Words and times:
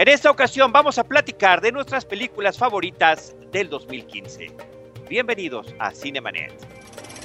En 0.00 0.08
esta 0.08 0.30
ocasión 0.30 0.72
vamos 0.72 0.96
a 0.96 1.04
platicar 1.04 1.60
de 1.60 1.72
nuestras 1.72 2.06
películas 2.06 2.56
favoritas 2.56 3.36
del 3.52 3.68
2015. 3.68 4.46
Bienvenidos 5.10 5.74
a 5.78 5.90
Cinemanet. 5.90 6.54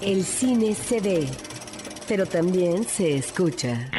El 0.02 0.26
cine 0.26 0.76
se 0.76 1.00
ve, 1.00 1.26
pero 2.06 2.26
también 2.26 2.84
se 2.84 3.16
escucha. 3.16 3.90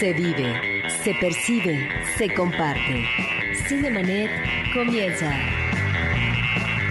Se 0.00 0.12
vive, 0.14 0.82
se 1.04 1.14
percibe, 1.14 1.88
se 2.16 2.34
comparte. 2.34 3.04
Cinemanet 3.68 4.32
comienza. 4.74 5.32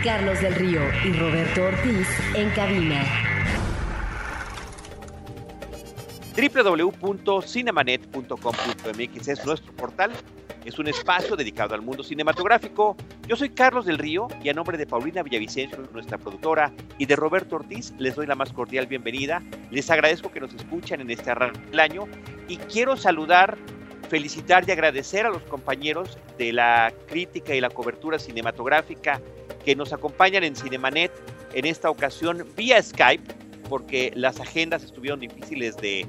Carlos 0.02 0.40
del 0.40 0.56
Río 0.56 0.82
y 1.04 1.12
Roberto 1.12 1.64
Ortiz 1.66 2.08
en 2.36 2.50
cabina. 2.52 3.27
www.cinemanet.com.mx 6.38 9.28
es 9.28 9.44
nuestro 9.44 9.74
portal. 9.74 10.12
Es 10.66 10.78
un 10.78 10.88
espacio 10.88 11.36
dedicado 11.36 11.74
al 11.74 11.82
mundo 11.82 12.04
cinematográfico. 12.04 12.96
Yo 13.28 13.36
soy 13.36 13.50
Carlos 13.50 13.88
del 13.88 13.98
Río 13.98 14.28
y 14.44 14.50
a 14.50 14.54
nombre 14.54 14.78
de 14.78 14.86
Paulina 14.86 15.24
Villavicencio, 15.24 15.80
nuestra 15.94 16.20
productora, 16.20 16.72
y 17.00 17.08
de 17.08 17.16
Roberto 17.16 17.56
Ortiz, 17.56 17.92
les 17.98 18.14
doy 18.16 18.28
la 18.28 18.36
más 18.36 18.54
cordial 18.54 18.86
bienvenida. 18.86 19.42
Les 19.72 19.90
agradezco 19.90 20.30
que 20.30 20.40
nos 20.40 20.54
escuchen 20.54 21.02
en 21.02 21.10
este 21.10 21.32
arranque 21.32 21.60
del 21.72 21.80
año 21.80 22.08
y 22.48 22.58
quiero 22.58 22.96
saludar, 22.98 23.58
felicitar 24.10 24.64
y 24.68 24.72
agradecer 24.72 25.26
a 25.26 25.30
los 25.30 25.42
compañeros 25.44 26.20
de 26.38 26.54
la 26.54 26.94
crítica 27.08 27.56
y 27.56 27.62
la 27.62 27.72
cobertura 27.72 28.20
cinematográfica 28.20 29.20
que 29.66 29.76
nos 29.76 29.92
acompañan 29.92 30.44
en 30.44 30.56
Cinemanet 30.56 31.12
en 31.54 31.66
esta 31.66 31.90
ocasión 31.90 32.46
vía 32.56 32.84
Skype, 32.84 33.24
porque 33.70 34.12
las 34.16 34.40
agendas 34.40 34.84
estuvieron 34.84 35.20
difíciles 35.20 35.76
de, 35.78 36.08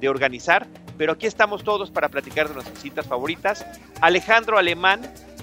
de 0.00 0.08
organizar, 0.08 0.66
pero 0.98 1.12
aquí 1.12 1.26
estamos 1.26 1.64
todos 1.64 1.90
para 1.90 2.08
platicar 2.08 2.48
de 2.48 2.54
nuestras 2.54 2.78
citas 2.78 3.06
favoritas. 3.06 3.64
Alejandro 4.00 4.58
Alemán 4.58 5.00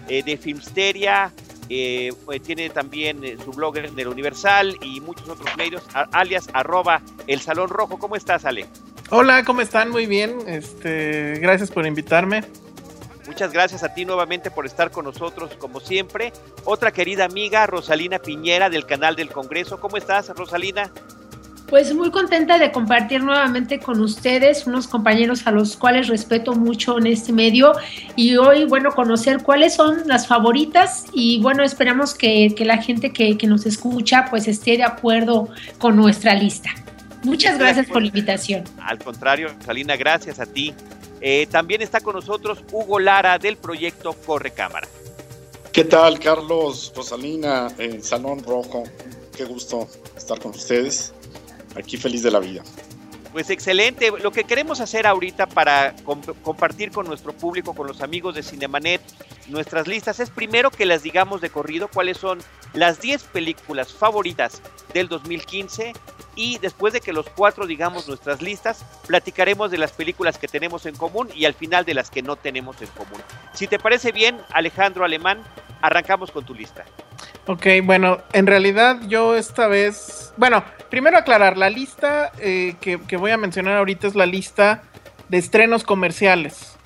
eh, 0.08 0.24
de 0.24 0.38
Filmsteria, 0.38 1.32
eh, 1.70 2.14
eh, 2.32 2.40
tiene 2.40 2.70
también 2.70 3.24
eh, 3.24 3.38
su 3.44 3.52
blog 3.52 3.78
en 3.78 4.00
el 4.00 4.08
Universal 4.08 4.78
y 4.82 5.02
muchos 5.02 5.28
otros 5.28 5.56
medios, 5.58 5.84
alias 6.14 6.48
arroba 6.54 7.02
el 7.28 7.42
Salón 7.42 7.70
Rojo. 7.70 8.00
¿Cómo 8.00 8.16
estás, 8.16 8.46
Ale? 8.46 8.66
Hola, 9.10 9.44
¿cómo 9.44 9.62
están? 9.62 9.90
Muy 9.90 10.06
bien. 10.06 10.38
Este, 10.48 11.34
gracias 11.40 11.70
por 11.72 11.86
invitarme. 11.86 12.44
Muchas 13.26 13.52
gracias 13.52 13.84
a 13.84 13.94
ti 13.94 14.06
nuevamente 14.06 14.50
por 14.50 14.66
estar 14.66 14.92
con 14.92 15.04
nosotros, 15.04 15.54
como 15.58 15.82
siempre. 15.82 16.32
Otra 16.64 16.92
querida 16.92 17.26
amiga, 17.26 17.68
Rosalina 17.68 18.20
Piñera, 18.20 18.70
del 18.70 18.86
canal 18.86 19.18
del 19.18 19.30
Congreso. 19.30 19.82
¿Cómo 19.82 19.98
estás, 19.98 20.30
Rosalina? 20.30 20.92
Pues 21.68 21.94
muy 21.94 22.12
contenta 22.12 22.58
de 22.58 22.72
compartir 22.72 23.22
nuevamente 23.22 23.80
con 23.80 24.00
ustedes, 24.00 24.66
unos 24.68 24.88
compañeros 24.88 25.46
a 25.48 25.52
los 25.52 25.76
cuales 25.76 26.08
respeto 26.08 26.54
mucho 26.54 26.98
en 26.98 27.08
este 27.08 27.34
medio 27.34 27.74
y 28.16 28.38
hoy, 28.38 28.64
bueno, 28.64 28.92
conocer 28.92 29.44
cuáles 29.44 29.76
son 29.76 30.08
las 30.08 30.28
favoritas 30.28 31.06
y 31.12 31.42
bueno, 31.42 31.64
esperamos 31.64 32.14
que, 32.14 32.54
que 32.56 32.64
la 32.64 32.78
gente 32.78 33.12
que, 33.12 33.38
que 33.38 33.48
nos 33.48 33.66
escucha 33.66 34.28
pues 34.30 34.48
esté 34.48 34.78
de 34.78 34.84
acuerdo 34.84 35.50
con 35.78 35.98
nuestra 35.98 36.34
lista. 36.36 36.70
Muchas 37.24 37.58
gracias 37.58 37.88
por 37.88 38.02
la 38.02 38.08
invitación. 38.08 38.64
Al 38.80 39.00
contrario, 39.00 39.50
Rosalina, 39.50 39.98
gracias 39.98 40.40
a 40.40 40.46
ti. 40.46 40.74
Eh, 41.20 41.48
también 41.52 41.82
está 41.82 42.00
con 42.00 42.16
nosotros 42.16 42.60
Hugo 42.72 43.00
Lara 43.00 43.40
del 43.40 43.58
proyecto 43.58 44.14
Corre 44.14 44.52
Cámara. 44.52 44.88
¿Qué 45.74 45.84
tal, 45.84 46.20
Carlos, 46.20 46.94
Rosalina, 46.96 47.68
en 47.78 48.02
Salón 48.02 48.42
Rojo? 48.44 48.84
Qué 49.36 49.44
gusto 49.44 49.88
estar 50.16 50.40
con 50.40 50.52
ustedes. 50.52 51.14
Aquí 51.78 51.98
feliz 51.98 52.24
de 52.24 52.32
la 52.32 52.40
vida. 52.40 52.64
Pues 53.32 53.50
excelente. 53.50 54.12
Lo 54.24 54.32
que 54.32 54.46
queremos 54.46 54.80
hacer 54.82 55.06
ahorita 55.06 55.46
para 55.48 55.96
comp- 55.98 56.34
compartir 56.42 56.92
con 56.92 57.06
nuestro 57.06 57.34
público, 57.34 57.74
con 57.76 57.86
los 57.86 58.02
amigos 58.02 58.34
de 58.36 58.42
Cinemanet, 58.42 59.02
nuestras 59.48 59.88
listas, 59.88 60.20
es 60.20 60.30
primero 60.30 60.72
que 60.72 60.86
las 60.86 61.04
digamos 61.04 61.40
de 61.42 61.50
corrido 61.50 61.88
cuáles 61.88 62.18
son 62.18 62.40
las 62.74 63.00
10 63.00 63.24
películas 63.26 63.94
favoritas 63.94 64.62
del 64.94 65.08
2015 65.08 65.94
y 66.38 66.60
después 66.60 66.94
de 66.94 67.02
que 67.02 67.12
los 67.12 67.28
cuatro 67.30 67.66
digamos 67.66 68.08
nuestras 68.08 68.42
listas, 68.42 68.86
platicaremos 69.08 69.72
de 69.72 69.80
las 69.80 69.92
películas 69.92 70.38
que 70.38 70.48
tenemos 70.48 70.86
en 70.86 70.96
común 70.96 71.28
y 71.36 71.46
al 71.46 71.56
final 71.56 71.84
de 71.84 71.96
las 71.96 72.10
que 72.10 72.22
no 72.22 72.36
tenemos 72.38 72.82
en 72.82 72.88
común. 72.90 73.20
Si 73.54 73.68
te 73.68 73.80
parece 73.80 74.12
bien, 74.12 74.38
Alejandro 74.54 75.04
Alemán, 75.04 75.42
arrancamos 75.82 76.32
con 76.32 76.46
tu 76.46 76.54
lista. 76.54 76.86
Ok, 77.48 77.66
bueno, 77.84 78.20
en 78.34 78.46
realidad 78.46 79.00
yo 79.08 79.36
esta 79.36 79.68
vez. 79.68 80.34
Bueno, 80.38 80.64
primero 80.90 81.18
aclarar, 81.18 81.58
la 81.58 81.70
lista 81.70 82.32
eh, 82.40 82.76
que, 82.80 83.18
voy 83.18 83.32
a 83.32 83.38
mencionar 83.38 83.78
ahorita 83.78 84.08
es 84.08 84.16
la 84.16 84.28
lista 84.28 84.84
de 85.30 85.40
estrenos 85.40 85.84
comerciales. 85.84 86.78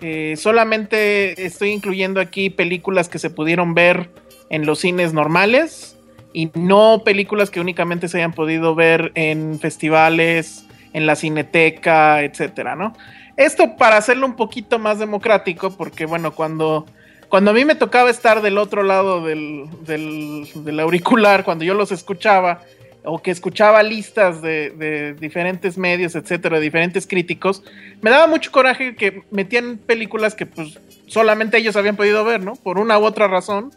Eh, 0.00 0.34
solamente 0.36 1.46
estoy 1.46 1.70
incluyendo 1.70 2.20
aquí 2.20 2.50
películas 2.50 3.08
que 3.08 3.18
se 3.18 3.30
pudieron 3.30 3.74
ver 3.74 4.10
en 4.50 4.66
los 4.66 4.80
cines 4.80 5.12
normales 5.12 5.95
y 6.36 6.50
no 6.52 7.00
películas 7.02 7.48
que 7.48 7.60
únicamente 7.60 8.08
se 8.08 8.18
hayan 8.18 8.34
podido 8.34 8.74
ver 8.74 9.10
en 9.14 9.58
festivales, 9.58 10.66
en 10.92 11.06
la 11.06 11.16
cineteca, 11.16 12.22
etcétera, 12.22 12.76
¿no? 12.76 12.94
Esto 13.38 13.78
para 13.78 13.96
hacerlo 13.96 14.26
un 14.26 14.36
poquito 14.36 14.78
más 14.78 14.98
democrático, 14.98 15.74
porque 15.74 16.04
bueno, 16.04 16.32
cuando 16.32 16.84
cuando 17.30 17.52
a 17.52 17.54
mí 17.54 17.64
me 17.64 17.74
tocaba 17.74 18.10
estar 18.10 18.42
del 18.42 18.58
otro 18.58 18.82
lado 18.82 19.24
del, 19.24 19.64
del, 19.86 20.78
auricular, 20.78 21.42
cuando 21.42 21.64
yo 21.64 21.72
los 21.72 21.90
escuchaba, 21.90 22.60
o 23.02 23.22
que 23.22 23.30
escuchaba 23.30 23.82
listas 23.82 24.42
de, 24.42 24.68
de 24.72 25.14
diferentes 25.14 25.78
medios, 25.78 26.14
etcétera, 26.16 26.58
de 26.58 26.64
diferentes 26.64 27.06
críticos, 27.06 27.62
me 28.02 28.10
daba 28.10 28.26
mucho 28.26 28.52
coraje 28.52 28.94
que 28.94 29.22
metían 29.30 29.78
películas 29.78 30.34
que 30.34 30.44
pues 30.44 30.78
solamente 31.06 31.56
ellos 31.56 31.76
habían 31.76 31.96
podido 31.96 32.26
ver, 32.26 32.44
¿no? 32.44 32.56
Por 32.56 32.78
una 32.78 32.98
u 32.98 33.06
otra 33.06 33.26
razón. 33.26 33.72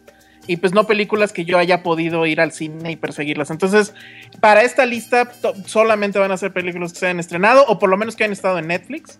Y 0.49 0.57
pues 0.57 0.73
no 0.73 0.87
películas 0.87 1.31
que 1.31 1.45
yo 1.45 1.59
haya 1.59 1.83
podido 1.83 2.25
ir 2.25 2.41
al 2.41 2.51
cine 2.51 2.91
y 2.91 2.95
perseguirlas. 2.95 3.51
Entonces, 3.51 3.93
para 4.39 4.63
esta 4.63 4.83
lista 4.87 5.31
solamente 5.67 6.17
van 6.17 6.31
a 6.31 6.37
ser 6.37 6.51
películas 6.51 6.91
que 6.91 6.97
se 6.97 7.05
hayan 7.05 7.19
estrenado, 7.19 7.65
o 7.67 7.77
por 7.77 7.87
lo 7.87 7.97
menos 7.97 8.15
que 8.15 8.23
hayan 8.23 8.33
estado 8.33 8.57
en 8.57 8.65
Netflix. 8.65 9.19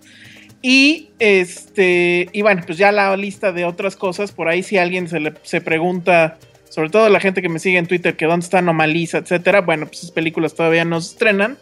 Y 0.63 1.11
este, 1.19 2.29
y 2.33 2.41
bueno, 2.41 2.63
pues 2.65 2.79
ya 2.79 2.91
la 2.91 3.15
lista 3.15 3.51
de 3.51 3.63
otras 3.63 3.95
cosas, 3.95 4.31
por 4.31 4.47
ahí 4.47 4.63
si 4.63 4.79
alguien 4.79 5.07
se 5.07 5.19
le 5.19 5.35
se 5.43 5.61
pregunta, 5.61 6.39
sobre 6.67 6.89
todo 6.89 7.07
la 7.09 7.19
gente 7.19 7.43
que 7.43 7.49
me 7.49 7.59
sigue 7.59 7.77
en 7.77 7.85
Twitter, 7.85 8.17
que 8.17 8.25
dónde 8.25 8.45
está 8.45 8.57
Anomalisa, 8.57 9.19
etcétera, 9.19 9.61
bueno, 9.61 9.85
pues 9.85 9.99
esas 9.99 10.11
películas 10.11 10.55
todavía 10.55 10.83
no 10.83 10.99
se 10.99 11.11
estrenan 11.11 11.59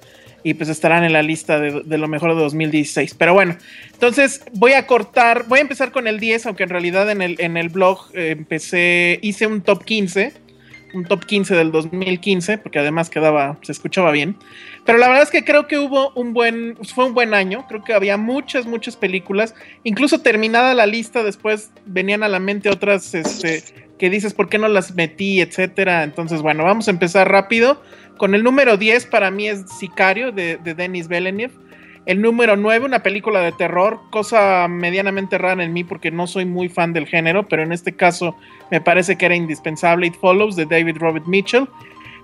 y 0.48 0.54
pues 0.54 0.70
estarán 0.70 1.04
en 1.04 1.12
la 1.12 1.22
lista 1.22 1.60
de, 1.60 1.98
lo 1.98 2.08
mejor 2.08 2.34
de 2.34 2.42
2016. 2.42 3.16
Pero 3.16 3.34
bueno, 3.34 3.58
entonces 3.92 4.42
voy 4.54 4.72
a 4.72 4.88
cortar, 4.88 5.44
voy 5.50 5.60
a 5.60 5.62
empezar 5.62 5.92
con 5.92 6.08
el 6.08 6.22
10, 6.22 6.46
aunque 6.46 6.64
en 6.64 6.70
realidad 6.70 7.12
en 7.12 7.22
el, 7.22 7.36
en 7.40 7.58
el 7.58 7.68
blog 7.68 8.00
eh, 8.14 8.30
empecé, 8.30 9.20
hice 9.22 9.46
un 9.46 9.60
top 9.60 9.84
15, 9.84 10.32
un 10.94 11.04
top 11.04 11.26
15 11.26 11.54
del 11.54 11.74
2015, 11.74 12.60
porque 12.60 12.80
además 12.80 13.10
quedaba, 13.10 13.58
se 13.62 13.74
escuchaba 13.74 14.12
bien. 14.12 14.38
Pero 14.86 15.00
la 15.00 15.10
verdad 15.10 15.24
es 15.24 15.32
que 15.32 15.44
creo 15.44 15.68
que 15.68 15.80
hubo 15.80 16.14
un 16.14 16.32
buen, 16.32 16.78
fue 16.96 17.04
un 17.04 17.14
buen 17.14 17.34
año, 17.34 17.66
creo 17.68 17.84
que 17.84 17.94
había 17.94 18.16
muchas, 18.16 18.66
muchas 18.66 18.96
películas, 18.96 19.54
incluso 19.84 20.22
terminada 20.22 20.74
la 20.76 20.86
lista, 20.86 21.24
después 21.24 21.72
venían 21.86 22.24
a 22.24 22.30
la 22.30 22.40
mente 22.40 22.70
otras, 22.70 23.14
este, 23.14 23.66
que 24.00 24.10
dices, 24.10 24.34
¿por 24.34 24.48
qué 24.48 24.60
no 24.60 24.70
las 24.70 24.96
metí, 24.96 25.42
etcétera? 25.42 26.04
Entonces, 26.04 26.42
bueno, 26.42 26.64
vamos 26.64 26.88
a 26.88 26.92
empezar 26.92 27.30
rápido. 27.30 27.82
Con 28.18 28.34
el 28.36 28.44
número 28.44 28.78
10 28.78 29.06
para 29.08 29.32
mí 29.32 29.48
es 29.48 29.66
Sicario 29.80 30.32
de, 30.32 30.58
de 30.58 30.74
Denis 30.74 31.08
Villeneuve. 31.08 31.54
El 32.08 32.22
número 32.22 32.56
9, 32.56 32.86
una 32.86 33.04
película 33.04 33.42
de 33.42 33.52
terror, 33.52 34.00
cosa 34.12 34.68
medianamente 34.70 35.38
rara 35.38 35.62
en 35.62 35.74
mí 35.74 35.84
porque 35.84 36.10
no 36.10 36.26
soy 36.26 36.46
muy 36.46 36.70
fan 36.70 36.94
del 36.94 37.06
género, 37.06 37.48
pero 37.50 37.64
en 37.64 37.74
este 37.74 37.94
caso 37.94 38.36
me 38.72 38.80
parece 38.80 39.18
que 39.18 39.26
era 39.26 39.36
indispensable 39.36 40.08
It 40.08 40.16
Follows 40.16 40.56
de 40.56 40.66
David 40.66 40.98
Robert 41.00 41.26
Mitchell. 41.28 41.68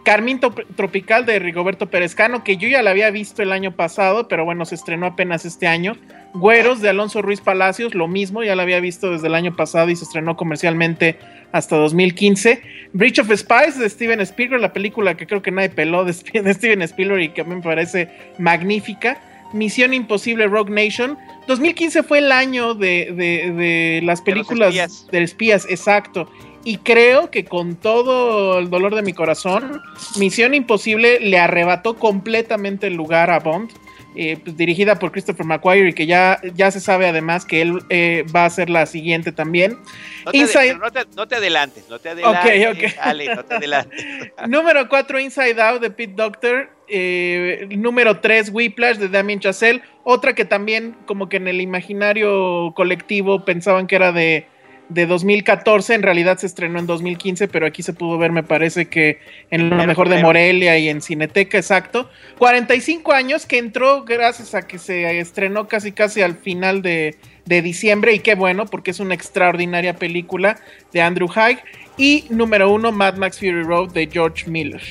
Carmín 0.03 0.40
Tropical 0.75 1.25
de 1.25 1.40
Rigoberto 1.40 1.90
Perezcano, 1.90 2.44
que 2.44 2.58
yo 2.58 2.68
ya 2.68 2.81
la 2.81 2.91
había 2.91 3.09
visto 3.09 3.41
el 3.41 3.52
año 3.52 3.72
pasado, 3.75 4.28
pero 4.28 4.44
bueno, 4.46 4.66
se 4.66 4.75
estrenó 4.75 5.06
apenas 5.06 5.46
este 5.46 5.66
año. 5.68 5.96
Güeros 6.34 6.81
de 6.81 6.90
Alonso 6.90 7.22
Ruiz 7.22 7.41
Palacios, 7.41 7.94
lo 7.96 8.08
mismo, 8.08 8.44
ya 8.44 8.56
la 8.56 8.64
había 8.64 8.80
visto 8.80 9.12
desde 9.12 9.28
el 9.28 9.35
año 9.35 9.55
pasado 9.55 9.90
y 9.90 9.96
se 9.96 10.03
estrenó 10.03 10.35
comercialmente 10.35 11.17
hasta 11.52 11.78
2015. 11.78 12.61
Bridge 12.94 13.20
of 13.20 13.32
Spies 13.32 13.78
de 13.79 13.90
Steven 13.90 14.20
Spielberg, 14.22 14.61
la 14.61 14.73
película 14.73 15.16
que 15.16 15.26
creo 15.28 15.41
que 15.41 15.52
nadie 15.52 15.70
peló 15.70 16.03
de 16.03 16.14
de 16.14 16.53
Steven 16.53 16.82
Spielberg 16.82 17.22
y 17.22 17.29
que 17.29 17.41
a 17.41 17.44
mí 17.46 17.56
me 17.56 17.61
parece 17.61 18.09
magnífica. 18.40 19.22
Misión 19.53 19.94
Imposible 19.94 20.47
Rogue 20.47 20.72
Nation. 20.72 21.17
2015 21.47 22.02
fue 22.03 22.17
el 22.20 22.32
año 22.32 22.73
de, 22.73 23.11
de- 23.16 23.52
de 23.52 24.02
las 24.03 24.22
películas 24.22 24.70
espías. 24.70 25.08
de 25.11 25.22
espías, 25.23 25.66
exacto. 25.70 26.28
Y 26.65 26.77
creo 26.77 27.29
que 27.29 27.43
con 27.45 27.75
todo 27.75 28.59
el 28.59 28.69
dolor 28.69 28.95
de 28.95 29.01
mi 29.01 29.13
corazón, 29.13 29.81
Misión 30.17 30.53
Imposible 30.53 31.19
le 31.19 31.37
arrebató 31.37 31.95
completamente 31.95 32.87
el 32.87 32.93
lugar 32.93 33.29
a 33.31 33.39
Bond. 33.39 33.71
eh, 34.15 34.37
pues, 34.43 34.55
dirigida 34.55 34.99
por 34.99 35.11
Christopher 35.11 35.45
McQuarrie 35.45 35.89
y 35.89 35.93
que 35.93 36.05
ya, 36.05 36.39
ya 36.53 36.71
se 36.71 36.79
sabe 36.79 37.07
además 37.07 37.45
que 37.45 37.61
él 37.61 37.79
eh, 37.89 38.25
va 38.33 38.45
a 38.45 38.49
ser 38.49 38.69
la 38.69 38.85
siguiente 38.85 39.31
también. 39.31 39.77
No 40.25 40.31
te, 40.31 40.37
Inside... 40.37 40.75
no, 40.75 40.91
te, 40.91 40.99
no 41.15 41.27
te, 41.27 41.35
adelantes, 41.35 41.89
no 41.89 41.99
te 41.99 42.09
adelantes. 42.09 42.67
Ok, 42.67 42.77
ok. 42.77 42.97
Ale, 43.01 43.35
no 43.35 43.43
te 43.43 43.55
adelantes. 43.55 44.05
número 44.47 44.87
4, 44.87 45.19
Inside 45.19 45.61
Out 45.61 45.81
de 45.81 45.89
Pete 45.89 46.13
Doctor. 46.15 46.69
Eh, 46.87 47.67
número 47.71 48.19
3, 48.19 48.51
Whiplash 48.53 48.97
de 48.97 49.09
Damien 49.09 49.39
Chazelle. 49.39 49.81
Otra 50.03 50.33
que 50.33 50.45
también 50.45 50.95
como 51.05 51.27
que 51.27 51.37
en 51.37 51.47
el 51.47 51.61
imaginario 51.61 52.73
colectivo 52.75 53.45
pensaban 53.45 53.87
que 53.87 53.95
era 53.95 54.11
de 54.11 54.47
de 54.90 55.06
2014, 55.06 55.94
en 55.96 56.03
realidad 56.03 56.38
se 56.38 56.47
estrenó 56.47 56.80
en 56.80 56.85
2015, 56.85 57.47
pero 57.47 57.66
aquí 57.66 57.84
se 57.84 57.94
pudo 57.94 58.18
ver, 58.18 58.32
me 58.32 58.44
parece 58.44 58.88
que 58.88 59.20
en 59.50 59.70
lo 59.70 59.88
mejor 59.88 60.09
de 60.09 60.22
Morelia 60.22 60.78
y 60.78 60.90
en 60.90 61.02
Cineteca, 61.02 61.58
exacto. 61.58 62.09
45 62.38 63.14
años 63.14 63.46
que 63.46 63.58
entró 63.58 64.03
gracias 64.03 64.53
a 64.56 64.68
que 64.68 64.78
se 64.78 65.20
estrenó 65.20 65.68
casi 65.68 65.91
casi 65.91 66.22
al 66.22 66.35
final 66.35 66.82
de, 66.82 67.16
de 67.45 67.61
diciembre 67.61 68.13
y 68.13 68.19
qué 68.19 68.35
bueno, 68.35 68.66
porque 68.66 68.91
es 68.91 68.99
una 68.99 69.13
extraordinaria 69.13 69.95
película 69.95 70.59
de 70.91 71.01
Andrew 71.01 71.29
Haig. 71.34 71.59
Y 71.97 72.25
número 72.29 72.72
uno, 72.72 72.91
Mad 72.91 73.17
Max 73.17 73.37
Fury 73.37 73.63
Road 73.63 73.91
de 73.91 74.09
George 74.11 74.49
Miller. 74.49 74.81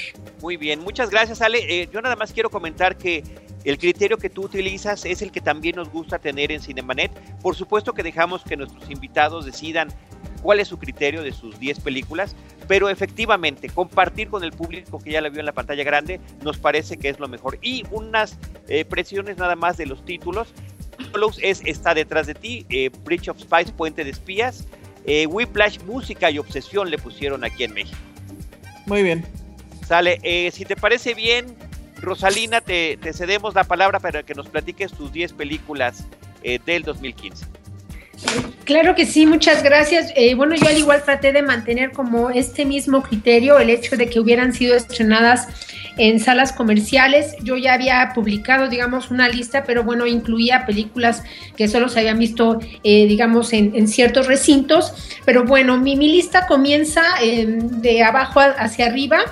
Muy 0.41 0.57
bien, 0.57 0.81
muchas 0.81 1.11
gracias 1.11 1.41
Ale. 1.43 1.59
Eh, 1.69 1.89
yo 1.93 2.01
nada 2.01 2.17
más 2.17 2.33
quiero 2.33 2.51
comentar 2.51 2.97
que 2.97 3.25
el 3.65 3.79
criterio 3.79 4.19
que 4.19 4.31
tú 4.31 4.45
utilizas 4.45 5.05
es 5.05 5.23
el 5.23 5.31
que 5.31 5.41
también 5.41 5.77
nos 5.77 5.89
gusta 5.91 6.19
tener 6.19 6.51
en 6.51 6.61
Cinemanet. 6.61 7.13
Por 7.41 7.55
supuesto 7.55 7.93
que 7.93 8.03
dejamos 8.03 8.43
que 8.43 8.57
nuestros 8.57 8.91
invitados 8.91 9.47
decidan 9.47 9.89
cuál 10.43 10.61
es 10.61 10.69
su 10.69 10.79
criterio 10.79 11.23
de 11.23 11.33
sus 11.33 11.59
10 11.59 11.81
películas, 11.81 12.35
pero 12.67 12.89
efectivamente 12.89 13.69
compartir 13.69 14.29
con 14.29 14.43
el 14.43 14.53
público 14.53 14.99
que 14.99 15.13
ya 15.13 15.21
la 15.21 15.29
vio 15.29 15.41
en 15.41 15.47
la 15.47 15.53
pantalla 15.53 15.85
grande 15.85 16.21
nos 16.43 16.59
parece 16.59 16.97
que 16.97 17.09
es 17.09 17.21
lo 17.21 17.29
mejor. 17.29 17.59
Y 17.63 17.85
unas 17.91 18.39
eh, 18.69 18.85
presiones 18.85 19.37
nada 19.39 19.57
más 19.57 19.77
de 19.77 19.87
los 19.87 20.05
títulos. 20.05 20.53
Es 21.41 21.63
Está 21.65 21.95
detrás 21.95 22.27
de 22.27 22.35
ti, 22.35 22.67
eh, 22.69 22.91
Bridge 23.05 23.29
of 23.29 23.39
Spies, 23.39 23.71
Puente 23.73 24.05
de 24.05 24.11
Espías, 24.11 24.67
eh, 25.05 25.27
Whiplash, 25.27 25.81
Música 25.81 26.31
y 26.31 26.39
Obsesión 26.39 26.91
le 26.91 26.99
pusieron 26.99 27.45
aquí 27.45 27.65
en 27.65 27.75
México. 27.75 27.99
Muy 28.87 29.03
bien. 29.03 29.25
Sale, 29.87 30.19
eh, 30.23 30.51
si 30.53 30.65
te 30.65 30.77
parece 30.77 31.15
bien, 31.15 31.57
Rosalina, 32.01 32.61
te, 32.61 32.99
cedemos 33.13 33.55
la 33.55 33.65
palabra 33.65 34.01
para 34.01 34.23
que 34.23 34.35
nos 34.35 34.49
platiques 34.49 34.93
tus 34.93 35.13
10 35.13 35.33
películas 35.35 36.05
eh, 36.43 36.59
del 36.65 36.83
2015. 36.83 37.47
Claro 38.65 38.95
que 38.95 39.07
sí, 39.07 39.27
muchas 39.27 39.63
gracias. 39.63 40.13
Eh, 40.15 40.35
bueno, 40.35 40.55
yo 40.55 40.69
al 40.69 40.79
igual 40.79 41.03
traté 41.03 41.33
de 41.33 41.43
mantener 41.43 41.91
como 41.93 42.31
este 42.31 42.65
mismo 42.65 43.03
criterio, 43.03 43.59
el 43.59 43.71
hecho 43.71 43.97
de 43.97 44.09
que 44.09 44.21
hubieran 44.21 44.53
sido 44.53 44.77
estrenadas 44.77 45.49
en 45.99 46.21
salas 46.21 46.53
comerciales. 46.53 47.35
Yo 47.43 47.57
ya 47.57 47.75
había 47.75 48.13
publicado, 48.15 48.69
digamos, 48.69 49.11
una 49.11 49.29
lista, 49.29 49.65
pero 49.65 49.83
bueno, 49.83 50.07
incluía 50.07 50.65
películas 50.65 51.23
que 51.57 51.69
solo 51.69 51.89
se 51.89 52.01
habían 52.01 52.19
visto, 52.19 52.61
eh, 52.85 53.07
digamos, 53.07 53.53
en, 53.53 53.89
ciertos 53.89 54.27
recintos. 54.27 54.95
Pero 55.25 55.45
bueno, 55.45 55.77
mi, 55.77 55.97
mi 55.97 56.09
lista 56.09 56.47
comienza 56.47 57.03
de 57.21 58.03
abajo 58.03 58.41
hacia 58.41 58.87
arriba 58.87 59.25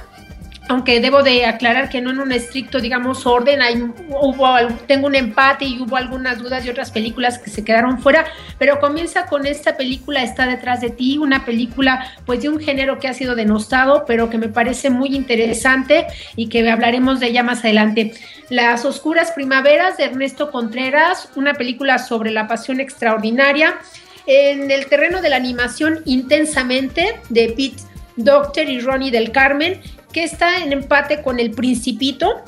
aunque 0.70 1.00
debo 1.00 1.25
de 1.25 1.46
aclarar 1.46 1.88
que 1.88 2.00
no 2.00 2.11
en 2.11 2.20
un 2.20 2.31
estricto, 2.31 2.78
digamos, 2.78 3.26
orden, 3.26 3.61
hay, 3.61 3.82
hubo, 4.08 4.56
tengo 4.87 5.08
un 5.08 5.17
empate 5.17 5.64
y 5.64 5.82
hubo 5.82 5.96
algunas 5.96 6.38
dudas 6.38 6.62
de 6.62 6.70
otras 6.70 6.93
películas 6.93 7.40
que 7.40 7.50
se 7.50 7.64
quedaron 7.64 8.00
fuera, 8.00 8.25
pero 8.56 8.78
comienza 8.78 9.26
con 9.26 9.46
esta 9.46 9.76
película 9.76 10.22
Está 10.22 10.46
detrás 10.46 10.81
de 10.81 10.90
ti, 10.90 11.19
una 11.19 11.44
película 11.44 12.12
pues 12.25 12.43
de 12.43 12.49
un 12.49 12.61
género 12.61 13.00
que 13.00 13.08
ha 13.08 13.14
sido 13.14 13.34
denostado, 13.34 14.05
pero 14.06 14.31
que 14.31 14.38
me 14.38 14.49
parece 14.49 14.90
muy 14.90 15.17
interesante 15.17 16.06
y 16.37 16.49
que 16.49 16.69
hablaremos 16.70 17.19
de 17.19 17.26
ella 17.26 17.43
más 17.43 17.64
adelante. 17.64 18.14
Las 18.49 18.84
Oscuras 18.84 19.32
Primaveras 19.32 19.96
de 19.96 20.05
Ernesto 20.05 20.52
Contreras, 20.52 21.31
una 21.34 21.55
película 21.55 21.99
sobre 21.99 22.31
la 22.31 22.46
pasión 22.46 22.78
extraordinaria. 22.78 23.78
En 24.26 24.70
el 24.70 24.87
terreno 24.87 25.20
de 25.20 25.31
la 25.31 25.37
animación 25.37 26.00
intensamente 26.05 27.19
de 27.28 27.49
Pete 27.49 27.82
Doctor 28.16 28.69
y 28.69 28.81
Ronnie 28.81 29.11
del 29.11 29.32
Carmen 29.32 29.81
que 30.12 30.25
está 30.25 30.59
en 30.59 30.73
empate 30.73 31.23
con 31.23 31.39
El 31.39 31.53
Principito, 31.53 32.43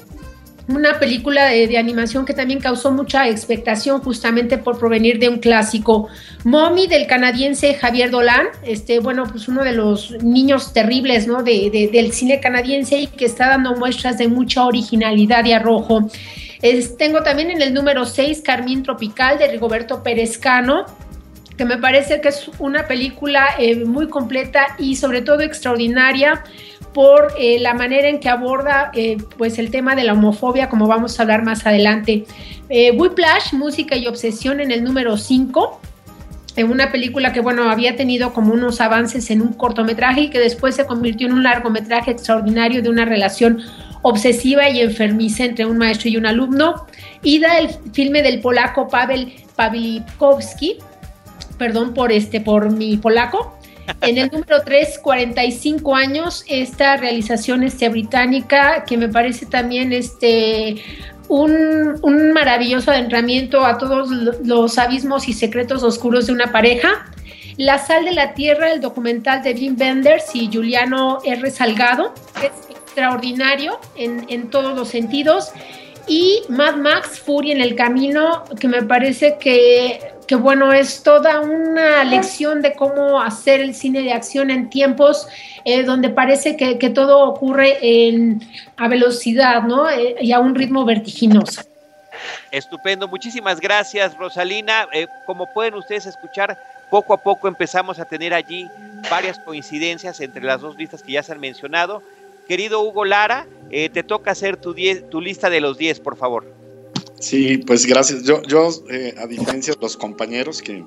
una 0.68 0.98
película 0.98 1.46
de, 1.46 1.76
animación 1.76 2.24
que 2.24 2.34
también 2.34 2.60
causó 2.60 2.92
mucha 2.92 3.28
expectación 3.28 4.00
justamente 4.00 4.58
por 4.58 4.78
provenir 4.78 5.18
de 5.18 5.28
un 5.28 5.38
clásico. 5.38 6.08
Mommy 6.44 6.86
del 6.86 7.06
canadiense 7.06 7.74
Javier 7.74 8.10
Dolan, 8.10 8.46
este, 8.64 9.00
bueno, 9.00 9.24
pues 9.30 9.48
uno 9.48 9.64
de 9.64 9.72
los 9.72 10.12
niños 10.22 10.72
terribles, 10.72 11.26
¿no? 11.26 11.42
De, 11.42 11.90
del 11.92 12.12
cine 12.12 12.40
canadiense 12.40 12.98
y 13.00 13.06
que 13.08 13.24
está 13.24 13.48
dando 13.48 13.74
muestras 13.74 14.18
de 14.18 14.28
mucha 14.28 14.64
originalidad 14.64 15.44
y 15.44 15.52
arrojo. 15.52 16.08
tengo 16.96 17.22
también 17.22 17.50
en 17.50 17.60
el 17.60 17.74
número 17.74 18.04
6 18.04 18.42
Carmín 18.44 18.82
Tropical 18.82 19.38
de 19.38 19.48
Rigoberto 19.48 20.02
Perezcano, 20.02 20.86
que 21.56 21.64
me 21.64 21.76
parece 21.76 22.20
que 22.20 22.28
es 22.28 22.50
una 22.58 22.86
película 22.86 23.46
eh, 23.58 23.84
muy 23.84 24.08
completa 24.08 24.68
y 24.78 24.96
sobre 24.96 25.22
todo 25.22 25.40
extraordinaria 25.40 26.44
por 26.92 27.32
eh, 27.38 27.58
la 27.58 27.74
manera 27.74 28.08
en 28.08 28.20
que 28.20 28.28
aborda 28.28 28.90
eh, 28.94 29.16
pues 29.38 29.58
el 29.58 29.70
tema 29.70 29.94
de 29.94 30.04
la 30.04 30.12
homofobia, 30.12 30.68
como 30.68 30.86
vamos 30.86 31.18
a 31.18 31.22
hablar 31.22 31.42
más 31.42 31.66
adelante. 31.66 32.24
Eh, 32.68 32.92
Whiplash, 32.92 33.54
Música 33.54 33.96
y 33.96 34.06
Obsesión 34.06 34.60
en 34.60 34.70
el 34.70 34.84
número 34.84 35.16
5, 35.16 35.80
en 36.56 36.70
una 36.70 36.92
película 36.92 37.32
que 37.32 37.40
bueno, 37.40 37.70
había 37.70 37.96
tenido 37.96 38.34
como 38.34 38.52
unos 38.52 38.80
avances 38.80 39.30
en 39.30 39.40
un 39.40 39.54
cortometraje 39.54 40.22
y 40.22 40.30
que 40.30 40.38
después 40.38 40.74
se 40.74 40.86
convirtió 40.86 41.26
en 41.26 41.32
un 41.32 41.42
largometraje 41.42 42.10
extraordinario 42.10 42.82
de 42.82 42.90
una 42.90 43.04
relación 43.04 43.62
obsesiva 44.02 44.68
y 44.68 44.80
enfermiza 44.80 45.44
entre 45.44 45.64
un 45.64 45.78
maestro 45.78 46.10
y 46.10 46.16
un 46.16 46.26
alumno. 46.26 46.86
Ida, 47.22 47.58
el 47.58 47.70
filme 47.92 48.22
del 48.22 48.40
polaco 48.40 48.88
Pavel 48.88 49.32
Pawlikowski, 49.56 50.78
perdón 51.56 51.94
por 51.94 52.12
este, 52.12 52.40
por 52.40 52.70
mi 52.70 52.96
polaco, 52.96 53.56
en 54.00 54.18
el 54.18 54.30
número 54.30 54.62
3, 54.64 54.98
45 54.98 55.94
años, 55.94 56.44
esta 56.48 56.96
realización 56.96 57.62
este, 57.62 57.88
británica 57.88 58.84
que 58.84 58.96
me 58.96 59.08
parece 59.08 59.46
también 59.46 59.92
este, 59.92 60.76
un, 61.28 61.98
un 62.02 62.32
maravilloso 62.32 62.90
adentramiento 62.90 63.64
a 63.64 63.78
todos 63.78 64.10
los 64.44 64.78
abismos 64.78 65.28
y 65.28 65.32
secretos 65.32 65.82
oscuros 65.82 66.26
de 66.26 66.32
una 66.32 66.52
pareja. 66.52 67.06
La 67.56 67.78
sal 67.78 68.04
de 68.04 68.12
la 68.12 68.34
tierra, 68.34 68.72
el 68.72 68.80
documental 68.80 69.42
de 69.42 69.54
Jim 69.54 69.76
Benders 69.76 70.34
y 70.34 70.50
Juliano 70.52 71.18
R. 71.24 71.50
Salgado, 71.50 72.14
es 72.42 72.50
extraordinario 72.70 73.78
en, 73.94 74.24
en 74.28 74.48
todos 74.48 74.76
los 74.76 74.88
sentidos. 74.88 75.52
Y 76.08 76.42
Mad 76.48 76.76
Max, 76.76 77.20
Fury 77.20 77.52
en 77.52 77.60
el 77.60 77.76
Camino, 77.76 78.44
que 78.58 78.68
me 78.68 78.82
parece 78.82 79.36
que 79.38 80.00
que 80.32 80.36
bueno, 80.36 80.72
es 80.72 81.02
toda 81.02 81.42
una 81.42 82.04
lección 82.04 82.62
de 82.62 82.72
cómo 82.72 83.20
hacer 83.20 83.60
el 83.60 83.74
cine 83.74 84.00
de 84.00 84.14
acción 84.14 84.50
en 84.50 84.70
tiempos 84.70 85.28
eh, 85.66 85.82
donde 85.82 86.08
parece 86.08 86.56
que, 86.56 86.88
todo 86.88 87.18
ocurre 87.28 87.76
en, 87.82 88.40
a 88.78 88.88
velocidad, 88.88 89.64
¿no? 89.64 89.90
Eh, 89.90 90.16
y 90.22 90.32
a 90.32 90.40
un 90.40 90.54
ritmo 90.54 90.86
vertiginoso. 90.86 91.60
Estupendo, 92.50 93.08
muchísimas 93.08 93.60
gracias 93.60 94.16
Rosalina. 94.16 94.88
Eh, 94.94 95.06
como 95.26 95.52
pueden 95.52 95.74
ustedes 95.74 96.06
escuchar, 96.06 96.58
poco 96.88 97.12
a 97.12 97.18
poco 97.18 97.46
empezamos 97.46 97.98
a 97.98 98.06
tener 98.06 98.32
allí 98.32 98.66
varias 99.10 99.38
coincidencias 99.38 100.18
entre 100.22 100.42
las 100.42 100.62
dos 100.62 100.78
listas 100.78 101.02
que 101.02 101.12
ya 101.12 101.22
se 101.22 101.32
han 101.32 101.40
mencionado. 101.40 102.02
Querido 102.48 102.80
Hugo 102.80 103.04
Lara, 103.04 103.46
te 103.68 104.02
toca 104.02 104.30
hacer 104.30 104.56
tu, 104.56 104.74
tu 105.10 105.20
lista 105.20 105.50
de 105.50 105.60
los 105.60 105.76
10, 105.76 106.00
por 106.00 106.16
favor. 106.16 106.61
Sí, 107.22 107.58
pues 107.58 107.86
gracias. 107.86 108.24
Yo, 108.24 108.42
yo 108.42 108.68
eh, 108.90 109.14
a 109.16 109.28
diferencia 109.28 109.72
de 109.74 109.80
los 109.80 109.96
compañeros 109.96 110.60
que, 110.60 110.84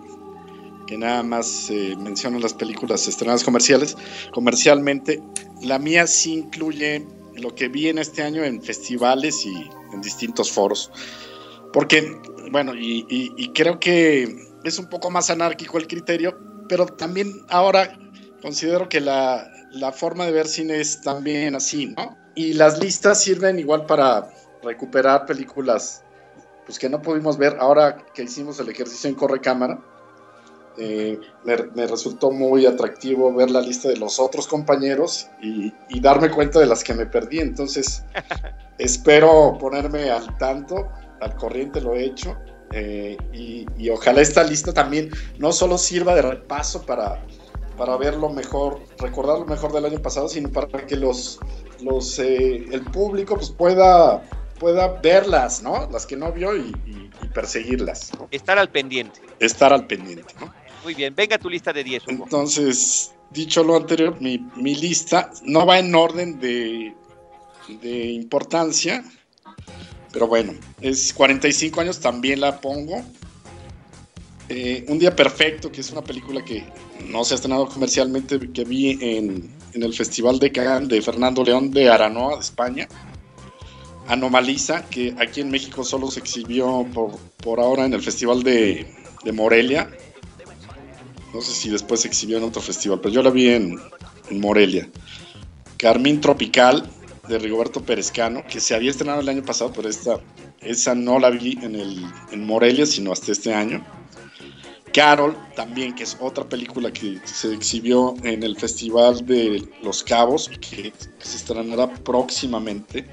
que 0.85 0.97
nada 0.97 1.23
más 1.23 1.69
eh, 1.69 1.95
mencionan 1.97 2.41
las 2.41 2.53
películas 2.53 3.07
estrenadas 3.07 3.41
comerciales, 3.41 3.95
comercialmente, 4.33 5.23
la 5.61 5.79
mía 5.79 6.05
sí 6.07 6.33
incluye 6.33 7.07
lo 7.35 7.55
que 7.55 7.69
vi 7.69 7.87
en 7.87 7.99
este 7.99 8.21
año 8.21 8.43
en 8.43 8.61
festivales 8.61 9.45
y 9.45 9.69
en 9.93 10.01
distintos 10.01 10.51
foros. 10.51 10.91
Porque, 11.71 12.05
bueno, 12.51 12.75
y, 12.75 13.05
y 13.09 13.53
creo 13.53 13.79
que 13.79 14.35
es 14.65 14.77
un 14.77 14.89
poco 14.89 15.09
más 15.09 15.29
anárquico 15.29 15.77
el 15.77 15.87
criterio, 15.87 16.37
pero 16.67 16.85
también 16.85 17.31
ahora 17.47 17.97
considero 18.41 18.89
que 18.89 18.99
la, 18.99 19.49
la 19.71 19.93
forma 19.93 20.25
de 20.25 20.33
ver 20.33 20.47
cine 20.49 20.81
es 20.81 20.99
también 21.01 21.55
así, 21.55 21.85
¿no? 21.85 22.17
Y 22.35 22.55
las 22.55 22.79
listas 22.79 23.23
sirven 23.23 23.57
igual 23.57 23.85
para 23.85 24.27
recuperar 24.61 25.25
películas 25.25 26.04
pues 26.65 26.79
que 26.79 26.89
no 26.89 27.01
pudimos 27.01 27.37
ver 27.37 27.57
ahora 27.59 27.97
que 28.13 28.23
hicimos 28.23 28.59
el 28.59 28.69
ejercicio 28.69 29.09
en 29.09 29.15
Corre 29.15 29.39
Cámara. 29.39 29.79
Eh, 30.77 31.17
me, 31.45 31.87
resultó 31.87 32.31
muy 32.31 32.65
atractivo 32.65 33.33
ver 33.33 33.49
la 33.49 33.61
lista 33.61 33.87
de 33.87 33.95
los 33.95 34.19
otros 34.19 34.45
compañeros 34.45 35.27
y, 35.41 35.71
darme 36.01 36.29
cuenta 36.29 36.59
de 36.59 36.65
las 36.65 36.83
que 36.83 36.93
me 36.93 37.05
perdí. 37.05 37.39
Entonces, 37.39 38.03
espero 38.77 39.57
ponerme 39.57 40.09
al 40.09 40.37
tanto, 40.37 40.89
al 41.21 41.35
corriente 41.35 41.79
lo 41.79 41.95
he 41.95 42.05
hecho. 42.05 42.35
Eh, 42.71 43.15
y, 43.31 43.89
ojalá 43.89 44.21
esta 44.21 44.43
lista 44.43 44.73
también 44.73 45.11
no 45.37 45.53
solo 45.53 45.77
sirva 45.77 46.15
de 46.15 46.23
repaso 46.23 46.85
para, 46.85 47.21
para 47.77 47.95
ver 47.95 48.17
lo 48.17 48.29
mejor, 48.29 48.81
recordar 48.97 49.39
lo 49.39 49.45
mejor 49.45 49.71
del 49.71 49.85
año 49.85 50.01
pasado, 50.01 50.27
sino 50.27 50.49
para 50.49 50.85
que 50.85 50.97
los, 50.97 51.39
los, 51.81 52.19
eh, 52.19 52.65
el 52.71 52.81
público 52.85 53.35
pues, 53.35 53.51
pueda 53.51 54.21
pueda 54.59 54.87
verlas, 55.01 55.61
¿no? 55.61 55.89
Las 55.91 56.05
que 56.05 56.15
no 56.15 56.31
vio 56.31 56.55
y, 56.55 56.73
perseguirlas. 57.33 58.11
Estar 58.31 58.57
al 58.57 58.69
pendiente. 58.69 59.19
Estar 59.39 59.73
al 59.73 59.87
pendiente, 59.87 60.33
¿no? 60.39 60.53
Muy 60.83 60.93
bien, 60.93 61.13
venga 61.15 61.37
tu 61.37 61.49
lista 61.49 61.73
de 61.73 61.83
10. 61.83 62.03
Entonces, 62.07 63.13
dicho 63.31 63.63
lo 63.63 63.75
anterior, 63.75 64.15
mi, 64.21 64.37
mi, 64.55 64.75
lista 64.75 65.31
no 65.43 65.65
va 65.65 65.79
en 65.79 65.93
orden 65.93 66.39
de, 66.39 66.93
de 67.81 68.05
importancia, 68.11 69.03
pero 70.13 70.27
bueno, 70.27 70.53
es 70.79 71.11
45 71.13 71.81
años, 71.81 71.99
también 71.99 72.39
la 72.39 72.61
pongo. 72.61 73.03
Eh, 74.47 74.85
un 74.87 74.99
día 74.99 75.15
perfecto, 75.15 75.71
que 75.71 75.81
es 75.81 75.91
una 75.91 76.03
película 76.03 76.45
que 76.45 76.63
no 77.07 77.25
se 77.25 77.33
ha 77.33 77.35
estrenado 77.35 77.67
comercialmente, 77.67 78.39
que 78.53 78.63
vi 78.63 78.91
en, 79.01 79.51
en 79.73 79.83
el 79.83 79.93
Festival 79.93 80.39
de 80.39 80.51
Cannes 80.51 80.87
de 80.87 81.01
Fernando 81.01 81.43
León 81.43 81.71
de 81.71 81.89
Aranoa, 81.89 82.35
de 82.35 82.41
España. 82.41 82.87
Anomaliza, 84.07 84.85
que 84.85 85.15
aquí 85.19 85.41
en 85.41 85.49
México 85.49 85.83
solo 85.83 86.11
se 86.11 86.19
exhibió 86.19 86.85
por, 86.93 87.17
por 87.43 87.59
ahora 87.59 87.85
en 87.85 87.93
el 87.93 88.01
Festival 88.01 88.43
de, 88.43 88.85
de, 89.23 89.31
Morelia. 89.31 89.89
No 91.33 91.41
sé 91.41 91.53
si 91.53 91.69
después 91.69 92.01
se 92.01 92.07
exhibió 92.07 92.37
en 92.37 92.43
otro 92.43 92.61
festival, 92.61 93.01
pero 93.01 93.13
yo 93.13 93.23
la 93.23 93.29
vi 93.29 93.49
en, 93.49 93.79
en 94.29 94.39
Morelia. 94.39 94.87
Carmín 95.77 96.21
Tropical, 96.21 96.89
de 97.27 97.39
Rigoberto 97.39 97.83
Perezcano, 97.83 98.43
que 98.47 98.59
se 98.59 98.75
había 98.75 98.91
estrenado 98.91 99.21
el 99.21 99.29
año 99.29 99.43
pasado, 99.43 99.71
pero 99.75 99.89
esta, 99.89 100.19
esa 100.61 100.95
no 100.95 101.19
la 101.19 101.29
vi 101.29 101.57
en, 101.61 101.75
el, 101.75 102.05
en 102.31 102.45
Morelia, 102.45 102.85
sino 102.85 103.11
hasta 103.11 103.31
este 103.31 103.53
año. 103.53 103.85
Carol, 104.93 105.37
también, 105.55 105.93
que 105.93 106.03
es 106.03 106.15
otra 106.21 106.47
película 106.47 106.91
que 106.91 107.19
se 107.25 107.53
exhibió 107.53 108.15
en 108.23 108.43
el 108.43 108.55
Festival 108.55 109.25
de 109.25 109.67
Los 109.83 110.03
Cabos 110.03 110.49
que 110.61 110.93
se 111.19 111.37
estrenará 111.37 111.93
próximamente. 111.93 113.05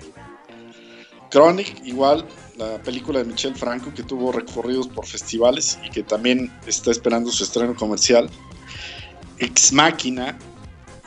Chronic, 1.32 1.84
igual, 1.84 2.24
la 2.56 2.80
película 2.82 3.20
de 3.20 3.24
Michel 3.24 3.56
Franco 3.56 3.92
que 3.94 4.02
tuvo 4.02 4.30
recorridos 4.30 4.86
por 4.86 5.06
festivales 5.06 5.78
y 5.84 5.90
que 5.90 6.02
también 6.02 6.52
está 6.66 6.90
esperando 6.90 7.32
su 7.32 7.42
estreno 7.42 7.74
comercial. 7.74 8.30
Ex 9.38 9.72
Máquina, 9.72 10.38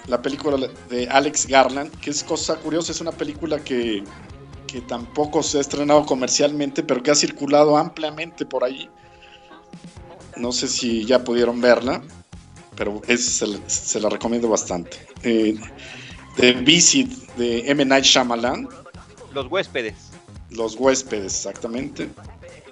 la 0.07 0.21
película 0.21 0.67
de 0.89 1.07
Alex 1.07 1.47
Garland, 1.47 1.91
que 1.99 2.09
es 2.09 2.23
cosa 2.23 2.55
curiosa, 2.57 2.91
es 2.91 2.99
una 2.99 3.11
película 3.11 3.63
que, 3.63 4.03
que 4.67 4.81
tampoco 4.81 5.43
se 5.43 5.59
ha 5.59 5.61
estrenado 5.61 6.05
comercialmente, 6.05 6.83
pero 6.83 7.01
que 7.03 7.11
ha 7.11 7.15
circulado 7.15 7.77
ampliamente 7.77 8.45
por 8.45 8.63
ahí 8.63 8.89
no 10.37 10.51
sé 10.51 10.67
si 10.67 11.05
ya 11.05 11.23
pudieron 11.23 11.61
verla, 11.61 12.01
pero 12.75 13.01
es, 13.07 13.43
se, 13.67 13.99
la 13.99 14.09
recomiendo 14.09 14.49
bastante. 14.49 14.97
Eh, 15.23 15.57
The 16.35 16.53
Visit 16.53 17.11
de 17.35 17.69
M. 17.69 17.85
Night 17.85 18.03
Shyamalan. 18.03 18.67
Los 19.33 19.49
huéspedes. 19.49 20.11
Los 20.55 20.75
huéspedes, 20.75 21.35
exactamente. 21.35 22.09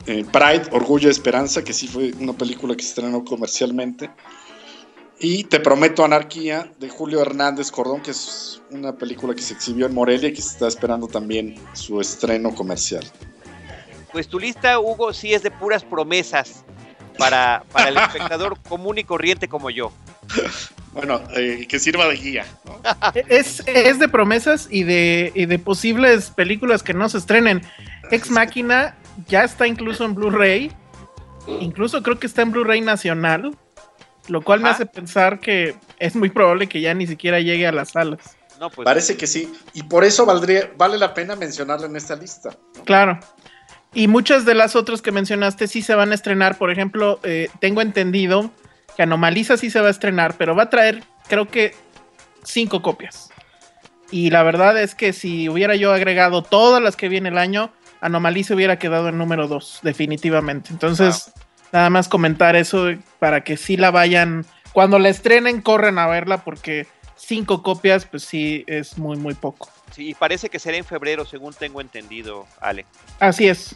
Eh, 0.05 0.25
Pride, 0.31 0.69
Orgullo 0.71 1.07
y 1.07 1.11
Esperanza, 1.11 1.63
que 1.63 1.73
sí 1.73 1.87
fue 1.87 2.11
una 2.19 2.33
película 2.33 2.75
que 2.75 2.83
se 2.83 2.89
estrenó 2.89 3.23
comercialmente. 3.23 4.09
Y 5.19 5.45
Te 5.45 5.59
Prometo 5.59 6.03
Anarquía 6.03 6.71
de 6.79 6.89
Julio 6.89 7.21
Hernández 7.21 7.71
Cordón, 7.71 8.01
que 8.01 8.11
es 8.11 8.61
una 8.71 8.93
película 8.93 9.33
que 9.33 9.41
se 9.41 9.53
exhibió 9.53 9.85
en 9.85 9.93
Morelia 9.93 10.29
y 10.29 10.33
que 10.33 10.41
se 10.41 10.49
está 10.49 10.67
esperando 10.67 11.07
también 11.07 11.55
su 11.73 12.01
estreno 12.01 12.53
comercial. 12.53 13.05
Pues 14.11 14.27
tu 14.27 14.39
lista, 14.39 14.79
Hugo, 14.79 15.13
sí 15.13 15.33
es 15.33 15.41
de 15.41 15.51
puras 15.51 15.83
promesas 15.83 16.65
para, 17.17 17.63
para 17.71 17.89
el 17.89 17.97
espectador 17.97 18.59
común 18.67 18.97
y 18.97 19.03
corriente 19.03 19.47
como 19.47 19.69
yo. 19.69 19.91
Bueno, 20.93 21.21
eh, 21.35 21.65
que 21.67 21.79
sirva 21.79 22.07
de 22.07 22.15
guía. 22.15 22.45
Es, 23.27 23.63
es, 23.65 23.99
de 23.99 24.07
promesas 24.07 24.67
y 24.69 24.83
de, 24.83 25.31
y 25.33 25.45
de 25.45 25.59
posibles 25.59 26.29
películas 26.29 26.83
que 26.83 26.93
no 26.93 27.09
se 27.09 27.17
estrenen. 27.17 27.63
Ex 28.11 28.29
Máquina 28.29 28.95
ya 29.27 29.43
está 29.43 29.67
incluso 29.67 30.05
en 30.05 30.15
Blu-ray. 30.15 30.71
Incluso 31.59 32.03
creo 32.03 32.19
que 32.19 32.27
está 32.27 32.43
en 32.43 32.51
Blu-ray 32.51 32.81
nacional. 32.81 33.57
Lo 34.27 34.41
cual 34.41 34.61
me 34.61 34.69
hace 34.69 34.85
pensar 34.85 35.39
que 35.39 35.75
es 35.99 36.15
muy 36.15 36.29
probable 36.29 36.67
que 36.67 36.79
ya 36.79 36.93
ni 36.93 37.07
siquiera 37.07 37.39
llegue 37.39 37.67
a 37.67 37.71
las 37.71 37.91
salas. 37.91 38.37
No, 38.59 38.69
pues, 38.69 38.85
Parece 38.85 39.17
que 39.17 39.27
sí. 39.27 39.51
Y 39.73 39.83
por 39.83 40.05
eso 40.05 40.25
valdría, 40.25 40.71
vale 40.77 40.97
la 40.97 41.13
pena 41.13 41.35
mencionarla 41.35 41.87
en 41.87 41.95
esta 41.95 42.15
lista. 42.15 42.55
Claro. 42.85 43.19
Y 43.93 44.07
muchas 44.07 44.45
de 44.45 44.55
las 44.55 44.75
otras 44.75 45.01
que 45.01 45.11
mencionaste 45.11 45.67
sí 45.67 45.81
se 45.81 45.95
van 45.95 46.11
a 46.11 46.15
estrenar. 46.15 46.57
Por 46.57 46.71
ejemplo, 46.71 47.19
eh, 47.23 47.49
tengo 47.59 47.81
entendido 47.81 48.51
que 48.95 49.03
Anomaliza 49.03 49.57
sí 49.57 49.69
se 49.69 49.81
va 49.81 49.87
a 49.87 49.91
estrenar, 49.91 50.35
pero 50.37 50.55
va 50.55 50.63
a 50.63 50.69
traer, 50.69 51.03
creo 51.27 51.47
que, 51.47 51.75
cinco 52.43 52.81
copias. 52.81 53.29
Y 54.11 54.29
la 54.29 54.43
verdad 54.43 54.79
es 54.79 54.95
que 54.95 55.13
si 55.13 55.49
hubiera 55.49 55.75
yo 55.75 55.91
agregado 55.91 56.43
todas 56.43 56.81
las 56.81 56.95
que 56.95 57.09
viene 57.09 57.29
el 57.29 57.37
año, 57.37 57.71
Anomaliza 58.01 58.53
hubiera 58.53 58.77
quedado 58.77 59.09
en 59.09 59.17
número 59.17 59.47
dos, 59.47 59.79
definitivamente. 59.81 60.69
Entonces, 60.71 61.31
nada 61.71 61.89
más 61.89 62.07
comentar 62.07 62.55
eso 62.55 62.89
para 63.19 63.43
que 63.43 63.57
sí 63.57 63.77
la 63.77 63.91
vayan. 63.91 64.45
Cuando 64.73 64.99
la 64.99 65.09
estrenen, 65.09 65.61
corren 65.61 65.97
a 65.97 66.07
verla 66.07 66.43
porque 66.43 66.85
cinco 67.15 67.63
copias, 67.63 68.05
pues 68.05 68.23
sí, 68.23 68.63
es 68.67 68.97
muy, 68.97 69.17
muy 69.17 69.33
poco. 69.33 69.69
Sí, 69.95 70.15
parece 70.15 70.49
que 70.49 70.59
será 70.59 70.77
en 70.77 70.85
febrero, 70.85 71.25
según 71.25 71.53
tengo 71.53 71.79
entendido, 71.79 72.45
Ale. 72.59 72.85
Así 73.19 73.47
es. 73.47 73.75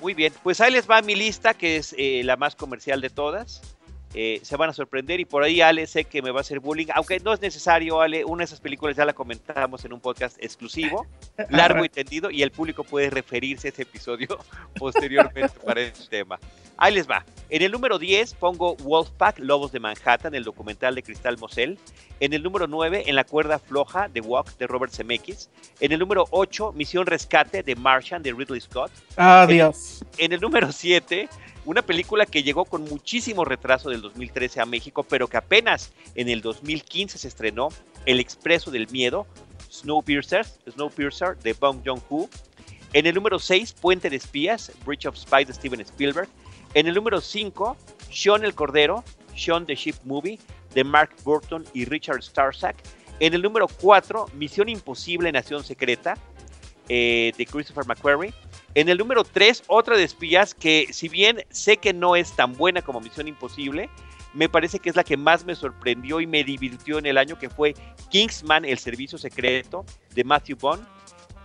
Muy 0.00 0.14
bien, 0.14 0.32
pues 0.42 0.60
ahí 0.60 0.72
les 0.72 0.88
va 0.88 1.02
mi 1.02 1.14
lista, 1.14 1.54
que 1.54 1.76
es 1.76 1.94
eh, 1.98 2.22
la 2.24 2.36
más 2.36 2.54
comercial 2.54 3.00
de 3.00 3.10
todas. 3.10 3.75
Eh, 4.18 4.40
se 4.42 4.56
van 4.56 4.70
a 4.70 4.72
sorprender 4.72 5.20
y 5.20 5.26
por 5.26 5.42
ahí 5.42 5.60
Ale 5.60 5.86
sé 5.86 6.04
que 6.04 6.22
me 6.22 6.30
va 6.30 6.38
a 6.38 6.40
hacer 6.40 6.58
bullying, 6.58 6.86
aunque 6.94 7.20
no 7.20 7.34
es 7.34 7.40
necesario, 7.42 8.00
Ale, 8.00 8.24
una 8.24 8.38
de 8.38 8.44
esas 8.46 8.60
películas 8.60 8.96
ya 8.96 9.04
la 9.04 9.12
comentamos 9.12 9.84
en 9.84 9.92
un 9.92 10.00
podcast 10.00 10.38
exclusivo, 10.42 11.06
largo 11.50 11.84
y 11.84 11.90
tendido, 11.90 12.30
y 12.30 12.42
el 12.42 12.50
público 12.50 12.82
puede 12.82 13.10
referirse 13.10 13.68
a 13.68 13.70
ese 13.72 13.82
episodio 13.82 14.38
posteriormente 14.78 15.52
para 15.62 15.82
este 15.82 16.08
tema. 16.08 16.40
Ahí 16.78 16.94
les 16.94 17.08
va. 17.08 17.26
En 17.50 17.60
el 17.60 17.70
número 17.70 17.98
10 17.98 18.34
pongo 18.34 18.76
Wolfpack, 18.76 19.38
Lobos 19.38 19.70
de 19.72 19.80
Manhattan, 19.80 20.34
el 20.34 20.44
documental 20.44 20.94
de 20.94 21.02
Cristal 21.02 21.36
Mosel. 21.36 21.78
En 22.18 22.32
el 22.32 22.42
número 22.42 22.66
9, 22.66 23.04
En 23.06 23.16
la 23.16 23.24
cuerda 23.24 23.58
floja, 23.58 24.08
The 24.10 24.20
Walk, 24.22 24.56
de 24.56 24.66
Robert 24.66 24.92
Zemeckis. 24.92 25.50
En 25.80 25.92
el 25.92 25.98
número 25.98 26.24
8, 26.30 26.72
Misión 26.72 27.06
Rescate, 27.06 27.62
de 27.62 27.76
Martian, 27.76 28.22
de 28.22 28.32
Ridley 28.32 28.60
Scott. 28.60 28.90
Adiós. 29.16 30.04
En, 30.16 30.26
en 30.26 30.32
el 30.32 30.40
número 30.40 30.72
7, 30.72 31.28
una 31.66 31.82
película 31.82 32.26
que 32.26 32.42
llegó 32.42 32.64
con 32.64 32.84
muchísimo 32.84 33.44
retraso 33.44 33.90
del 33.90 34.00
2013 34.00 34.60
a 34.60 34.66
México, 34.66 35.02
pero 35.02 35.28
que 35.28 35.36
apenas 35.36 35.92
en 36.14 36.28
el 36.28 36.40
2015 36.40 37.18
se 37.18 37.28
estrenó, 37.28 37.68
El 38.06 38.20
Expreso 38.20 38.70
del 38.70 38.88
Miedo, 38.88 39.26
Snowpiercer, 39.70 40.46
Snowpiercer 40.70 41.36
de 41.38 41.52
Bong 41.52 41.82
Joon-ho. 41.84 42.28
En 42.92 43.06
el 43.06 43.14
número 43.14 43.38
6, 43.38 43.74
Puente 43.74 44.08
de 44.08 44.16
Espías, 44.16 44.72
Bridge 44.86 45.06
of 45.06 45.16
Spies 45.16 45.48
de 45.48 45.54
Steven 45.54 45.80
Spielberg. 45.80 46.28
En 46.72 46.86
el 46.86 46.94
número 46.94 47.20
5, 47.20 47.76
Sean 48.10 48.44
el 48.44 48.54
Cordero, 48.54 49.04
Sean 49.36 49.66
the 49.66 49.74
Ship 49.74 49.96
Movie 50.04 50.38
de 50.72 50.84
Mark 50.84 51.10
Burton 51.24 51.64
y 51.74 51.84
Richard 51.84 52.22
Starsack. 52.22 52.76
En 53.18 53.34
el 53.34 53.42
número 53.42 53.66
4, 53.66 54.30
Misión 54.34 54.68
Imposible, 54.68 55.32
Nación 55.32 55.64
Secreta 55.64 56.14
eh, 56.88 57.32
de 57.36 57.44
Christopher 57.44 57.86
McQuarrie. 57.86 58.32
En 58.76 58.90
el 58.90 58.98
número 58.98 59.24
3, 59.24 59.62
otra 59.68 59.96
de 59.96 60.04
espías 60.04 60.52
que 60.52 60.88
si 60.90 61.08
bien 61.08 61.42
sé 61.48 61.78
que 61.78 61.94
no 61.94 62.14
es 62.14 62.36
tan 62.36 62.52
buena 62.52 62.82
como 62.82 63.00
Misión 63.00 63.26
Imposible, 63.26 63.88
me 64.34 64.50
parece 64.50 64.80
que 64.80 64.90
es 64.90 64.96
la 64.96 65.02
que 65.02 65.16
más 65.16 65.46
me 65.46 65.54
sorprendió 65.54 66.20
y 66.20 66.26
me 66.26 66.44
divirtió 66.44 66.98
en 66.98 67.06
el 67.06 67.16
año, 67.16 67.38
que 67.38 67.48
fue 67.48 67.72
Kingsman, 68.10 68.66
el 68.66 68.76
servicio 68.76 69.16
secreto 69.16 69.86
de 70.14 70.24
Matthew 70.24 70.58
Bond. 70.58 70.86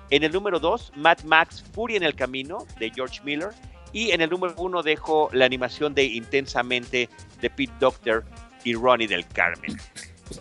En 0.10 0.24
el 0.24 0.34
número 0.34 0.60
2, 0.60 0.92
Mad 0.98 1.20
Max, 1.24 1.64
Fury 1.72 1.96
en 1.96 2.04
el 2.04 2.16
Camino, 2.16 2.68
de 2.78 2.90
George 2.90 3.22
Miller. 3.24 3.52
Y 3.94 4.12
en 4.12 4.20
el 4.20 4.30
número 4.30 4.54
1 4.58 4.84
dejo 4.84 5.30
la 5.32 5.46
animación 5.46 5.94
de 5.96 6.04
Intensamente 6.04 7.08
de 7.40 7.50
Pete 7.50 7.72
Doctor 7.80 8.26
y 8.66 8.74
Ronnie 8.74 9.08
del 9.08 9.26
Carmen. 9.26 9.78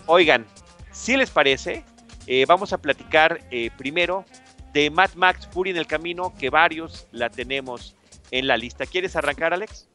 Oigan, 0.07 0.45
si 0.91 1.17
les 1.17 1.31
parece, 1.31 1.85
eh, 2.27 2.45
vamos 2.49 2.73
a 2.73 2.79
platicar 2.79 3.41
eh, 3.53 3.71
primero 3.79 4.25
de 4.73 4.91
Mad 4.91 5.11
Max 5.17 5.49
Fury 5.51 5.71
en 5.71 5.77
el 5.77 5.87
camino, 5.87 6.33
que 6.39 6.51
varios 6.51 7.07
la 7.13 7.31
tenemos 7.31 7.95
en 8.31 8.47
la 8.47 8.57
lista. 8.57 8.87
¿Quieres 8.87 9.17
arrancar, 9.17 9.53
Alex? 9.53 9.89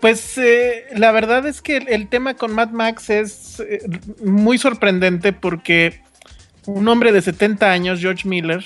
Pues 0.00 0.36
eh, 0.38 0.86
la 0.94 1.12
verdad 1.12 1.46
es 1.46 1.62
que 1.62 1.78
el, 1.78 2.08
tema 2.08 2.34
con 2.34 2.52
Mad 2.52 2.70
Max 2.70 3.10
es 3.10 3.60
eh, 3.60 3.80
muy 4.22 4.58
sorprendente 4.58 5.32
porque 5.32 6.02
un 6.66 6.86
hombre 6.88 7.12
de 7.12 7.22
70 7.22 7.70
años, 7.70 8.00
George 8.00 8.28
Miller, 8.28 8.62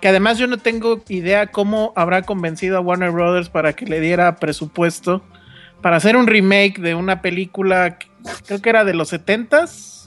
que 0.00 0.08
además 0.08 0.38
yo 0.38 0.46
no 0.46 0.58
tengo 0.58 1.02
idea 1.08 1.48
cómo 1.48 1.92
habrá 1.96 2.22
convencido 2.22 2.76
a 2.76 2.80
Warner 2.80 3.10
Brothers 3.10 3.48
para 3.48 3.72
que 3.72 3.86
le 3.86 4.00
diera 4.00 4.36
presupuesto 4.36 5.24
para 5.80 5.96
hacer 5.96 6.16
un 6.16 6.26
remake 6.26 6.80
de 6.80 6.94
una 6.94 7.22
película, 7.22 7.98
creo 8.46 8.60
que 8.60 8.68
era 8.68 8.84
de 8.84 8.94
los 8.94 9.12
70s 9.12 9.98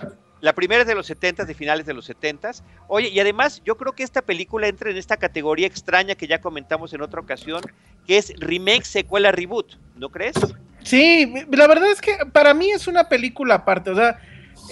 la 0.41 0.53
primera 0.53 0.81
es 0.81 0.87
de 0.87 0.95
los 0.95 1.05
70 1.05 1.45
de 1.45 1.53
finales 1.53 1.85
de 1.85 1.93
los 1.93 2.05
70 2.05 2.51
Oye, 2.87 3.09
y 3.09 3.19
además 3.19 3.61
yo 3.63 3.77
creo 3.77 3.93
que 3.93 4.03
esta 4.03 4.21
película 4.21 4.67
entra 4.67 4.89
en 4.89 4.97
esta 4.97 5.17
categoría 5.17 5.67
extraña 5.67 6.15
que 6.15 6.27
ya 6.27 6.41
comentamos 6.41 6.93
en 6.93 7.01
otra 7.01 7.21
ocasión, 7.21 7.61
que 8.05 8.17
es 8.17 8.33
remake, 8.39 8.83
secuela, 8.83 9.31
reboot, 9.31 9.75
¿no 9.95 10.09
crees? 10.09 10.35
Sí, 10.83 11.31
la 11.51 11.67
verdad 11.67 11.91
es 11.91 12.01
que 12.01 12.17
para 12.31 12.53
mí 12.53 12.71
es 12.71 12.87
una 12.87 13.07
película 13.07 13.55
aparte, 13.55 13.91
o 13.91 13.95
sea, 13.95 14.19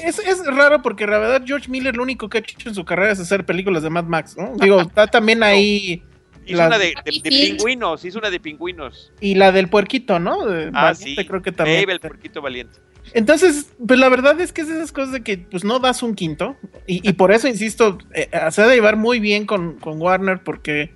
es, 0.04 0.20
es 0.20 0.46
raro 0.46 0.82
porque 0.82 1.06
la 1.06 1.20
verdad 1.20 1.44
George 1.46 1.70
Miller 1.70 1.96
lo 1.96 2.04
único 2.04 2.30
que 2.30 2.40
ha 2.40 2.42
hecho 2.42 2.70
en 2.70 2.76
su 2.76 2.84
carrera 2.84 3.12
es 3.12 3.20
hacer 3.20 3.46
películas 3.46 3.84
de 3.84 3.90
Mad 3.90 4.06
Max, 4.06 4.36
¿no? 4.38 4.54
Digo, 4.56 4.82
está 4.82 5.08
también 5.08 5.44
ahí 5.44 6.04
Hizo 6.50 6.66
una 6.66 6.78
de, 6.78 6.94
pingüinos, 7.24 8.06
hizo 8.06 8.20
una 8.20 8.30
de 8.30 8.40
pingüinos. 8.40 9.12
Y 9.22 9.36
la 9.36 9.52
del 9.52 9.70
puerquito, 9.70 10.20
¿no? 10.20 10.40
ah, 10.74 10.94
sí. 10.96 11.16
Creo 11.16 11.42
que 11.42 11.52
también. 11.52 11.84
Babe, 11.84 11.94
el 11.94 12.00
puerquito 12.00 12.42
valiente. 12.42 12.80
Entonces, 13.14 13.72
pues 13.86 14.00
la 14.00 14.10
verdad 14.10 14.40
es 14.40 14.54
que 14.54 14.62
es 14.62 14.70
esas 14.70 14.92
cosas 14.92 15.12
de 15.12 15.22
que 15.22 15.38
pues 15.38 15.64
no 15.64 15.80
das 15.80 16.04
un 16.04 16.16
quinto. 16.16 16.56
Y, 16.86 17.14
por 17.14 17.32
eso, 17.32 17.48
insisto, 17.48 17.98
eh, 18.14 18.30
se 18.52 18.62
ha 18.62 18.68
de 18.68 18.76
llevar 18.76 18.96
muy 18.96 19.20
bien 19.20 19.46
con, 19.46 19.78
con, 19.80 20.02
Warner 20.02 20.44
porque 20.44 20.92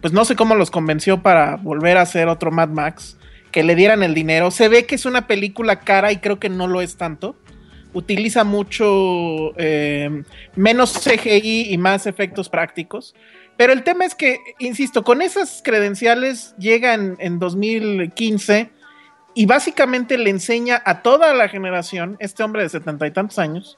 pues 0.00 0.12
no 0.12 0.24
sé 0.24 0.36
cómo 0.36 0.54
los 0.54 0.70
convenció 0.70 1.22
para 1.22 1.56
volver 1.56 1.96
a 1.96 2.02
hacer 2.02 2.28
otro 2.28 2.50
Mad 2.50 2.68
Max, 2.68 3.16
que 3.50 3.62
le 3.62 3.74
dieran 3.74 4.02
el 4.02 4.14
dinero. 4.14 4.50
Se 4.50 4.68
ve 4.68 4.86
que 4.86 4.96
es 4.96 5.06
una 5.06 5.26
película 5.26 5.80
cara 5.80 6.12
y 6.12 6.18
creo 6.18 6.38
que 6.38 6.48
no 6.48 6.66
lo 6.66 6.80
es 6.80 6.96
tanto. 6.96 7.36
Utiliza 7.92 8.44
mucho 8.44 9.52
eh, 9.56 10.24
menos 10.56 10.92
CGI 10.92 11.72
y 11.72 11.78
más 11.78 12.06
efectos 12.06 12.48
prácticos. 12.48 13.14
Pero 13.56 13.72
el 13.72 13.84
tema 13.84 14.04
es 14.04 14.14
que, 14.14 14.40
insisto, 14.58 15.04
con 15.04 15.22
esas 15.22 15.62
credenciales 15.64 16.54
llega 16.58 16.94
en 16.94 17.38
2015 17.38 18.70
y 19.34 19.46
básicamente 19.46 20.16
le 20.16 20.30
enseña 20.30 20.80
a 20.84 21.02
toda 21.02 21.34
la 21.34 21.48
generación, 21.48 22.16
este 22.20 22.42
hombre 22.42 22.62
de 22.62 22.68
setenta 22.68 23.06
y 23.06 23.10
tantos 23.10 23.38
años, 23.38 23.76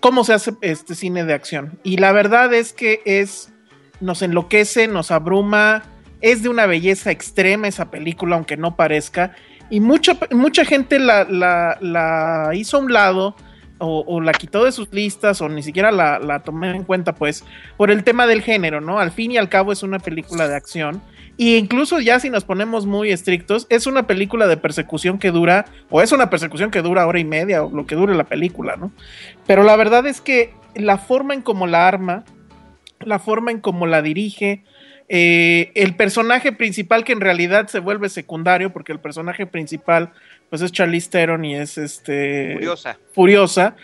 cómo 0.00 0.24
se 0.24 0.32
hace 0.32 0.52
este 0.60 0.94
cine 0.94 1.24
de 1.24 1.34
acción. 1.34 1.78
Y 1.82 1.96
la 1.96 2.12
verdad 2.12 2.54
es 2.54 2.72
que 2.72 3.02
es, 3.04 3.52
nos 4.00 4.22
enloquece, 4.22 4.86
nos 4.86 5.10
abruma, 5.10 5.82
es 6.20 6.42
de 6.42 6.48
una 6.48 6.66
belleza 6.66 7.10
extrema 7.10 7.68
esa 7.68 7.90
película, 7.90 8.36
aunque 8.36 8.56
no 8.56 8.76
parezca. 8.76 9.34
Y 9.70 9.80
mucha, 9.80 10.18
mucha 10.30 10.64
gente 10.64 10.98
la, 11.00 11.24
la, 11.24 12.50
hizo 12.54 12.76
a 12.76 12.80
un 12.80 12.92
lado 12.92 13.36
o, 13.84 14.20
la 14.20 14.32
quitó 14.32 14.64
de 14.64 14.72
sus 14.72 14.92
listas 14.92 15.40
o 15.40 15.48
ni 15.48 15.62
siquiera 15.62 15.90
la, 15.90 16.18
la 16.18 16.40
tomé 16.40 16.70
en 16.70 16.84
cuenta, 16.84 17.14
pues, 17.14 17.44
por 17.76 17.90
el 17.90 18.04
tema 18.04 18.26
del 18.26 18.42
género, 18.42 18.80
¿no? 18.80 18.98
Al 18.98 19.10
fin 19.10 19.32
y 19.32 19.38
al 19.38 19.48
cabo 19.48 19.72
es 19.72 19.82
una 19.82 19.98
película 19.98 20.46
de 20.46 20.54
acción 20.54 21.02
y 21.36 21.56
incluso 21.56 21.98
ya 22.00 22.20
si 22.20 22.30
nos 22.30 22.44
ponemos 22.44 22.86
muy 22.86 23.10
estrictos, 23.10 23.66
es 23.70 23.86
una 23.86 24.06
película 24.06 24.46
de 24.46 24.56
persecución 24.56 25.18
que 25.18 25.30
dura, 25.30 25.64
o 25.90 26.02
es 26.02 26.12
una 26.12 26.30
persecución 26.30 26.70
que 26.70 26.82
dura 26.82 27.06
hora 27.06 27.18
y 27.18 27.24
media, 27.24 27.64
o 27.64 27.74
lo 27.74 27.86
que 27.86 27.94
dure 27.94 28.14
la 28.14 28.24
película, 28.24 28.76
¿no? 28.76 28.92
Pero 29.46 29.62
la 29.62 29.76
verdad 29.76 30.06
es 30.06 30.20
que 30.20 30.54
la 30.74 30.98
forma 30.98 31.34
en 31.34 31.42
cómo 31.42 31.66
la 31.66 31.88
arma, 31.88 32.24
la 33.00 33.18
forma 33.18 33.50
en 33.50 33.60
cómo 33.60 33.86
la 33.86 34.02
dirige, 34.02 34.64
eh, 35.08 35.72
el 35.74 35.96
personaje 35.96 36.52
principal 36.52 37.04
que 37.04 37.12
en 37.12 37.20
realidad 37.20 37.66
se 37.68 37.80
vuelve 37.80 38.08
secundario, 38.08 38.72
porque 38.72 38.92
el 38.92 39.00
personaje 39.00 39.46
principal 39.46 40.12
pues 40.52 40.60
es 40.60 40.70
Charlize 40.70 41.08
Theron 41.08 41.46
y 41.46 41.54
es 41.54 41.78
este 41.78 42.52
Furiosa. 42.52 42.98
Furiosa. 43.14 43.76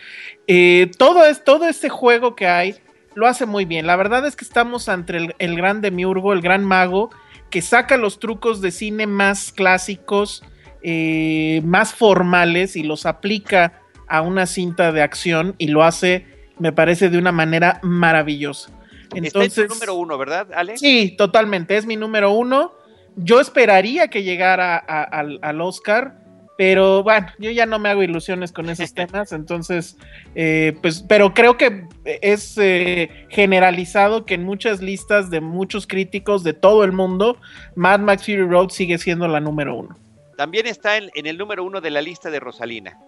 Eh, 0.45 0.91
todo, 0.99 1.25
es, 1.25 1.43
todo 1.43 1.67
este 1.67 1.89
juego 1.89 2.35
que 2.35 2.45
hay 2.45 2.75
lo 3.15 3.25
hace 3.25 3.47
muy 3.47 3.65
bien. 3.65 3.87
La 3.87 3.95
verdad 3.95 4.23
es 4.27 4.35
que 4.35 4.45
estamos 4.45 4.87
ante 4.87 5.17
el, 5.17 5.35
el 5.39 5.55
gran 5.55 5.81
demiurgo, 5.81 6.31
el 6.31 6.41
gran 6.41 6.63
mago, 6.63 7.09
que 7.49 7.63
saca 7.63 7.97
los 7.97 8.19
trucos 8.19 8.61
de 8.61 8.69
cine 8.69 9.07
más 9.07 9.51
clásicos, 9.51 10.43
eh, 10.83 11.63
más 11.65 11.95
formales 11.95 12.75
y 12.75 12.83
los 12.83 13.07
aplica 13.07 13.81
a 14.07 14.21
una 14.21 14.45
cinta 14.45 14.91
de 14.91 15.01
acción 15.01 15.55
y 15.57 15.69
lo 15.69 15.83
hace, 15.83 16.27
me 16.59 16.71
parece, 16.71 17.09
de 17.09 17.17
una 17.17 17.31
manera 17.31 17.79
maravillosa. 17.81 18.69
Entonces, 19.15 19.57
es 19.57 19.69
número 19.71 19.95
uno, 19.95 20.19
¿verdad, 20.19 20.49
Ale? 20.53 20.77
Sí, 20.77 21.15
totalmente, 21.17 21.77
es 21.77 21.87
mi 21.87 21.95
número 21.95 22.31
uno. 22.31 22.73
Yo 23.15 23.39
esperaría 23.39 24.09
que 24.09 24.21
llegara 24.21 24.77
al 24.77 25.61
Oscar 25.61 26.18
pero 26.59 27.03
bueno, 27.03 27.27
yo 27.39 27.51
ya 27.51 27.65
no 27.65 27.79
me 27.79 27.87
hago 27.87 28.03
ilusiones 28.03 28.51
con 28.51 28.69
esos 28.69 28.93
temas, 28.93 29.31
entonces, 29.31 29.95
eh, 30.35 30.75
pues, 30.81 31.05
pero 31.07 31.33
creo 31.33 31.55
que 31.55 31.85
es 32.03 32.57
eh, 32.57 33.09
generalizado 33.29 34.25
que 34.25 34.33
en 34.33 34.43
muchas 34.43 34.81
listas 34.81 35.29
de 35.29 35.39
muchos 35.39 35.87
críticos 35.87 36.43
de 36.43 36.51
todo 36.51 36.83
el 36.83 36.91
mundo, 36.91 37.37
Mad 37.75 38.01
Max 38.01 38.25
Fury 38.25 38.43
Road 38.43 38.71
sigue 38.71 38.97
siendo 38.97 39.25
la 39.29 39.39
número 39.39 39.73
uno. 39.73 39.97
También 40.35 40.67
está 40.67 40.97
en, 40.97 41.09
el 41.13 41.37
número 41.37 41.63
uno 41.63 41.79
de 41.79 41.91
la 41.91 42.01
lista 42.01 42.29
de 42.29 42.41
Rosalina. 42.41 42.99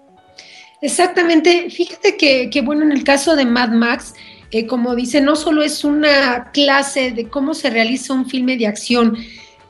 Exactamente, 0.82 1.70
fíjate 1.70 2.16
que, 2.16 2.50
que 2.50 2.62
bueno, 2.62 2.84
en 2.84 2.94
el 2.94 3.04
caso 3.04 3.36
de 3.36 3.44
Mad 3.44 3.72
Max, 3.72 4.14
eh, 4.52 4.66
como 4.66 4.96
dice, 4.96 5.20
no 5.20 5.36
solo 5.36 5.62
es 5.62 5.84
una 5.84 6.52
clase 6.54 7.12
de 7.12 7.28
cómo 7.28 7.54
se 7.54 7.70
realiza 7.70 8.14
un 8.14 8.30
filme 8.30 8.56
de 8.56 8.68
acción, 8.68 9.18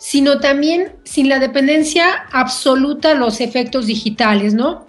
sino 0.02 0.40
también 0.40 0.94
sin 1.04 1.30
la 1.30 1.38
dependencia 1.38 2.26
absoluta 2.32 3.10
de 3.10 3.16
los 3.16 3.40
efectos 3.40 3.86
digitales, 3.86 4.56
¿no? 4.56 4.88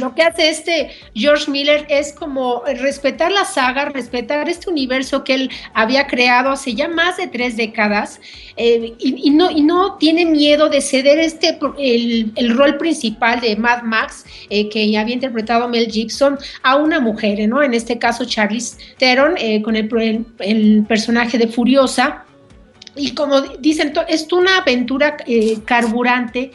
Lo 0.00 0.16
que 0.16 0.22
hace 0.22 0.50
este 0.50 0.90
George 1.14 1.48
Miller 1.48 1.86
es 1.88 2.12
como 2.12 2.64
respetar 2.64 3.30
la 3.30 3.44
saga, 3.44 3.84
respetar 3.84 4.48
este 4.48 4.68
universo 4.68 5.22
que 5.22 5.34
él 5.34 5.50
había 5.74 6.08
creado 6.08 6.50
hace 6.50 6.74
ya 6.74 6.88
más 6.88 7.16
de 7.18 7.28
tres 7.28 7.56
décadas 7.56 8.20
eh, 8.56 8.94
y, 8.98 9.30
no, 9.30 9.48
y 9.48 9.62
no 9.62 9.96
tiene 9.96 10.26
miedo 10.26 10.68
de 10.68 10.80
ceder 10.80 11.20
este, 11.20 11.56
el, 11.78 12.56
rol 12.56 12.78
principal 12.78 13.40
de 13.40 13.54
Mad 13.54 13.82
Max 13.84 14.26
eh, 14.50 14.68
que 14.68 14.98
había 14.98 15.14
interpretado 15.14 15.68
Mel 15.68 15.88
Gibson 15.88 16.36
a 16.64 16.76
una 16.76 16.98
mujer, 16.98 17.48
¿no? 17.48 17.62
En 17.62 17.74
este 17.74 17.96
caso 17.96 18.24
Charlize 18.24 18.76
Theron 18.98 19.34
eh, 19.38 19.62
con 19.62 19.76
el, 19.76 20.26
el 20.40 20.84
personaje 20.86 21.38
de 21.38 21.46
Furiosa 21.46 22.25
y 22.96 23.12
como 23.12 23.40
dicen, 23.40 23.92
es 24.08 24.32
una 24.32 24.58
aventura 24.58 25.16
eh, 25.26 25.58
carburante 25.64 26.52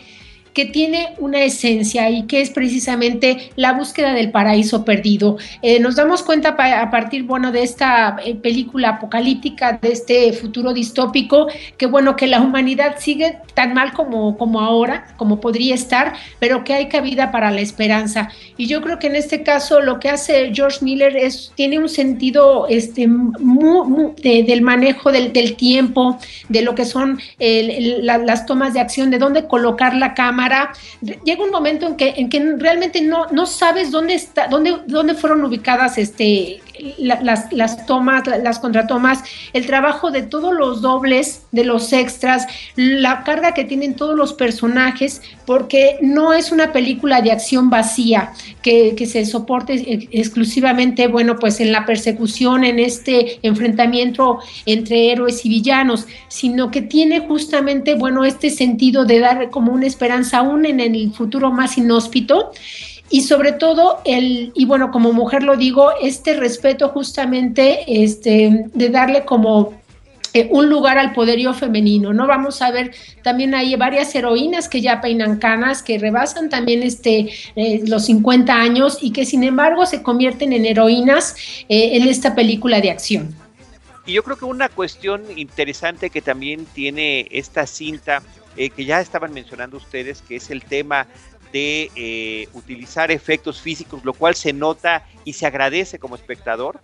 que 0.53 0.65
tiene 0.65 1.13
una 1.17 1.41
esencia 1.43 2.09
y 2.09 2.23
que 2.23 2.41
es 2.41 2.49
precisamente 2.49 3.51
la 3.55 3.73
búsqueda 3.73 4.13
del 4.13 4.31
paraíso 4.31 4.83
perdido. 4.83 5.37
Eh, 5.61 5.79
nos 5.79 5.95
damos 5.95 6.23
cuenta 6.23 6.55
a 6.57 6.91
partir, 6.91 7.23
bueno, 7.23 7.51
de 7.51 7.63
esta 7.63 8.17
eh, 8.23 8.35
película 8.35 8.89
apocalíptica, 8.89 9.79
de 9.81 9.91
este 9.91 10.33
futuro 10.33 10.73
distópico, 10.73 11.47
que 11.77 11.85
bueno, 11.85 12.15
que 12.15 12.27
la 12.27 12.41
humanidad 12.41 12.95
sigue 12.99 13.37
tan 13.53 13.73
mal 13.73 13.93
como, 13.93 14.37
como 14.37 14.61
ahora, 14.61 15.07
como 15.17 15.39
podría 15.39 15.75
estar, 15.75 16.13
pero 16.39 16.63
que 16.63 16.73
hay 16.73 16.89
cabida 16.89 17.31
para 17.31 17.51
la 17.51 17.61
esperanza. 17.61 18.29
Y 18.57 18.67
yo 18.67 18.81
creo 18.81 18.99
que 18.99 19.07
en 19.07 19.15
este 19.15 19.43
caso 19.43 19.81
lo 19.81 19.99
que 19.99 20.09
hace 20.09 20.51
George 20.53 20.83
Miller 20.83 21.15
es, 21.15 21.51
tiene 21.55 21.79
un 21.79 21.89
sentido 21.89 22.67
este, 22.67 23.07
del 23.07 24.61
manejo 24.61 25.11
del, 25.11 25.31
tiempo, 25.55 26.17
de 26.49 26.61
lo 26.61 26.75
que 26.75 26.85
son 26.85 27.19
las 27.39 28.45
tomas 28.45 28.73
de 28.73 28.79
acción, 28.79 29.09
de 29.11 29.17
dónde 29.17 29.47
colocar 29.47 29.95
la 29.95 30.13
llega 31.23 31.43
un 31.43 31.51
momento 31.51 31.88
en 31.88 31.95
que, 31.95 32.13
en 32.17 32.30
que 32.30 32.56
realmente 32.58 33.01
no, 33.01 33.27
no 33.27 33.45
sabes 33.45 33.91
dónde 33.91 34.15
está, 34.15 34.47
dónde, 34.47 34.77
dónde 34.88 35.15
fueron 35.15 35.43
ubicadas 35.43 35.97
este, 35.97 36.62
las, 36.97 37.51
las 37.51 37.86
tomas, 37.86 38.23
las 38.27 38.60
contratomas, 38.60 39.23
el 39.53 39.65
trabajo 39.65 40.12
de 40.12 40.23
todos 40.23 40.53
los 40.53 40.81
dobles, 40.81 41.43
de 41.51 41.65
los 41.65 41.93
extras, 41.93 42.47
la 42.75 43.23
carga 43.23 43.53
que 43.53 43.65
tienen 43.65 43.95
todos 43.95 44.15
los 44.15 44.34
personajes, 44.34 45.21
porque 45.45 45.97
no 46.01 46.34
es 46.34 46.51
una 46.51 46.71
película 46.71 47.21
de 47.21 47.31
acción 47.31 47.69
vacía 47.69 48.31
que, 48.62 48.95
que 48.95 49.05
se 49.05 49.25
soporte 49.25 50.07
exclusivamente, 50.12 51.07
bueno, 51.07 51.38
pues 51.38 51.60
en 51.60 51.71
la 51.71 51.86
persecución, 51.86 52.63
en 52.63 52.79
este 52.79 53.39
enfrentamiento 53.43 54.39
entre 54.65 55.12
héroes 55.12 55.45
y 55.45 55.49
villanos, 55.49 56.07
sino 56.27 56.71
que 56.71 56.81
tiene 56.81 57.19
justamente, 57.19 57.95
bueno, 57.95 58.25
este 58.25 58.49
sentido 58.49 59.05
de 59.05 59.19
dar 59.19 59.49
como 59.49 59.71
una 59.71 59.88
esperanza 59.88 60.39
aún 60.39 60.65
en 60.65 60.79
el 60.79 61.12
futuro 61.12 61.51
más 61.51 61.77
inhóspito 61.77 62.51
y 63.12 63.21
sobre 63.21 63.52
todo 63.52 64.02
el 64.06 64.52
y 64.56 64.65
bueno 64.65 64.89
como 64.91 65.12
mujer 65.12 65.43
lo 65.43 65.58
digo 65.58 65.91
este 66.02 66.34
respeto 66.34 66.89
justamente 66.89 67.84
este 68.04 68.65
de 68.74 68.89
darle 68.89 69.26
como 69.26 69.82
eh, 70.34 70.47
un 70.50 70.69
lugar 70.69 70.97
al 70.97 71.12
poderío 71.12 71.54
femenino, 71.54 72.13
¿no? 72.13 72.26
Vamos 72.26 72.62
a 72.62 72.71
ver, 72.71 72.95
también 73.21 73.54
hay 73.54 73.76
varias 73.76 74.15
heroínas 74.15 74.69
que 74.69 74.80
ya 74.80 75.02
peinan 75.02 75.39
canas, 75.39 75.84
que 75.84 75.97
rebasan 75.97 76.50
también 76.50 76.84
este, 76.84 77.32
eh, 77.58 77.82
los 77.86 78.06
50 78.06 78.54
años 78.54 79.00
y 79.02 79.12
que 79.12 79.26
sin 79.26 79.43
embargo 79.43 79.86
se 79.86 80.02
convierten 80.02 80.54
en 80.54 80.65
heroínas 80.65 81.36
eh, 81.67 81.97
en 81.97 82.08
esta 82.08 82.34
película 82.34 82.80
de 82.80 82.91
acción. 82.91 83.36
Y 84.06 84.13
yo 84.13 84.24
creo 84.24 84.38
que 84.38 84.45
una 84.45 84.69
cuestión 84.69 85.21
interesante 85.36 86.10
que 86.10 86.21
también 86.21 86.65
tiene 86.74 87.28
esta 87.30 87.67
cinta, 87.67 88.24
que 88.56 88.86
ya 88.86 89.00
estaban 89.00 89.34
mencionando 89.34 89.78
ustedes, 89.78 90.21
que 90.21 90.38
es 90.38 90.50
el 90.50 90.63
tema 90.63 91.08
de 91.51 91.91
eh, 91.95 92.47
utilizar 92.53 93.11
efectos 93.11 93.61
físicos, 93.61 94.03
lo 94.05 94.13
cual 94.13 94.35
se 94.35 94.53
nota 94.53 95.05
y 95.25 95.33
se 95.33 95.45
agradece 95.45 95.99
como 95.99 96.15
espectador, 96.15 96.79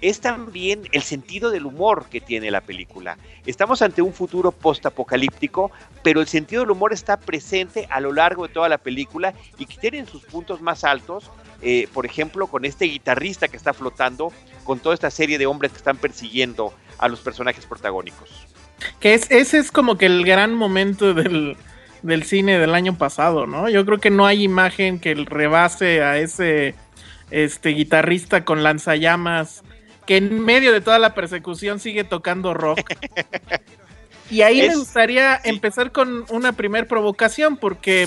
es 0.00 0.20
también 0.20 0.88
el 0.92 1.02
sentido 1.02 1.50
del 1.50 1.66
humor 1.66 2.06
que 2.10 2.20
tiene 2.20 2.50
la 2.50 2.60
película. 2.60 3.18
Estamos 3.46 3.82
ante 3.82 4.02
un 4.02 4.12
futuro 4.12 4.50
postapocalíptico, 4.52 5.70
pero 6.02 6.20
el 6.20 6.26
sentido 6.26 6.62
del 6.62 6.70
humor 6.70 6.92
está 6.92 7.18
presente 7.18 7.86
a 7.90 8.00
lo 8.00 8.12
largo 8.12 8.46
de 8.46 8.54
toda 8.54 8.68
la 8.68 8.78
película 8.78 9.34
y 9.58 9.66
que 9.66 9.76
tiene 9.76 10.06
sus 10.06 10.22
puntos 10.24 10.62
más 10.62 10.84
altos, 10.84 11.30
eh, 11.62 11.88
por 11.92 12.06
ejemplo, 12.06 12.46
con 12.46 12.64
este 12.64 12.86
guitarrista 12.86 13.48
que 13.48 13.56
está 13.56 13.74
flotando, 13.74 14.32
con 14.64 14.78
toda 14.78 14.94
esta 14.94 15.10
serie 15.10 15.36
de 15.36 15.46
hombres 15.46 15.72
que 15.72 15.78
están 15.78 15.98
persiguiendo 15.98 16.72
a 16.98 17.08
los 17.08 17.20
personajes 17.20 17.66
protagónicos. 17.66 18.30
Que 18.98 19.12
es, 19.12 19.30
ese 19.30 19.58
es 19.58 19.70
como 19.70 19.98
que 19.98 20.06
el 20.06 20.24
gran 20.24 20.54
momento 20.54 21.12
del, 21.12 21.56
del 22.02 22.24
cine 22.24 22.58
del 22.58 22.74
año 22.74 22.96
pasado, 22.96 23.46
¿no? 23.46 23.68
Yo 23.68 23.84
creo 23.84 23.98
que 23.98 24.10
no 24.10 24.26
hay 24.26 24.42
imagen 24.42 24.98
que 24.98 25.14
rebase 25.14 26.02
a 26.02 26.18
ese 26.18 26.74
este 27.30 27.70
guitarrista 27.70 28.44
con 28.44 28.62
lanzallamas 28.62 29.62
que 30.06 30.16
en 30.16 30.44
medio 30.44 30.72
de 30.72 30.80
toda 30.80 30.98
la 30.98 31.14
persecución 31.14 31.78
sigue 31.78 32.04
tocando 32.04 32.54
rock. 32.54 32.80
Y 34.30 34.42
ahí 34.42 34.62
me 34.68 34.76
gustaría 34.76 35.40
empezar 35.42 35.90
con 35.90 36.24
una 36.30 36.52
primer 36.52 36.86
provocación, 36.86 37.56
porque 37.56 38.06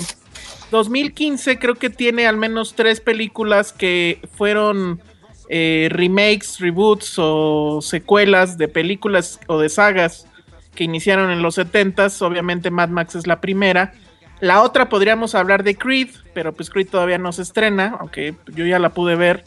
2015 0.70 1.58
creo 1.58 1.74
que 1.74 1.90
tiene 1.90 2.26
al 2.26 2.38
menos 2.38 2.74
tres 2.74 3.00
películas 3.00 3.74
que 3.74 4.20
fueron 4.34 5.02
eh, 5.50 5.88
remakes, 5.90 6.60
reboots 6.60 7.16
o 7.18 7.80
secuelas 7.82 8.56
de 8.56 8.68
películas 8.68 9.38
o 9.48 9.58
de 9.58 9.68
sagas 9.68 10.26
que 10.74 10.84
iniciaron 10.84 11.30
en 11.30 11.42
los 11.42 11.58
70s. 11.58 12.22
Obviamente 12.22 12.70
Mad 12.70 12.88
Max 12.88 13.14
es 13.14 13.26
la 13.26 13.40
primera. 13.40 13.92
La 14.40 14.62
otra 14.62 14.88
podríamos 14.88 15.34
hablar 15.34 15.62
de 15.62 15.76
Creed, 15.76 16.08
pero 16.34 16.52
pues 16.52 16.70
Creed 16.70 16.88
todavía 16.88 17.18
no 17.18 17.32
se 17.32 17.42
estrena, 17.42 17.96
aunque 18.00 18.34
yo 18.48 18.66
ya 18.66 18.78
la 18.78 18.90
pude 18.90 19.16
ver 19.16 19.44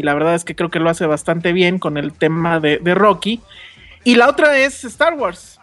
y 0.00 0.02
la 0.02 0.14
verdad 0.14 0.34
es 0.34 0.44
que 0.44 0.54
creo 0.54 0.70
que 0.70 0.78
lo 0.78 0.88
hace 0.88 1.04
bastante 1.04 1.52
bien 1.52 1.78
con 1.78 1.98
el 1.98 2.14
tema 2.14 2.58
de, 2.58 2.78
Rocky. 2.94 3.40
Y 4.02 4.14
la 4.14 4.30
otra 4.30 4.56
es 4.56 4.82
Star 4.84 5.12
Wars. 5.12 5.60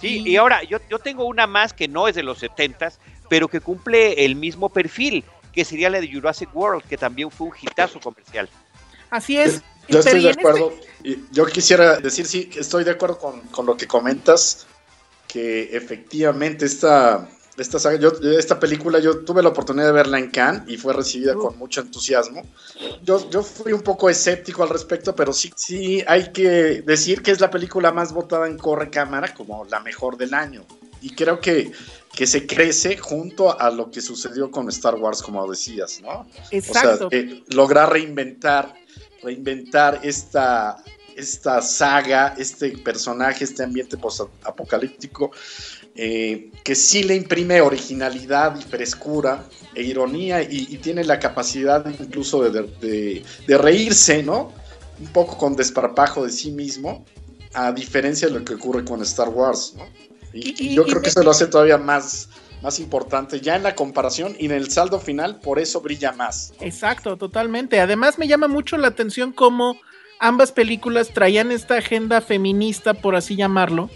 Sí, 0.00 0.22
y, 0.26 0.36
ahora 0.36 0.62
yo, 0.64 0.78
yo 0.90 0.98
tengo 0.98 1.24
una 1.24 1.46
más 1.46 1.72
que 1.72 1.88
no 1.88 2.06
es 2.06 2.14
de 2.14 2.22
los 2.22 2.42
70s, 2.42 2.98
pero 3.30 3.48
que 3.48 3.60
cumple 3.60 4.24
el 4.26 4.36
mismo 4.36 4.68
perfil, 4.68 5.24
que 5.52 5.64
sería 5.64 5.88
la 5.88 6.00
de 6.00 6.12
Jurassic 6.12 6.54
World, 6.54 6.84
que 6.84 6.98
también 6.98 7.30
fue 7.30 7.48
un 7.48 7.54
hitazo 7.58 8.00
comercial. 8.00 8.50
Así 9.08 9.38
es. 9.38 9.62
Yo 9.88 10.00
estoy 10.00 10.22
de 10.22 10.30
acuerdo. 10.30 10.72
Yo 11.32 11.46
quisiera 11.46 11.98
decir, 11.98 12.26
sí, 12.26 12.50
estoy 12.56 12.84
de 12.84 12.92
acuerdo 12.92 13.18
con, 13.18 13.40
con 13.48 13.66
lo 13.66 13.76
que 13.76 13.86
comentas, 13.86 14.66
que 15.28 15.76
efectivamente 15.76 16.64
esta, 16.64 17.28
esta, 17.56 17.78
saga, 17.78 17.98
yo, 17.98 18.10
esta 18.38 18.58
película 18.58 18.98
yo 18.98 19.24
tuve 19.24 19.42
la 19.42 19.50
oportunidad 19.50 19.86
de 19.86 19.92
verla 19.92 20.18
en 20.18 20.30
Cannes 20.30 20.62
y 20.66 20.76
fue 20.76 20.92
recibida 20.92 21.34
con 21.34 21.58
mucho 21.58 21.82
entusiasmo. 21.82 22.42
Yo, 23.02 23.28
yo 23.30 23.42
fui 23.42 23.72
un 23.72 23.82
poco 23.82 24.08
escéptico 24.08 24.62
al 24.62 24.70
respecto, 24.70 25.14
pero 25.14 25.32
sí, 25.32 25.52
sí 25.54 26.02
hay 26.06 26.32
que 26.32 26.82
decir 26.82 27.22
que 27.22 27.30
es 27.30 27.40
la 27.40 27.50
película 27.50 27.92
más 27.92 28.12
votada 28.12 28.46
en 28.46 28.58
Corre 28.58 28.90
Cámara 28.90 29.32
como 29.34 29.64
la 29.66 29.80
mejor 29.80 30.16
del 30.16 30.34
año. 30.34 30.64
Y 31.00 31.10
creo 31.10 31.38
que, 31.38 31.70
que 32.14 32.26
se 32.26 32.46
crece 32.46 32.96
junto 32.96 33.60
a 33.60 33.70
lo 33.70 33.90
que 33.90 34.00
sucedió 34.00 34.50
con 34.50 34.68
Star 34.70 34.94
Wars, 34.94 35.22
como 35.22 35.48
decías, 35.48 36.00
¿no? 36.00 36.26
Exacto. 36.50 37.08
O 37.08 37.10
sea, 37.10 37.22
lograr 37.48 37.92
reinventar, 37.92 38.74
reinventar 39.24 40.00
esta, 40.02 40.76
esta 41.16 41.62
saga, 41.62 42.34
este 42.38 42.76
personaje, 42.78 43.44
este 43.44 43.62
ambiente 43.62 43.96
post-apocalíptico 43.96 45.30
eh, 45.96 46.50
que 46.64 46.74
sí 46.74 47.04
le 47.04 47.14
imprime 47.14 47.60
originalidad 47.60 48.58
y 48.58 48.62
frescura 48.62 49.44
e 49.76 49.82
ironía 49.84 50.42
y, 50.42 50.76
tiene 50.78 51.04
la 51.04 51.20
capacidad 51.20 51.86
incluso 51.88 52.42
de, 52.42 53.22
reírse, 53.46 54.24
¿no? 54.24 54.52
Un 54.98 55.06
poco 55.12 55.38
con 55.38 55.54
desparpajo 55.54 56.24
de 56.24 56.32
sí 56.32 56.50
mismo, 56.50 57.04
a 57.52 57.70
diferencia 57.70 58.26
de 58.26 58.34
lo 58.34 58.44
que 58.44 58.54
ocurre 58.54 58.84
con 58.84 59.02
Star 59.02 59.28
Wars, 59.28 59.74
¿no? 59.76 59.84
Y, 60.32 60.74
yo 60.74 60.84
creo 60.84 61.00
que 61.00 61.10
eso 61.10 61.22
lo 61.22 61.30
hace 61.30 61.46
todavía 61.46 61.78
más, 61.78 62.28
más 62.64 62.80
importante 62.80 63.40
ya 63.40 63.56
en 63.56 63.62
la 63.62 63.74
comparación 63.74 64.34
y 64.38 64.46
en 64.46 64.52
el 64.52 64.70
saldo 64.70 64.98
final, 64.98 65.38
por 65.40 65.58
eso 65.58 65.82
brilla 65.82 66.12
más. 66.12 66.54
Exacto, 66.60 67.18
totalmente. 67.18 67.78
Además 67.78 68.18
me 68.18 68.26
llama 68.26 68.48
mucho 68.48 68.78
la 68.78 68.88
atención 68.88 69.32
cómo 69.32 69.76
ambas 70.18 70.50
películas 70.50 71.10
traían 71.10 71.52
esta 71.52 71.76
agenda 71.76 72.22
feminista, 72.22 72.94
por 72.94 73.16
así 73.16 73.36
llamarlo, 73.36 73.90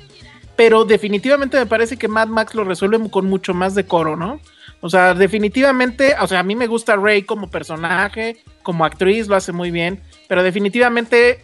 pero 0.54 0.85
definitivamente 0.85 1.57
me 1.57 1.64
parece 1.64 1.96
que 1.96 2.09
Mad 2.09 2.28
Max 2.28 2.54
lo 2.54 2.64
resuelve 2.64 3.11
con 3.11 3.26
mucho 3.26 3.54
más 3.54 3.74
decoro, 3.74 4.16
¿no? 4.16 4.38
O 4.81 4.90
sea, 4.90 5.14
definitivamente, 5.14 6.14
o 6.20 6.26
sea, 6.26 6.40
a 6.40 6.42
mí 6.42 6.54
me 6.54 6.66
gusta 6.66 6.94
Rey 6.94 7.22
como 7.22 7.50
personaje, 7.50 8.37
como 8.62 8.85
actriz, 8.85 9.28
lo 9.28 9.35
hace 9.35 9.50
muy 9.50 9.70
bien, 9.70 10.02
pero 10.28 10.42
definitivamente 10.42 11.42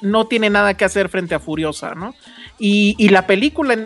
no 0.00 0.26
tiene 0.28 0.50
nada 0.50 0.74
que 0.74 0.84
hacer 0.84 1.08
frente 1.08 1.34
a 1.34 1.40
Furiosa, 1.40 1.94
¿no? 1.94 2.14
Y, 2.58 3.08
la 3.08 3.26
película 3.26 3.76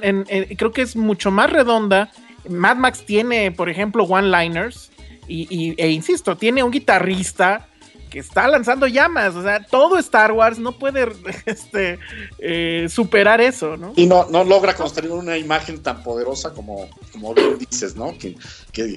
creo 0.57 0.73
que 0.73 0.83
es 0.83 0.95
mucho 0.95 1.31
más 1.31 1.51
redonda. 1.51 2.11
Mad 2.49 2.77
Max 2.77 3.05
tiene, 3.05 3.53
por 3.53 3.69
ejemplo, 3.69 4.05
one-liners, 4.05 4.91
y, 5.29 5.75
e 5.77 5.91
insisto, 5.91 6.37
tiene 6.37 6.63
un 6.63 6.71
guitarrista 6.71 7.69
que 8.09 8.21
está 8.21 8.49
lanzando 8.49 8.87
llamas. 8.87 9.35
O 9.35 9.43
sea, 9.43 9.65
todo 9.65 9.99
Star 9.99 10.33
Wars 10.33 10.59
no 10.59 10.73
puede 10.73 11.07
este, 11.47 11.99
eh, 12.39 12.87
superar 12.89 13.41
eso, 13.41 13.77
¿no? 13.77 13.93
Y 13.97 14.07
no, 14.07 14.27
no 14.31 14.45
logra 14.45 14.75
construir 14.75 15.13
una 15.13 15.37
imagen 15.37 15.83
tan 15.83 16.03
poderosa 16.03 16.53
como, 16.53 16.89
como 17.13 17.35
bien 17.35 17.59
dices, 17.59 17.95
¿no? 17.97 18.17
Que, 18.19 18.37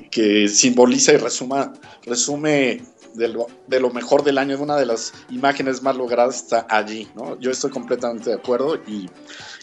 que, 0.10 0.48
simboliza 0.48 1.14
y 1.14 1.18
resume 1.18 2.82
de 3.16 3.28
lo, 3.28 3.48
de 3.68 3.80
lo, 3.80 3.92
mejor 3.92 4.24
del 4.24 4.38
año, 4.38 4.58
una 4.60 4.78
de 4.78 4.86
las 4.86 5.14
imágenes 5.30 5.82
más 5.82 5.96
logradas 5.96 6.38
está 6.38 6.66
allí, 6.70 7.10
¿no? 7.16 7.38
Yo 7.40 7.52
estoy 7.52 7.72
completamente 7.72 8.30
de 8.30 8.36
acuerdo 8.38 8.76
y, 8.88 9.10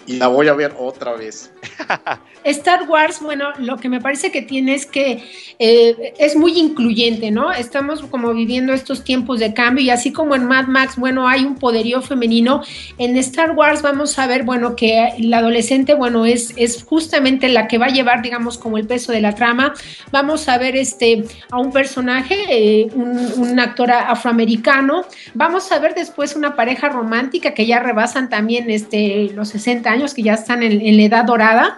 y 0.06 0.16
la 0.16 0.28
voy 0.28 0.48
a 0.48 0.54
ver 0.54 0.74
otra 0.78 1.14
vez. 1.14 1.50
Star 2.44 2.88
Wars, 2.88 3.20
bueno, 3.20 3.52
lo 3.58 3.76
que 3.76 3.88
me 3.88 4.00
parece 4.00 4.30
que 4.30 4.42
tiene 4.42 4.74
es 4.74 4.86
que 4.86 5.22
eh, 5.58 6.14
es 6.18 6.36
muy 6.36 6.58
incluyente, 6.58 7.30
¿no? 7.30 7.52
Estamos 7.52 8.02
como 8.02 8.32
viviendo 8.32 8.72
estos 8.72 9.04
tiempos 9.04 9.40
de 9.40 9.52
cambio 9.54 9.84
y 9.84 9.90
así 9.90 10.12
como 10.12 10.34
en 10.34 10.46
Mad 10.46 10.66
Max, 10.66 10.96
bueno, 10.96 11.28
hay 11.28 11.44
un 11.44 11.56
poderío 11.56 12.00
femenino, 12.00 12.62
en 12.96 13.16
Star 13.16 13.52
Wars 13.52 13.82
vamos 13.82 14.18
a 14.18 14.26
ver, 14.26 14.44
bueno, 14.44 14.76
que 14.76 15.14
la 15.18 15.38
adolescente, 15.38 15.94
bueno, 15.94 16.24
es, 16.24 16.54
es 16.56 16.82
justamente 16.84 17.48
la 17.48 17.68
que 17.68 17.78
va 17.78 17.86
a 17.86 17.90
llevar, 17.90 18.22
digamos, 18.22 18.58
como 18.58 18.78
el 18.78 18.86
peso 18.86 19.12
de 19.12 19.20
la 19.20 19.34
trama. 19.34 19.74
Vamos 20.10 20.48
a 20.48 20.58
ver 20.58 20.76
este, 20.76 21.24
a 21.50 21.58
un 21.58 21.72
personaje, 21.72 22.36
eh, 22.48 22.88
un, 22.94 23.58
actor 23.58 23.90
afroamericano. 23.90 25.04
Vamos 25.34 25.72
a 25.72 25.78
ver 25.80 25.94
después 25.94 26.36
una 26.36 26.54
pareja 26.54 26.88
romántica 26.88 27.54
que 27.54 27.66
ya 27.66 27.80
rebasan 27.80 28.28
también 28.28 28.70
este, 28.70 29.30
los 29.34 29.48
60 29.48 29.90
años 29.90 30.14
que 30.14 30.22
ya 30.22 30.34
están 30.34 30.62
en, 30.62 30.96
la 30.96 31.02
edad 31.02 31.24
dorada. 31.24 31.77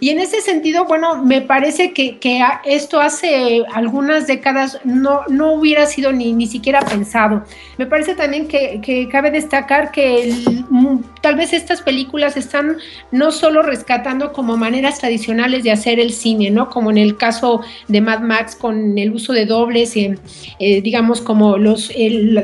Y 0.00 0.08
en 0.08 0.18
ese 0.18 0.40
sentido, 0.40 0.86
bueno, 0.86 1.22
me 1.22 1.42
parece 1.42 1.92
que, 1.92 2.18
esto 2.64 3.00
hace 3.00 3.64
algunas 3.72 4.26
décadas 4.26 4.78
no, 4.84 5.20
no 5.28 5.52
hubiera 5.52 5.84
sido 5.84 6.10
ni, 6.10 6.32
ni 6.32 6.46
siquiera 6.46 6.80
pensado. 6.80 7.44
Me 7.76 7.84
parece 7.84 8.14
también 8.14 8.48
que, 8.48 9.08
cabe 9.12 9.30
destacar 9.30 9.92
que 9.92 10.34
mm, 10.70 11.00
tal 11.20 11.36
vez 11.36 11.52
estas 11.52 11.82
películas 11.82 12.38
están 12.38 12.78
no 13.10 13.30
solo 13.30 13.62
rescatando 13.62 14.32
como 14.32 14.56
maneras 14.56 14.98
tradicionales 15.00 15.64
de 15.64 15.72
hacer 15.72 16.00
el 16.00 16.12
cine, 16.12 16.50
¿no? 16.50 16.70
Como 16.70 16.90
en 16.90 16.96
el 16.96 17.18
caso 17.18 17.60
de 17.88 18.00
Mad 18.00 18.20
Max 18.20 18.56
con 18.56 18.96
el 18.96 19.12
uso 19.12 19.34
de 19.34 19.44
dobles, 19.44 19.96
eh, 19.96 20.18
eh, 20.58 20.80
digamos 20.80 21.20
como 21.20 21.58
los, 21.58 21.92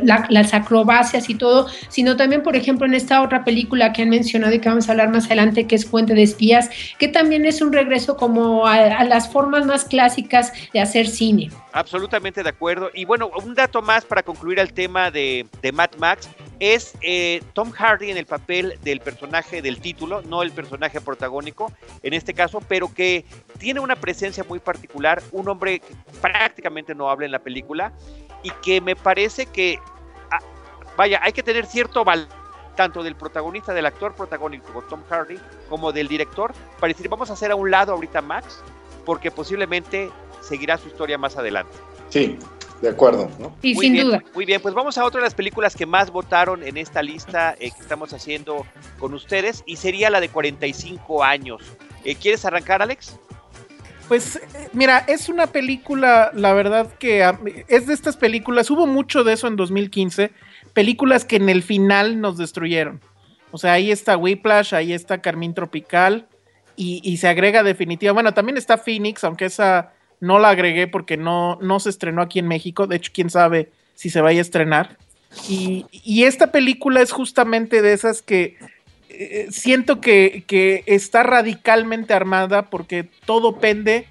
las 0.03 0.53
acrobacias 0.53 1.31
y 1.31 1.35
todo, 1.37 1.69
sino 1.89 2.17
también, 2.17 2.43
por 2.43 2.55
ejemplo, 2.55 2.87
en 2.87 2.93
esta 2.93 3.23
otra 3.23 3.45
película 3.45 3.95
que 3.95 4.03
han 4.03 4.11
mencionado 4.11 4.55
y 4.55 4.59
que 4.59 4.69
vamos 4.69 4.89
a 4.89 4.93
hablar 4.93 5.09
más 5.09 5.27
adelante, 5.27 5.67
que 5.67 5.77
es 5.77 5.87
Fuente 5.87 6.13
de 6.13 6.23
Espías, 6.23 6.69
que 6.99 7.09
también 7.09 7.46
es 7.47 7.61
un 7.61 7.73
regreso 7.73 8.17
como 8.17 8.67
a, 8.67 9.05
las 9.05 9.31
formas 9.31 9.67
más 9.67 9.85
clásicas 9.85 10.53
de 10.73 10.81
hacer 10.81 11.07
cine. 11.07 11.51
Absolutamente 11.73 12.43
de 12.43 12.49
acuerdo. 12.49 12.91
Y 12.95 13.05
bueno, 13.05 13.31
un 13.45 13.55
dato 13.55 13.83
más 13.83 14.05
para 14.05 14.23
concluir 14.23 14.59
el 14.59 14.73
tema 14.73 15.11
de, 15.11 15.47
de 15.63 15.73
Mad 15.73 15.91
Max 15.99 16.29
es 16.59 16.95
eh, 17.03 17.43
Tom 17.53 17.71
Hardy 17.71 18.11
en 18.11 18.17
el 18.17 18.27
papel 18.27 18.79
del 18.83 19.01
personaje 19.01 19.63
del 19.63 19.81
título, 19.81 20.23
no 20.23 20.43
el 20.43 20.53
personaje 20.53 21.01
protagónico 21.01 21.73
en 22.03 22.15
este 22.15 22.35
caso, 22.35 22.61
pero 22.67 22.93
que 22.93 23.25
tiene 23.59 23.81
una 23.81 23.97
presencia 23.97 24.45
muy 24.45 24.59
particular, 24.59 25.23
un 25.33 25.49
hombre 25.49 25.81
que 25.81 25.95
prácticamente 26.21 26.95
no 26.95 27.11
habla 27.11 27.27
en 27.27 27.33
la 27.33 27.41
película 27.41 27.93
y 28.43 28.51
que 28.63 28.81
me 28.81 28.97
parece 28.97 29.47
que, 29.47 29.79
ah, 30.31 30.39
vaya, 30.97 31.21
hay 31.23 31.33
que 31.33 31.43
tener 31.43 31.67
cierto 31.67 32.05
valor 32.05 32.46
tanto 32.77 33.03
del 33.03 33.17
protagonista, 33.17 33.75
del 33.75 33.87
actor 33.87 34.15
protagónico, 34.15 34.83
Tom 34.89 35.03
Hardy, 35.09 35.39
como 35.69 35.93
del 35.93 36.07
director, 36.07 36.53
para 36.79 36.93
decir, 36.93 37.09
vamos 37.09 37.31
a 37.31 37.33
hacer 37.33 37.51
a 37.51 37.57
un 37.57 37.71
lado 37.71 37.93
ahorita 37.93 38.23
Max, 38.23 38.63
porque 39.05 39.31
posiblemente 39.31 40.11
seguirá 40.41 40.79
su 40.79 40.89
historia 40.89 41.19
más 41.19 41.37
adelante. 41.37 41.73
Sí, 42.11 42.39
de 42.81 42.91
acuerdo, 42.91 43.31
¿no? 43.39 43.57
Sí, 43.63 43.75
sin 43.75 43.97
duda. 43.97 44.23
Muy 44.35 44.45
bien, 44.45 44.61
pues 44.61 44.75
vamos 44.75 44.99
a 44.99 45.05
otra 45.05 45.21
de 45.21 45.27
las 45.27 45.35
películas 45.35 45.75
que 45.75 45.87
más 45.87 46.11
votaron 46.11 46.63
en 46.63 46.77
esta 46.77 47.03
lista 47.03 47.55
eh, 47.59 47.71
que 47.71 47.81
estamos 47.81 48.13
haciendo 48.13 48.67
con 48.99 49.15
ustedes, 49.15 49.63
y 49.67 49.77
sería 49.77 50.11
la 50.11 50.21
de 50.21 50.29
45 50.29 51.25
años. 51.25 51.63
Eh, 52.05 52.15
¿Quieres 52.15 52.45
arrancar, 52.45 52.83
Alex? 52.83 53.19
Pues 54.09 54.37
eh, 54.37 54.69
mira, 54.73 54.99
es 55.09 55.29
una 55.29 55.47
película, 55.49 56.31
la 56.35 56.53
verdad 56.53 56.93
que 56.99 57.25
es 57.69 57.87
de 57.87 57.95
estas 57.95 58.17
películas, 58.17 58.71
hubo 58.71 58.87
mucho 58.87 59.25
de 59.25 59.33
eso 59.33 59.49
en 59.49 59.57
2015, 59.57 60.31
películas 60.77 61.25
que 61.25 61.37
en 61.37 61.49
el 61.49 61.63
final 61.63 62.21
nos 62.21 62.37
destruyeron. 62.37 63.01
O 63.51 63.57
sea, 63.57 63.73
ahí 63.73 63.91
está 63.91 64.19
Whiplash, 64.19 64.75
ahí 64.75 64.93
está 64.93 65.23
Carmín 65.23 65.55
Tropical 65.55 66.27
y, 66.77 67.17
se 67.17 67.29
agrega 67.29 67.63
definitiva. 67.63 68.13
Bueno, 68.13 68.35
también 68.35 68.59
está 68.59 68.77
Phoenix, 68.77 69.25
aunque 69.25 69.47
esa 69.47 69.95
no 70.21 70.39
la 70.39 70.51
agregué 70.51 70.87
porque 70.87 71.17
no, 71.17 71.57
no 71.63 71.81
se 71.81 71.89
estrenó 71.89 72.21
aquí 72.21 72.41
en 72.41 72.49
México. 72.49 72.87
De 72.87 72.97
hecho, 72.97 73.11
quién 73.15 73.31
sabe 73.31 73.73
si 73.95 74.11
se 74.11 74.21
vaya 74.21 74.41
a 74.41 74.43
estrenar. 74.43 74.99
Y, 75.49 75.87
esta 76.25 76.53
película 76.53 77.01
es 77.01 77.11
justamente 77.11 77.81
de 77.81 77.95
esas 77.95 78.21
que 78.21 78.59
eh, 79.09 79.47
siento 79.49 80.03
que, 80.03 80.45
que, 80.47 80.85
está 80.85 81.23
radicalmente 81.23 82.13
armada 82.13 82.69
porque 82.69 83.09
todo 83.25 83.61
pende 83.61 84.09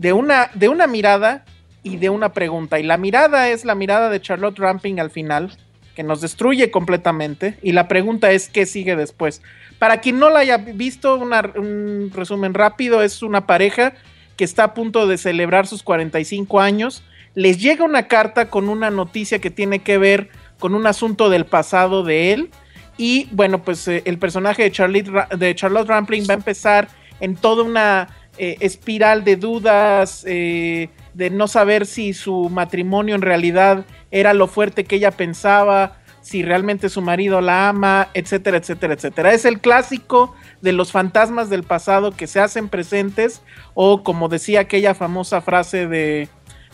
de 0.00 0.12
una, 0.12 0.50
de 0.54 0.68
una 0.68 0.88
mirada 0.88 1.44
y 1.84 1.98
de 1.98 2.10
una 2.10 2.32
pregunta. 2.32 2.80
Y 2.80 2.82
la 2.82 2.96
mirada 2.96 3.48
es 3.48 3.64
la 3.64 3.76
mirada 3.76 4.10
de 4.10 4.20
Charlotte 4.20 4.58
Ramping 4.58 4.98
al 4.98 5.12
final 5.12 5.56
que 6.00 6.04
nos 6.04 6.22
destruye 6.22 6.70
completamente. 6.70 7.58
Y 7.62 7.72
la 7.72 7.86
pregunta 7.86 8.32
es, 8.32 8.48
¿qué 8.48 8.64
sigue 8.64 8.96
después? 8.96 9.42
Para 9.78 10.00
quien 10.00 10.18
no 10.18 10.30
la 10.30 10.38
haya 10.38 10.56
visto, 10.56 11.16
un 11.16 12.10
resumen 12.14 12.54
rápido, 12.54 13.02
es 13.02 13.22
una 13.22 13.46
pareja 13.46 13.92
que 14.38 14.44
está 14.44 14.64
a 14.64 14.72
punto 14.72 15.06
de 15.06 15.18
celebrar 15.18 15.66
sus 15.66 15.82
45 15.82 16.58
años. 16.58 17.02
Les 17.34 17.60
llega 17.60 17.84
una 17.84 18.08
carta 18.08 18.48
con 18.48 18.70
una 18.70 18.88
noticia 18.88 19.40
que 19.40 19.50
tiene 19.50 19.80
que 19.80 19.98
ver 19.98 20.30
con 20.58 20.74
un 20.74 20.86
asunto 20.86 21.28
del 21.28 21.44
pasado 21.44 22.02
de 22.02 22.32
él. 22.32 22.50
Y 22.96 23.28
bueno, 23.32 23.62
pues 23.62 23.86
eh, 23.86 24.00
el 24.06 24.18
personaje 24.18 24.62
de, 24.62 24.72
Charlotte, 24.72 25.06
de 25.36 25.84
Rampling 25.86 26.24
va 26.26 26.32
a 26.32 26.38
empezar 26.38 26.88
en 27.20 27.36
toda 27.36 27.62
una 27.62 28.08
eh, 28.38 28.56
espiral 28.60 29.22
de 29.22 29.36
dudas, 29.36 30.24
eh, 30.26 30.88
de 31.14 31.30
no 31.30 31.48
saber 31.48 31.86
si 31.86 32.12
su 32.12 32.48
matrimonio 32.48 33.14
en 33.14 33.22
realidad 33.22 33.84
era 34.10 34.34
lo 34.34 34.46
fuerte 34.46 34.84
que 34.84 34.96
ella 34.96 35.10
pensaba, 35.10 35.98
si 36.22 36.42
realmente 36.42 36.88
su 36.88 37.00
marido 37.00 37.40
la 37.40 37.68
ama, 37.68 38.08
etcétera, 38.14 38.58
etcétera, 38.58 38.94
etcétera. 38.94 39.32
Es 39.32 39.44
el 39.44 39.60
clásico 39.60 40.34
de 40.60 40.72
los 40.72 40.92
fantasmas 40.92 41.50
del 41.50 41.62
pasado 41.62 42.12
que 42.12 42.26
se 42.26 42.40
hacen 42.40 42.68
presentes 42.68 43.42
o 43.74 44.02
como 44.02 44.28
decía 44.28 44.60
aquella 44.60 44.94
famosa 44.94 45.40
frase 45.40 45.86
de, 45.86 46.28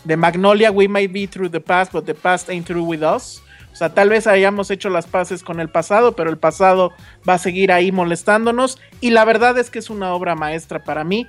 de 0.05 0.16
Magnolia, 0.16 0.70
we 0.70 0.88
might 0.88 1.12
be 1.12 1.27
through 1.27 1.51
the 1.51 1.61
past, 1.61 1.92
but 1.92 2.05
the 2.05 2.14
past 2.14 2.49
ain't 2.51 2.66
through 2.66 2.85
with 2.85 3.03
us. 3.03 3.42
O 3.72 3.79
sea, 3.79 3.92
tal 3.92 4.09
vez 4.09 4.27
hayamos 4.27 4.70
hecho 4.70 4.88
las 4.88 5.07
paces 5.07 5.42
con 5.42 5.61
el 5.61 5.68
pasado, 5.68 6.16
pero 6.16 6.31
el 6.31 6.38
pasado 6.38 6.94
va 7.29 7.35
a 7.35 7.38
seguir 7.38 7.70
ahí 7.70 7.92
molestándonos. 7.92 8.79
Y 9.03 9.11
la 9.11 9.27
verdad 9.27 9.59
es 9.59 9.68
que 9.68 9.79
es 9.79 9.90
una 9.90 10.14
obra 10.14 10.35
maestra 10.35 10.83
para 10.83 11.05
mí 11.05 11.27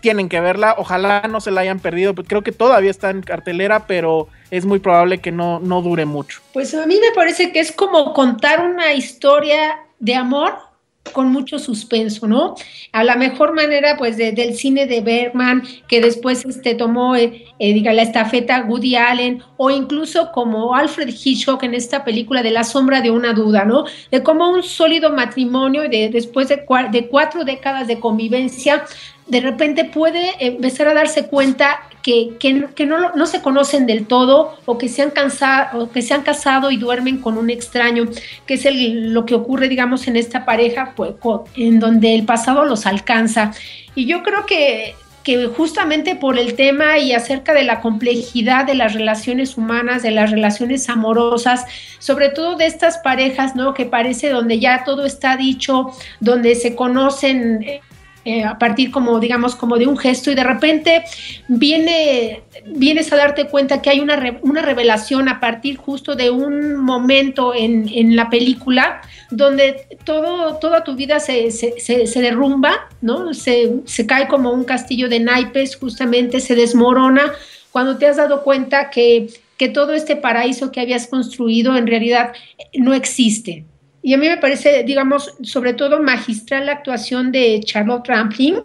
tienen 0.00 0.28
que 0.28 0.40
verla. 0.40 0.74
Ojalá 0.78 1.22
no 1.28 1.40
se 1.40 1.50
la 1.50 1.62
hayan 1.62 1.80
perdido. 1.80 2.14
Creo 2.14 2.42
que 2.42 2.52
todavía 2.52 2.90
está 2.90 3.10
en 3.10 3.22
cartelera, 3.22 3.86
pero 3.86 4.28
es 4.50 4.64
muy 4.64 4.78
probable 4.78 5.18
que 5.18 5.32
no, 5.32 5.60
no 5.60 5.82
dure 5.82 6.04
mucho. 6.04 6.40
Pues 6.52 6.74
a 6.74 6.86
mí 6.86 6.98
me 7.00 7.14
parece 7.14 7.52
que 7.52 7.60
es 7.60 7.72
como 7.72 8.12
contar 8.12 8.64
una 8.64 8.92
historia 8.92 9.80
de 9.98 10.14
amor 10.14 10.68
con 11.12 11.30
mucho 11.30 11.58
suspenso, 11.58 12.26
¿no? 12.26 12.54
A 12.92 13.04
la 13.04 13.16
mejor 13.16 13.54
manera, 13.54 13.96
pues, 13.96 14.16
del 14.16 14.54
cine 14.54 14.86
de 14.86 15.00
Bergman, 15.00 15.62
que 15.86 16.00
después 16.00 16.44
este, 16.44 16.74
tomó, 16.74 17.16
eh, 17.16 17.46
eh, 17.58 17.72
diga, 17.72 17.92
la 17.92 18.02
estafeta 18.02 18.62
Woody 18.62 18.96
Allen, 18.96 19.42
o 19.56 19.70
incluso 19.70 20.30
como 20.32 20.74
Alfred 20.74 21.08
Hitchcock 21.08 21.62
en 21.62 21.74
esta 21.74 22.04
película 22.04 22.42
de 22.42 22.50
La 22.50 22.64
sombra 22.64 23.00
de 23.00 23.10
una 23.10 23.32
duda, 23.32 23.64
¿no? 23.64 23.84
De 24.10 24.22
cómo 24.22 24.50
un 24.50 24.62
sólido 24.62 25.10
matrimonio, 25.10 25.88
de, 25.88 26.08
después 26.10 26.48
de, 26.48 26.64
de 26.90 27.08
cuatro 27.08 27.44
décadas 27.44 27.86
de 27.86 28.00
convivencia, 28.00 28.84
de 29.28 29.40
repente 29.40 29.84
puede 29.84 30.32
empezar 30.38 30.88
a 30.88 30.94
darse 30.94 31.26
cuenta 31.26 31.80
que, 32.02 32.36
que, 32.38 32.86
no, 32.86 33.14
no, 33.14 33.26
se 33.26 33.42
conocen 33.42 33.86
del 33.86 34.06
todo 34.06 34.56
o 34.64 34.78
que 34.78 34.88
se 34.88 35.02
han 35.02 35.10
cansado 35.10 35.84
o 35.84 35.90
que 35.90 36.00
se 36.00 36.14
han 36.14 36.22
casado 36.22 36.70
y 36.70 36.78
duermen 36.78 37.18
con 37.18 37.36
un 37.36 37.50
extraño, 37.50 38.06
que 38.46 38.54
es 38.54 38.66
lo 38.72 39.26
que 39.26 39.34
ocurre, 39.34 39.68
digamos, 39.68 40.08
en 40.08 40.16
esta 40.16 40.44
pareja, 40.44 40.94
pues, 40.96 41.12
en 41.56 41.80
donde 41.80 42.14
el 42.14 42.24
pasado 42.24 42.64
los 42.64 42.86
alcanza. 42.86 43.52
Y 43.94 44.06
yo 44.06 44.22
creo 44.22 44.46
que, 44.46 44.94
que 45.22 45.46
justamente 45.48 46.16
por 46.16 46.38
el 46.38 46.54
tema 46.54 46.96
y 46.96 47.12
acerca 47.12 47.52
de 47.52 47.64
la 47.64 47.82
complejidad 47.82 48.64
de 48.64 48.74
las 48.74 48.94
relaciones 48.94 49.58
humanas, 49.58 50.02
de 50.02 50.10
las 50.10 50.30
relaciones 50.30 50.88
amorosas, 50.88 51.66
sobre 51.98 52.30
todo 52.30 52.56
de 52.56 52.64
estas 52.64 52.98
parejas, 52.98 53.54
¿no? 53.54 53.74
Que 53.74 53.84
parece 53.84 54.30
donde 54.30 54.58
ya 54.58 54.84
todo 54.84 55.04
está 55.04 55.36
dicho, 55.36 55.90
donde 56.20 56.54
se 56.54 56.74
conocen 56.74 57.82
eh, 58.24 58.44
a 58.44 58.58
partir 58.58 58.90
como, 58.90 59.18
digamos, 59.20 59.54
como 59.54 59.78
de 59.78 59.86
un 59.86 59.96
gesto 59.96 60.30
y 60.30 60.34
de 60.34 60.44
repente 60.44 61.04
viene, 61.46 62.42
vienes 62.66 63.12
a 63.12 63.16
darte 63.16 63.46
cuenta 63.46 63.80
que 63.80 63.90
hay 63.90 64.00
una, 64.00 64.38
una 64.42 64.62
revelación 64.62 65.28
a 65.28 65.40
partir 65.40 65.76
justo 65.76 66.14
de 66.14 66.30
un 66.30 66.76
momento 66.76 67.54
en, 67.54 67.88
en 67.88 68.16
la 68.16 68.28
película 68.28 69.00
donde 69.30 69.86
todo, 70.04 70.56
toda 70.56 70.84
tu 70.84 70.94
vida 70.94 71.20
se, 71.20 71.50
se, 71.50 71.78
se, 71.78 72.20
derrumba, 72.20 72.88
¿no? 73.00 73.34
Se, 73.34 73.72
se 73.84 74.06
cae 74.06 74.26
como 74.28 74.52
un 74.52 74.64
castillo 74.64 75.08
de 75.08 75.20
naipes, 75.20 75.76
justamente 75.76 76.40
se 76.40 76.54
desmorona 76.54 77.32
cuando 77.70 77.98
te 77.98 78.06
has 78.06 78.16
dado 78.16 78.42
cuenta 78.42 78.90
que, 78.90 79.28
que 79.56 79.68
todo 79.68 79.92
este 79.92 80.16
paraíso 80.16 80.72
que 80.72 80.80
habías 80.80 81.06
construido 81.06 81.76
en 81.76 81.86
realidad 81.86 82.32
no 82.74 82.94
existe, 82.94 83.64
y 84.08 84.14
a 84.14 84.16
mí 84.16 84.26
me 84.26 84.38
parece, 84.38 84.84
digamos, 84.84 85.34
sobre 85.42 85.74
todo 85.74 86.02
magistral 86.02 86.64
la 86.64 86.72
actuación 86.72 87.30
de 87.30 87.60
Charlotte 87.62 88.08
Rampling, 88.08 88.62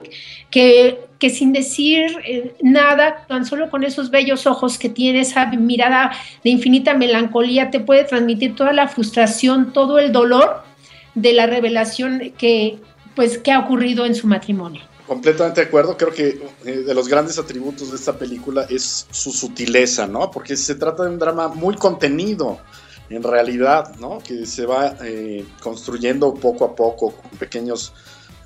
que, 0.50 1.02
que 1.20 1.30
sin 1.30 1.52
decir 1.52 2.16
eh, 2.26 2.56
nada, 2.62 3.26
tan 3.28 3.46
solo 3.46 3.70
con 3.70 3.84
esos 3.84 4.10
bellos 4.10 4.48
ojos 4.48 4.80
que 4.80 4.88
tiene, 4.88 5.20
esa 5.20 5.48
mirada 5.48 6.14
de 6.46 6.50
infinita 6.50 6.94
melancolía, 6.94 7.72
te 7.72 7.82
puede 7.82 8.06
transmitir 8.06 8.56
toda 8.56 8.72
la 8.72 8.88
frustración, 8.88 9.74
todo 9.74 10.00
el 10.00 10.14
dolor 10.14 10.64
de 11.14 11.34
la 11.34 11.46
revelación 11.46 12.32
que, 12.38 12.78
pues, 13.14 13.38
que 13.38 13.52
ha 13.52 13.60
ocurrido 13.60 14.06
en 14.06 14.16
su 14.16 14.28
matrimonio. 14.28 14.82
Completamente 15.06 15.60
de 15.60 15.68
acuerdo, 15.68 15.98
creo 15.98 16.14
que 16.14 16.42
eh, 16.64 16.72
de 16.72 16.94
los 16.94 17.10
grandes 17.10 17.38
atributos 17.38 17.90
de 17.90 17.98
esta 17.98 18.18
película 18.18 18.66
es 18.70 19.08
su 19.12 19.34
sutileza, 19.34 20.08
¿no? 20.08 20.32
Porque 20.32 20.56
se 20.56 20.76
trata 20.76 21.04
de 21.04 21.10
un 21.10 21.20
drama 21.20 21.50
muy 21.50 21.76
contenido 21.76 22.60
en 23.10 23.24
realidad, 23.24 23.96
¿no? 24.00 24.20
Que 24.20 24.46
se 24.46 24.66
va 24.66 24.96
eh, 25.04 25.46
construyendo 25.62 26.34
poco 26.34 26.66
a 26.66 26.76
poco 26.76 27.12
con 27.12 27.32
pequeños, 27.38 27.94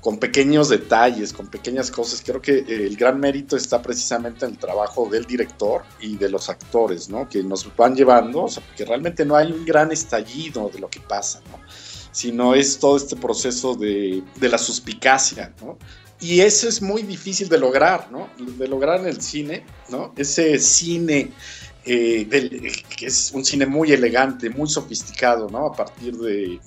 con 0.00 0.18
pequeños 0.18 0.68
detalles, 0.68 1.32
con 1.32 1.48
pequeñas 1.48 1.90
cosas. 1.90 2.22
Creo 2.24 2.40
que 2.40 2.58
eh, 2.58 2.64
el 2.68 2.96
gran 2.96 3.20
mérito 3.20 3.56
está 3.56 3.80
precisamente 3.80 4.44
en 4.44 4.52
el 4.52 4.58
trabajo 4.58 5.08
del 5.08 5.24
director 5.24 5.82
y 6.00 6.16
de 6.16 6.28
los 6.28 6.48
actores, 6.48 7.08
¿no? 7.08 7.28
Que 7.28 7.42
nos 7.42 7.74
van 7.76 7.94
llevando, 7.94 8.44
o 8.44 8.48
sea, 8.48 8.62
porque 8.66 8.84
realmente 8.84 9.24
no 9.24 9.36
hay 9.36 9.52
un 9.52 9.64
gran 9.64 9.92
estallido 9.92 10.70
de 10.72 10.80
lo 10.80 10.88
que 10.88 11.00
pasa, 11.00 11.40
¿no? 11.50 11.58
Sino 12.12 12.54
es 12.54 12.78
todo 12.78 12.96
este 12.96 13.16
proceso 13.16 13.74
de, 13.74 14.22
de 14.36 14.48
la 14.48 14.58
suspicacia, 14.58 15.54
¿no? 15.60 15.78
Y 16.20 16.40
eso 16.40 16.68
es 16.68 16.82
muy 16.82 17.02
difícil 17.02 17.48
de 17.48 17.58
lograr, 17.58 18.10
¿no? 18.10 18.28
De 18.38 18.66
lograr 18.66 19.00
en 19.00 19.06
el 19.06 19.20
cine, 19.20 19.64
¿no? 19.88 20.12
Ese 20.16 20.58
cine 20.58 21.30
eh, 21.84 22.28
que 22.96 23.06
es 23.06 23.32
un 23.32 23.44
cine 23.44 23.66
muy 23.66 23.92
elegante, 23.92 24.50
muy 24.50 24.68
sofisticado, 24.68 25.48
¿no? 25.48 25.66
A 25.66 25.72
partir 25.72 26.16
de, 26.16 26.60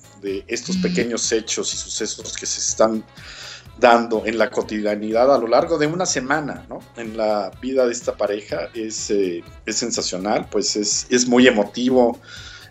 estos 0.47 0.77
pequeños 0.77 1.31
hechos 1.31 1.73
y 1.73 1.77
sucesos 1.77 2.37
que 2.37 2.45
se 2.45 2.59
están 2.59 3.03
dando 3.79 4.23
en 4.25 4.37
la 4.37 4.51
cotidianidad 4.51 5.33
a 5.33 5.37
lo 5.39 5.47
largo 5.47 5.79
de 5.79 5.87
una 5.87 6.05
semana, 6.05 6.65
¿no? 6.69 6.79
En 6.97 7.17
la 7.17 7.51
vida 7.61 7.85
de 7.85 7.91
esta 7.91 8.15
pareja 8.15 8.69
es, 8.75 9.09
eh, 9.09 9.43
es 9.65 9.75
sensacional, 9.75 10.47
pues 10.51 10.75
es, 10.75 11.07
es 11.09 11.27
muy 11.27 11.47
emotivo 11.47 12.19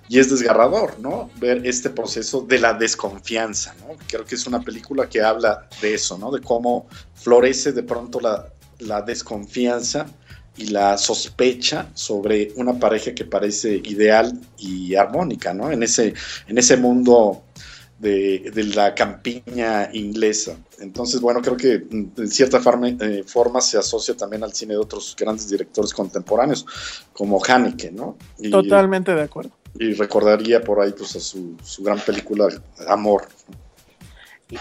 y 0.09 0.19
es 0.19 0.31
desgarrador, 0.31 0.99
¿no? 1.01 1.31
Ver 1.41 1.65
este 1.65 1.91
proceso 1.91 2.43
de 2.43 2.59
la 2.59 2.75
desconfianza, 2.75 3.75
¿no? 3.81 3.97
Creo 4.07 4.25
que 4.25 4.37
es 4.37 4.47
una 4.47 4.61
película 4.61 5.09
que 5.09 5.23
habla 5.23 5.69
de 5.83 5.95
eso, 5.95 6.19
¿no? 6.19 6.31
De 6.31 6.41
cómo 6.41 6.89
florece 7.15 7.73
de 7.73 7.83
pronto 7.83 8.21
la, 8.21 8.47
la 8.81 9.03
desconfianza 9.03 10.07
y 10.57 10.67
la 10.67 10.99
sospecha 10.99 11.89
sobre 11.95 12.53
una 12.57 12.79
pareja 12.79 13.15
que 13.15 13.25
parece 13.25 13.77
ideal 13.85 14.39
y 14.59 14.95
armónica, 14.95 15.55
¿no? 15.55 15.71
En 15.71 15.83
ese, 15.83 16.15
en 16.49 16.59
ese 16.59 16.77
mundo 16.77 17.45
de, 18.01 18.73
la 18.75 18.95
campiña 18.95 19.91
inglesa. 19.93 20.57
Entonces, 20.79 21.21
bueno, 21.21 21.41
creo 21.43 21.57
que 21.57 21.85
en 21.93 22.29
cierta 22.29 22.61
forma, 22.61 22.89
eh, 22.89 23.23
forma, 23.27 23.61
se 23.61 23.79
asocia 23.79 24.17
también 24.17 24.43
al 24.43 24.53
cine 24.53 24.75
de 24.75 24.81
otros 24.81 25.15
grandes 25.19 25.49
directores 25.49 25.93
contemporáneos, 25.93 26.67
como 27.13 27.41
Haneke, 27.47 27.91
¿no? 27.91 28.17
Totalmente 28.51 29.15
de 29.15 29.23
acuerdo. 29.23 29.51
Y 29.79 29.93
recordaría 29.93 30.63
por 30.63 30.81
ahí 30.81 30.93
pues, 30.97 31.15
a 31.17 31.21
su, 31.21 31.57
su 31.63 31.83
gran 31.83 32.01
película 32.01 32.49
Amor. 32.89 33.29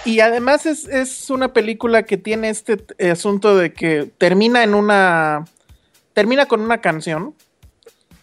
Y 0.05 0.19
además 0.19 0.67
es, 0.67 0.87
es, 0.87 1.31
una 1.31 1.51
película 1.51 2.03
que 2.03 2.17
tiene 2.17 2.49
este 2.49 2.77
asunto 3.09 3.57
de 3.57 3.73
que 3.73 4.11
termina 4.19 4.63
en 4.63 4.75
una 4.75 5.45
termina 6.13 6.45
con 6.45 6.61
una 6.61 6.81
canción 6.81 7.33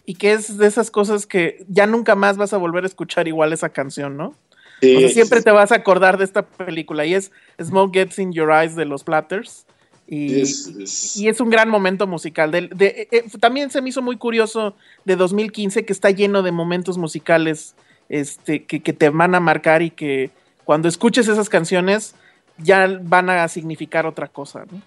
y 0.05 0.15
que 0.15 0.33
es 0.33 0.57
de 0.57 0.67
esas 0.67 0.89
cosas 0.89 1.25
que 1.25 1.65
ya 1.67 1.85
nunca 1.85 2.15
más 2.15 2.37
vas 2.37 2.53
a 2.53 2.57
volver 2.57 2.83
a 2.83 2.87
escuchar 2.87 3.27
igual 3.27 3.53
esa 3.53 3.69
canción, 3.69 4.17
¿no? 4.17 4.35
o 4.79 4.99
sea, 4.99 5.09
siempre 5.09 5.41
te 5.41 5.51
vas 5.51 5.71
a 5.71 5.75
acordar 5.75 6.17
de 6.17 6.23
esta 6.23 6.45
película 6.45 7.05
y 7.05 7.15
es 7.15 7.31
Smoke 7.61 7.93
Gets 7.93 8.19
in 8.19 8.31
Your 8.31 8.51
Eyes 8.51 8.75
de 8.75 8.85
los 8.85 9.03
Platters. 9.03 9.65
Y 10.09 10.39
es, 10.39 11.41
un 11.41 11.49
gran 11.49 11.67
momento 11.67 12.07
musical. 12.07 12.51
De, 12.51 12.69
eh, 12.79 13.07
eh, 13.11 13.23
también 13.41 13.69
se 13.69 13.81
me 13.81 13.89
hizo 13.89 14.01
muy 14.01 14.15
curioso 14.15 14.77
de 15.03 15.17
2015 15.17 15.83
que 15.83 15.91
está 15.91 16.11
lleno 16.11 16.43
de 16.43 16.53
momentos 16.53 16.97
musicales 16.97 17.75
este, 18.07 18.63
que, 18.63 18.81
que 18.81 18.93
te 18.93 19.09
van 19.09 19.35
a 19.35 19.41
marcar 19.41 19.81
y 19.81 19.89
que 19.89 20.29
cuando 20.63 20.87
escuches 20.87 21.27
esas 21.27 21.49
canciones 21.49 22.15
ya 22.57 22.99
van 23.01 23.29
a 23.29 23.47
significar 23.49 24.05
otra 24.05 24.27
cosa. 24.27 24.65
¿no? 24.71 24.81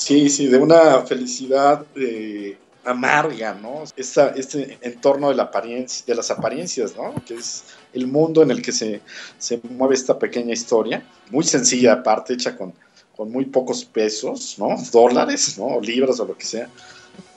Sí, 0.00 0.30
sí, 0.30 0.46
de 0.46 0.56
una 0.56 1.02
felicidad 1.02 1.84
eh, 1.94 2.56
amarga, 2.84 3.52
¿no? 3.52 3.84
este 3.94 4.78
entorno 4.80 5.28
de, 5.28 5.34
la 5.34 5.42
apariencia, 5.44 6.04
de 6.06 6.14
las 6.14 6.30
apariencias, 6.30 6.96
¿no? 6.96 7.14
Que 7.26 7.34
es 7.34 7.64
el 7.92 8.06
mundo 8.06 8.42
en 8.42 8.50
el 8.50 8.62
que 8.62 8.72
se, 8.72 9.02
se 9.36 9.60
mueve 9.68 9.94
esta 9.94 10.18
pequeña 10.18 10.54
historia, 10.54 11.06
muy 11.30 11.44
sencilla 11.44 11.92
aparte, 11.92 12.32
hecha 12.32 12.56
con, 12.56 12.72
con 13.14 13.30
muy 13.30 13.44
pocos 13.44 13.84
pesos, 13.84 14.56
¿no? 14.58 14.74
Dólares, 14.90 15.58
¿no? 15.58 15.78
Libras 15.78 16.18
o 16.18 16.24
lo 16.24 16.34
que 16.34 16.46
sea, 16.46 16.70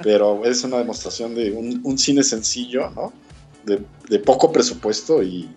pero 0.02 0.46
es 0.46 0.64
una 0.64 0.78
demostración 0.78 1.36
de 1.36 1.52
un, 1.52 1.82
un 1.84 1.98
cine 1.98 2.24
sencillo, 2.24 2.90
¿no? 2.92 3.12
De, 3.66 4.20
poco 4.20 4.52
presupuesto 4.52 5.24
y, 5.24 5.50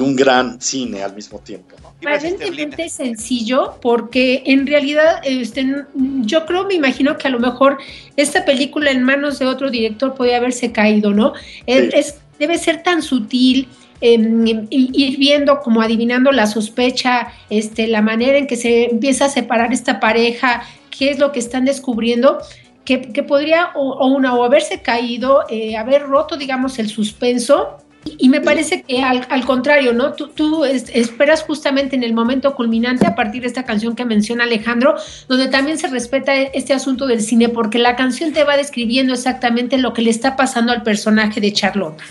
un 0.00 0.16
gran 0.16 0.58
cine 0.60 1.02
al 1.02 1.14
mismo 1.14 1.38
tiempo. 1.38 1.76
¿no? 1.82 1.88
Aparentemente 1.98 2.88
sencillo 2.88 3.74
porque 3.82 4.42
en 4.46 4.66
realidad 4.66 5.20
este, 5.22 5.84
yo 6.22 6.46
creo, 6.46 6.64
me 6.64 6.74
imagino 6.74 7.18
que 7.18 7.28
a 7.28 7.30
lo 7.30 7.38
mejor 7.38 7.76
esta 8.16 8.46
película 8.46 8.90
en 8.90 9.02
manos 9.02 9.38
de 9.38 9.46
otro 9.46 9.70
director 9.70 10.14
podría 10.14 10.38
haberse 10.38 10.72
caído, 10.72 11.12
¿no? 11.12 11.34
Es, 11.66 12.16
debe 12.38 12.56
ser 12.56 12.82
tan 12.82 13.02
sutil, 13.02 13.68
em, 14.00 14.66
ir 14.70 15.18
viendo, 15.18 15.60
como 15.60 15.82
adivinando 15.82 16.32
la 16.32 16.46
sospecha, 16.46 17.28
este, 17.50 17.86
la 17.86 18.00
manera 18.00 18.38
en 18.38 18.46
que 18.46 18.56
se 18.56 18.86
empieza 18.86 19.26
a 19.26 19.28
separar 19.28 19.74
esta 19.74 20.00
pareja, 20.00 20.64
qué 20.90 21.10
es 21.10 21.18
lo 21.18 21.32
que 21.32 21.38
están 21.38 21.66
descubriendo, 21.66 22.38
que, 22.84 23.22
podría 23.22 23.70
o, 23.74 24.06
una 24.06 24.34
o 24.34 24.44
haberse 24.44 24.82
caído, 24.82 25.44
eh, 25.48 25.76
haber 25.76 26.02
roto, 26.02 26.36
digamos, 26.36 26.78
el 26.78 26.88
suspenso. 26.88 27.78
Y 28.18 28.28
me 28.28 28.40
parece 28.40 28.82
que 28.82 29.00
al, 29.00 29.44
contrario, 29.46 29.92
¿no? 29.92 30.14
Tú, 30.14 30.28
tú 30.28 30.64
esperas 30.64 31.44
justamente 31.44 31.94
en 31.94 32.02
el 32.02 32.12
momento 32.12 32.56
culminante 32.56 33.06
a 33.06 33.14
partir 33.14 33.42
de 33.42 33.46
esta 33.46 33.64
canción 33.64 33.94
que 33.94 34.04
menciona 34.04 34.42
Alejandro, 34.42 34.96
donde 35.28 35.46
también 35.46 35.78
se 35.78 35.86
respeta 35.86 36.34
este 36.34 36.74
asunto 36.74 37.06
del 37.06 37.22
cine, 37.22 37.48
porque 37.48 37.78
la 37.78 37.94
canción 37.94 38.32
te 38.32 38.42
va 38.42 38.56
describiendo 38.56 39.12
exactamente 39.12 39.78
lo 39.78 39.92
que 39.92 40.02
le 40.02 40.10
está 40.10 40.34
pasando 40.34 40.72
al 40.72 40.82
personaje 40.82 41.40
de 41.40 41.52
Charlotte. 41.52 42.02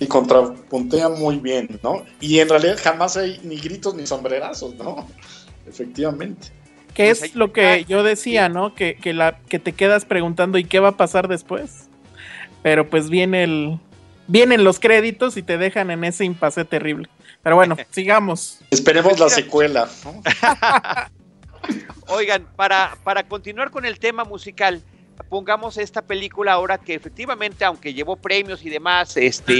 Y 0.00 0.06
contrapuntea 0.06 1.08
muy 1.08 1.38
bien, 1.38 1.80
¿no? 1.82 2.02
Y 2.20 2.40
en 2.40 2.50
realidad 2.50 2.76
jamás 2.82 3.16
hay 3.16 3.40
ni 3.42 3.56
gritos 3.56 3.94
ni 3.94 4.06
sombrerazos, 4.06 4.74
¿no? 4.74 5.06
Efectivamente. 5.66 6.48
¿Qué 6.94 7.06
pues 7.06 7.22
es 7.22 7.34
lo 7.34 7.52
que 7.52 7.84
yo 7.88 8.02
decía, 8.02 8.48
¿no? 8.48 8.74
Que, 8.74 8.96
la, 9.14 9.38
que 9.48 9.58
te 9.58 9.72
quedas 9.72 10.04
preguntando 10.04 10.58
¿y 10.58 10.64
qué 10.64 10.80
va 10.80 10.88
a 10.88 10.96
pasar 10.96 11.28
después? 11.28 11.88
Pero 12.62 12.88
pues 12.88 13.08
viene 13.08 13.44
el, 13.44 13.78
vienen 14.26 14.64
los 14.64 14.78
créditos 14.78 15.36
y 15.36 15.42
te 15.42 15.58
dejan 15.58 15.90
en 15.90 16.04
ese 16.04 16.24
impasse 16.24 16.64
terrible. 16.64 17.08
Pero 17.42 17.56
bueno, 17.56 17.76
sigamos. 17.90 18.60
Esperemos 18.70 19.18
la 19.18 19.28
secuela. 19.28 19.88
Oigan, 22.08 22.46
para, 22.56 22.96
para 23.04 23.22
continuar 23.26 23.70
con 23.70 23.84
el 23.84 23.98
tema 23.98 24.24
musical, 24.24 24.82
pongamos 25.28 25.78
esta 25.78 26.02
película 26.02 26.52
ahora 26.52 26.78
que 26.78 26.94
efectivamente, 26.94 27.64
aunque 27.64 27.94
llevó 27.94 28.16
premios 28.16 28.64
y 28.64 28.70
demás, 28.70 29.16
este, 29.16 29.54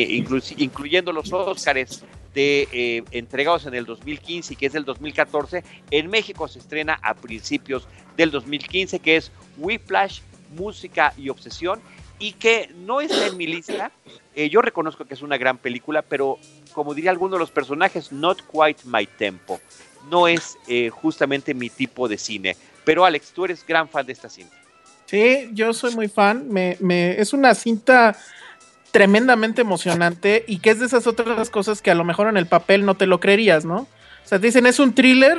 incluyendo 0.57 1.12
los 1.12 1.33
Óscares, 1.33 2.05
eh, 2.35 3.05
entregados 3.11 3.66
en 3.66 3.75
el 3.75 3.85
2015 3.85 4.55
y 4.55 4.57
que 4.57 4.66
es 4.66 4.73
del 4.73 4.85
2014, 4.85 5.62
en 5.90 6.11
México 6.11 6.49
se 6.49 6.59
estrena 6.59 6.99
a 7.03 7.14
principios 7.14 7.87
del 8.16 8.31
2015, 8.31 9.01
que 9.01 9.16
es 9.16 9.33
Whiplash, 9.59 10.21
Música 10.57 11.14
y 11.16 11.29
Obsesión, 11.29 11.81
y 12.18 12.33
que 12.33 12.71
no 12.77 13.01
está 13.01 13.27
en 13.27 13.37
mi 13.37 13.47
lista. 13.47 13.90
Eh, 14.35 14.49
yo 14.49 14.62
reconozco 14.62 15.05
que 15.05 15.14
es 15.14 15.23
una 15.23 15.37
gran 15.37 15.59
película, 15.59 16.03
pero 16.03 16.38
como 16.73 16.95
diría 16.95 17.11
alguno 17.11 17.35
de 17.35 17.40
los 17.40 17.51
personajes, 17.51 18.12
not 18.12 18.40
quite 18.42 18.83
my 18.85 19.07
tempo. 19.07 19.61
No 20.11 20.29
es 20.29 20.57
eh, 20.68 20.88
justamente 20.90 21.53
mi 21.55 21.68
tipo 21.68 22.09
de 22.09 22.18
cine. 22.18 22.57
Pero 22.85 23.05
Alex, 23.05 23.33
tú 23.33 23.45
eres 23.45 23.66
gran 23.66 23.88
fan 23.88 24.07
de 24.07 24.12
esta 24.12 24.29
cinta. 24.29 24.57
Sí, 25.07 25.51
yo 25.53 25.73
soy 25.75 25.95
muy 25.95 26.09
fan. 26.09 26.49
Me, 26.49 27.21
es 27.21 27.33
una 27.33 27.55
cinta 27.55 28.16
tremendamente 28.92 29.62
emocionante 29.62 30.44
y 30.46 30.59
que 30.59 30.70
es 30.70 30.78
de 30.78 30.87
esas 30.87 31.07
otras 31.07 31.50
cosas 31.50 31.83
que 31.83 31.90
a 31.90 31.94
lo 31.94 32.05
mejor 32.05 32.28
en 32.28 32.37
el 32.37 32.46
papel 32.46 32.85
no 32.85 32.94
te 32.94 33.07
lo 33.07 33.18
creerías, 33.18 33.64
¿no? 33.64 33.78
O 33.78 34.28
sea, 34.28 34.38
dicen 34.38 34.66
es 34.66 34.78
un 34.78 34.94
thriller 34.94 35.38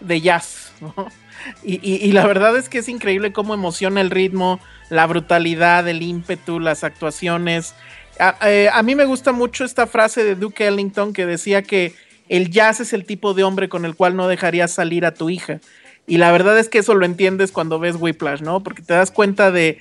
de 0.00 0.20
jazz, 0.20 0.72
¿no? 0.80 0.92
Y, 1.62 2.10
la 2.10 2.26
verdad 2.26 2.56
es 2.56 2.68
que 2.68 2.78
es 2.78 2.88
increíble 2.88 3.32
cómo 3.32 3.54
emociona 3.54 4.00
el 4.00 4.10
ritmo, 4.10 4.58
la 4.90 5.06
brutalidad, 5.06 5.86
el 5.86 6.02
ímpetu, 6.02 6.58
las 6.58 6.82
actuaciones. 6.82 7.74
A, 8.18 8.36
eh, 8.50 8.68
a, 8.72 8.82
mí 8.82 8.96
me 8.96 9.04
gusta 9.04 9.30
mucho 9.30 9.64
esta 9.64 9.86
frase 9.86 10.24
de 10.24 10.34
Duke 10.34 10.66
Ellington 10.66 11.12
que 11.12 11.24
decía 11.24 11.62
que 11.62 11.94
el 12.28 12.50
jazz 12.50 12.80
es 12.80 12.92
el 12.92 13.04
tipo 13.04 13.32
de 13.32 13.44
hombre 13.44 13.68
con 13.68 13.84
el 13.84 13.94
cual 13.94 14.16
no 14.16 14.26
dejarías 14.26 14.72
salir 14.72 15.06
a 15.06 15.14
tu 15.14 15.30
hija. 15.30 15.60
Y 16.08 16.16
la 16.16 16.32
verdad 16.32 16.58
es 16.58 16.68
que 16.68 16.78
eso 16.78 16.94
lo 16.94 17.06
entiendes 17.06 17.52
cuando 17.52 17.78
ves 17.78 17.94
Whiplash, 17.96 18.40
¿no? 18.40 18.64
Porque 18.64 18.82
te 18.82 18.94
das 18.94 19.12
cuenta 19.12 19.52
de 19.52 19.78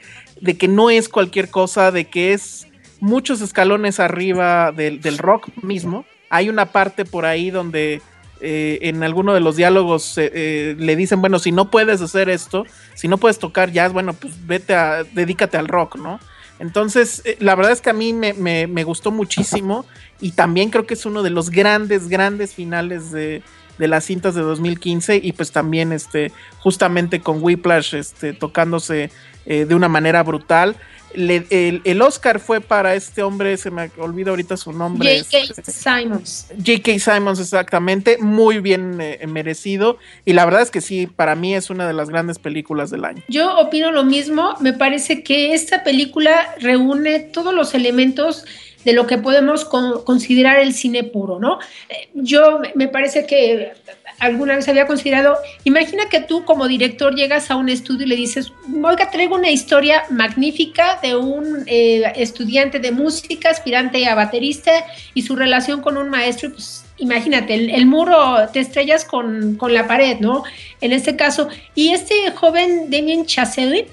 que 0.60 0.68
no 0.68 0.92
es 0.92 1.10
cualquier 1.10 1.50
cosa, 1.50 1.92
de 1.92 2.06
que 2.06 2.34
es 2.34 2.68
muchos 3.06 3.40
escalones 3.42 4.00
arriba 4.00 4.72
del, 4.72 5.18
rock 5.20 5.50
mismo. 5.62 6.06
Hay 6.32 6.50
una 6.50 6.66
parte 6.66 7.06
por 7.06 7.26
ahí 7.26 7.52
donde 7.52 8.02
eh, 8.42 8.80
en 8.82 9.04
alguno 9.04 9.36
de 9.36 9.42
los 9.42 9.56
diálogos 9.56 10.18
eh, 10.18 10.32
eh, 10.34 10.76
le 10.78 10.96
dicen, 10.96 11.22
bueno, 11.22 11.38
si 11.38 11.52
no 11.52 11.70
puedes 11.70 12.02
hacer 12.02 12.30
esto, 12.30 12.66
si 12.96 13.08
no 13.08 13.20
puedes 13.20 13.38
tocar 13.38 13.72
jazz, 13.72 13.94
bueno, 13.94 14.14
pues 14.14 14.34
vete 14.48 14.74
a, 14.74 15.04
dedícate 15.04 15.56
al 15.56 15.68
rock, 15.68 15.98
¿no? 15.98 16.20
Entonces, 16.58 17.22
la 17.40 17.54
verdad 17.54 17.74
es 17.74 17.82
que 17.82 17.92
a 17.92 17.94
mí 17.94 18.12
me, 18.12 18.34
me, 18.34 18.84
gustó 18.84 19.12
muchísimo 19.12 19.86
y 20.20 20.32
también 20.32 20.70
creo 20.72 20.88
que 20.88 20.96
es 20.96 21.06
uno 21.06 21.22
de 21.22 21.30
los 21.30 21.52
grandes, 21.52 22.08
grandes 22.08 22.56
finales 22.56 23.12
de, 23.12 23.44
de 23.78 23.88
las 23.88 24.06
cintas 24.06 24.34
de 24.36 24.42
2015 24.42 25.20
y 25.22 25.34
pues 25.34 25.52
también 25.52 25.92
este 25.92 26.32
justamente 26.60 27.20
con 27.20 27.44
Whiplash 27.44 27.94
este, 27.94 28.34
tocándose 28.34 29.12
de 29.46 29.76
una 29.76 29.90
manera 29.90 30.24
brutal 30.24 30.76
el, 31.16 32.02
Oscar 32.02 32.40
fue 32.40 32.62
para 32.62 32.96
este 32.96 33.24
hombre, 33.24 33.58
se 33.58 33.72
me 33.72 33.90
olvida 33.98 34.32
ahorita 34.32 34.58
su 34.58 34.72
nombre. 34.72 35.24
J.K. 35.24 35.72
Simons. 35.72 36.48
J.K. 36.58 37.00
Simons, 37.00 37.40
exactamente, 37.40 38.18
muy 38.20 38.60
bien 38.60 39.00
eh, 39.00 39.26
merecido. 39.28 39.98
Y 40.26 40.34
la 40.34 40.46
verdad 40.46 40.62
es 40.62 40.72
que 40.72 40.82
sí, 40.82 41.08
para 41.08 41.36
mí 41.36 41.56
es 41.56 41.70
una 41.70 41.88
de 41.88 41.94
las 41.94 42.10
grandes 42.10 42.40
películas 42.40 42.90
del 42.90 43.06
año. 43.06 43.24
Yo 43.28 43.58
opino 43.58 43.92
lo 43.92 44.04
mismo, 44.04 44.56
me 44.60 44.74
parece 44.74 45.24
que 45.24 45.54
esta 45.54 45.84
película 45.84 46.56
reúne 46.60 47.20
todos 47.20 47.54
los 47.54 47.74
elementos 47.74 48.46
de 48.86 48.94
lo 48.94 49.08
que 49.08 49.18
podemos 49.18 49.66
considerar 49.66 50.60
el 50.60 50.74
cine 50.74 51.04
puro, 51.04 51.40
¿no? 51.40 51.60
Eh, 51.90 52.10
yo 52.14 52.60
me 52.76 52.88
parece 52.88 53.26
que 53.26 53.74
alguna 54.20 54.56
vez 54.56 54.68
había 54.70 54.88
considerado, 54.88 55.38
imagina 55.64 56.08
que 56.10 56.22
tú 56.22 56.46
como 56.46 56.68
director 56.68 57.14
llegas 57.16 57.52
a 57.52 57.56
un 57.56 57.68
estudio 57.68 58.06
y 58.06 58.10
le 58.10 58.16
dices, 58.16 58.54
oiga, 58.84 59.10
traigo 59.12 59.36
una 59.36 59.50
historia 59.50 60.04
magnífica 60.10 61.00
de 61.02 61.16
un 61.16 61.64
eh, 61.68 62.14
estudiante 62.16 62.80
de 62.80 62.92
música, 62.92 63.50
aspirante 63.50 64.06
a 64.08 64.16
baterista 64.16 64.72
y 65.14 65.24
su 65.24 65.36
relación 65.36 65.82
con 65.82 65.98
un 65.98 66.10
maestro, 66.10 66.52
pues 66.52 66.86
imagínate, 66.98 67.54
el, 67.54 67.86
muro 67.86 68.48
te 68.54 68.60
estrellas 68.60 69.04
con, 69.04 69.58
la 69.70 69.88
pared, 69.88 70.20
¿no? 70.20 70.44
En 70.80 70.94
este 70.94 71.16
caso, 71.16 71.50
y 71.74 71.90
este 71.90 72.32
joven 72.32 72.90
Damien 72.90 73.26
Chazelle, 73.26 73.88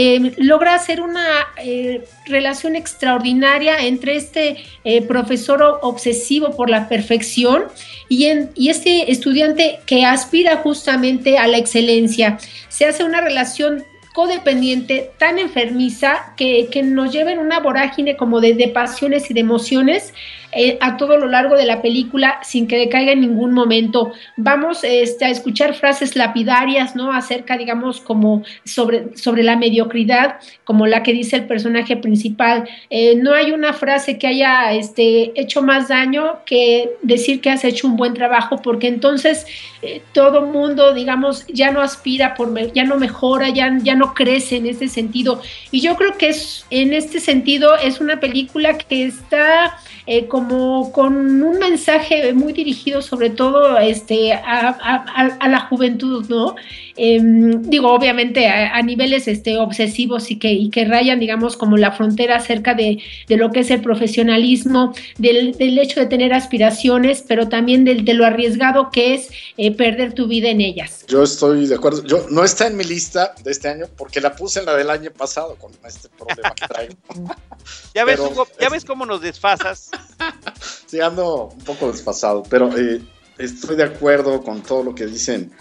eh, 0.00 0.32
logra 0.36 0.76
hacer 0.76 1.00
una 1.00 1.26
eh, 1.56 2.04
relación 2.24 2.76
extraordinaria 2.76 3.84
entre 3.84 4.14
este 4.14 4.58
eh, 4.84 5.02
profesor 5.02 5.80
obsesivo 5.82 6.54
por 6.54 6.70
la 6.70 6.88
perfección 6.88 7.64
y, 8.08 8.28
y 8.54 8.68
este 8.68 9.10
estudiante 9.10 9.80
que 9.86 10.04
aspira 10.04 10.58
justamente 10.58 11.36
a 11.36 11.48
la 11.48 11.58
excelencia. 11.58 12.38
Se 12.68 12.84
hace 12.84 13.02
una 13.02 13.20
relación 13.20 13.82
codependiente 14.18 15.12
tan 15.16 15.38
enfermiza 15.38 16.34
que, 16.36 16.66
que 16.72 16.82
nos 16.82 17.12
lleva 17.12 17.30
en 17.30 17.38
una 17.38 17.60
vorágine 17.60 18.16
como 18.16 18.40
de, 18.40 18.68
pasiones 18.74 19.30
y 19.30 19.34
de 19.34 19.38
emociones 19.38 20.12
eh, 20.50 20.78
a 20.80 20.96
todo 20.96 21.18
lo 21.18 21.28
largo 21.28 21.56
de 21.56 21.66
la 21.66 21.82
película 21.82 22.40
sin 22.42 22.66
que 22.66 22.78
decaiga 22.78 23.12
en 23.12 23.20
ningún 23.20 23.52
momento. 23.52 24.12
Vamos 24.36 24.82
este, 24.82 25.26
a 25.26 25.30
escuchar 25.30 25.74
frases 25.74 26.16
lapidarias, 26.16 26.96
¿no? 26.96 27.12
Acerca, 27.12 27.56
digamos, 27.56 28.00
como 28.00 28.42
sobre, 28.64 29.16
sobre 29.16 29.42
la 29.42 29.56
mediocridad, 29.56 30.40
como 30.64 30.86
la 30.86 31.02
que 31.02 31.12
dice 31.12 31.36
el 31.36 31.46
personaje 31.46 31.96
principal. 31.96 32.68
Eh, 32.90 33.14
no 33.16 33.34
hay 33.34 33.52
una 33.52 33.74
frase 33.74 34.18
que 34.18 34.26
haya 34.26 34.72
este, 34.72 35.38
hecho 35.38 35.62
más 35.62 35.88
daño 35.88 36.38
que 36.44 36.90
decir 37.02 37.40
que 37.40 37.50
has 37.50 37.62
hecho 37.64 37.86
un 37.86 37.96
buen 37.96 38.14
trabajo, 38.14 38.62
porque 38.62 38.88
entonces 38.88 39.46
eh, 39.82 40.00
todo 40.12 40.46
mundo, 40.46 40.94
digamos, 40.94 41.46
ya 41.46 41.70
no 41.70 41.82
aspira, 41.82 42.34
por, 42.34 42.72
ya 42.72 42.84
no 42.84 42.96
mejora, 42.96 43.50
ya, 43.50 43.76
ya 43.82 43.94
no 43.94 44.07
crece 44.14 44.56
en 44.56 44.66
ese 44.66 44.88
sentido. 44.88 45.40
Y 45.70 45.80
yo 45.80 45.96
creo 45.96 46.16
que 46.16 46.28
es, 46.28 46.66
en 46.70 46.92
este 46.92 47.20
sentido 47.20 47.76
es 47.76 48.00
una 48.00 48.20
película 48.20 48.76
que 48.78 49.06
está 49.06 49.78
eh, 50.06 50.26
como 50.26 50.90
con 50.92 51.42
un 51.42 51.58
mensaje 51.58 52.32
muy 52.32 52.54
dirigido 52.54 53.02
sobre 53.02 53.28
todo 53.28 53.76
este, 53.78 54.32
a, 54.32 55.48
la 55.48 55.60
juventud, 55.68 56.24
¿no? 56.30 56.56
Em, 57.00 57.62
digo, 57.62 57.92
obviamente 57.92 58.48
a, 58.48 58.82
niveles 58.82 59.28
este, 59.28 59.56
obsesivos 59.56 60.32
y 60.32 60.36
que, 60.36 60.52
y 60.52 60.68
que 60.68 60.84
rayan, 60.84 61.20
digamos, 61.20 61.56
como 61.56 61.76
la 61.76 61.92
frontera 61.92 62.36
acerca 62.36 62.74
de, 62.74 62.98
lo 63.28 63.52
que 63.52 63.60
es 63.60 63.70
el 63.70 63.80
profesionalismo, 63.80 64.92
del, 65.16 65.54
hecho 65.78 66.00
de 66.00 66.06
tener 66.06 66.34
aspiraciones, 66.34 67.24
pero 67.26 67.48
también 67.48 67.84
de, 67.84 67.94
de 67.94 68.14
lo 68.14 68.26
arriesgado 68.26 68.90
que 68.90 69.14
es 69.14 69.28
eh, 69.56 69.72
perder 69.72 70.12
tu 70.12 70.26
vida 70.26 70.48
en 70.48 70.60
ellas. 70.60 71.04
Yo 71.06 71.22
estoy 71.22 71.68
de 71.68 71.76
acuerdo. 71.76 72.04
Yo 72.04 72.26
no 72.30 72.42
está 72.42 72.66
en 72.66 72.76
mi 72.76 72.82
lista 72.82 73.32
de 73.44 73.52
este 73.52 73.68
año 73.68 73.86
porque 73.96 74.20
la 74.20 74.34
puse 74.34 74.58
en 74.58 74.66
la 74.66 74.74
del 74.74 74.90
año 74.90 75.12
pasado 75.12 75.54
con 75.54 75.70
este 75.86 76.08
problema 76.08 76.52
que 76.52 76.66
traigo. 76.66 76.94
ya 77.94 78.04
ves, 78.04 78.20
ya 78.60 78.68
ves 78.70 78.84
cómo 78.84 79.06
nos 79.06 79.20
desfasas. 79.20 79.90
sí, 80.86 81.00
ando 81.00 81.50
un 81.56 81.64
poco 81.64 81.92
desfasado, 81.92 82.42
pero 82.50 82.76
eh, 82.76 83.00
estoy 83.38 83.76
de 83.76 83.84
acuerdo 83.84 84.42
con 84.42 84.62
todo 84.62 84.82
lo 84.82 84.94
que 84.96 85.06
dicen 85.06 85.52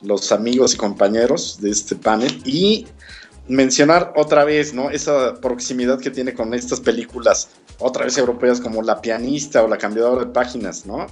los 0.00 0.32
amigos 0.32 0.74
y 0.74 0.76
compañeros 0.76 1.58
de 1.60 1.70
este 1.70 1.96
panel 1.96 2.40
y 2.44 2.86
mencionar 3.48 4.12
otra 4.16 4.44
vez, 4.44 4.74
¿no? 4.74 4.90
Esa 4.90 5.40
proximidad 5.40 6.00
que 6.00 6.10
tiene 6.10 6.34
con 6.34 6.52
estas 6.54 6.80
películas, 6.80 7.48
otra 7.78 8.04
vez 8.04 8.18
europeas 8.18 8.60
como 8.60 8.82
La 8.82 9.00
pianista 9.00 9.62
o 9.62 9.68
La 9.68 9.78
cambiadora 9.78 10.24
de 10.24 10.32
páginas, 10.32 10.86
¿no? 10.86 11.06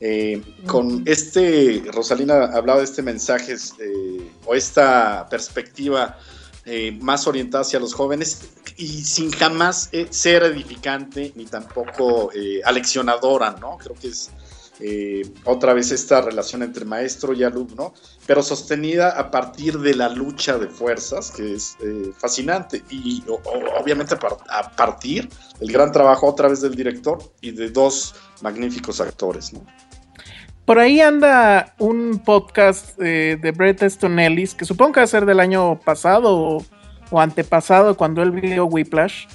Eh, 0.00 0.42
con 0.66 1.02
este, 1.06 1.82
Rosalina 1.92 2.44
hablaba 2.44 2.78
de 2.78 2.84
este 2.84 3.02
mensaje 3.02 3.54
eh, 3.54 4.30
o 4.46 4.54
esta 4.54 5.26
perspectiva 5.28 6.16
eh, 6.64 6.92
más 7.00 7.26
orientada 7.26 7.62
hacia 7.62 7.80
los 7.80 7.94
jóvenes 7.94 8.42
y 8.76 9.02
sin 9.02 9.32
jamás 9.32 9.90
ser 10.10 10.44
edificante 10.44 11.32
ni 11.34 11.46
tampoco 11.46 12.30
aleccionadora, 12.64 13.56
¿no? 13.60 13.78
Creo 13.78 13.96
que 13.96 14.08
es 14.08 14.30
otra 15.44 15.74
vez 15.74 15.90
esta 15.90 16.20
relación 16.20 16.62
entre 16.62 16.84
maestro 16.84 17.34
y 17.34 17.42
alumno, 17.42 17.94
pero 18.26 18.42
sostenida 18.42 19.10
a 19.10 19.30
partir 19.30 19.78
de 19.78 19.94
la 19.94 20.08
lucha 20.08 20.58
de 20.58 20.68
fuerzas, 20.68 21.30
que 21.30 21.54
es 21.54 21.76
fascinante, 22.18 22.82
y 22.90 23.22
obviamente 23.80 24.14
a 24.48 24.70
partir 24.76 25.28
del 25.58 25.72
gran 25.72 25.90
trabajo 25.90 26.26
otra 26.26 26.48
vez 26.48 26.60
del 26.60 26.74
director 26.74 27.18
y 27.40 27.50
de 27.50 27.70
dos 27.70 28.14
magníficos 28.40 29.00
actores, 29.00 29.52
¿no? 29.52 29.64
Por 30.68 30.78
ahí 30.78 31.00
anda 31.00 31.74
un 31.78 32.18
podcast 32.22 33.00
eh, 33.00 33.38
de 33.40 33.52
Brett 33.52 33.80
Easton 33.80 34.18
Ellis, 34.18 34.54
que 34.54 34.66
supongo 34.66 34.92
que 34.92 35.00
va 35.00 35.04
a 35.04 35.06
ser 35.06 35.24
del 35.24 35.40
año 35.40 35.80
pasado 35.80 36.62
o, 37.10 37.20
antepasado, 37.22 37.96
cuando 37.96 38.22
él 38.22 38.32
vio 38.32 38.66
Whiplash. 38.66 39.28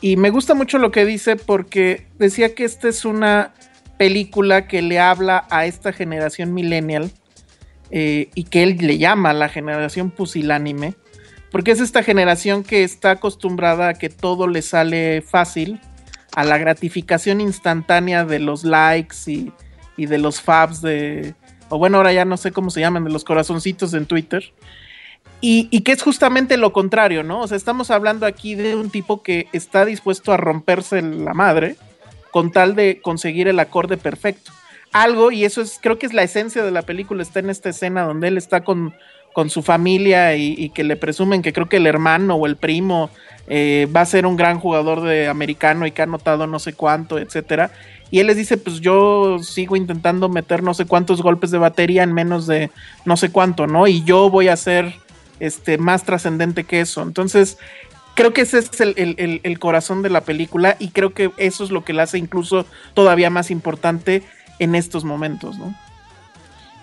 Y 0.00 0.16
me 0.16 0.30
gusta 0.30 0.54
mucho 0.54 0.78
lo 0.78 0.90
que 0.90 1.04
dice 1.04 1.36
porque 1.36 2.08
decía 2.18 2.56
que 2.56 2.64
esta 2.64 2.88
es 2.88 3.04
una 3.04 3.54
película 4.00 4.66
que 4.66 4.80
le 4.80 4.98
habla 4.98 5.46
a 5.50 5.66
esta 5.66 5.92
generación 5.92 6.54
millennial 6.54 7.10
eh, 7.90 8.30
y 8.34 8.44
que 8.44 8.62
él 8.62 8.78
le 8.80 8.96
llama 8.96 9.34
la 9.34 9.50
generación 9.50 10.10
pusilánime, 10.10 10.94
porque 11.52 11.72
es 11.72 11.80
esta 11.80 12.02
generación 12.02 12.64
que 12.64 12.82
está 12.82 13.10
acostumbrada 13.10 13.88
a 13.88 13.92
que 13.92 14.08
todo 14.08 14.48
le 14.48 14.62
sale 14.62 15.20
fácil, 15.20 15.82
a 16.34 16.44
la 16.44 16.56
gratificación 16.56 17.42
instantánea 17.42 18.24
de 18.24 18.38
los 18.38 18.64
likes 18.64 19.16
y 19.98 20.06
de 20.06 20.16
los 20.16 20.40
fabs 20.40 20.80
de, 20.80 21.34
o 21.68 21.76
bueno, 21.76 21.98
ahora 21.98 22.14
ya 22.14 22.24
no 22.24 22.38
sé 22.38 22.52
cómo 22.52 22.70
se 22.70 22.80
llaman, 22.80 23.04
de 23.04 23.10
los 23.10 23.24
corazoncitos 23.24 23.92
en 23.92 24.06
Twitter. 24.06 24.54
Y, 25.42 25.68
y, 25.70 25.82
que 25.82 25.92
es 25.92 26.02
justamente 26.02 26.56
lo 26.56 26.72
contrario, 26.72 27.22
¿no? 27.22 27.40
O 27.40 27.46
sea, 27.46 27.58
estamos 27.58 27.90
hablando 27.90 28.24
aquí 28.24 28.54
de 28.54 28.76
un 28.76 28.88
tipo 28.88 29.22
que 29.22 29.48
está 29.52 29.84
dispuesto 29.84 30.32
a 30.32 30.38
romperse 30.38 31.02
la 31.02 31.34
madre 31.34 31.76
con 32.30 32.52
tal 32.52 32.74
de 32.74 33.00
conseguir 33.00 33.48
el 33.48 33.58
acorde 33.58 33.96
perfecto. 33.96 34.52
Algo, 34.92 35.30
y 35.30 35.44
eso 35.44 35.62
es, 35.62 35.78
creo 35.80 35.98
que 35.98 36.06
es 36.06 36.12
la 36.12 36.22
esencia 36.22 36.64
de 36.64 36.70
la 36.70 36.82
película, 36.82 37.22
está 37.22 37.38
en 37.40 37.50
esta 37.50 37.68
escena 37.68 38.02
donde 38.02 38.28
él 38.28 38.36
está 38.36 38.64
con, 38.64 38.92
con 39.32 39.48
su 39.48 39.62
familia 39.62 40.36
y, 40.36 40.70
que 40.70 40.82
le 40.82 40.96
presumen 40.96 41.42
que 41.42 41.52
creo 41.52 41.68
que 41.68 41.76
el 41.76 41.86
hermano 41.86 42.34
o 42.34 42.46
el 42.46 42.56
primo 42.56 43.10
eh, 43.46 43.88
va 43.94 44.00
a 44.00 44.06
ser 44.06 44.26
un 44.26 44.36
gran 44.36 44.58
jugador 44.58 45.02
de 45.02 45.28
americano 45.28 45.86
y 45.86 45.92
que 45.92 46.02
ha 46.02 46.04
anotado 46.04 46.46
no 46.46 46.58
sé 46.58 46.72
cuánto, 46.72 47.18
etcétera. 47.18 47.70
Y 48.10 48.18
él 48.18 48.26
les 48.26 48.36
dice, 48.36 48.56
pues 48.56 48.80
yo 48.80 49.38
sigo 49.40 49.76
intentando 49.76 50.28
meter 50.28 50.64
no 50.64 50.74
sé 50.74 50.84
cuántos 50.84 51.22
golpes 51.22 51.52
de 51.52 51.58
batería 51.58 52.02
en 52.02 52.12
menos 52.12 52.48
de 52.48 52.70
no 53.04 53.16
sé 53.16 53.30
cuánto, 53.30 53.68
¿no? 53.68 53.86
Y 53.86 54.02
yo 54.02 54.30
voy 54.30 54.48
a 54.48 54.56
ser 54.56 54.94
este, 55.38 55.78
más 55.78 56.02
trascendente 56.02 56.64
que 56.64 56.80
eso. 56.80 57.02
Entonces, 57.02 57.56
creo 58.14 58.32
que 58.32 58.42
ese 58.42 58.58
es 58.58 58.80
el, 58.80 59.40
el, 59.42 59.58
corazón 59.58 60.02
de 60.02 60.10
la 60.10 60.22
película 60.22 60.76
y 60.78 60.88
creo 60.88 61.14
que 61.14 61.30
eso 61.36 61.64
es 61.64 61.70
lo 61.70 61.84
que 61.84 61.92
la 61.92 62.04
hace 62.04 62.18
incluso 62.18 62.66
todavía 62.94 63.30
más 63.30 63.50
importante 63.50 64.22
en 64.58 64.74
estos 64.74 65.04
momentos, 65.04 65.58
¿no? 65.58 65.74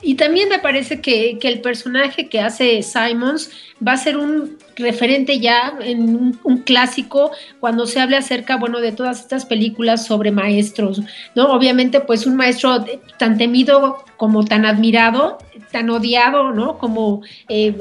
Y 0.01 0.15
también 0.15 0.47
me 0.49 0.59
parece 0.59 1.01
que, 1.01 1.37
el 1.41 1.61
personaje 1.61 2.29
que 2.29 2.39
hace 2.39 2.83
Simons 2.83 3.49
va 3.85 3.93
a 3.93 3.97
ser 3.97 4.17
un 4.17 4.57
referente 4.75 5.39
ya 5.39 5.73
en 5.81 6.37
un, 6.43 6.57
clásico 6.59 7.31
cuando 7.59 7.87
se 7.87 7.99
hable 7.99 8.17
acerca, 8.17 8.57
bueno, 8.57 8.79
de 8.79 8.91
todas 8.91 9.21
estas 9.21 9.45
películas 9.45 10.05
sobre 10.05 10.31
maestros, 10.31 11.01
¿no? 11.33 11.45
Obviamente, 11.45 11.99
pues 11.99 12.27
un 12.27 12.35
maestro 12.35 12.85
tan 13.17 13.37
temido 13.37 14.03
como 14.17 14.45
tan 14.45 14.65
admirado, 14.65 15.39
tan 15.71 15.89
odiado, 15.89 16.51
¿no? 16.51 16.77
Como, 16.77 17.21
eh, 17.49 17.75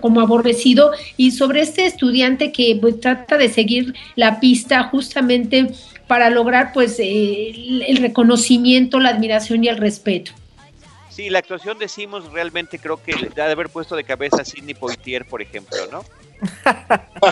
como 0.00 0.20
aborrecido, 0.20 0.92
y 1.16 1.32
sobre 1.32 1.60
este 1.60 1.84
estudiante 1.86 2.52
que 2.52 2.78
pues, 2.80 3.00
trata 3.00 3.36
de 3.36 3.48
seguir 3.48 3.94
la 4.16 4.40
pista 4.40 4.84
justamente 4.84 5.68
para 6.06 6.30
lograr, 6.30 6.72
pues, 6.72 6.98
eh, 7.00 7.84
el 7.86 7.98
reconocimiento, 7.98 8.98
la 8.98 9.10
admiración 9.10 9.64
y 9.64 9.68
el 9.68 9.76
respeto. 9.76 10.32
Sí, 11.18 11.30
la 11.30 11.40
actuación 11.40 11.78
de 11.80 11.90
realmente 12.32 12.78
creo 12.78 13.02
que 13.02 13.12
le 13.12 13.30
da 13.30 13.46
de 13.46 13.50
haber 13.50 13.70
puesto 13.70 13.96
de 13.96 14.04
cabeza 14.04 14.42
a 14.42 14.44
Sidney 14.44 14.74
Poitier, 14.74 15.26
por 15.26 15.42
ejemplo, 15.42 15.76
¿no? 15.90 16.04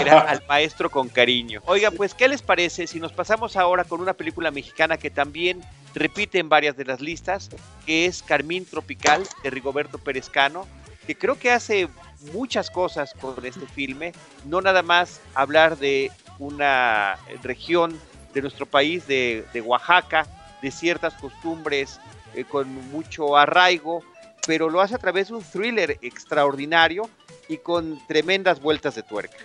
Era 0.01 0.23
al 0.23 0.43
maestro 0.49 0.91
con 0.91 1.09
cariño. 1.09 1.63
Oiga, 1.67 1.93
pues, 1.93 2.13
¿qué 2.13 2.27
les 2.27 2.43
parece 2.43 2.89
si 2.89 2.99
nos 2.99 3.13
pasamos 3.13 3.55
ahora 3.55 3.85
con 3.85 4.01
una 4.01 4.15
película 4.15 4.51
mexicana 4.51 4.97
que 4.97 5.09
también 5.09 5.61
repite 5.95 6.41
en 6.41 6.49
varias 6.49 6.77
de 6.77 6.85
las 6.85 7.01
listas, 7.01 7.49
que 7.87 8.07
es 8.07 8.25
Carmín 8.25 8.67
Tropical 8.67 9.23
de 9.45 9.51
Rigoberto 9.51 9.99
Perezcano, 9.99 10.67
que 11.07 11.17
creo 11.17 11.39
que 11.39 11.53
hace 11.53 11.87
muchas 12.33 12.73
cosas 12.73 13.15
con 13.15 13.47
este 13.47 13.67
filme, 13.67 14.15
no 14.47 14.61
nada 14.63 14.83
más 14.83 15.21
hablar 15.33 15.79
de 15.79 16.11
una 16.41 17.21
región 17.41 17.97
de 18.35 18.43
nuestro 18.43 18.67
país, 18.67 19.07
de 19.07 19.63
Oaxaca, 19.65 20.27
de 20.61 20.73
ciertas 20.73 21.15
costumbres 21.15 22.01
eh, 22.37 22.45
con 22.45 22.73
mucho 22.91 23.37
arraigo, 23.37 24.03
pero 24.47 24.71
lo 24.71 24.81
hace 24.81 24.95
a 24.95 24.99
través 24.99 25.29
de 25.29 25.35
un 25.35 25.43
thriller 25.43 25.99
extraordinario 26.03 27.09
y 27.49 27.59
con 27.59 27.99
tremendas 28.07 28.61
vueltas 28.61 28.95
de 28.95 29.03
tuerca. 29.03 29.39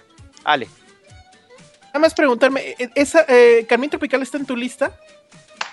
Ale. 0.44 0.68
Nada 1.88 2.00
más 2.00 2.14
preguntarme, 2.14 2.76
¿e-, 2.78 2.90
¿esa, 2.96 3.26
eh, 3.28 3.66
¿Carmín 3.68 3.90
Tropical 3.90 4.22
está 4.22 4.38
en 4.38 4.46
tu 4.46 4.56
lista? 4.56 4.96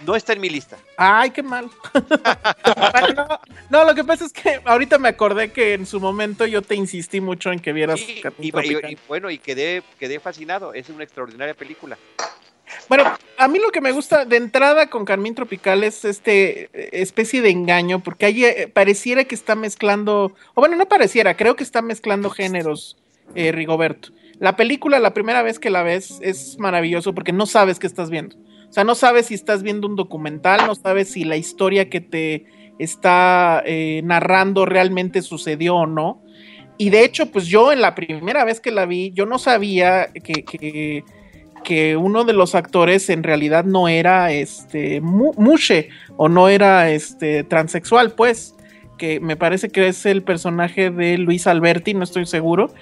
No 0.00 0.14
está 0.14 0.32
en 0.32 0.40
mi 0.40 0.48
lista. 0.48 0.76
Ay, 0.96 1.30
qué 1.30 1.42
mal. 1.42 1.68
no, 3.70 3.84
lo 3.84 3.94
que 3.94 4.04
pasa 4.04 4.26
es 4.26 4.32
que 4.32 4.60
ahorita 4.64 4.98
me 4.98 5.08
acordé 5.08 5.50
que 5.50 5.74
en 5.74 5.86
su 5.86 5.98
momento 5.98 6.46
yo 6.46 6.62
te 6.62 6.76
insistí 6.76 7.20
mucho 7.20 7.50
en 7.50 7.58
que 7.58 7.72
vieras 7.72 8.00
Carmín 8.22 8.52
Tropical. 8.52 8.92
y, 8.92 8.98
bueno, 9.08 9.28
y 9.30 9.38
quedé, 9.38 9.82
quedé 9.98 10.20
fascinado. 10.20 10.72
Es 10.72 10.88
una 10.88 11.02
extraordinaria 11.02 11.54
película. 11.54 11.98
Bueno, 12.88 13.04
a 13.36 13.48
mí 13.48 13.58
lo 13.58 13.70
que 13.70 13.80
me 13.80 13.92
gusta 13.92 14.24
de 14.24 14.36
entrada 14.36 14.88
con 14.88 15.04
Carmín 15.04 15.34
Tropical 15.34 15.84
es 15.84 16.04
este 16.04 16.70
eh, 16.72 16.88
especie 16.92 17.42
de 17.42 17.50
engaño, 17.50 18.00
porque 18.00 18.26
ahí 18.26 18.44
eh, 18.44 18.68
pareciera 18.72 19.24
que 19.24 19.34
está 19.34 19.54
mezclando, 19.54 20.32
o 20.54 20.60
bueno, 20.60 20.76
no 20.76 20.88
pareciera, 20.88 21.36
creo 21.36 21.56
que 21.56 21.64
está 21.64 21.82
mezclando 21.82 22.30
géneros, 22.30 22.96
eh, 23.34 23.52
Rigoberto. 23.52 24.10
La 24.38 24.56
película, 24.56 24.98
la 24.98 25.14
primera 25.14 25.42
vez 25.42 25.58
que 25.58 25.70
la 25.70 25.82
ves, 25.82 26.18
es 26.22 26.58
maravilloso 26.58 27.14
porque 27.14 27.32
no 27.32 27.46
sabes 27.46 27.78
qué 27.78 27.86
estás 27.86 28.10
viendo. 28.10 28.36
O 28.68 28.72
sea, 28.72 28.84
no 28.84 28.94
sabes 28.94 29.26
si 29.26 29.34
estás 29.34 29.62
viendo 29.62 29.88
un 29.88 29.96
documental, 29.96 30.66
no 30.66 30.74
sabes 30.74 31.10
si 31.10 31.24
la 31.24 31.36
historia 31.36 31.90
que 31.90 32.00
te 32.00 32.44
está 32.78 33.64
narrando 34.04 34.66
realmente 34.66 35.22
sucedió 35.22 35.74
o 35.76 35.86
no. 35.86 36.22
Y 36.76 36.90
de 36.90 37.04
hecho, 37.04 37.32
pues 37.32 37.46
yo 37.46 37.72
en 37.72 37.80
la 37.80 37.96
primera 37.96 38.44
vez 38.44 38.60
que 38.60 38.70
la 38.70 38.86
vi, 38.86 39.10
yo 39.10 39.26
no 39.26 39.38
sabía 39.38 40.12
que 40.12 41.02
uno 41.98 42.24
de 42.24 42.32
los 42.32 42.54
actores 42.54 43.10
en 43.10 43.22
realidad 43.22 43.64
no 43.64 43.88
era 43.88 44.32
este 44.32 45.00
mushe 45.00 45.90
o 46.16 46.28
no 46.28 46.48
era 46.48 46.90
este 46.90 47.44
transexual, 47.44 48.12
pues, 48.12 48.54
que 48.96 49.20
me 49.20 49.36
parece 49.36 49.70
que 49.70 49.88
es 49.88 50.04
el 50.06 50.22
personaje 50.22 50.90
de 50.90 51.18
Luis 51.18 51.46
Alberti, 51.46 51.94
no 51.94 52.04
estoy 52.04 52.26
seguro, 52.26 52.72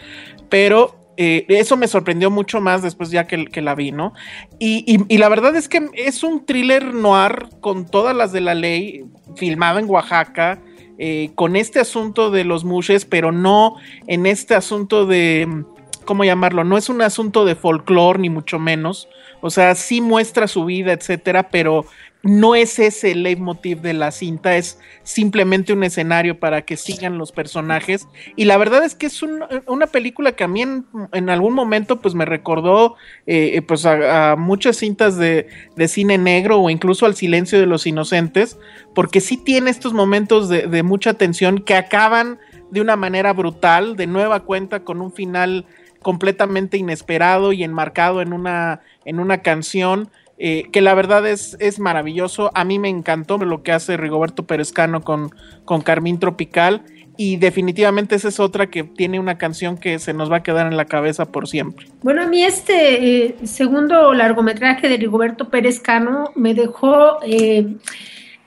pero 0.48 0.96
eh, 1.16 1.46
eso 1.48 1.76
me 1.76 1.88
sorprendió 1.88 2.30
mucho 2.30 2.60
más 2.60 2.82
después 2.82 3.10
ya 3.10 3.26
que, 3.26 3.62
la 3.62 3.74
vi, 3.74 3.92
¿no? 3.92 4.12
Y, 4.58 5.16
la 5.16 5.28
verdad 5.28 5.56
es 5.56 5.68
que 5.68 5.88
es 5.94 6.22
un 6.22 6.44
thriller 6.44 6.92
noir 6.94 7.48
con 7.60 7.86
todas 7.86 8.14
las 8.14 8.32
de 8.32 8.40
la 8.40 8.54
ley, 8.54 9.04
filmado 9.36 9.78
en 9.78 9.88
Oaxaca, 9.88 10.60
eh, 10.98 11.30
con 11.34 11.56
este 11.56 11.80
asunto 11.80 12.30
de 12.30 12.44
los 12.44 12.64
mushes, 12.64 13.04
pero 13.04 13.32
no 13.32 13.76
en 14.06 14.26
este 14.26 14.54
asunto 14.54 15.06
de 15.06 15.64
¿cómo 16.06 16.24
llamarlo? 16.24 16.64
No 16.64 16.78
es 16.78 16.88
un 16.88 17.02
asunto 17.02 17.44
de 17.44 17.54
folclore, 17.54 18.20
ni 18.20 18.30
mucho 18.30 18.58
menos. 18.58 19.08
O 19.42 19.50
sea, 19.50 19.74
sí 19.74 20.00
muestra 20.00 20.48
su 20.48 20.64
vida, 20.64 20.92
etcétera, 20.92 21.50
pero 21.50 21.84
no 22.26 22.54
es 22.54 22.78
ese 22.78 23.12
el 23.12 23.22
leitmotiv 23.22 23.80
de 23.80 23.92
la 23.92 24.10
cinta, 24.10 24.56
es 24.56 24.78
simplemente 25.02 25.72
un 25.72 25.84
escenario 25.84 26.40
para 26.40 26.62
que 26.62 26.76
sigan 26.76 27.18
los 27.18 27.32
personajes. 27.32 28.08
Y 28.34 28.44
la 28.46 28.56
verdad 28.56 28.84
es 28.84 28.94
que 28.94 29.06
es 29.06 29.22
una 29.22 29.86
película 29.86 30.32
que 30.32 30.44
a 30.44 30.48
mí 30.48 30.62
en, 30.62 31.30
algún 31.30 31.54
momento 31.54 32.00
pues 32.00 32.14
me 32.14 32.24
recordó 32.24 32.96
eh, 33.26 33.62
pues 33.62 33.86
a, 33.86 34.34
muchas 34.36 34.76
cintas 34.78 35.16
de, 35.16 35.46
cine 35.86 36.18
negro 36.18 36.60
o 36.60 36.70
incluso 36.70 37.06
al 37.06 37.14
silencio 37.14 37.60
de 37.60 37.66
los 37.66 37.86
inocentes, 37.86 38.58
porque 38.94 39.20
sí 39.20 39.36
tiene 39.36 39.70
estos 39.70 39.92
momentos 39.92 40.48
de, 40.48 40.66
de 40.66 40.82
mucha 40.82 41.14
tensión 41.14 41.60
que 41.60 41.74
acaban 41.74 42.38
de 42.70 42.80
una 42.80 42.96
manera 42.96 43.32
brutal, 43.32 43.96
de 43.96 44.08
nueva 44.08 44.40
cuenta 44.40 44.80
con 44.80 45.00
un 45.00 45.12
final 45.12 45.66
completamente 46.06 46.76
inesperado 46.76 47.52
y 47.52 47.64
enmarcado 47.64 48.22
en 48.22 48.32
una, 48.32 48.80
en 49.04 49.18
una 49.18 49.38
canción 49.38 50.08
eh, 50.38 50.68
que 50.70 50.80
la 50.80 50.94
verdad 50.94 51.26
es, 51.26 51.56
es 51.58 51.80
maravilloso. 51.80 52.52
A 52.54 52.62
mí 52.62 52.78
me 52.78 52.88
encantó 52.88 53.38
lo 53.38 53.64
que 53.64 53.72
hace 53.72 53.96
Rigoberto 53.96 54.46
Perezcano 54.46 55.00
con, 55.00 55.34
con 55.64 55.80
Carmín 55.80 56.20
Tropical. 56.20 56.82
y 57.16 57.38
definitivamente 57.38 58.14
esa 58.14 58.28
es 58.28 58.38
otra 58.38 58.68
que 58.68 58.84
tiene 58.84 59.18
una 59.18 59.36
canción 59.36 59.78
que 59.78 59.98
se 59.98 60.12
nos 60.14 60.30
va 60.30 60.36
a 60.36 60.42
quedar 60.44 60.68
en 60.68 60.76
la 60.76 60.84
cabeza 60.84 61.24
por 61.32 61.48
siempre. 61.48 61.88
Bueno, 62.04 62.22
a 62.22 62.28
mí 62.28 62.44
este 62.44 63.24
eh, 63.24 63.36
segundo 63.42 64.14
largometraje 64.14 64.88
de 64.88 64.98
Rigoberto 64.98 65.48
Pérez 65.48 65.80
Cano 65.80 66.30
me 66.36 66.54
dejó 66.54 67.18
eh, 67.24 67.66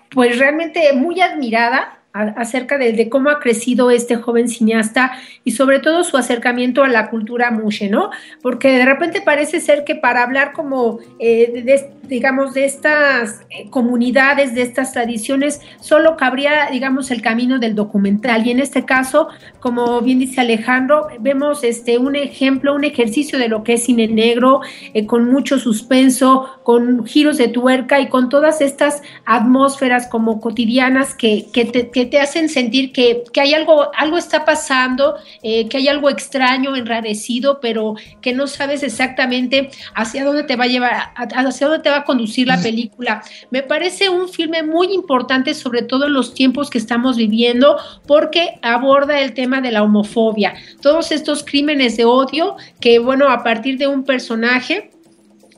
pues 0.10 0.40
realmente 0.40 0.94
muy 0.94 1.20
admirada 1.20 1.99
acerca 2.12 2.78
de, 2.78 3.08
cómo 3.10 3.30
ha 3.30 3.40
crecido 3.40 3.92
este 3.92 4.16
joven 4.16 4.50
cineasta 4.50 5.12
y 5.44 5.52
sobre 5.52 5.80
todo 5.80 6.04
su 6.04 6.18
acercamiento 6.18 6.84
a 6.84 6.88
la 6.88 7.10
cultura 7.10 7.52
mushe, 7.52 7.88
¿no? 7.88 8.10
Porque 8.42 8.72
de 8.72 8.86
repente 8.86 9.22
parece 9.22 9.60
ser 9.60 9.84
que 9.84 9.96
para 9.96 10.24
hablar 10.24 10.54
como, 10.54 11.00
eh, 11.20 11.62
de, 11.64 11.92
digamos, 12.08 12.56
de 12.56 12.66
estas 12.66 13.42
eh, 13.52 13.70
comunidades, 13.70 14.56
de 14.56 14.64
estas 14.64 14.92
tradiciones, 14.92 15.62
solo 15.82 16.18
cabría, 16.18 16.70
digamos, 16.72 17.12
el 17.12 17.22
camino 17.22 17.60
del 17.60 17.76
documental. 17.76 18.46
Y 18.46 18.52
en 18.52 18.60
este 18.60 18.86
caso, 18.86 19.28
como 19.60 20.02
bien 20.02 20.18
dice 20.18 20.42
Alejandro, 20.42 21.08
vemos 21.20 21.64
este, 21.64 22.00
un 22.00 22.16
ejemplo, 22.16 22.74
un 22.74 22.86
ejercicio 22.86 23.38
de 23.38 23.50
lo 23.50 23.64
que 23.64 23.74
es 23.74 23.84
cine 23.84 24.08
negro, 24.08 24.62
eh, 24.96 25.06
con 25.06 25.30
mucho 25.30 25.60
suspenso, 25.60 26.60
con 26.64 27.06
giros 27.06 27.38
de 27.38 27.50
tuerca 27.50 28.00
y 28.00 28.10
con 28.10 28.30
todas 28.30 28.62
estas 28.62 29.04
atmósferas 29.26 30.08
como 30.08 30.42
cotidianas 30.42 31.14
que, 31.14 31.46
que 31.54 31.66
te 31.66 31.90
que 31.99 31.99
te 32.06 32.20
hacen 32.20 32.50
sentir 32.50 32.92
que, 32.92 33.24
hay 33.40 33.54
algo, 33.54 33.90
algo 33.96 34.18
está 34.18 34.46
pasando, 34.46 35.16
eh, 35.42 35.68
que 35.68 35.78
hay 35.78 35.88
algo 35.88 36.10
extraño, 36.10 36.76
enrarecido, 36.76 37.60
pero 37.60 37.96
que 38.22 38.34
no 38.34 38.48
sabes 38.48 38.84
exactamente 38.84 39.70
hacia 39.96 40.24
dónde 40.24 40.44
te 40.44 40.56
va 40.56 40.66
a 40.66 40.68
llevar, 40.68 41.14
hacia 41.16 41.68
dónde 41.68 41.84
te 41.84 41.90
va 41.90 41.98
a 41.98 42.04
conducir 42.04 42.48
la 42.48 42.62
película. 42.62 43.24
Me 43.52 43.64
parece 43.64 44.10
un 44.10 44.30
filme 44.30 44.64
muy 44.64 44.94
importante, 44.94 45.54
sobre 45.54 45.82
todo 45.82 46.08
en 46.08 46.14
los 46.14 46.34
tiempos 46.34 46.70
que 46.70 46.78
estamos 46.78 47.18
viviendo, 47.18 47.78
porque 48.08 48.60
aborda 48.62 49.20
el 49.20 49.34
tema 49.34 49.62
de 49.62 49.72
la 49.72 49.84
homofobia, 49.84 50.54
todos 50.82 51.12
estos 51.12 51.44
crímenes 51.44 51.98
de 51.98 52.06
odio 52.06 52.56
que, 52.80 53.00
bueno, 53.00 53.30
a 53.30 53.44
partir 53.44 53.78
de 53.78 53.88
un 53.88 54.04
personaje, 54.04 54.92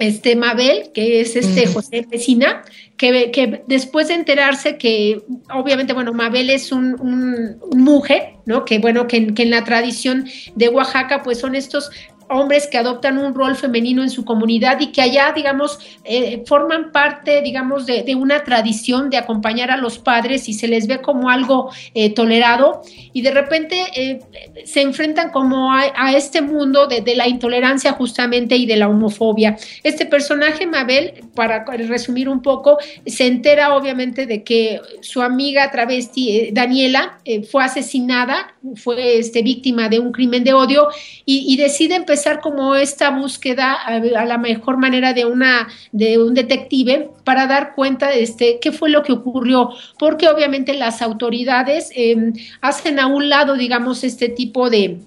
este 0.01 0.35
Mabel, 0.35 0.91
que 0.93 1.21
es 1.21 1.35
este 1.35 1.67
José 1.67 2.05
Vecina, 2.09 2.63
que, 2.97 3.31
que, 3.31 3.63
después 3.67 4.07
de 4.09 4.15
enterarse 4.15 4.77
que, 4.77 5.21
obviamente, 5.53 5.93
bueno, 5.93 6.13
Mabel 6.13 6.49
es 6.49 6.71
un, 6.71 6.99
un, 6.99 7.59
mujer, 7.79 8.33
¿no? 8.45 8.65
Que 8.65 8.79
bueno, 8.79 9.07
que, 9.07 9.33
que, 9.33 9.43
en 9.43 9.49
la 9.49 9.63
tradición 9.63 10.27
de 10.55 10.69
Oaxaca, 10.69 11.23
pues 11.23 11.39
son 11.39 11.55
estos 11.55 11.91
hombres 12.31 12.67
que 12.67 12.77
adoptan 12.77 13.17
un 13.17 13.33
rol 13.35 13.55
femenino 13.55 14.01
en 14.01 14.09
su 14.09 14.23
comunidad 14.25 14.79
y 14.79 14.87
que 14.87 15.01
allá, 15.01 15.33
digamos, 15.35 15.79
eh, 16.03 16.43
forman 16.45 16.91
parte, 16.91 17.41
digamos, 17.41 17.85
de, 17.85 18.15
una 18.15 18.43
tradición 18.43 19.09
de 19.09 19.17
acompañar 19.17 19.71
a 19.71 19.77
los 19.77 19.97
padres 19.97 20.47
y 20.49 20.53
se 20.53 20.67
les 20.67 20.87
ve 20.87 21.01
como 21.01 21.29
algo 21.29 21.71
eh, 21.93 22.13
tolerado 22.13 22.81
y 23.13 23.21
de 23.21 23.31
repente 23.31 23.83
eh, 23.95 24.19
se 24.65 24.81
enfrentan 24.81 25.31
como 25.31 25.73
a, 25.73 26.11
este 26.15 26.41
mundo 26.41 26.87
de, 26.87 27.03
la 27.15 27.27
intolerancia 27.27 27.93
justamente 27.93 28.55
y 28.55 28.65
de 28.65 28.75
la 28.75 28.87
homofobia. 28.87 29.57
Este 29.83 30.05
personaje, 30.05 30.65
Mabel, 30.65 31.13
para 31.35 31.65
resumir 31.65 32.29
un 32.29 32.41
poco, 32.41 32.77
se 33.05 33.27
entera 33.27 33.75
obviamente 33.75 34.25
de 34.25 34.43
que 34.43 34.81
su 35.01 35.21
amiga 35.21 35.71
travesti, 35.71 36.49
Daniela, 36.51 37.19
fue 37.49 37.63
asesinada, 37.63 38.55
fue 38.75 39.17
este, 39.19 39.41
víctima 39.41 39.89
de 39.89 39.99
un 39.99 40.11
crimen 40.11 40.43
de 40.43 40.53
odio 40.53 40.87
y, 41.25 41.45
y 41.51 41.57
decide 41.57 41.95
empezar 41.95 42.20
como 42.41 42.75
esta 42.75 43.09
búsqueda 43.09 43.73
a, 43.73 43.99
la 43.99 44.37
mejor 44.37 44.77
manera 44.77 45.13
de 45.13 45.25
una 45.25 45.67
de 45.91 46.17
un 46.17 46.33
detective 46.33 47.09
para 47.23 47.47
dar 47.47 47.73
cuenta 47.75 48.09
de 48.09 48.23
este 48.23 48.59
qué 48.61 48.71
fue 48.71 48.89
lo 48.89 49.03
que 49.03 49.13
ocurrió, 49.13 49.69
porque 49.97 50.29
obviamente 50.29 50.73
las 50.73 51.01
autoridades 51.01 51.89
em, 51.95 52.33
hacen 52.61 52.99
a 52.99 53.07
un 53.07 53.29
lado, 53.29 53.55
digamos, 53.55 54.03
este 54.03 54.29
tipo 54.29 54.69
de, 54.69 54.99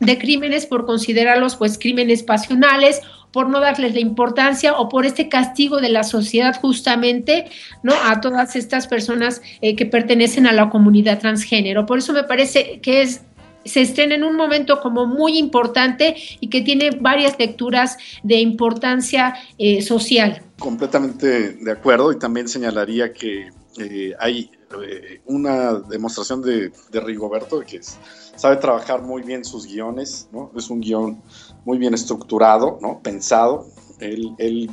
de 0.00 0.18
crímenes 0.18 0.66
por 0.66 0.86
considerarlos 0.86 1.56
pues 1.56 1.78
crímenes 1.78 2.22
pasionales 2.22 3.00
por 3.36 3.50
no 3.50 3.60
darles 3.60 3.92
la 3.92 4.00
importancia 4.00 4.72
o 4.78 4.88
por 4.88 5.04
este 5.04 5.28
castigo 5.28 5.82
de 5.82 5.90
la 5.90 6.04
sociedad 6.04 6.58
justamente, 6.58 7.44
¿no? 7.82 7.92
A 8.04 8.22
todas 8.22 8.56
estas 8.56 8.86
personas 8.86 9.42
eh, 9.60 9.76
que 9.76 9.84
pertenecen 9.84 10.46
a 10.46 10.52
la 10.52 10.70
comunidad 10.70 11.18
transgénero. 11.18 11.84
Por 11.84 11.98
eso 11.98 12.14
me 12.14 12.24
parece 12.24 12.80
que 12.80 13.02
es 13.02 13.20
se 13.66 13.82
estrena 13.82 14.14
en 14.14 14.24
un 14.24 14.36
momento 14.36 14.80
como 14.80 15.06
muy 15.06 15.38
importante 15.38 16.16
y 16.40 16.48
que 16.48 16.60
tiene 16.62 16.90
varias 16.90 17.38
lecturas 17.38 17.96
de 18.22 18.40
importancia 18.40 19.34
eh, 19.58 19.82
social. 19.82 20.42
Completamente 20.58 21.52
de 21.52 21.70
acuerdo 21.70 22.12
y 22.12 22.18
también 22.18 22.48
señalaría 22.48 23.12
que 23.12 23.50
eh, 23.78 24.14
hay 24.18 24.50
eh, 24.82 25.20
una 25.26 25.74
demostración 25.74 26.42
de, 26.42 26.72
Rigoberto 26.92 27.60
que 27.60 27.80
sabe 27.82 28.56
trabajar 28.56 29.02
muy 29.02 29.22
bien 29.22 29.44
sus 29.44 29.66
guiones, 29.66 30.28
¿no? 30.32 30.50
Es 30.56 30.70
un 30.70 30.80
guion 30.80 31.22
muy 31.64 31.78
bien 31.78 31.94
estructurado, 31.94 32.78
¿no? 32.80 33.00
Pensado. 33.02 33.66
Él, 34.00 34.34
él 34.38 34.70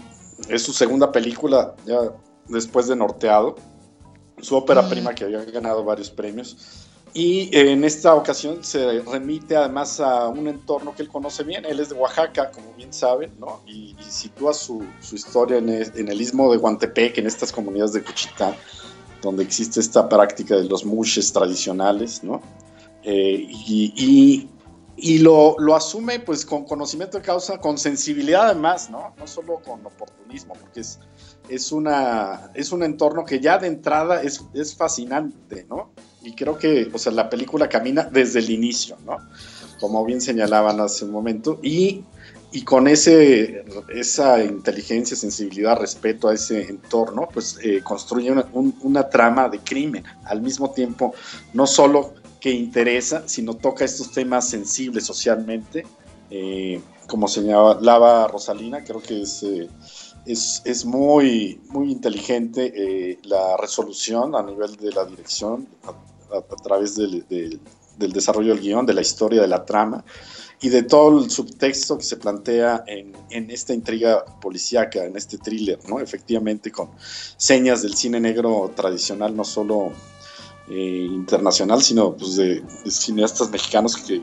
es 0.49 0.63
su 0.63 0.73
segunda 0.73 1.11
película 1.11 1.75
ya 1.85 1.97
después 2.47 2.87
de 2.87 2.95
Norteado, 2.95 3.55
su 4.41 4.55
ópera 4.55 4.87
prima 4.89 5.13
que 5.13 5.25
había 5.25 5.43
ganado 5.45 5.83
varios 5.83 6.09
premios 6.09 6.89
y 7.13 7.55
en 7.55 7.83
esta 7.83 8.15
ocasión 8.15 8.63
se 8.63 9.01
remite 9.01 9.55
además 9.55 9.99
a 9.99 10.27
un 10.29 10.47
entorno 10.47 10.95
que 10.95 11.03
él 11.03 11.09
conoce 11.09 11.43
bien. 11.43 11.63
Él 11.63 11.79
es 11.79 11.89
de 11.89 11.95
Oaxaca, 11.95 12.49
como 12.49 12.73
bien 12.73 12.91
saben, 12.91 13.31
¿no? 13.39 13.61
Y, 13.67 13.95
sitúa 14.09 14.53
su, 14.53 14.83
su 14.99 15.15
historia 15.15 15.57
en 15.57 15.69
el, 15.69 16.21
istmo 16.21 16.51
de 16.51 16.57
Guantepec, 16.57 17.17
en 17.19 17.27
estas 17.27 17.51
comunidades 17.51 17.93
de 17.93 18.03
Cuchitán, 18.03 18.55
donde 19.21 19.43
existe 19.43 19.79
esta 19.79 20.09
práctica 20.09 20.55
de 20.55 20.63
los 20.63 20.85
mushes 20.85 21.31
tradicionales, 21.31 22.23
¿no? 22.23 22.41
Eh, 23.03 23.45
y, 23.47 24.49
y, 24.95 25.17
lo, 25.19 25.55
lo, 25.59 25.75
asume 25.75 26.19
pues 26.19 26.45
con 26.45 26.65
conocimiento 26.65 27.17
de 27.17 27.23
causa, 27.23 27.59
con 27.59 27.77
sensibilidad 27.77 28.45
además, 28.45 28.89
¿no? 28.89 29.13
No 29.19 29.27
solo 29.27 29.61
con 29.63 29.85
oportunismo, 29.85 30.55
porque 30.55 30.79
es, 30.79 30.99
es, 31.47 31.71
una, 31.71 32.49
es 32.55 32.71
un 32.71 32.81
entorno 32.81 33.23
que 33.23 33.39
ya 33.39 33.59
de 33.59 33.67
entrada 33.67 34.23
es, 34.23 34.43
es 34.53 34.75
fascinante, 34.75 35.65
¿no? 35.69 35.91
Y 36.23 36.33
creo 36.33 36.57
que, 36.57 36.89
o 36.93 36.97
sea, 36.97 37.11
la 37.11 37.29
película 37.29 37.67
camina 37.67 38.03
desde 38.03 38.39
el 38.39 38.49
inicio, 38.49 38.97
¿no? 39.05 39.17
Como 39.79 40.05
bien 40.05 40.21
señalaban 40.21 40.79
hace 40.79 41.03
un 41.03 41.11
momento, 41.11 41.59
y, 41.61 42.03
y 42.53 42.61
con 42.63 42.87
ese, 42.87 43.65
esa 43.93 44.41
inteligencia, 44.43 45.17
sensibilidad, 45.17 45.77
respeto 45.77 46.29
a 46.29 46.33
ese 46.33 46.69
entorno, 46.69 47.27
pues 47.33 47.59
eh, 47.61 47.81
construye 47.83 48.31
una, 48.31 48.47
una 48.53 49.09
trama 49.09 49.49
de 49.49 49.59
crimen, 49.59 50.05
al 50.23 50.41
mismo 50.41 50.71
tiempo, 50.71 51.13
no 51.53 51.67
solo 51.67 52.13
que 52.39 52.51
interesa, 52.51 53.27
sino 53.27 53.55
toca 53.55 53.83
estos 53.83 54.11
temas 54.11 54.47
sensibles 54.47 55.05
socialmente, 55.05 55.85
eh, 56.29 56.81
como 57.07 57.27
señalaba 57.27 58.27
Rosalina, 58.27 58.83
creo 58.83 59.01
que 59.01 59.21
es... 59.21 59.43
Eh, 59.43 59.67
es, 60.25 60.61
es, 60.63 60.85
muy, 60.85 61.59
muy 61.67 61.91
inteligente 61.91 63.19
la 63.23 63.57
resolución 63.57 64.37
a 64.37 64.41
nivel 64.41 64.77
de 64.77 64.89
la 64.91 65.03
dirección, 65.03 65.67
a, 66.33 66.55
través 66.55 66.95
del, 66.95 67.59
desarrollo 67.97 68.53
del 68.53 68.61
guion, 68.61 68.85
de 68.85 68.93
la 68.93 69.01
historia, 69.01 69.41
de 69.41 69.47
la 69.47 69.65
trama 69.65 70.03
y 70.61 70.69
de 70.69 70.83
todo 70.83 71.23
el 71.23 71.29
subtexto 71.29 71.97
que 71.97 72.03
se 72.03 72.17
plantea 72.17 72.83
en, 72.87 73.51
esta 73.51 73.73
intriga 73.73 74.23
policíaca, 74.41 75.03
en 75.03 75.17
este 75.17 75.37
thriller, 75.37 75.79
¿no? 75.89 75.99
Efectivamente 75.99 76.71
con 76.71 76.89
señas 77.37 77.81
del 77.81 77.95
cine 77.95 78.19
negro 78.19 78.71
tradicional, 78.75 79.35
no 79.35 79.43
solo 79.43 79.91
eh, 80.69 81.07
internacional, 81.09 81.81
sino 81.81 82.15
pues 82.15 82.37
de, 82.37 82.63
cineastas 82.87 83.49
mexicanos 83.49 83.97
que, 83.97 84.21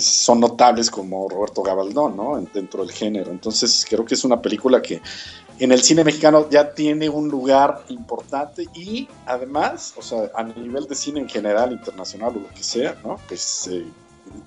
son 0.00 0.40
notables 0.40 0.90
como 0.90 1.28
Roberto 1.28 1.62
Gabaldón, 1.62 2.16
¿no? 2.16 2.40
Dentro 2.52 2.84
del 2.84 2.92
género. 2.92 3.30
Entonces 3.30 3.86
creo 3.88 4.04
que 4.04 4.14
es 4.14 4.24
una 4.24 4.40
película 4.40 4.82
que 4.82 5.00
en 5.58 5.72
el 5.72 5.82
cine 5.82 6.04
mexicano 6.04 6.48
ya 6.50 6.72
tiene 6.72 7.08
un 7.08 7.28
lugar 7.28 7.82
importante 7.88 8.66
y 8.74 9.08
además, 9.26 9.94
o 9.96 10.02
sea, 10.02 10.30
a 10.34 10.44
nivel 10.44 10.86
de 10.86 10.94
cine 10.94 11.20
en 11.20 11.28
general, 11.28 11.72
internacional 11.72 12.36
o 12.36 12.40
lo 12.40 12.48
que 12.48 12.62
sea, 12.62 12.96
¿no? 13.04 13.18
Pues 13.26 13.68
eh, 13.72 13.84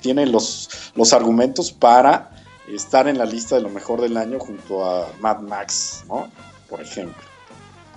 tiene 0.02 0.26
los, 0.26 0.92
los 0.96 1.12
argumentos 1.14 1.72
para 1.72 2.32
estar 2.68 3.08
en 3.08 3.18
la 3.18 3.26
lista 3.26 3.56
de 3.56 3.62
lo 3.62 3.70
mejor 3.70 4.02
del 4.02 4.16
año 4.18 4.40
junto 4.40 4.86
a 4.86 5.12
Mad 5.20 5.40
Max, 5.40 6.06
¿no? 6.08 6.30
Por 6.70 6.82
ejemplo. 6.82 7.22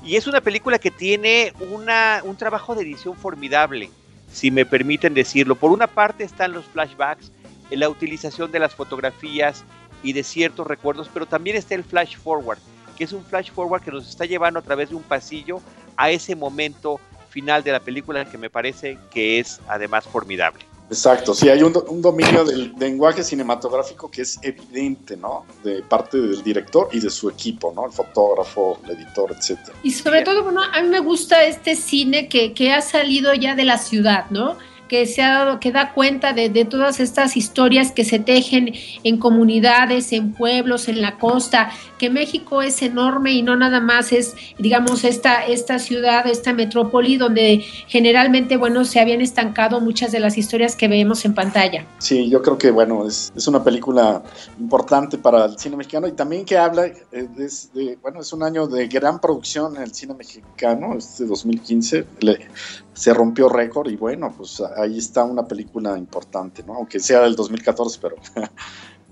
Y 0.04 0.16
es 0.16 0.26
una 0.26 0.40
película 0.40 0.78
que 0.78 0.90
tiene 0.90 1.52
una, 1.72 2.20
un 2.24 2.36
trabajo 2.36 2.74
de 2.74 2.82
edición 2.82 3.16
formidable, 3.16 3.90
si 4.30 4.50
me 4.50 4.66
permiten 4.66 5.14
decirlo. 5.14 5.54
Por 5.54 5.70
una 5.70 5.86
parte 5.86 6.24
están 6.24 6.52
los 6.52 6.64
flashbacks, 6.66 7.30
la 7.76 7.88
utilización 7.88 8.52
de 8.52 8.58
las 8.58 8.74
fotografías 8.74 9.64
y 10.02 10.12
de 10.12 10.22
ciertos 10.22 10.66
recuerdos, 10.66 11.08
pero 11.12 11.26
también 11.26 11.56
está 11.56 11.74
el 11.74 11.84
flash 11.84 12.16
forward 12.16 12.58
que 12.94 13.04
es 13.04 13.12
un 13.12 13.24
flash 13.24 13.50
forward 13.50 13.82
que 13.82 13.90
nos 13.90 14.08
está 14.08 14.24
llevando 14.24 14.60
a 14.60 14.62
través 14.62 14.90
de 14.90 14.94
un 14.94 15.02
pasillo 15.02 15.60
a 15.96 16.10
ese 16.10 16.34
momento 16.34 17.00
final 17.28 17.62
de 17.62 17.72
la 17.72 17.80
película 17.80 18.24
que 18.24 18.38
me 18.38 18.48
parece 18.48 18.98
que 19.10 19.40
es 19.40 19.60
además 19.68 20.04
formidable. 20.04 20.64
Exacto, 20.90 21.34
sí, 21.34 21.48
hay 21.48 21.62
un, 21.62 21.72
dominio 21.72 22.44
del 22.44 22.74
lenguaje 22.78 23.24
cinematográfico 23.24 24.10
que 24.10 24.22
es 24.22 24.38
evidente, 24.42 25.16
¿no? 25.16 25.46
De 25.64 25.82
parte 25.82 26.18
del 26.18 26.42
director 26.42 26.88
y 26.92 27.00
de 27.00 27.08
su 27.08 27.30
equipo, 27.30 27.72
¿no? 27.74 27.86
El 27.86 27.92
fotógrafo, 27.92 28.78
el 28.84 28.90
editor, 28.90 29.32
etc. 29.32 29.58
Y 29.82 29.90
sobre 29.90 30.22
todo, 30.22 30.44
bueno, 30.44 30.60
a 30.62 30.82
mí 30.82 30.88
me 30.88 31.00
gusta 31.00 31.42
este 31.44 31.74
cine 31.74 32.28
que, 32.28 32.52
que 32.52 32.72
ha 32.72 32.82
salido 32.82 33.32
ya 33.34 33.54
de 33.54 33.64
la 33.64 33.78
ciudad, 33.78 34.26
¿no? 34.30 34.58
Que 34.94 35.06
se 35.06 35.22
ha 35.22 35.38
dado, 35.38 35.58
que 35.58 35.72
da 35.72 35.92
cuenta 35.92 36.32
de, 36.32 36.64
todas 36.64 37.00
estas 37.00 37.36
historias 37.36 37.90
que 37.90 38.04
se 38.04 38.20
tejen 38.20 38.72
en 39.02 39.18
comunidades, 39.18 40.12
en 40.12 40.32
pueblos, 40.32 40.86
en 40.86 41.00
la 41.00 41.18
costa, 41.18 41.72
que 41.98 42.10
México 42.10 42.62
es 42.62 42.80
enorme 42.80 43.32
y 43.32 43.42
no 43.42 43.56
nada 43.56 43.80
más 43.80 44.12
es, 44.12 44.36
digamos, 44.56 45.02
esta, 45.02 45.44
esta 45.46 45.80
ciudad, 45.80 46.28
esta 46.28 46.52
metrópoli 46.52 47.16
donde 47.16 47.64
generalmente, 47.88 48.56
bueno, 48.56 48.84
se 48.84 49.00
habían 49.00 49.20
estancado 49.20 49.80
muchas 49.80 50.12
de 50.12 50.20
las 50.20 50.38
historias 50.38 50.76
que 50.76 50.86
vemos 50.86 51.24
en 51.24 51.34
pantalla. 51.34 51.86
Sí, 51.98 52.30
yo 52.30 52.40
creo 52.40 52.56
que, 52.56 52.70
bueno, 52.70 53.08
es, 53.08 53.32
es 53.34 53.48
una 53.48 53.64
película 53.64 54.22
importante 54.60 55.18
para 55.18 55.46
el 55.46 55.58
cine 55.58 55.76
mexicano 55.76 56.06
y 56.06 56.12
también 56.12 56.44
que 56.44 56.56
habla, 56.56 56.86
eh, 56.86 57.28
es 57.36 57.72
de, 57.74 57.98
bueno, 58.00 58.20
es 58.20 58.32
un 58.32 58.44
año 58.44 58.68
de 58.68 58.86
gran 58.86 59.20
producción 59.20 59.74
en 59.74 59.82
el 59.82 59.92
cine 59.92 60.14
mexicano, 60.14 60.94
este 60.96 61.24
2015, 61.24 62.06
le, 62.20 62.46
se 62.94 63.12
rompió 63.12 63.48
récord 63.48 63.90
y 63.90 63.96
bueno, 63.96 64.32
pues 64.36 64.62
ahí 64.76 64.98
está 64.98 65.24
una 65.24 65.46
película 65.46 65.98
importante, 65.98 66.62
¿no? 66.62 66.74
Aunque 66.74 67.00
sea 67.00 67.20
del 67.20 67.36
2014, 67.36 67.98
pero, 68.00 68.16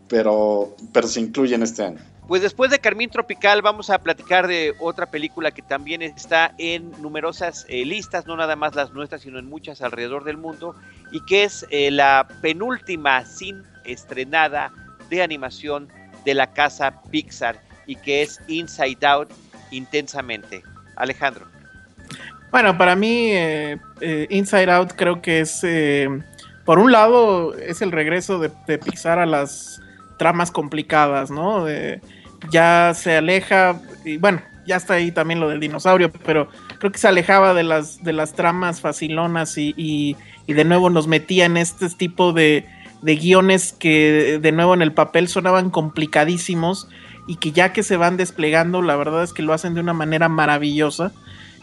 pero, 0.09 0.77
pero 0.93 1.09
se 1.09 1.21
incluye 1.21 1.55
en 1.55 1.63
este 1.63 1.85
año. 1.85 1.99
Pues 2.29 2.41
después 2.41 2.71
de 2.71 2.79
Carmín 2.79 3.11
Tropical 3.11 3.61
vamos 3.63 3.91
a 3.91 3.99
platicar 3.99 4.47
de 4.47 4.75
otra 4.79 5.11
película 5.11 5.51
que 5.51 5.61
también 5.61 6.03
está 6.03 6.55
en 6.57 6.93
numerosas 7.03 7.67
eh, 7.69 7.85
listas, 7.85 8.27
no 8.27 8.37
nada 8.37 8.55
más 8.55 8.75
las 8.77 8.93
nuestras, 8.93 9.23
sino 9.23 9.39
en 9.39 9.49
muchas 9.49 9.83
alrededor 9.83 10.23
del 10.25 10.37
mundo, 10.37 10.77
y 11.11 11.21
que 11.25 11.45
es 11.45 11.67
eh, 11.71 11.91
la 11.91 12.29
penúltima 12.41 13.25
sin 13.27 13.65
estrenada 13.85 14.73
de 15.11 15.23
animación 15.23 15.89
de 16.25 16.35
la 16.35 16.53
casa 16.53 17.03
Pixar 17.11 17.61
y 17.87 17.97
que 17.97 18.23
es 18.23 18.41
Inside 18.47 19.05
Out 19.05 19.31
intensamente. 19.73 20.63
Alejandro. 20.97 21.52
Bueno, 22.53 22.77
para 22.77 22.95
mí 22.95 23.31
eh, 23.31 23.79
eh, 24.03 24.27
Inside 24.29 24.71
Out 24.71 24.93
creo 24.95 25.23
que 25.23 25.41
es, 25.41 25.61
eh, 25.65 26.07
por 26.67 26.79
un 26.79 26.93
lado, 26.93 27.55
es 27.57 27.81
el 27.81 27.91
regreso 27.91 28.39
de, 28.39 28.51
de, 28.67 28.77
Pixar 28.77 29.19
a 29.19 29.25
las 29.25 29.81
tramas 30.19 30.51
complicadas, 30.51 31.31
¿no? 31.31 31.65
ya 32.51 32.93
se 32.95 33.17
aleja, 33.17 33.81
y 34.05 34.19
bueno, 34.19 34.43
ya 34.67 34.77
está 34.77 34.95
ahí 34.95 35.13
también 35.13 35.41
lo 35.41 35.49
del 35.49 35.61
dinosaurio, 35.61 36.13
pero 36.27 36.49
creo 36.79 36.93
que 36.93 36.99
se 36.99 37.09
alejaba 37.09 37.55
de 37.55 37.63
las, 37.63 38.05
de 38.05 38.13
las 38.13 38.35
tramas 38.35 38.83
facilonas 38.83 39.57
y, 39.57 39.73
y, 39.77 40.17
y 40.47 40.53
de 40.53 40.65
nuevo 40.65 40.91
nos 40.91 41.07
metía 41.07 41.47
en 41.47 41.57
este 41.57 41.89
tipo 41.89 42.35
de, 42.35 42.67
de 43.01 43.17
guiones 43.17 43.73
que 43.73 44.39
de 44.41 44.53
nuevo 44.53 44.75
en 44.75 44.83
el 44.83 44.93
papel 44.93 45.29
sonaban 45.29 45.71
complicadísimos 45.71 46.89
y 47.27 47.37
que 47.37 47.53
ya 47.53 47.73
que 47.73 47.83
se 47.83 47.97
van 47.97 48.17
desplegando, 48.17 48.83
la 48.83 48.97
verdad 48.97 49.23
es 49.23 49.33
que 49.33 49.43
lo 49.43 49.53
hacen 49.53 49.75
de 49.75 49.81
una 49.81 49.95
manera 49.95 50.29
maravillosa. 50.29 51.13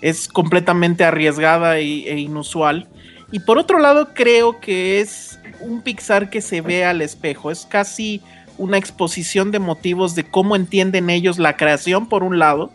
Es 0.01 0.27
completamente 0.27 1.03
arriesgada 1.03 1.79
y, 1.79 2.07
e 2.07 2.19
inusual. 2.19 2.87
Y 3.31 3.39
por 3.39 3.57
otro 3.57 3.79
lado, 3.79 4.13
creo 4.13 4.59
que 4.59 5.01
es 5.01 5.39
un 5.59 5.81
Pixar 5.81 6.29
que 6.29 6.41
se 6.41 6.61
ve 6.61 6.85
al 6.85 7.01
espejo. 7.01 7.51
Es 7.51 7.65
casi 7.65 8.21
una 8.57 8.77
exposición 8.77 9.51
de 9.51 9.59
motivos 9.59 10.15
de 10.15 10.23
cómo 10.23 10.55
entienden 10.55 11.09
ellos 11.09 11.39
la 11.39 11.55
creación, 11.55 12.07
por 12.07 12.23
un 12.23 12.39
lado. 12.39 12.71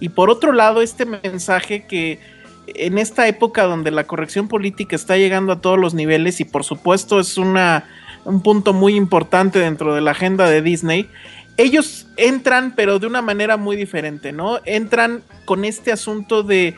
Y 0.00 0.10
por 0.10 0.30
otro 0.30 0.52
lado, 0.52 0.82
este 0.82 1.06
mensaje 1.06 1.86
que 1.86 2.20
en 2.66 2.98
esta 2.98 3.28
época 3.28 3.64
donde 3.64 3.90
la 3.90 4.04
corrección 4.04 4.48
política 4.48 4.96
está 4.96 5.16
llegando 5.16 5.52
a 5.52 5.60
todos 5.60 5.78
los 5.78 5.94
niveles 5.94 6.40
y 6.40 6.44
por 6.44 6.64
supuesto 6.64 7.20
es 7.20 7.36
una, 7.36 7.84
un 8.24 8.40
punto 8.42 8.72
muy 8.72 8.94
importante 8.96 9.58
dentro 9.58 9.94
de 9.94 10.00
la 10.00 10.12
agenda 10.12 10.48
de 10.48 10.62
Disney, 10.62 11.08
ellos 11.56 12.06
entran, 12.16 12.74
pero 12.74 12.98
de 12.98 13.06
una 13.06 13.22
manera 13.22 13.56
muy 13.56 13.76
diferente, 13.76 14.32
¿no? 14.32 14.60
Entran 14.64 15.22
con 15.44 15.64
este 15.64 15.92
asunto 15.92 16.42
de, 16.42 16.74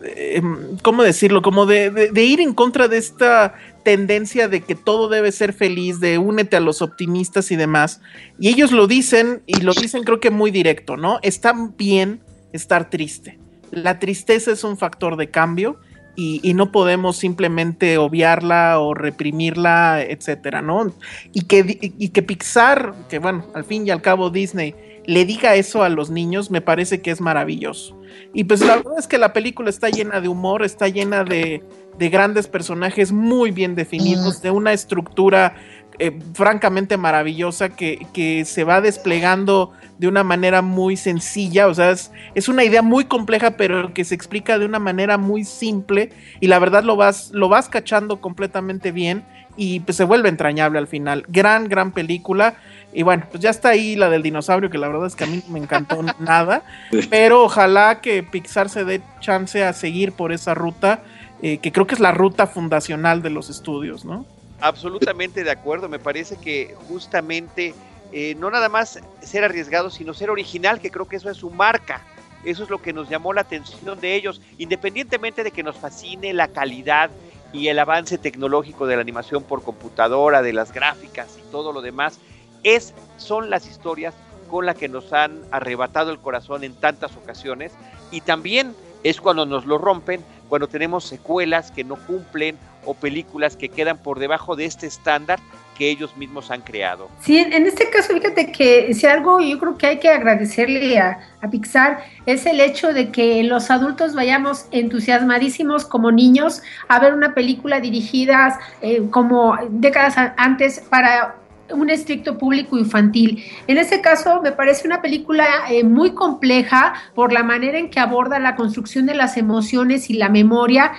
de 0.00 0.42
¿cómo 0.82 1.02
decirlo? 1.02 1.42
Como 1.42 1.66
de, 1.66 2.10
ir 2.16 2.40
en 2.40 2.54
contra 2.54 2.88
de 2.88 2.98
esta 2.98 3.54
tendencia 3.84 4.48
de 4.48 4.62
que 4.62 4.74
todo 4.74 5.08
debe 5.08 5.32
ser 5.32 5.52
feliz, 5.52 6.00
de 6.00 6.18
únete 6.18 6.56
a 6.56 6.60
los 6.60 6.82
optimistas 6.82 7.50
y 7.50 7.56
demás. 7.56 8.00
Y 8.38 8.48
ellos 8.48 8.72
lo 8.72 8.86
dicen, 8.86 9.42
y 9.46 9.60
lo 9.60 9.72
dicen 9.74 10.04
creo 10.04 10.20
que 10.20 10.30
muy 10.30 10.50
directo, 10.50 10.96
¿no? 10.96 11.18
Está 11.22 11.54
bien 11.76 12.20
estar 12.52 12.90
triste. 12.90 13.38
La 13.70 13.98
tristeza 13.98 14.52
es 14.52 14.64
un 14.64 14.78
factor 14.78 15.16
de 15.16 15.30
cambio 15.30 15.78
y, 16.18 16.40
y, 16.42 16.54
no 16.54 16.72
podemos 16.72 17.16
simplemente 17.16 17.96
obviarla 17.96 18.80
o 18.80 18.92
reprimirla, 18.92 20.02
etcétera, 20.02 20.62
¿no? 20.62 20.92
Y 21.32 21.42
que, 21.42 21.78
y 21.96 22.08
que 22.08 22.24
Pixar, 22.24 22.92
que 23.08 23.20
bueno, 23.20 23.46
al 23.54 23.62
fin 23.64 23.86
y 23.86 23.90
al 23.90 24.02
cabo 24.02 24.28
Disney, 24.28 24.74
le 25.06 25.24
diga 25.24 25.54
eso 25.54 25.84
a 25.84 25.88
los 25.88 26.10
niños, 26.10 26.50
me 26.50 26.60
parece 26.60 27.02
que 27.02 27.12
es 27.12 27.20
maravilloso. 27.20 27.96
Y 28.34 28.44
pues 28.44 28.60
la 28.60 28.78
verdad 28.78 28.98
es 28.98 29.06
que 29.06 29.16
la 29.16 29.32
película 29.32 29.70
está 29.70 29.90
llena 29.90 30.20
de 30.20 30.26
humor, 30.26 30.64
está 30.64 30.88
llena 30.88 31.22
de, 31.22 31.62
de 31.98 32.08
grandes 32.08 32.48
personajes 32.48 33.12
muy 33.12 33.52
bien 33.52 33.76
definidos, 33.76 34.42
de 34.42 34.50
una 34.50 34.72
estructura 34.72 35.54
eh, 35.98 36.18
francamente 36.34 36.96
maravillosa 36.96 37.70
que, 37.70 38.06
que, 38.12 38.44
se 38.44 38.64
va 38.64 38.80
desplegando 38.80 39.72
de 39.98 40.08
una 40.08 40.22
manera 40.22 40.62
muy 40.62 40.96
sencilla, 40.96 41.66
o 41.66 41.74
sea, 41.74 41.90
es, 41.90 42.12
es, 42.34 42.48
una 42.48 42.62
idea 42.62 42.82
muy 42.82 43.04
compleja, 43.04 43.52
pero 43.52 43.92
que 43.92 44.04
se 44.04 44.14
explica 44.14 44.58
de 44.58 44.64
una 44.64 44.78
manera 44.78 45.18
muy 45.18 45.44
simple 45.44 46.10
y 46.40 46.46
la 46.46 46.58
verdad 46.60 46.84
lo 46.84 46.96
vas, 46.96 47.30
lo 47.32 47.48
vas 47.48 47.68
cachando 47.68 48.20
completamente 48.20 48.92
bien 48.92 49.24
y 49.58 49.80
pues 49.80 49.96
se 49.96 50.04
vuelve 50.04 50.28
entrañable 50.28 50.78
al 50.78 50.86
final. 50.86 51.24
Gran, 51.28 51.68
gran 51.68 51.90
película. 51.90 52.54
Y 52.94 53.02
bueno, 53.02 53.26
pues 53.30 53.42
ya 53.42 53.50
está 53.50 53.70
ahí 53.70 53.96
la 53.96 54.08
del 54.08 54.22
dinosaurio, 54.22 54.70
que 54.70 54.78
la 54.78 54.86
verdad 54.86 55.06
es 55.06 55.16
que 55.16 55.24
a 55.24 55.26
mí 55.26 55.42
no 55.46 55.52
me 55.52 55.58
encantó 55.58 56.02
nada, 56.20 56.62
pero 57.10 57.42
ojalá 57.42 58.00
que 58.00 58.22
Pixar 58.22 58.70
se 58.70 58.84
dé 58.84 59.02
chance 59.20 59.62
a 59.64 59.72
seguir 59.72 60.12
por 60.12 60.32
esa 60.32 60.54
ruta, 60.54 61.02
eh, 61.42 61.58
que 61.58 61.72
creo 61.72 61.86
que 61.86 61.94
es 61.94 62.00
la 62.00 62.12
ruta 62.12 62.46
fundacional 62.46 63.20
de 63.20 63.30
los 63.30 63.50
estudios, 63.50 64.04
¿no? 64.04 64.24
Absolutamente 64.60 65.44
de 65.44 65.50
acuerdo, 65.50 65.88
me 65.88 65.98
parece 65.98 66.36
que 66.36 66.74
justamente 66.88 67.74
eh, 68.12 68.34
no 68.36 68.50
nada 68.50 68.68
más 68.68 69.00
ser 69.22 69.44
arriesgado, 69.44 69.90
sino 69.90 70.14
ser 70.14 70.30
original, 70.30 70.80
que 70.80 70.90
creo 70.90 71.06
que 71.06 71.16
eso 71.16 71.30
es 71.30 71.36
su 71.36 71.50
marca. 71.50 72.02
Eso 72.44 72.62
es 72.62 72.70
lo 72.70 72.80
que 72.80 72.92
nos 72.92 73.08
llamó 73.08 73.32
la 73.32 73.42
atención 73.42 74.00
de 74.00 74.14
ellos, 74.14 74.40
independientemente 74.58 75.42
de 75.42 75.50
que 75.50 75.62
nos 75.62 75.76
fascine 75.76 76.32
la 76.32 76.48
calidad 76.48 77.10
y 77.52 77.68
el 77.68 77.78
avance 77.78 78.18
tecnológico 78.18 78.86
de 78.86 78.96
la 78.96 79.02
animación 79.02 79.42
por 79.42 79.62
computadora, 79.62 80.42
de 80.42 80.52
las 80.52 80.72
gráficas 80.72 81.36
y 81.38 81.50
todo 81.50 81.72
lo 81.72 81.82
demás, 81.82 82.18
es, 82.62 82.94
son 83.16 83.50
las 83.50 83.66
historias 83.66 84.14
con 84.48 84.66
las 84.66 84.76
que 84.76 84.88
nos 84.88 85.12
han 85.12 85.42
arrebatado 85.50 86.10
el 86.10 86.18
corazón 86.18 86.64
en 86.64 86.74
tantas 86.74 87.16
ocasiones. 87.16 87.72
Y 88.10 88.22
también 88.22 88.74
es 89.04 89.20
cuando 89.20 89.46
nos 89.46 89.66
lo 89.66 89.78
rompen, 89.78 90.24
cuando 90.48 90.68
tenemos 90.68 91.04
secuelas 91.04 91.70
que 91.70 91.84
no 91.84 91.96
cumplen 91.96 92.56
o 92.84 92.94
películas 92.94 93.56
que 93.56 93.68
quedan 93.68 93.98
por 93.98 94.18
debajo 94.18 94.56
de 94.56 94.64
este 94.64 94.86
estándar 94.86 95.38
que 95.76 95.88
ellos 95.88 96.16
mismos 96.16 96.50
han 96.50 96.62
creado. 96.62 97.08
Sí, 97.20 97.38
en 97.38 97.66
este 97.66 97.88
caso, 97.88 98.12
fíjate 98.12 98.50
que 98.50 98.92
si 98.94 99.06
algo 99.06 99.40
yo 99.40 99.58
creo 99.58 99.78
que 99.78 99.86
hay 99.86 99.98
que 100.00 100.08
agradecerle 100.08 100.98
a, 100.98 101.20
a, 101.40 101.48
Pixar 101.48 102.04
es 102.26 102.46
el 102.46 102.60
hecho 102.60 102.92
de 102.92 103.12
que 103.12 103.44
los 103.44 103.70
adultos 103.70 104.14
vayamos 104.14 104.66
entusiasmadísimos 104.72 105.86
como 105.86 106.10
niños 106.10 106.62
a 106.88 106.98
ver 106.98 107.14
una 107.14 107.32
película 107.32 107.78
dirigida 107.78 108.58
eh, 108.82 109.02
como 109.10 109.56
décadas 109.70 110.16
antes 110.36 110.80
para 110.80 111.36
un 111.72 111.90
estricto 111.90 112.38
público 112.38 112.78
infantil. 112.78 113.44
En 113.66 113.78
este 113.78 114.00
caso, 114.00 114.40
me 114.42 114.52
parece 114.52 114.86
una 114.86 115.02
película 115.02 115.46
eh, 115.70 115.84
muy 115.84 116.12
compleja 116.12 116.94
por 117.14 117.32
la 117.32 117.42
manera 117.42 117.78
en 117.78 117.90
que 117.90 118.00
aborda 118.00 118.38
la 118.38 118.56
construcción 118.56 119.06
de 119.06 119.14
las 119.14 119.36
emociones 119.36 120.10
y 120.10 120.14
la 120.14 120.28
memoria. 120.28 120.92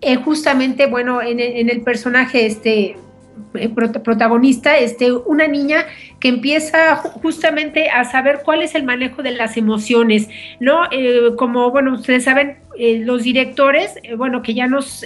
Eh, 0.00 0.16
justamente, 0.16 0.86
bueno, 0.86 1.22
en, 1.22 1.40
en, 1.40 1.70
el 1.70 1.82
personaje 1.82 2.46
este 2.46 2.96
protagonista, 4.04 4.78
este, 4.78 5.12
una 5.12 5.46
niña 5.46 5.84
que 6.20 6.28
empieza 6.28 6.96
justamente 6.96 7.90
a 7.90 8.04
saber 8.04 8.40
cuál 8.44 8.62
es 8.62 8.74
el 8.74 8.84
manejo 8.84 9.22
de 9.22 9.32
las 9.32 9.56
emociones, 9.56 10.28
¿no? 10.60 10.84
Eh, 10.90 11.32
como, 11.36 11.70
bueno, 11.70 11.94
ustedes 11.94 12.24
saben, 12.24 12.58
eh, 12.78 13.00
los 13.04 13.22
directores, 13.22 13.98
eh, 14.02 14.14
bueno, 14.14 14.42
que 14.42 14.54
ya 14.54 14.66
nos, 14.66 15.04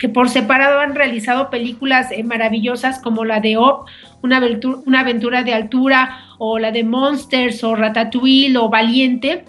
que 0.00 0.08
por 0.08 0.30
separado 0.30 0.80
han 0.80 0.94
realizado 0.94 1.50
películas 1.50 2.08
maravillosas 2.24 3.00
como 3.00 3.26
la 3.26 3.40
de 3.40 3.58
Op, 3.58 3.86
una 4.22 4.38
aventura, 4.38 4.78
una 4.86 5.00
aventura 5.00 5.44
de 5.44 5.52
altura, 5.52 6.24
o 6.38 6.58
la 6.58 6.72
de 6.72 6.84
Monsters, 6.84 7.62
o 7.62 7.76
Ratatouille, 7.76 8.56
o 8.56 8.70
Valiente, 8.70 9.44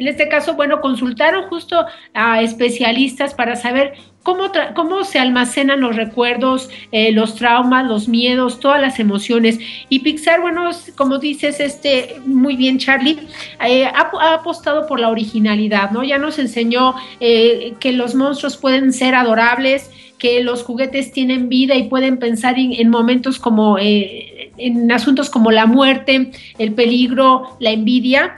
en 0.00 0.08
este 0.08 0.28
caso, 0.28 0.54
bueno, 0.54 0.80
consultaron 0.80 1.44
justo 1.50 1.84
a 2.14 2.40
especialistas 2.40 3.34
para 3.34 3.54
saber 3.54 3.92
cómo, 4.22 4.50
cómo 4.74 5.04
se 5.04 5.18
almacenan 5.18 5.82
los 5.82 5.94
recuerdos, 5.94 6.70
eh, 6.90 7.12
los 7.12 7.34
traumas, 7.34 7.86
los 7.86 8.08
miedos, 8.08 8.60
todas 8.60 8.80
las 8.80 8.98
emociones. 8.98 9.58
Y 9.90 9.98
Pixar, 9.98 10.40
bueno, 10.40 10.70
como 10.96 11.18
dices, 11.18 11.60
este, 11.60 12.16
muy 12.24 12.56
bien, 12.56 12.78
Charlie, 12.78 13.18
eh, 13.62 13.84
ha, 13.84 14.32
apostado 14.32 14.86
por 14.86 14.98
la 14.98 15.10
originalidad, 15.10 15.90
¿no? 15.90 16.02
Ya 16.02 16.16
nos 16.16 16.38
enseñó 16.38 16.94
eh, 17.20 17.74
que 17.78 17.92
los 17.92 18.14
monstruos 18.14 18.56
pueden 18.56 18.94
ser 18.94 19.14
adorables, 19.14 19.90
que 20.18 20.42
los 20.42 20.62
juguetes 20.62 21.12
tienen 21.12 21.50
vida 21.50 21.74
y 21.74 21.90
pueden 21.90 22.18
pensar 22.18 22.58
en, 22.58 22.72
en 22.72 22.88
momentos 22.88 23.38
como, 23.38 23.76
eh, 23.76 24.50
en 24.56 24.90
asuntos 24.90 25.28
como 25.28 25.50
la 25.50 25.66
muerte, 25.66 26.30
el 26.58 26.72
peligro, 26.72 27.58
la 27.60 27.70
envidia 27.70 28.34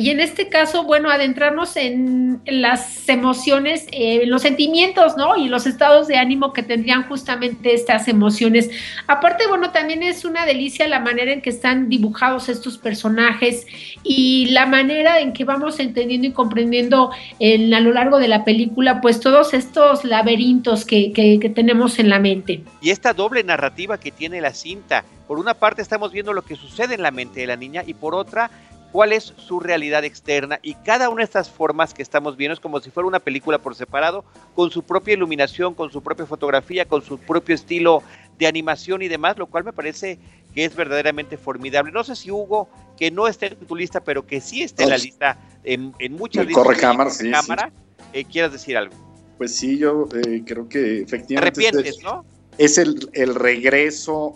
y 0.00 0.10
en 0.10 0.20
este 0.20 0.48
caso, 0.48 0.84
bueno, 0.84 1.10
adentrarnos 1.10 1.76
en, 1.76 2.40
las 2.46 3.08
emociones, 3.08 3.88
eh, 3.90 4.24
los 4.26 4.42
sentimientos, 4.42 5.16
¿no? 5.16 5.36
Y 5.36 5.48
los 5.48 5.66
estados 5.66 6.06
de 6.06 6.16
ánimo 6.16 6.52
que 6.52 6.62
tendrían 6.62 7.02
justamente 7.08 7.74
estas 7.74 8.06
emociones. 8.06 8.70
Aparte, 9.08 9.48
bueno, 9.48 9.72
también 9.72 10.04
es 10.04 10.24
una 10.24 10.46
delicia 10.46 10.86
la 10.86 11.00
manera 11.00 11.32
en 11.32 11.42
que 11.42 11.50
están 11.50 11.88
dibujados 11.88 12.48
estos 12.48 12.78
personajes 12.78 13.66
y 14.04 14.46
la 14.52 14.66
manera 14.66 15.18
en 15.18 15.32
que 15.32 15.44
vamos 15.44 15.80
entendiendo 15.80 16.28
y 16.28 16.32
comprendiendo 16.32 17.10
en, 17.40 17.74
a 17.74 17.80
lo 17.80 17.92
largo 17.92 18.20
de 18.20 18.28
la 18.28 18.44
película, 18.44 19.00
pues 19.00 19.18
todos 19.18 19.52
estos 19.52 20.04
laberintos 20.04 20.84
que, 20.84 21.12
que 21.12 21.50
tenemos 21.50 21.98
en 21.98 22.08
la 22.08 22.20
mente. 22.20 22.62
Y 22.80 22.90
esta 22.90 23.12
doble 23.14 23.42
narrativa 23.42 23.98
que 23.98 24.12
tiene 24.12 24.40
la 24.40 24.54
cinta, 24.54 25.04
por 25.26 25.40
una 25.40 25.54
parte 25.54 25.82
estamos 25.82 26.12
viendo 26.12 26.32
lo 26.32 26.42
que 26.42 26.54
sucede 26.54 26.94
en 26.94 27.02
la 27.02 27.10
mente 27.10 27.40
de 27.40 27.48
la 27.48 27.56
niña 27.56 27.82
y 27.84 27.94
por 27.94 28.14
otra 28.14 28.50
cuál 28.92 29.12
es 29.12 29.34
su 29.36 29.60
realidad 29.60 30.04
externa 30.04 30.58
y 30.62 30.74
cada 30.74 31.08
una 31.08 31.18
de 31.18 31.24
estas 31.24 31.50
formas 31.50 31.94
que 31.94 32.02
estamos 32.02 32.36
viendo 32.36 32.54
es 32.54 32.60
como 32.60 32.80
si 32.80 32.90
fuera 32.90 33.06
una 33.06 33.20
película 33.20 33.58
por 33.58 33.74
separado, 33.74 34.24
con 34.54 34.70
su 34.70 34.82
propia 34.82 35.14
iluminación, 35.14 35.74
con 35.74 35.90
su 35.90 36.02
propia 36.02 36.26
fotografía, 36.26 36.86
con 36.86 37.02
su 37.02 37.18
propio 37.18 37.54
estilo 37.54 38.02
de 38.38 38.46
animación 38.46 39.02
y 39.02 39.08
demás, 39.08 39.36
lo 39.36 39.46
cual 39.46 39.64
me 39.64 39.72
parece 39.72 40.18
que 40.54 40.64
es 40.64 40.74
verdaderamente 40.74 41.36
formidable. 41.36 41.92
No 41.92 42.04
sé 42.04 42.16
si 42.16 42.30
Hugo, 42.30 42.68
que 42.96 43.10
no 43.10 43.28
está 43.28 43.46
en 43.46 43.56
tu 43.56 43.76
lista, 43.76 44.00
pero 44.00 44.26
que 44.26 44.40
sí 44.40 44.62
está 44.62 44.84
en 44.84 44.90
la 44.90 44.98
lista, 44.98 45.38
en, 45.64 45.92
muchas 46.12 46.46
listas 46.46 46.64
corre 46.64 46.76
cámara, 46.78 47.10
sí, 47.10 47.30
cámara 47.30 47.70
eh, 48.12 48.24
quieras 48.24 48.52
decir 48.52 48.76
algo. 48.76 48.94
Pues 49.36 49.54
sí, 49.54 49.78
yo 49.78 50.08
eh, 50.14 50.42
creo 50.44 50.68
que 50.68 51.02
efectivamente... 51.02 51.60
Te 51.60 51.68
arrepientes, 51.68 52.02
¿no? 52.02 52.24
Es 52.58 52.76
el, 52.76 53.08
el 53.12 53.36
regreso 53.36 54.34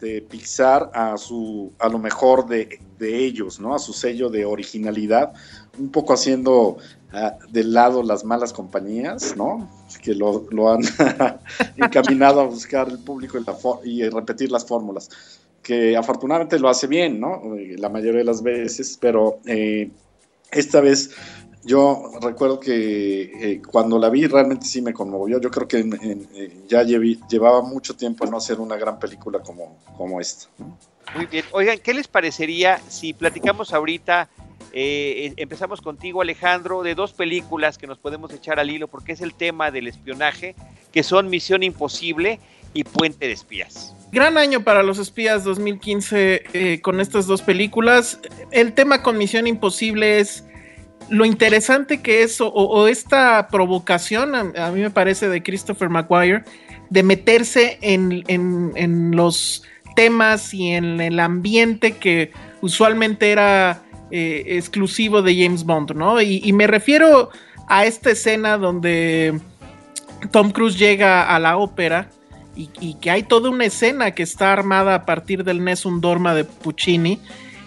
de 0.00 0.20
Pixar 0.20 0.90
a 0.92 1.16
su 1.16 1.72
a 1.78 1.88
lo 1.88 1.98
mejor 1.98 2.46
de, 2.46 2.78
ellos, 3.00 3.58
¿no? 3.58 3.74
A 3.74 3.80
su 3.80 3.92
sello 3.92 4.30
de 4.30 4.44
originalidad, 4.44 5.32
un 5.76 5.90
poco 5.90 6.12
haciendo 6.12 6.76
uh, 7.12 7.50
del 7.50 7.72
lado 7.72 8.04
las 8.04 8.24
malas 8.24 8.52
compañías, 8.52 9.36
¿no? 9.36 9.68
Que 10.00 10.14
lo, 10.14 10.72
han 10.72 10.82
encaminado 11.76 12.40
a 12.40 12.44
buscar 12.44 12.88
el 12.88 13.00
público 13.00 13.38
y, 13.84 14.08
repetir 14.08 14.52
las 14.52 14.64
fórmulas, 14.64 15.10
que 15.64 15.96
afortunadamente 15.96 16.60
lo 16.60 16.68
hace 16.68 16.86
bien, 16.86 17.18
¿no? 17.18 17.42
La 17.76 17.88
mayoría 17.88 18.18
de 18.18 18.24
las 18.24 18.40
veces, 18.40 18.96
pero 19.00 19.40
eh, 19.46 19.90
esta 20.52 20.80
vez 20.80 21.10
yo 21.64 22.10
recuerdo 22.20 22.58
que 22.58 23.22
eh, 23.22 23.62
cuando 23.66 23.98
la 23.98 24.10
vi 24.10 24.26
realmente 24.26 24.66
sí 24.66 24.82
me 24.82 24.92
conmovió. 24.92 25.40
Yo 25.40 25.50
creo 25.50 25.68
que 25.68 25.78
eh, 25.78 26.62
ya 26.68 26.82
llevaba 26.82 27.62
mucho 27.62 27.94
tiempo 27.94 28.24
en 28.24 28.32
no 28.32 28.38
hacer 28.38 28.60
una 28.60 28.76
gran 28.76 28.98
película 28.98 29.40
como, 29.40 29.78
como 29.96 30.20
esta. 30.20 30.46
Muy 31.14 31.26
bien. 31.26 31.44
Oigan, 31.52 31.78
¿qué 31.78 31.94
les 31.94 32.08
parecería 32.08 32.80
si 32.88 33.12
platicamos 33.12 33.72
ahorita, 33.72 34.28
eh, 34.72 35.34
empezamos 35.36 35.80
contigo 35.80 36.22
Alejandro, 36.22 36.82
de 36.82 36.94
dos 36.94 37.12
películas 37.12 37.78
que 37.78 37.86
nos 37.86 37.98
podemos 37.98 38.32
echar 38.32 38.58
al 38.58 38.70
hilo 38.70 38.88
porque 38.88 39.12
es 39.12 39.20
el 39.20 39.34
tema 39.34 39.70
del 39.70 39.86
espionaje, 39.86 40.56
que 40.90 41.02
son 41.02 41.28
Misión 41.28 41.62
Imposible 41.62 42.40
y 42.74 42.84
Puente 42.84 43.26
de 43.26 43.32
Espías. 43.32 43.94
Gran 44.10 44.36
año 44.36 44.64
para 44.64 44.82
los 44.82 44.98
espías 44.98 45.44
2015 45.44 46.80
con 46.82 47.00
estas 47.00 47.26
dos 47.26 47.42
películas. 47.42 48.18
El 48.50 48.72
tema 48.72 49.02
con 49.02 49.16
Misión 49.16 49.46
Imposible 49.46 50.20
es 50.20 50.44
lo 51.12 51.26
interesante 51.26 52.00
que 52.00 52.22
es, 52.22 52.38
o, 52.40 52.88
esta 52.88 53.48
provocación, 53.48 54.34
a, 54.34 54.70
mí 54.70 54.80
me 54.80 54.88
parece, 54.88 55.28
de 55.28 55.42
Christopher 55.42 55.90
McGuire, 55.90 56.42
de 56.88 57.02
meterse 57.02 57.78
en, 57.82 59.14
los 59.14 59.62
temas 59.94 60.54
y 60.54 60.70
en 60.70 61.02
el 61.02 61.20
ambiente 61.20 61.98
que 61.98 62.32
usualmente 62.62 63.30
era 63.30 63.82
eh, 64.10 64.44
exclusivo 64.56 65.20
de 65.20 65.36
James 65.36 65.64
Bond, 65.64 65.92
¿no? 65.94 66.18
Y, 66.22 66.50
me 66.54 66.66
refiero 66.66 67.28
a 67.68 67.84
esta 67.84 68.10
escena 68.10 68.56
donde 68.56 69.38
Tom 70.30 70.50
Cruise 70.50 70.78
llega 70.78 71.24
a 71.24 71.38
la 71.38 71.58
ópera 71.58 72.08
y, 72.56 72.70
y, 72.80 72.94
que 72.94 73.10
hay 73.10 73.22
toda 73.22 73.50
una 73.50 73.66
escena 73.66 74.12
que 74.12 74.22
está 74.22 74.50
armada 74.50 74.94
a 74.94 75.04
partir 75.04 75.44
del 75.44 75.62
Nessun 75.62 76.00
Dorma 76.00 76.34
de 76.34 76.44
Puccini 76.44 77.20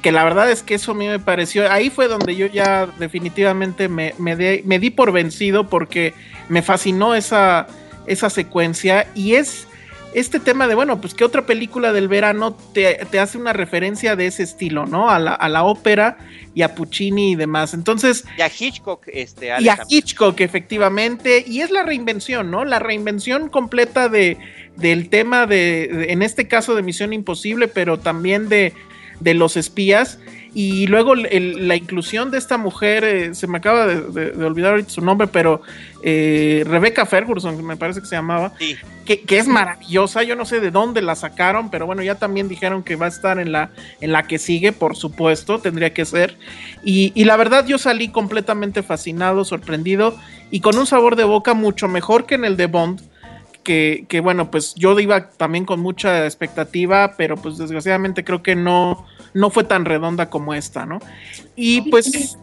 que 0.06 0.12
la 0.12 0.24
verdad 0.24 0.52
es 0.52 0.62
que 0.62 0.76
eso 0.76 0.92
a 0.92 0.94
mí 0.94 1.08
me 1.08 1.18
pareció, 1.18 1.72
ahí 1.72 1.90
fue 1.90 2.08
donde 2.08 2.36
yo 2.36 2.46
ya 2.46 2.86
definitivamente 3.00 3.90
me, 3.90 4.14
me, 4.20 4.36
di 4.36 4.90
por 4.92 5.12
vencido 5.12 5.68
porque 5.68 6.14
me 6.48 6.62
fascinó 6.62 7.16
esa, 7.16 7.66
esa 8.06 8.30
secuencia 8.30 9.08
y 9.16 9.34
es 9.34 9.66
este 10.14 10.40
tema 10.40 10.68
de, 10.68 10.76
bueno, 10.76 11.02
pues 11.02 11.16
que 11.16 11.24
otra 11.24 11.48
película 11.48 11.92
del 11.92 12.08
verano 12.08 12.56
te, 12.72 13.00
hace 13.18 13.40
una 13.40 13.52
referencia 13.52 14.16
de 14.16 14.28
ese 14.28 14.44
estilo, 14.44 14.86
¿no? 14.86 15.10
A 15.10 15.18
la, 15.18 15.34
a 15.34 15.50
la, 15.50 15.64
ópera 15.64 16.20
y 16.54 16.62
a 16.62 16.76
Puccini 16.76 17.32
y 17.32 17.36
demás. 17.36 17.74
Entonces... 17.74 18.26
Y 18.38 18.44
a 18.44 18.48
Hitchcock, 18.48 19.08
este... 19.08 19.54
Y 19.60 19.70
a 19.70 19.80
Hitchcock, 19.90 20.40
efectivamente. 20.40 21.44
Y 21.48 21.62
es 21.62 21.72
la 21.72 21.82
reinvención, 21.82 22.52
¿no? 22.52 22.64
La 22.64 22.78
reinvención 22.78 23.50
completa 23.50 24.08
de, 24.08 24.38
del 24.76 25.10
tema 25.10 25.48
de, 25.48 26.12
en 26.12 26.22
este 26.22 26.48
caso 26.48 26.76
de 26.76 26.84
Misión 26.84 27.12
Imposible, 27.12 27.68
pero 27.68 27.98
también 27.98 28.50
de 28.50 28.72
de 29.20 29.34
los 29.34 29.58
espías. 29.58 30.20
Y 30.54 30.88
luego 30.88 31.16
la 31.16 31.76
inclusión 31.76 32.32
de 32.32 32.38
esta 32.38 32.58
mujer, 32.58 33.04
eh, 33.04 33.36
se 33.36 33.46
me 33.46 33.58
acaba 33.58 33.88
de, 33.88 34.46
olvidar 34.46 34.82
su 34.90 35.02
nombre, 35.02 35.28
pero 35.28 35.62
eh, 36.02 36.64
Rebecca 36.66 37.06
Ferguson, 37.06 37.62
me 37.66 37.76
parece 37.76 38.00
que 38.00 38.08
se 38.08 38.16
llamaba, 38.16 38.54
que, 39.06 39.26
es 39.28 39.48
maravillosa. 39.50 40.24
Yo 40.24 40.38
no 40.38 40.46
sé 40.46 40.62
de 40.62 40.72
dónde 40.72 41.02
la 41.02 41.16
sacaron, 41.16 41.70
pero 41.70 41.86
bueno, 41.86 42.04
ya 42.04 42.16
también 42.16 42.48
dijeron 42.48 42.84
que 42.84 42.96
va 42.96 43.08
a 43.08 43.10
estar 43.10 43.38
en 43.38 43.52
la, 43.52 43.72
en 44.00 44.14
la 44.14 44.28
que 44.28 44.40
sigue, 44.40 44.72
por 44.72 44.96
supuesto, 44.96 45.60
tendría 45.60 45.94
que 45.94 46.06
ser. 46.06 46.38
Y, 46.86 47.12
y 47.16 47.26
la 47.26 47.36
verdad, 47.36 47.66
yo 47.68 47.78
salí 47.78 48.08
completamente 48.08 48.82
fascinado, 48.82 49.44
sorprendido 49.44 50.18
y 50.52 50.62
con 50.62 50.78
un 50.78 50.86
sabor 50.86 51.18
de 51.18 51.26
boca 51.26 51.54
mucho 51.54 51.90
mejor 51.90 52.26
que 52.26 52.36
en 52.36 52.46
el 52.46 52.56
de 52.56 52.68
Bond 52.68 53.02
que, 53.66 54.22
bueno, 54.24 54.52
pues 54.52 54.76
yo 54.76 54.98
iba 55.00 55.30
también 55.32 55.66
con 55.66 55.82
mucha 55.82 56.26
expectativa, 56.26 57.16
pero 57.18 57.36
pues 57.36 57.58
desgraciadamente 57.58 58.24
creo 58.24 58.42
que 58.42 58.56
no, 58.56 59.06
no 59.34 59.50
fue 59.50 59.66
tan 59.66 59.84
redonda 59.84 60.30
como 60.30 60.54
esta, 60.54 60.86
¿no? 60.86 61.00
Y 61.56 61.90
pues, 61.90 62.38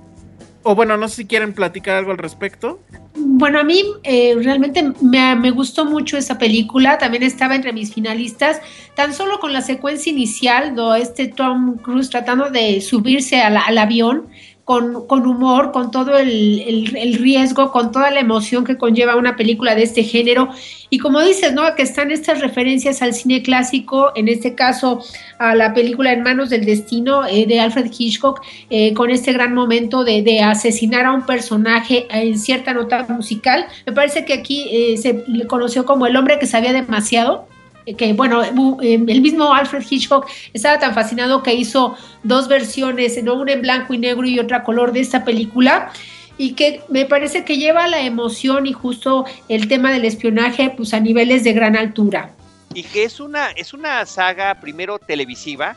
o 0.65 0.75
bueno, 0.75 0.97
no 0.97 1.09
sé 1.09 1.17
si 1.17 1.25
quieren 1.27 1.55
platicar 1.55 1.97
algo 1.97 2.11
al 2.11 2.19
respecto. 2.19 2.81
Bueno, 3.15 3.61
a 3.61 3.65
mí 3.65 3.85
eh, 4.03 4.35
realmente 4.43 4.93
me, 5.01 5.51
gustó 5.53 5.85
mucho 5.85 6.19
esa 6.19 6.39
película, 6.39 6.99
también 6.99 7.23
estaba 7.23 7.55
entre 7.55 7.73
mis 7.73 7.95
finalistas, 7.95 8.61
tan 8.97 9.15
solo 9.15 9.39
con 9.39 9.53
la 9.53 9.63
secuencia 9.63 10.11
inicial, 10.11 10.75
do 10.75 10.95
este 10.95 11.29
Tom 11.29 11.77
Cruise 11.77 12.11
tratando 12.11 12.51
de 12.51 12.81
subirse 12.81 13.41
al 13.41 13.79
avión, 13.79 14.29
con, 14.65 15.09
con 15.09 15.27
humor, 15.27 15.73
con 15.73 15.91
todo 15.91 16.17
el, 16.19 16.95
el, 16.97 17.15
riesgo, 17.15 17.73
con 17.73 17.91
toda 17.91 18.11
la 18.13 18.21
emoción 18.21 18.65
que 18.65 18.79
conlleva 18.79 19.17
una 19.17 19.37
película 19.37 19.75
de 19.75 19.83
este 19.83 20.05
género. 20.05 20.51
Y 20.89 20.99
como 20.99 21.21
dices, 21.21 21.53
¿no? 21.53 21.63
Que 21.75 21.83
están 21.83 22.11
estas 22.13 22.41
referencias 22.41 23.03
al 23.03 23.13
cine 23.13 23.43
clásico, 23.43 24.13
en 24.15 24.29
este 24.29 24.55
caso 24.55 25.03
a 25.39 25.57
la 25.57 25.75
película 25.75 26.13
En 26.13 26.23
manos 26.23 26.51
del 26.51 26.65
destino 26.65 27.27
eh, 27.27 27.47
de 27.47 27.59
Alfred 27.59 27.91
Hitchcock, 27.97 28.41
eh, 28.71 28.95
con 28.95 29.11
este 29.11 29.33
gran 29.33 29.53
momento 29.53 30.05
de, 30.05 30.23
de, 30.23 30.41
asesinar 30.41 31.07
a 31.07 31.13
un 31.13 31.27
personaje 31.27 32.07
en 32.11 32.39
cierta 32.39 32.73
nota 32.73 33.05
musical. 33.09 33.67
Me 33.87 33.93
parece 33.93 34.25
que 34.25 34.35
aquí 34.35 34.69
eh, 34.71 34.97
se 34.97 35.25
le 35.27 35.47
conoció 35.47 35.85
como 35.85 36.07
el 36.07 36.17
hombre 36.17 36.39
que 36.39 36.47
sabía 36.47 36.73
demasiado 36.73 37.49
que 37.85 38.13
bueno, 38.13 38.43
em, 38.45 39.09
el 39.09 39.21
mismo 39.21 39.53
Alfred 39.53 39.85
Hitchcock 39.89 40.29
estaba 40.53 40.79
tan 40.79 40.95
fascinado 40.95 41.43
que 41.43 41.55
hizo 41.55 41.97
dos 42.23 42.49
versiones, 42.49 43.19
una 43.23 43.53
en 43.53 43.63
blanco 43.63 43.95
y 43.95 43.99
negro 43.99 44.27
y 44.27 44.39
otra 44.39 44.63
color 44.63 44.93
de 44.93 45.01
esta 45.01 45.25
película 45.25 45.93
y 46.39 46.55
que 46.55 46.83
me 46.89 47.05
parece 47.05 47.45
que 47.45 47.57
lleva 47.57 47.87
la 47.89 48.01
emoción 48.01 48.67
y 48.67 48.73
justo 48.73 49.25
el 49.49 49.69
tema 49.69 49.93
del 49.93 50.05
espionaje 50.05 50.73
pues 50.77 50.95
a 50.95 51.01
niveles 51.01 51.45
de 51.45 51.53
gran 51.53 51.77
altura. 51.77 52.31
Y 52.75 52.85
que 52.85 53.05
es 53.05 53.21
una, 53.21 53.51
es 53.51 53.75
una 53.75 54.05
saga 54.07 54.55
primero 54.61 54.99
televisiva, 54.99 55.77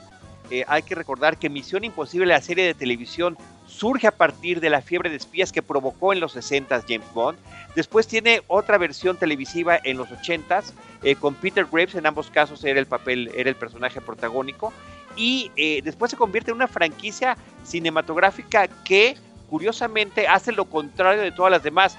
eh, 0.51 0.63
hay 0.67 0.83
que 0.83 0.95
recordar 0.95 1.37
que 1.37 1.49
Misión 1.49 1.83
Imposible, 1.83 2.27
la 2.27 2.41
serie 2.41 2.65
de 2.65 2.73
televisión, 2.73 3.37
surge 3.75 4.07
a 4.07 4.11
partir 4.11 4.61
de 4.61 4.69
la 4.69 4.81
fiebre 4.81 5.09
de 5.09 5.17
espías 5.17 5.51
que 5.51 5.61
provocó 5.61 6.13
en 6.13 6.19
los 6.19 6.31
60 6.33 6.83
James 6.87 7.13
Bond. 7.13 7.37
Después 7.75 8.07
tiene 8.07 8.41
otra 8.47 8.77
versión 8.77 9.17
televisiva 9.17 9.77
en 9.83 9.97
los 9.97 10.09
80s 10.09 10.71
eh, 11.03 11.15
con 11.15 11.35
Peter 11.35 11.67
Graves, 11.69 11.95
en 11.95 12.05
ambos 12.05 12.29
casos 12.29 12.63
era 12.63 12.79
el 12.79 12.85
papel, 12.85 13.31
era 13.35 13.49
el 13.49 13.55
personaje 13.55 13.99
protagónico. 13.99 14.71
Y 15.17 15.51
eh, 15.55 15.81
después 15.83 16.11
se 16.11 16.17
convierte 16.17 16.51
en 16.51 16.55
una 16.55 16.67
franquicia 16.67 17.37
cinematográfica 17.63 18.67
que 18.67 19.17
curiosamente 19.49 20.27
hace 20.27 20.51
lo 20.51 20.65
contrario 20.65 21.21
de 21.21 21.31
todas 21.31 21.51
las 21.51 21.63
demás 21.63 21.97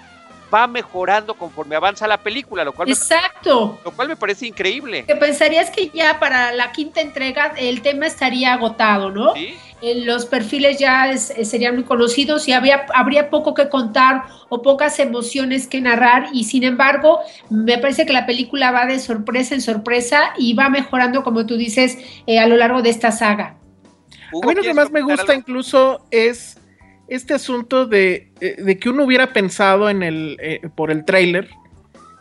va 0.53 0.66
mejorando 0.66 1.34
conforme 1.34 1.76
avanza 1.76 2.07
la 2.07 2.18
película, 2.18 2.64
lo 2.64 2.72
cual, 2.72 2.88
Exacto. 2.88 3.78
Me, 3.78 3.84
lo 3.84 3.97
cual 3.97 4.09
me 4.09 4.16
parece 4.16 4.47
increíble. 4.47 5.05
Que 5.05 5.16
pensarías 5.16 5.70
que 5.70 5.90
ya 5.90 6.18
para 6.18 6.53
la 6.53 6.72
quinta 6.72 7.01
entrega 7.01 7.53
el 7.57 7.82
tema 7.82 8.07
estaría 8.07 8.53
agotado, 8.53 9.11
¿no? 9.11 9.34
¿Sí? 9.34 9.57
Eh, 9.82 10.05
los 10.07 10.24
perfiles 10.24 10.78
ya 10.78 11.11
eh, 11.12 11.18
serían 11.18 11.74
muy 11.74 11.84
conocidos 11.84 12.49
y 12.49 12.53
había, 12.53 12.86
habría 12.94 13.28
poco 13.28 13.53
que 13.53 13.68
contar 13.68 14.22
o 14.49 14.62
pocas 14.62 14.99
emociones 14.99 15.66
que 15.66 15.82
narrar 15.82 16.28
y 16.32 16.44
sin 16.44 16.64
embargo 16.64 17.20
me 17.51 17.76
parece 17.76 18.07
que 18.07 18.14
la 18.14 18.24
película 18.24 18.70
va 18.70 18.86
de 18.86 18.99
sorpresa 18.99 19.55
en 19.55 19.61
sorpresa 19.61 20.32
y 20.38 20.55
va 20.55 20.70
mejorando, 20.70 21.22
como 21.22 21.44
tú 21.44 21.59
dices, 21.59 21.99
eh, 22.26 22.38
a 22.38 22.47
lo 22.47 22.57
largo 22.57 22.80
de 22.80 22.88
esta 22.88 23.12
saga. 23.12 23.59
A 24.42 24.47
mí 24.47 24.55
lo 24.55 24.62
que 24.62 24.72
más 24.72 24.90
me 24.90 25.03
gusta 25.03 25.34
incluso 25.34 26.07
es 26.11 26.59
este 27.09 27.34
asunto 27.34 27.86
de, 27.86 28.32
eh, 28.40 28.78
que 28.78 28.88
uno 28.88 29.04
hubiera 29.04 29.32
pensado 29.32 29.88
en 29.88 30.02
el, 30.02 30.36
eh, 30.40 30.68
por 30.74 30.90
el 30.90 31.04
trailer, 31.04 31.48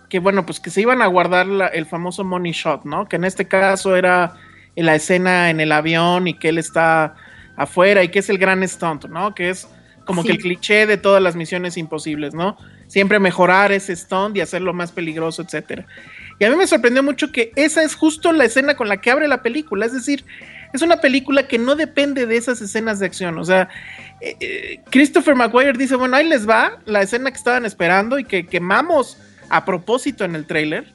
que 0.09 0.19
bueno, 0.19 0.45
pues 0.45 0.59
que 0.59 0.69
se 0.69 0.81
iban 0.81 1.01
a 1.01 1.07
guardar 1.07 1.47
el 1.73 1.85
famoso 1.85 2.23
money 2.23 2.51
shot, 2.51 2.85
¿no? 2.85 3.07
Que 3.07 3.15
en 3.15 3.23
este 3.23 3.47
caso 3.47 3.95
era 3.95 4.35
la 4.75 4.95
escena 4.95 5.49
en 5.49 5.59
el 5.59 5.71
avión 5.71 6.27
y 6.27 6.35
que 6.35 6.49
él 6.49 6.57
está 6.57 7.15
afuera 7.55 8.03
y 8.03 8.09
que 8.09 8.19
es 8.19 8.29
el 8.29 8.37
gran 8.37 8.67
stunt, 8.67 9.05
¿no? 9.05 9.33
Que 9.33 9.49
es 9.49 9.67
como 10.05 10.23
que 10.23 10.33
el 10.33 10.37
cliché 10.37 10.85
de 10.85 10.97
todas 10.97 11.21
las 11.21 11.35
misiones 11.35 11.77
imposibles, 11.77 12.33
¿no? 12.33 12.57
Siempre 12.87 13.19
mejorar 13.19 13.71
ese 13.71 13.95
stunt 13.95 14.37
y 14.37 14.41
hacerlo 14.41 14.73
más 14.73 14.91
peligroso, 14.91 15.41
etcétera. 15.41 15.87
Y 16.39 16.45
a 16.45 16.49
mí 16.49 16.55
me 16.55 16.67
sorprendió 16.67 17.01
mucho 17.01 17.31
que 17.31 17.51
esa 17.55 17.81
es 17.81 17.95
justo 17.95 18.31
la 18.31 18.45
escena 18.45 18.75
con 18.75 18.87
la 18.87 18.97
que 18.97 19.09
abre 19.09 19.27
la 19.27 19.41
película, 19.41 19.85
es 19.85 19.93
decir, 19.93 20.23
es 20.73 20.81
una 20.81 20.97
película 20.97 21.47
que 21.47 21.57
no 21.57 21.75
depende 21.75 22.25
de 22.25 22.37
esas 22.37 22.61
escenas 22.61 22.99
de 22.99 23.05
acción, 23.05 23.37
o 23.37 23.43
sea, 23.43 23.69
eh, 24.21 24.35
eh, 24.39 24.79
Christopher 24.89 25.35
McGuire 25.35 25.77
dice, 25.77 25.95
bueno, 25.95 26.15
ahí 26.15 26.27
les 26.27 26.47
va 26.47 26.79
la 26.85 27.01
escena 27.01 27.31
que 27.31 27.37
estaban 27.37 27.65
esperando 27.65 28.19
y 28.19 28.25
que 28.25 28.45
quemamos 28.45 29.17
a 29.49 29.65
propósito 29.65 30.23
en 30.25 30.35
el 30.35 30.45
trailer, 30.45 30.93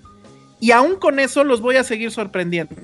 y 0.60 0.72
aún 0.72 0.96
con 0.96 1.18
eso 1.18 1.44
los 1.44 1.60
voy 1.60 1.76
a 1.76 1.84
seguir 1.84 2.10
sorprendiendo. 2.10 2.74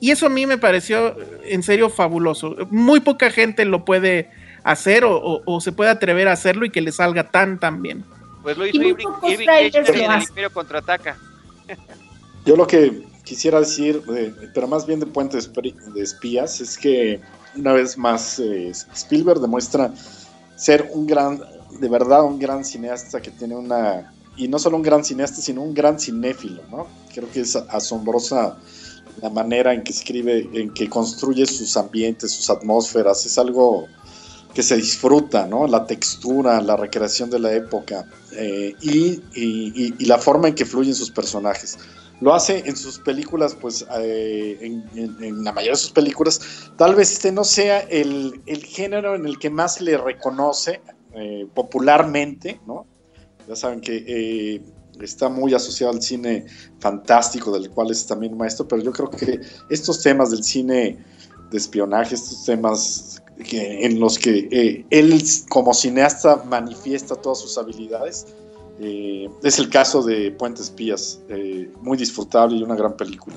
Y 0.00 0.10
eso 0.10 0.26
a 0.26 0.28
mí 0.28 0.46
me 0.46 0.58
pareció 0.58 1.16
en 1.44 1.62
serio 1.62 1.90
fabuloso. 1.90 2.54
Muy 2.70 3.00
poca 3.00 3.30
gente 3.30 3.64
lo 3.64 3.84
puede 3.84 4.30
hacer 4.62 5.04
o, 5.04 5.60
se 5.60 5.72
puede 5.72 5.90
atrever 5.90 6.28
a 6.28 6.32
hacerlo 6.32 6.64
y 6.64 6.70
que 6.70 6.80
le 6.80 6.92
salga 6.92 7.30
tan 7.30 7.58
tan 7.58 7.82
bien. 7.82 8.04
Pues 8.42 8.56
lo 8.56 8.66
hizo 8.66 8.80
Irving, 8.80 9.06
en 9.22 10.10
el 10.10 10.22
Imperio 10.22 10.52
Contraataca. 10.52 11.16
Yo 12.44 12.56
lo 12.56 12.66
que 12.66 12.92
quisiera 13.28 13.60
decir, 13.60 14.02
eh, 14.16 14.34
pero 14.54 14.66
más 14.66 14.86
bien 14.86 15.00
de 15.00 15.06
puentes 15.06 15.50
de 15.52 16.02
espías, 16.02 16.60
es 16.62 16.78
que 16.78 17.20
una 17.54 17.74
vez 17.74 17.98
más 17.98 18.38
eh, 18.38 18.72
Spielberg 18.94 19.40
demuestra 19.40 19.92
ser 20.56 20.90
un 20.94 21.06
gran, 21.06 21.40
de 21.78 21.88
verdad 21.88 22.24
un 22.24 22.38
gran 22.38 22.64
cineasta 22.64 23.20
que 23.20 23.30
tiene 23.30 23.54
una, 23.54 24.14
y 24.36 24.48
no 24.48 24.58
solo 24.58 24.76
un 24.76 24.82
gran 24.82 25.04
cineasta, 25.04 25.42
sino 25.42 25.62
un 25.62 25.74
gran 25.74 26.00
cinéfilo, 26.00 26.62
¿no? 26.70 26.86
Creo 27.12 27.30
que 27.30 27.40
es 27.40 27.54
asombrosa 27.54 28.56
la 29.20 29.28
manera 29.28 29.74
en 29.74 29.82
que 29.82 29.92
escribe, 29.92 30.48
en 30.54 30.72
que 30.72 30.88
construye 30.88 31.44
sus 31.44 31.76
ambientes, 31.76 32.32
sus 32.32 32.48
atmósferas, 32.48 33.26
es 33.26 33.36
algo 33.36 33.88
que 34.58 34.64
se 34.64 34.74
disfruta, 34.74 35.46
¿no? 35.46 35.68
La 35.68 35.86
textura, 35.86 36.60
la 36.60 36.76
recreación 36.76 37.30
de 37.30 37.38
la 37.38 37.52
época 37.52 38.04
eh, 38.32 38.74
y, 38.82 40.04
la 40.04 40.18
forma 40.18 40.48
en 40.48 40.56
que 40.56 40.66
fluyen 40.66 40.96
sus 40.96 41.12
personajes. 41.12 41.78
Lo 42.20 42.34
hace 42.34 42.64
en 42.66 42.76
sus 42.76 42.98
películas, 42.98 43.54
pues 43.54 43.86
eh, 44.00 44.58
en, 44.60 45.44
la 45.44 45.52
mayoría 45.52 45.74
de 45.74 45.76
sus 45.76 45.92
películas. 45.92 46.40
Tal 46.76 46.96
vez 46.96 47.12
este 47.12 47.30
no 47.30 47.44
sea 47.44 47.78
el, 47.82 48.42
género 48.66 49.14
en 49.14 49.26
el 49.26 49.38
que 49.38 49.48
más 49.48 49.80
le 49.80 49.96
reconoce 49.96 50.80
eh, 51.14 51.46
popularmente, 51.54 52.60
¿no? 52.66 52.84
Ya 53.46 53.54
saben 53.54 53.80
que 53.80 54.60
está 55.00 55.28
muy 55.28 55.54
asociado 55.54 55.92
al 55.92 56.02
cine 56.02 56.46
fantástico, 56.80 57.52
del 57.52 57.70
cual 57.70 57.92
es 57.92 58.04
también 58.08 58.36
maestro, 58.36 58.66
pero 58.66 58.82
yo 58.82 58.90
creo 58.90 59.08
que 59.08 59.40
estos 59.70 60.02
temas 60.02 60.32
del 60.32 60.42
cine 60.42 60.98
de 61.48 61.56
espionaje, 61.56 62.16
estos 62.16 62.44
temas 62.44 63.22
en 63.38 64.00
los 64.00 64.18
que 64.18 64.48
eh, 64.50 64.84
él 64.90 65.22
como 65.48 65.72
cineasta 65.74 66.42
manifiesta 66.48 67.14
todas 67.16 67.40
sus 67.40 67.56
habilidades. 67.58 68.26
Eh, 68.80 69.28
es 69.42 69.58
el 69.58 69.68
caso 69.68 70.02
de 70.02 70.30
Puente 70.30 70.62
Espías, 70.62 71.20
eh, 71.28 71.68
muy 71.82 71.96
disfrutable 71.96 72.56
y 72.56 72.62
una 72.62 72.76
gran 72.76 72.96
película. 72.96 73.36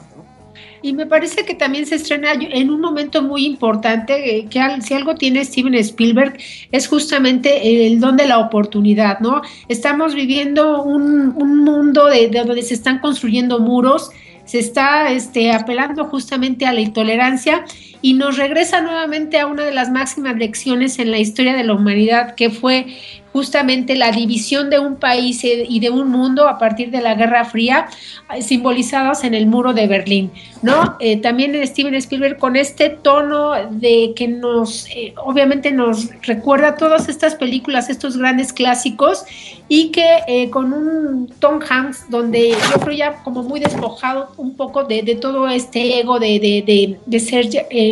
Y 0.83 0.93
me 0.93 1.05
parece 1.05 1.45
que 1.45 1.53
también 1.53 1.85
se 1.85 1.95
estrena 1.95 2.33
en 2.33 2.69
un 2.71 2.81
momento 2.81 3.21
muy 3.21 3.45
importante, 3.45 4.47
que 4.49 4.81
si 4.81 4.93
algo 4.95 5.13
tiene 5.15 5.45
Steven 5.45 5.75
Spielberg 5.75 6.37
es 6.71 6.87
justamente 6.87 7.85
el 7.87 7.99
don 7.99 8.17
de 8.17 8.27
la 8.27 8.39
oportunidad, 8.39 9.19
¿no? 9.19 9.41
Estamos 9.67 10.15
viviendo 10.15 10.81
un, 10.83 11.35
mundo 11.35 12.07
de, 12.07 12.29
donde 12.29 12.63
se 12.63 12.73
están 12.73 12.99
construyendo 12.99 13.59
muros, 13.59 14.09
se 14.45 14.57
está 14.57 15.11
este, 15.11 15.51
apelando 15.51 16.05
justamente 16.05 16.65
a 16.65 16.73
la 16.73 16.81
intolerancia 16.81 17.63
y 18.01 18.13
nos 18.13 18.37
regresa 18.37 18.81
nuevamente 18.81 19.39
a 19.39 19.47
una 19.47 19.63
de 19.63 19.73
las 19.73 19.91
máximas 19.91 20.35
lecciones 20.37 20.99
en 20.99 21.11
la 21.11 21.19
historia 21.19 21.53
de 21.53 21.63
la 21.63 21.73
humanidad, 21.73 22.35
que 22.35 22.49
fue 22.49 22.87
justamente 23.33 23.95
la 23.95 24.11
división 24.11 24.69
de 24.69 24.79
un 24.79 24.97
país 24.97 25.43
y 25.43 25.79
de 25.79 25.89
un 25.89 26.09
mundo 26.09 26.47
a 26.49 26.57
partir 26.57 26.91
de 26.91 27.01
la 27.01 27.15
Guerra 27.15 27.45
Fría, 27.45 27.87
eh, 28.35 28.41
simbolizados 28.41 29.23
en 29.23 29.33
el 29.33 29.47
muro 29.47 29.73
de 29.73 29.87
Berlín, 29.87 30.31
¿no? 30.61 30.97
Eh, 30.99 31.17
también 31.17 31.55
Steven 31.65 31.95
Spielberg 31.95 32.37
con 32.37 32.55
este 32.55 32.89
tono 32.89 33.53
de 33.71 34.13
que 34.15 34.27
nos, 34.27 34.87
eh, 34.89 35.13
obviamente 35.23 35.71
nos 35.71 36.09
recuerda 36.23 36.75
todas 36.75 37.07
estas 37.07 37.35
películas, 37.35 37.89
estos 37.89 38.17
grandes 38.17 38.51
clásicos, 38.51 39.23
y 39.67 39.91
que 39.91 40.49
con 40.51 40.73
un 40.73 41.33
Tom 41.39 41.61
Hanks 41.61 42.09
donde 42.09 42.49
yo 42.49 42.79
creo 42.81 42.93
ya 42.93 43.23
como 43.23 43.41
muy 43.41 43.61
despojado 43.61 44.33
un 44.35 44.57
poco 44.57 44.83
de, 44.83 45.01
todo 45.21 45.47
este 45.47 45.97
ego 46.01 46.19
de, 46.19 46.97
de, 47.05 47.19
ser 47.21 47.47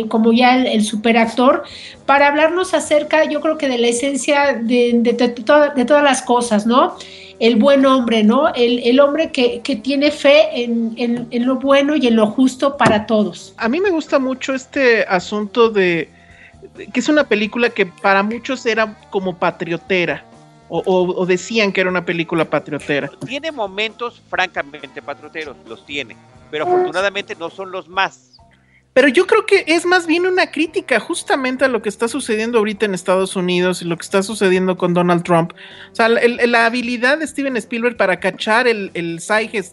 como 0.08 0.32
ya 0.32 0.56
el, 0.56 0.66
el 0.66 0.84
superactor, 0.84 1.64
para 2.10 2.26
hablarnos 2.26 2.74
acerca, 2.74 3.24
yo 3.24 3.40
creo 3.40 3.56
que 3.56 3.68
de 3.68 3.78
la 3.78 3.86
esencia 3.86 4.54
de, 4.54 4.98
de, 5.00 5.12
todas 5.14 6.02
las 6.02 6.22
cosas, 6.22 6.66
¿no? 6.66 6.96
El 7.38 7.54
buen 7.54 7.86
hombre, 7.86 8.24
¿no? 8.24 8.48
El, 8.52 8.98
hombre 8.98 9.30
que, 9.30 9.60
tiene 9.82 10.10
fe 10.10 10.64
en, 10.64 11.46
lo 11.46 11.54
bueno 11.56 11.94
y 11.94 12.08
en 12.08 12.16
lo 12.16 12.26
justo 12.26 12.76
para 12.76 13.06
todos. 13.06 13.54
A 13.56 13.68
mí 13.68 13.80
me 13.80 13.90
gusta 13.90 14.18
mucho 14.18 14.54
este 14.54 15.04
asunto 15.04 15.70
de, 15.70 16.08
que 16.92 16.98
es 16.98 17.08
una 17.08 17.24
película 17.24 17.70
que 17.70 17.86
para 17.86 18.24
muchos 18.24 18.66
era 18.66 18.98
como 19.10 19.38
patriotera. 19.38 20.24
O, 20.68 20.82
o, 20.84 21.26
decían 21.26 21.72
que 21.72 21.80
era 21.80 21.90
una 21.90 22.04
película 22.04 22.44
patriotera. 22.44 23.10
Tiene 23.26 23.50
momentos 23.50 24.22
francamente 24.28 25.02
patrioteros, 25.02 25.56
los 25.68 25.84
tiene, 25.84 26.16
pero 26.50 26.64
afortunadamente 26.64 27.34
no 27.34 27.50
son 27.50 27.72
los 27.72 27.88
más. 27.88 28.29
Pero 28.92 29.06
yo 29.06 29.26
creo 29.26 29.46
que 29.46 29.64
es 29.68 29.86
más 29.86 30.06
bien 30.06 30.26
una 30.26 30.50
crítica 30.50 30.98
justamente 30.98 31.64
a 31.64 31.68
lo 31.68 31.80
que 31.80 31.88
está 31.88 32.08
sucediendo 32.08 32.58
ahorita 32.58 32.86
en 32.86 32.94
Estados 32.94 33.36
Unidos 33.36 33.82
y 33.82 33.84
lo 33.84 33.96
que 33.96 34.02
está 34.02 34.22
sucediendo 34.22 34.76
con 34.76 34.94
Donald 34.94 35.22
Trump. 35.22 35.52
O 35.92 35.94
sea, 35.94 36.08
la 36.08 36.66
habilidad 36.66 37.18
de 37.18 37.26
Steven 37.26 37.56
Spielberg 37.56 37.96
para 37.96 38.18
cachar 38.18 38.66
el, 38.66 38.90
el 38.94 39.20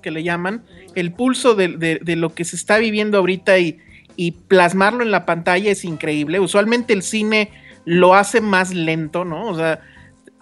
que 0.01 0.11
le 0.11 0.23
llaman, 0.23 0.63
el 0.93 1.13
pulso 1.13 1.55
de, 1.55 1.99
lo 2.03 2.35
que 2.35 2.45
se 2.45 2.55
está 2.55 2.77
viviendo 2.77 3.17
ahorita 3.17 3.57
y, 3.57 3.79
y 4.15 4.31
plasmarlo 4.31 5.01
en 5.01 5.09
la 5.09 5.25
pantalla 5.25 5.71
es 5.71 5.83
increíble. 5.83 6.39
Usualmente 6.39 6.93
el 6.93 7.01
cine 7.01 7.51
lo 7.85 8.13
hace 8.13 8.39
más 8.39 8.71
lento, 8.73 9.25
¿no? 9.25 9.47
O 9.47 9.55
sea, 9.55 9.79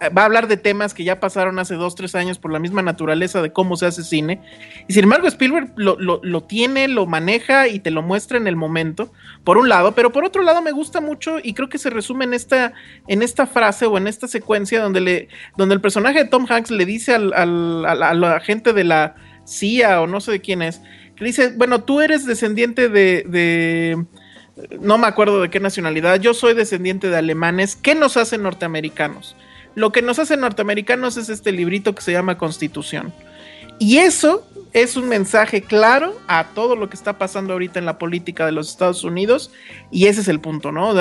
va 0.00 0.22
a 0.22 0.24
hablar 0.26 0.46
de 0.46 0.58
temas 0.58 0.92
que 0.92 1.04
ya 1.04 1.20
pasaron 1.20 1.58
hace 1.58 1.74
dos, 1.74 1.94
tres 1.94 2.14
años 2.14 2.38
por 2.38 2.52
la 2.52 2.58
misma 2.58 2.82
naturaleza 2.82 3.40
de 3.40 3.52
cómo 3.52 3.76
se 3.76 3.86
hace 3.86 4.02
cine. 4.02 4.42
Y 4.88 4.92
sin 4.92 5.04
embargo, 5.04 5.26
Spielberg 5.26 5.72
lo, 5.76 5.96
lo, 5.98 6.42
tiene, 6.42 6.86
lo 6.88 7.06
maneja 7.06 7.68
y 7.68 7.80
te 7.80 7.90
lo 7.90 8.02
muestra 8.02 8.36
en 8.36 8.46
el 8.46 8.56
momento, 8.56 9.10
por 9.42 9.56
un 9.56 9.68
lado, 9.68 9.92
pero 9.92 10.12
por 10.12 10.24
otro 10.24 10.42
lado 10.42 10.60
me 10.60 10.72
gusta 10.72 11.00
mucho 11.00 11.38
y 11.42 11.54
creo 11.54 11.70
que 11.70 11.78
se 11.78 11.88
resume 11.88 12.26
en 12.26 12.34
esta, 12.34 12.74
en 13.06 13.22
esta 13.22 13.46
frase 13.46 13.86
o 13.86 13.96
en 13.96 14.06
esta 14.06 14.28
secuencia 14.28 14.82
donde, 14.82 15.00
le, 15.00 15.28
donde 15.56 15.74
el 15.74 15.80
personaje 15.80 16.24
de 16.24 16.28
Tom 16.28 16.46
Hanks 16.48 16.70
le 16.70 16.84
dice 16.84 17.14
al, 17.14 17.32
al, 17.32 17.86
a 17.86 18.14
la 18.14 18.40
gente 18.40 18.74
de 18.74 18.84
la 18.84 19.16
CIA 19.46 20.02
o 20.02 20.06
no 20.06 20.20
sé 20.20 20.32
de 20.32 20.40
quién 20.40 20.60
es, 20.60 20.82
que 21.16 21.24
dice, 21.24 21.54
bueno, 21.56 21.84
tú 21.84 22.02
eres 22.02 22.26
descendiente 22.26 22.90
de, 22.90 23.24
de 23.26 24.04
no 24.78 24.98
me 24.98 25.06
acuerdo 25.06 25.40
de 25.40 25.48
qué 25.48 25.60
nacionalidad, 25.60 26.20
yo 26.20 26.34
soy 26.34 26.52
descendiente 26.52 27.08
de 27.08 27.16
alemanes, 27.16 27.76
¿qué 27.76 27.94
nos 27.94 28.18
hacen 28.18 28.42
norteamericanos? 28.42 29.36
Lo 29.76 29.92
que 29.92 30.02
nos 30.02 30.18
hace 30.18 30.36
norteamericanos 30.36 31.18
es 31.18 31.28
este 31.28 31.52
librito 31.52 31.94
que 31.94 32.02
se 32.02 32.10
llama 32.10 32.38
Constitución. 32.38 33.12
Y 33.78 33.98
eso 33.98 34.46
es 34.72 34.96
un 34.96 35.06
mensaje 35.06 35.60
claro 35.60 36.18
a 36.28 36.46
todo 36.54 36.76
lo 36.76 36.88
que 36.88 36.96
está 36.96 37.18
pasando 37.18 37.52
ahorita 37.52 37.78
en 37.78 37.84
la 37.84 37.98
política 37.98 38.46
de 38.46 38.52
los 38.52 38.70
Estados 38.70 39.04
Unidos. 39.04 39.52
Y 39.90 40.06
ese 40.06 40.22
es 40.22 40.28
el 40.28 40.40
punto, 40.40 40.72
¿no? 40.72 40.94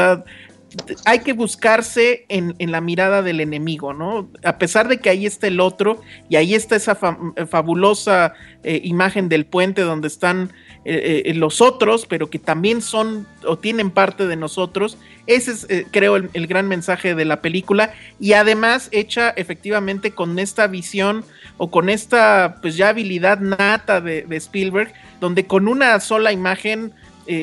Hay 1.06 1.20
que 1.20 1.34
buscarse 1.34 2.26
en, 2.30 2.56
la 2.60 2.82
mirada 2.82 3.22
del 3.22 3.40
enemigo, 3.40 3.94
¿no? 3.94 4.30
A 4.44 4.58
pesar 4.58 4.88
de 4.88 4.98
que 5.00 5.10
ahí 5.10 5.26
está 5.26 5.48
el 5.48 5.60
otro 5.60 6.02
y 6.30 6.36
ahí 6.36 6.56
está 6.56 6.76
esa 6.76 6.96
fabulosa 6.96 8.34
eh, 8.64 8.82
imagen 8.84 9.30
del 9.30 9.46
puente 9.46 9.82
donde 9.82 10.08
están 10.08 10.52
eh, 10.88 11.24
eh, 11.26 11.34
los 11.34 11.62
otros, 11.62 12.06
pero 12.06 12.30
que 12.30 12.38
también 12.38 12.80
son 12.80 13.26
o 13.44 13.58
tienen 13.58 13.90
parte 13.90 14.28
de 14.28 14.36
nosotros. 14.36 15.00
Ese 15.26 15.52
es, 15.52 15.66
eh, 15.68 15.88
creo, 15.90 16.16
el, 16.16 16.46
gran 16.46 16.68
mensaje 16.68 17.16
de 17.16 17.26
la 17.26 17.42
película 17.42 17.92
y 18.20 18.34
además 18.34 18.90
hecha 18.92 19.32
efectivamente 19.32 20.12
con 20.12 20.38
esta 20.38 20.68
visión 20.68 21.26
o 21.58 21.72
con 21.72 21.90
esta, 21.90 22.58
pues 22.62 22.78
ya 22.78 22.90
habilidad 22.90 23.40
nata 23.40 24.00
de, 24.00 24.28
Spielberg, 24.30 24.94
donde 25.20 25.48
con 25.48 25.68
una 25.68 26.00
sola 26.00 26.32
imagen 26.32 26.94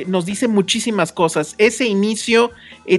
nos 0.07 0.27
dice 0.27 0.49
muchísimas 0.49 1.13
cosas. 1.13 1.55
Ese 1.59 1.87
inicio, 1.87 2.51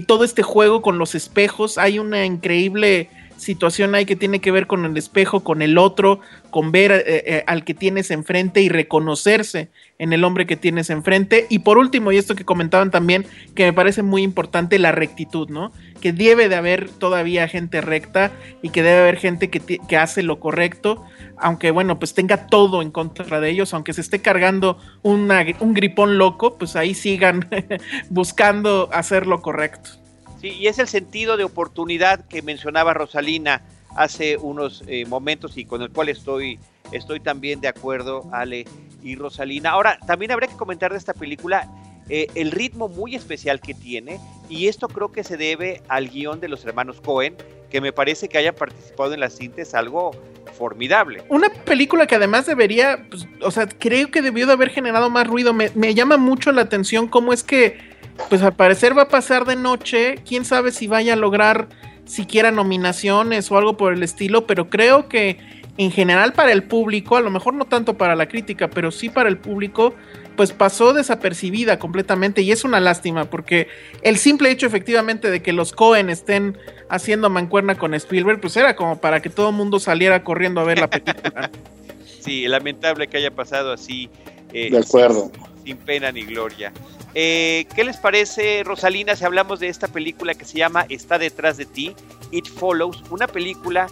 todo 0.07 0.23
este 0.23 0.43
juego 0.43 0.81
con 0.81 0.97
los 0.97 1.15
espejos, 1.15 1.77
hay 1.77 1.99
una 1.99 2.25
increíble 2.25 3.09
situación 3.37 3.95
hay 3.95 4.05
que 4.05 4.15
tiene 4.15 4.39
que 4.39 4.51
ver 4.51 4.67
con 4.67 4.85
el 4.85 4.95
espejo, 4.97 5.43
con 5.43 5.61
el 5.61 5.77
otro, 5.77 6.19
con 6.49 6.71
ver 6.71 6.91
eh, 6.91 7.03
eh, 7.07 7.43
al 7.47 7.63
que 7.63 7.73
tienes 7.73 8.11
enfrente 8.11 8.61
y 8.61 8.69
reconocerse 8.69 9.69
en 9.99 10.13
el 10.13 10.23
hombre 10.23 10.45
que 10.45 10.55
tienes 10.55 10.89
enfrente. 10.89 11.47
Y 11.49 11.59
por 11.59 11.77
último, 11.77 12.11
y 12.11 12.17
esto 12.17 12.35
que 12.35 12.45
comentaban 12.45 12.91
también, 12.91 13.25
que 13.55 13.65
me 13.65 13.73
parece 13.73 14.03
muy 14.03 14.23
importante, 14.23 14.79
la 14.79 14.91
rectitud, 14.91 15.49
¿no? 15.49 15.71
Que 16.01 16.13
debe 16.13 16.49
de 16.49 16.55
haber 16.55 16.89
todavía 16.89 17.47
gente 17.47 17.81
recta 17.81 18.31
y 18.61 18.69
que 18.69 18.83
debe 18.83 19.01
haber 19.01 19.17
gente 19.17 19.49
que, 19.49 19.59
que 19.59 19.97
hace 19.97 20.23
lo 20.23 20.39
correcto, 20.39 21.05
aunque 21.37 21.71
bueno, 21.71 21.99
pues 21.99 22.13
tenga 22.13 22.47
todo 22.47 22.81
en 22.81 22.91
contra 22.91 23.39
de 23.39 23.49
ellos, 23.49 23.73
aunque 23.73 23.93
se 23.93 24.01
esté 24.01 24.21
cargando 24.21 24.77
un 25.01 25.73
gripón 25.73 26.17
loco, 26.17 26.57
pues 26.57 26.75
ahí 26.75 26.93
sigan 26.93 27.47
buscando 28.09 28.89
hacer 28.91 29.27
lo 29.27 29.41
correcto. 29.41 30.02
Sí, 30.43 30.49
y 30.59 30.67
es 30.67 30.77
el 30.77 30.89
sentido 30.89 31.37
de 31.37 31.45
oportunidad 31.45 32.27
que 32.27 32.41
mencionaba 32.41 32.93
Rosalina 32.93 33.61
hace 33.95 34.35
unos 34.35 34.83
eh, 34.87 35.05
momentos 35.05 35.57
y 35.57 35.63
con 35.63 35.81
el 35.81 35.89
cual 35.89 36.09
estoy, 36.09 36.59
estoy 36.91 37.21
también 37.21 37.61
de 37.61 37.69
acuerdo, 37.69 38.27
Ale 38.33 38.65
y 39.01 39.15
Rosalina. 39.15 39.69
Ahora, 39.69 39.97
también 40.05 40.33
habría 40.33 40.49
que 40.49 40.57
comentar 40.57 40.91
de 40.91 40.97
esta 40.97 41.13
película 41.13 41.71
eh, 42.09 42.27
el 42.35 42.51
ritmo 42.51 42.89
muy 42.89 43.15
especial 43.15 43.61
que 43.61 43.73
tiene 43.73 44.19
y 44.49 44.67
esto 44.67 44.89
creo 44.89 45.13
que 45.13 45.23
se 45.23 45.37
debe 45.37 45.81
al 45.87 46.09
guion 46.09 46.41
de 46.41 46.49
los 46.49 46.65
hermanos 46.65 46.99
Cohen, 46.99 47.37
que 47.71 47.79
me 47.79 47.93
parece 47.93 48.27
que 48.27 48.37
haya 48.37 48.53
participado 48.53 49.13
en 49.13 49.21
la 49.21 49.29
cinta 49.29 49.61
algo 49.71 50.11
formidable. 50.57 51.23
Una 51.29 51.47
película 51.47 52.05
que 52.05 52.15
además 52.15 52.47
debería, 52.47 53.07
pues, 53.09 53.25
o 53.41 53.49
sea, 53.49 53.69
creo 53.69 54.11
que 54.11 54.21
debió 54.21 54.45
de 54.45 54.51
haber 54.51 54.71
generado 54.71 55.09
más 55.09 55.25
ruido. 55.25 55.53
Me, 55.53 55.71
me 55.73 55.95
llama 55.95 56.17
mucho 56.17 56.51
la 56.51 56.63
atención 56.63 57.07
cómo 57.07 57.31
es 57.31 57.43
que, 57.43 57.92
pues 58.29 58.41
al 58.41 58.53
parecer 58.53 58.97
va 58.97 59.03
a 59.03 59.07
pasar 59.07 59.45
de 59.45 59.55
noche, 59.55 60.15
quién 60.27 60.45
sabe 60.45 60.71
si 60.71 60.87
vaya 60.87 61.13
a 61.13 61.17
lograr 61.17 61.67
siquiera 62.05 62.51
nominaciones 62.51 63.51
o 63.51 63.57
algo 63.57 63.77
por 63.77 63.93
el 63.93 64.03
estilo, 64.03 64.45
pero 64.45 64.69
creo 64.69 65.07
que 65.07 65.37
en 65.77 65.91
general 65.91 66.33
para 66.33 66.51
el 66.51 66.63
público, 66.63 67.17
a 67.17 67.21
lo 67.21 67.31
mejor 67.31 67.53
no 67.53 67.65
tanto 67.65 67.95
para 67.95 68.15
la 68.15 68.27
crítica, 68.27 68.69
pero 68.69 68.91
sí 68.91 69.09
para 69.09 69.29
el 69.29 69.37
público, 69.37 69.95
pues 70.35 70.51
pasó 70.51 70.93
desapercibida 70.93 71.79
completamente 71.79 72.41
y 72.41 72.51
es 72.51 72.63
una 72.63 72.79
lástima 72.79 73.25
porque 73.25 73.67
el 74.01 74.17
simple 74.17 74.51
hecho 74.51 74.67
efectivamente 74.67 75.29
de 75.29 75.41
que 75.41 75.53
los 75.53 75.73
Cohen 75.73 76.09
estén 76.09 76.57
haciendo 76.89 77.29
mancuerna 77.29 77.75
con 77.75 77.93
Spielberg, 77.93 78.39
pues 78.39 78.55
era 78.57 78.75
como 78.75 78.99
para 78.99 79.21
que 79.21 79.29
todo 79.29 79.49
el 79.49 79.55
mundo 79.55 79.79
saliera 79.79 80.23
corriendo 80.23 80.61
a 80.61 80.63
ver 80.63 80.79
la 80.79 80.89
película. 80.89 81.49
sí, 82.21 82.47
lamentable 82.47 83.07
que 83.07 83.17
haya 83.17 83.31
pasado 83.31 83.71
así. 83.71 84.09
Eh, 84.53 84.69
de 84.69 84.77
acuerdo. 84.77 85.31
Sin, 85.63 85.77
pena 85.77 86.11
ni 86.11 86.23
gloria. 86.23 86.71
Eh, 87.15 87.67
¿Qué 87.75 87.83
les 87.83 87.97
parece, 87.97 88.63
Rosalina, 88.63 89.15
si 89.15 89.23
hablamos 89.23 89.59
de 89.59 89.67
esta 89.67 89.87
película 89.87 90.33
que 90.33 90.45
se 90.45 90.57
llama 90.57 90.85
Está 90.89 91.17
detrás 91.17 91.57
de 91.57 91.65
ti, 91.65 91.95
It 92.31 92.47
Follows, 92.47 93.03
una 93.11 93.27
película 93.27 93.87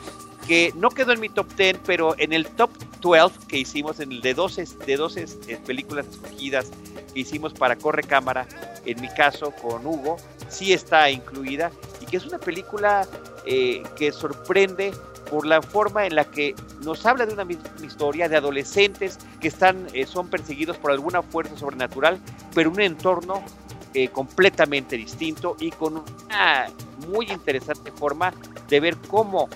que 0.48 0.74
no 0.76 0.90
quedó 0.90 1.12
en 1.12 1.20
mi 1.20 1.30
top 1.30 1.48
10, 1.56 1.80
pero 1.86 2.16
en 2.18 2.34
el 2.34 2.48
top 2.48 2.72
12 3.00 3.48
que 3.48 3.60
hicimos, 3.60 4.00
en 4.00 4.12
el 4.12 4.22
de 4.22 4.34
12, 4.34 4.66
de 4.86 4.98
12 4.98 5.26
eh, 5.48 5.60
películas 5.66 6.08
escogidas 6.08 6.72
que 7.14 7.20
hicimos 7.20 7.54
para 7.54 7.76
Corre 7.76 8.04
Cámara, 8.04 8.48
en 8.86 9.00
mi 9.00 9.08
caso 9.10 9.52
con 9.52 9.86
Hugo, 9.86 10.18
sí 10.50 10.74
está 10.74 11.10
incluida 11.12 11.72
y 12.02 12.06
que 12.06 12.18
es 12.18 12.26
una 12.26 12.40
película 12.40 13.08
eh, 13.46 13.84
que 13.96 14.12
sorprende 14.12 14.92
por 15.32 15.48
la 15.48 15.62
forma 15.62 16.06
en 16.06 16.16
la 16.16 16.26
que 16.26 16.54
nos 16.84 17.06
habla 17.06 17.26
de 17.26 17.34
una 17.34 17.46
misma 17.46 17.64
historia 17.84 18.30
de 18.30 18.38
adolescentes 18.38 19.18
que 19.40 19.48
están, 19.48 19.88
eh, 19.94 20.06
son 20.06 20.28
perseguidos 20.28 20.78
por 20.78 20.92
alguna 20.92 21.24
fuerza 21.24 21.58
sobrenatural, 21.58 22.20
pero 22.54 22.70
un 22.70 22.82
entorno 22.82 23.44
completamente 24.14 24.96
distinto 24.96 25.58
y 25.60 25.70
con 25.70 25.98
una 25.98 26.68
muy 27.10 27.30
interesante 27.30 27.92
forma 27.92 28.34
de 28.70 28.80
ver 28.80 28.96
cómo 29.10 29.50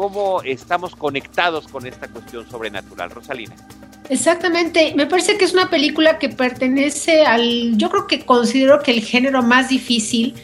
cómo 0.00 0.40
estamos 0.44 0.96
conectados 0.96 1.68
con 1.68 1.86
esta 1.86 2.08
cuestión 2.08 2.48
sobrenatural. 2.48 3.10
Rosalina. 3.10 3.54
Exactamente, 4.08 4.94
me 4.96 5.06
parece 5.06 5.36
que 5.36 5.44
es 5.44 5.52
una 5.52 5.68
película 5.68 6.18
que 6.18 6.30
pertenece 6.30 7.22
al, 7.22 7.76
yo 7.76 7.90
creo 7.90 8.06
que 8.06 8.24
considero 8.24 8.82
que 8.82 8.92
el 8.92 9.02
género 9.02 9.42
más 9.42 9.68
difícil 9.68 10.34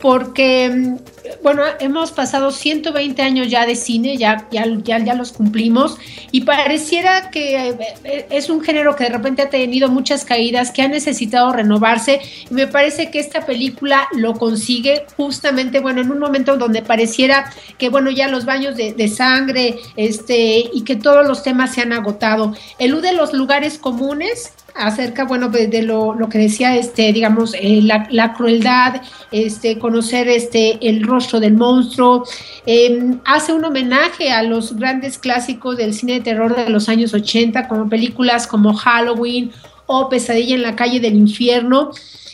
porque, 0.00 0.68
mm, 0.68 0.96
bueno, 1.42 1.62
hemos 1.80 2.12
pasado 2.12 2.50
120 2.50 3.22
años 3.22 3.48
ya 3.48 3.66
de 3.66 3.76
cine, 3.76 4.16
ya, 4.16 4.48
ya, 4.50 4.66
ya, 4.82 5.14
los 5.14 5.32
cumplimos, 5.32 5.96
y 6.32 6.42
pareciera 6.42 7.30
que 7.30 7.70
eh, 8.04 8.26
es 8.30 8.50
un 8.50 8.60
género 8.60 8.96
que 8.96 9.04
de 9.04 9.10
repente 9.10 9.42
ha 9.42 9.50
tenido 9.50 9.88
muchas 9.88 10.24
caídas, 10.24 10.70
que 10.70 10.82
ha 10.82 10.88
necesitado 10.88 11.52
renovarse, 11.52 12.20
y 12.50 12.54
me 12.54 12.66
parece 12.66 13.10
que 13.10 13.18
esta 13.18 13.46
película 13.46 14.08
lo 14.12 14.34
consigue 14.34 15.06
justamente, 15.16 15.80
bueno, 15.80 16.00
en 16.00 16.10
un 16.10 16.18
momento 16.18 16.56
donde 16.56 16.82
pareciera 16.82 17.52
que, 17.78 17.88
bueno, 17.88 18.10
ya 18.10 18.28
los 18.28 18.44
baños 18.44 18.76
de, 18.76 18.92
de 18.92 19.08
sangre, 19.08 19.78
este, 19.96 20.70
y 20.72 20.82
que 20.82 20.96
todos 20.96 21.26
los 21.26 21.42
temas 21.42 21.74
se 21.74 21.82
han 21.82 21.92
agotado. 21.92 22.54
Elude 22.78 23.12
los 23.12 23.32
lugares 23.32 23.78
comunes, 23.78 24.52
acerca, 24.76 25.24
bueno, 25.24 25.48
de, 25.48 25.82
lo, 25.82 26.14
lo, 26.14 26.28
que 26.28 26.38
decía, 26.38 26.76
este, 26.76 27.12
digamos, 27.12 27.54
eh, 27.54 27.80
la, 27.82 28.34
crueldad, 28.34 29.02
este, 29.30 29.78
conocer 29.78 30.28
este, 30.28 30.78
el 30.86 31.00
rostro 31.16 31.40
del 31.40 31.54
monstruo, 31.54 32.24
em, 32.66 33.20
hace 33.24 33.52
un 33.52 33.64
homenaje 33.64 34.30
a 34.30 34.42
los 34.42 34.76
grandes 34.76 35.18
clásicos 35.18 35.76
del 35.76 35.92
cine 35.92 36.14
de 36.14 36.20
terror 36.20 36.54
de 36.54 36.70
los 36.70 36.88
años 36.88 37.14
80, 37.14 37.68
como 37.68 37.88
películas 37.88 38.46
como 38.46 38.74
Halloween 38.74 39.50
o 39.86 40.08
Pesadilla 40.08 40.54
en 40.54 40.62
la 40.62 40.76
calle 40.76 41.00
del 41.00 41.14
infierno. 41.14 41.90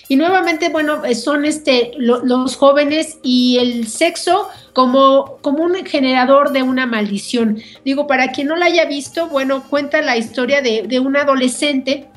Y 0.09 0.17
nuevamente, 0.17 0.69
bueno, 0.69 1.03
son 1.15 1.45
este, 1.45 1.93
los 1.97 2.57
jóvenes 2.57 3.19
y 3.23 3.59
el 3.59 3.87
sexo 3.87 4.49
como, 4.73 5.39
como 5.41 5.63
un 5.65 5.75
generador 5.87 6.53
de 6.53 6.63
una 6.63 6.87
maldición. 6.87 7.63
Digo, 7.85 8.07
para 8.07 8.33
quien 8.33 8.49
no 8.49 8.57
la 8.57 8.67
haya 8.67 8.85
visto, 8.85 9.29
bueno, 9.29 9.63
cuenta 9.71 10.03
la 10.03 10.17
historia 10.17 10.61
de, 10.61 10.83
de 10.83 11.01
un 11.01 11.17
adolescente 11.17 12.09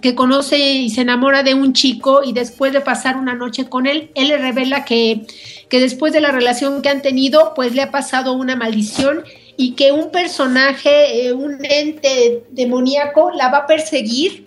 que 0.00 0.14
conoce 0.14 0.58
y 0.58 0.90
se 0.90 1.00
enamora 1.00 1.42
de 1.42 1.54
un 1.54 1.72
chico 1.72 2.22
y 2.24 2.32
después 2.32 2.72
de 2.72 2.80
pasar 2.80 3.16
una 3.16 3.34
noche 3.34 3.68
con 3.68 3.86
él, 3.86 4.10
él 4.14 4.28
le 4.28 4.38
revela 4.38 4.84
que, 4.84 5.26
que 5.68 5.80
después 5.80 6.12
de 6.12 6.20
la 6.20 6.32
relación 6.32 6.82
que 6.82 6.88
han 6.88 7.02
tenido, 7.02 7.52
pues 7.54 7.74
le 7.74 7.82
ha 7.82 7.90
pasado 7.90 8.32
una 8.32 8.56
maldición 8.56 9.24
y 9.56 9.72
que 9.72 9.92
un 9.92 10.10
personaje, 10.10 11.26
eh, 11.26 11.32
un 11.32 11.64
ente 11.64 12.44
demoníaco 12.50 13.30
la 13.32 13.48
va 13.48 13.58
a 13.58 13.66
perseguir 13.66 14.46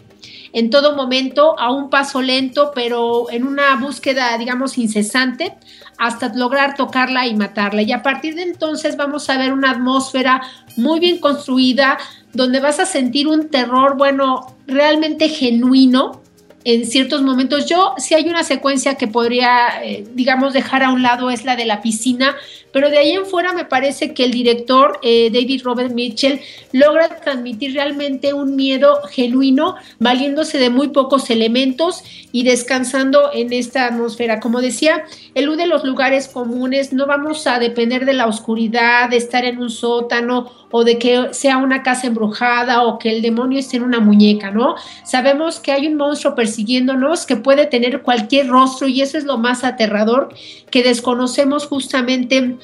en 0.54 0.70
todo 0.70 0.96
momento 0.96 1.58
a 1.60 1.72
un 1.72 1.90
paso 1.90 2.22
lento, 2.22 2.72
pero 2.74 3.30
en 3.30 3.46
una 3.46 3.76
búsqueda, 3.76 4.38
digamos, 4.38 4.78
incesante, 4.78 5.54
hasta 5.98 6.34
lograr 6.34 6.76
tocarla 6.76 7.28
y 7.28 7.36
matarla. 7.36 7.84
Y 7.84 7.92
a 7.92 8.02
partir 8.02 8.36
de 8.36 8.44
entonces 8.44 8.98
vamos 8.98 9.30
a 9.30 9.38
ver 9.38 9.54
una 9.54 9.72
atmósfera 9.72 10.42
muy 10.76 11.00
bien 11.00 11.20
construida, 11.20 11.98
donde 12.34 12.60
vas 12.60 12.80
a 12.80 12.86
sentir 12.86 13.28
un 13.28 13.50
terror, 13.50 13.98
bueno, 13.98 14.56
realmente 14.68 15.30
genuino 15.30 16.21
en 16.64 16.86
ciertos 16.86 17.22
momentos. 17.22 17.68
Yo, 17.68 17.94
si 17.98 18.14
hay 18.14 18.30
una 18.30 18.44
secuencia 18.44 18.96
que 18.96 19.08
podría, 19.08 19.84
eh, 19.84 20.04
digamos, 20.14 20.54
dejar 20.54 20.84
a 20.84 20.92
un 20.92 21.02
lado, 21.02 21.30
es 21.30 21.44
la 21.44 21.56
de 21.56 21.66
la 21.66 21.82
piscina, 21.82 22.36
pero 22.72 22.90
de 22.90 22.98
ahí 22.98 23.12
en 23.12 23.26
fuera 23.26 23.54
me 23.54 23.66
parece 23.66 24.14
que 24.14 24.24
el 24.24 24.32
director 24.32 25.00
eh, 25.02 25.30
David 25.32 25.62
Robert 25.64 25.92
Mitchell 25.92 26.40
logra 26.72 27.20
transmitir 27.22 27.74
realmente 27.74 28.34
un 28.34 28.56
miedo 28.56 29.02
genuino, 29.10 29.76
valiéndose 30.00 30.58
de 30.58 30.70
muy 30.70 30.90
pocos 30.90 31.30
elementos 31.30 32.04
y 32.32 32.44
descansando 32.44 33.32
en 33.34 33.52
esta 33.54 33.88
atmósfera. 33.88 34.40
Como 34.40 34.62
decía, 34.62 35.04
elude 35.36 35.68
los 35.68 35.84
lugares 35.84 36.28
comunes, 36.28 36.94
no 36.94 37.06
vamos 37.06 37.46
a 37.48 37.60
depender 37.60 38.06
de 38.06 38.14
la 38.14 38.28
oscuridad, 38.28 39.10
de 39.10 39.18
estar 39.18 39.46
en 39.46 39.60
un 39.60 39.70
sótano 39.70 40.52
o 40.72 40.84
de 40.84 40.98
que 40.98 41.34
sea 41.34 41.58
una 41.58 41.84
casa 41.84 42.08
embrujada 42.08 42.84
o 42.84 42.98
que 42.98 43.10
el 43.10 43.22
demonio 43.22 43.60
esté 43.60 43.78
en 43.78 43.84
una 43.84 44.00
muñeca, 44.00 44.52
¿no? 44.52 44.76
Sabemos 45.04 45.60
que 45.60 45.72
hay 45.72 45.88
un 45.88 45.96
monstruo 45.96 46.34
persiguiéndonos 46.34 47.26
que 47.26 47.36
puede 47.36 47.66
tener 47.66 48.02
cualquier 48.02 48.48
rostro 48.48 48.88
y 48.88 49.02
eso 49.02 49.18
es 49.18 49.26
lo 49.26 49.38
más 49.38 49.64
aterrador, 49.64 50.30
que 50.70 50.84
desconocemos 50.84 51.68
justamente 51.68 52.58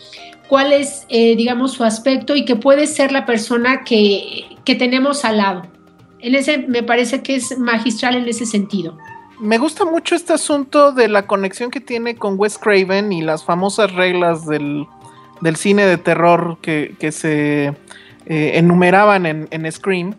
cuál 0.47 0.73
es, 0.73 1.05
eh, 1.09 1.35
digamos, 1.35 1.73
su 1.73 1.83
aspecto 1.83 2.35
y 2.35 2.45
que 2.45 2.55
puede 2.55 2.87
ser 2.87 3.11
la 3.11 3.25
persona 3.25 3.83
que, 3.83 4.57
que 4.63 4.75
tenemos 4.75 5.25
al 5.25 5.37
lado. 5.37 5.63
En 6.19 6.35
ese, 6.35 6.59
me 6.59 6.83
parece 6.83 7.21
que 7.21 7.35
es 7.35 7.57
magistral 7.57 8.15
en 8.15 8.27
ese 8.27 8.45
sentido. 8.45 8.97
Me 9.39 9.59
gusta 9.59 9.85
mucho 9.85 10.15
este 10.15 10.33
asunto 10.33 10.91
de 10.91 11.07
la 11.07 11.27
conexión 11.27 11.69
que 11.69 11.79
tiene 11.79 12.15
con 12.15 12.39
Wes 12.39 12.57
Craven 12.57 13.11
y 13.13 13.21
las 13.21 13.43
famosas 13.43 13.93
reglas 13.93 14.47
del, 14.47 14.87
del 15.41 15.55
cine 15.57 15.85
de 15.85 15.97
terror 15.97 16.57
que, 16.61 16.95
que 16.99 17.11
se 17.11 17.67
eh, 18.25 18.51
enumeraban 18.55 19.27
en, 19.27 19.47
en, 19.51 19.71
Scream. 19.71 20.15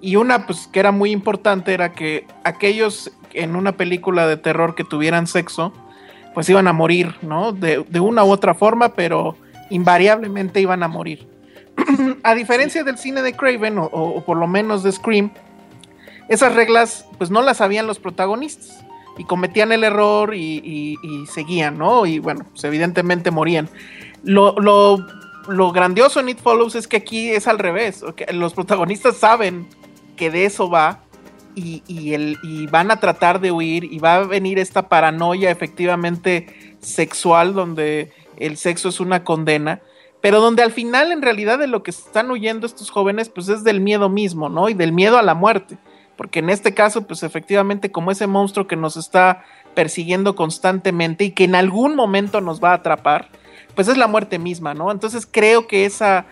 Y 0.00 0.16
una, 0.16 0.46
pues, 0.46 0.68
que 0.72 0.78
era 0.78 0.92
muy 0.92 1.10
importante 1.10 1.74
era 1.74 1.92
que 1.92 2.26
aquellos 2.44 3.10
en 3.32 3.56
una 3.56 3.72
película 3.72 4.26
de 4.28 4.36
terror 4.36 4.74
que 4.74 4.84
tuvieran 4.84 5.26
sexo, 5.26 5.72
pues 6.34 6.48
iban 6.48 6.68
a 6.68 6.72
morir, 6.72 7.14
¿no? 7.22 7.52
De, 7.52 7.84
de 7.88 8.00
una 8.00 8.24
u 8.24 8.30
otra 8.30 8.54
forma, 8.54 8.94
pero 8.94 9.36
invariablemente 9.70 10.60
iban 10.60 10.82
a 10.82 10.88
morir. 10.88 11.26
a 12.22 12.34
diferencia 12.34 12.84
del 12.84 12.98
cine 12.98 13.22
de 13.22 13.34
Craven, 13.34 13.78
o, 13.78 14.22
por 14.24 14.36
lo 14.36 14.46
menos 14.46 14.82
de 14.82 14.92
Scream, 14.92 15.30
esas 16.28 16.54
reglas 16.54 17.06
pues 17.18 17.30
no 17.30 17.42
las 17.42 17.58
sabían 17.58 17.86
los 17.86 17.98
protagonistas 17.98 18.84
y 19.18 19.24
cometían 19.24 19.72
el 19.72 19.84
error 19.84 20.34
y, 20.34 20.96
seguían, 21.32 21.78
¿no? 21.78 22.06
Y 22.06 22.18
bueno, 22.18 22.46
pues 22.50 22.64
evidentemente 22.64 23.30
morían. 23.30 23.68
Lo, 24.22 24.54
lo 24.54 25.72
grandioso 25.72 26.20
en 26.20 26.28
It 26.28 26.38
Follows 26.38 26.74
es 26.74 26.86
que 26.86 26.98
aquí 26.98 27.30
es 27.30 27.48
al 27.48 27.58
revés. 27.58 28.04
Los 28.32 28.54
protagonistas 28.54 29.16
saben 29.16 29.66
que 30.16 30.30
de 30.30 30.44
eso 30.44 30.70
va 30.70 31.00
y, 31.54 31.82
y 31.86 32.66
van 32.66 32.90
a 32.90 33.00
tratar 33.00 33.40
de 33.40 33.52
huir 33.52 33.84
y 33.84 33.98
va 33.98 34.16
a 34.16 34.24
venir 34.24 34.58
esta 34.58 34.88
paranoia 34.88 35.50
efectivamente 35.50 36.76
sexual 36.80 37.54
donde 37.54 38.12
el 38.36 38.56
sexo 38.56 38.88
es 38.88 39.00
una 39.00 39.22
condena, 39.22 39.80
pero 40.20 40.40
donde 40.40 40.62
al 40.62 40.72
final 40.72 41.12
en 41.12 41.22
realidad 41.22 41.58
de 41.58 41.66
lo 41.66 41.82
que 41.82 41.90
están 41.90 42.30
huyendo 42.30 42.66
estos 42.66 42.90
jóvenes 42.90 43.28
pues 43.28 43.48
es 43.48 43.64
del 43.64 43.80
miedo 43.80 44.08
mismo, 44.08 44.48
¿no? 44.48 44.68
Y 44.68 44.74
del 44.74 44.92
miedo 44.92 45.18
a 45.18 45.22
la 45.22 45.34
muerte, 45.34 45.78
porque 46.16 46.40
en 46.40 46.50
este 46.50 46.74
caso 46.74 47.06
pues 47.06 47.22
efectivamente 47.22 47.92
como 47.92 48.10
ese 48.10 48.26
monstruo 48.26 48.66
que 48.66 48.76
nos 48.76 48.96
está 48.96 49.44
persiguiendo 49.74 50.34
constantemente 50.34 51.24
y 51.24 51.30
que 51.30 51.44
en 51.44 51.54
algún 51.54 51.94
momento 51.94 52.40
nos 52.40 52.62
va 52.62 52.72
a 52.72 52.74
atrapar, 52.74 53.28
pues 53.74 53.88
es 53.88 53.96
la 53.96 54.08
muerte 54.08 54.38
misma, 54.38 54.74
¿no? 54.74 54.90
Entonces 54.90 55.28
creo 55.30 55.66
que 55.66 55.84
esa, 55.84 56.26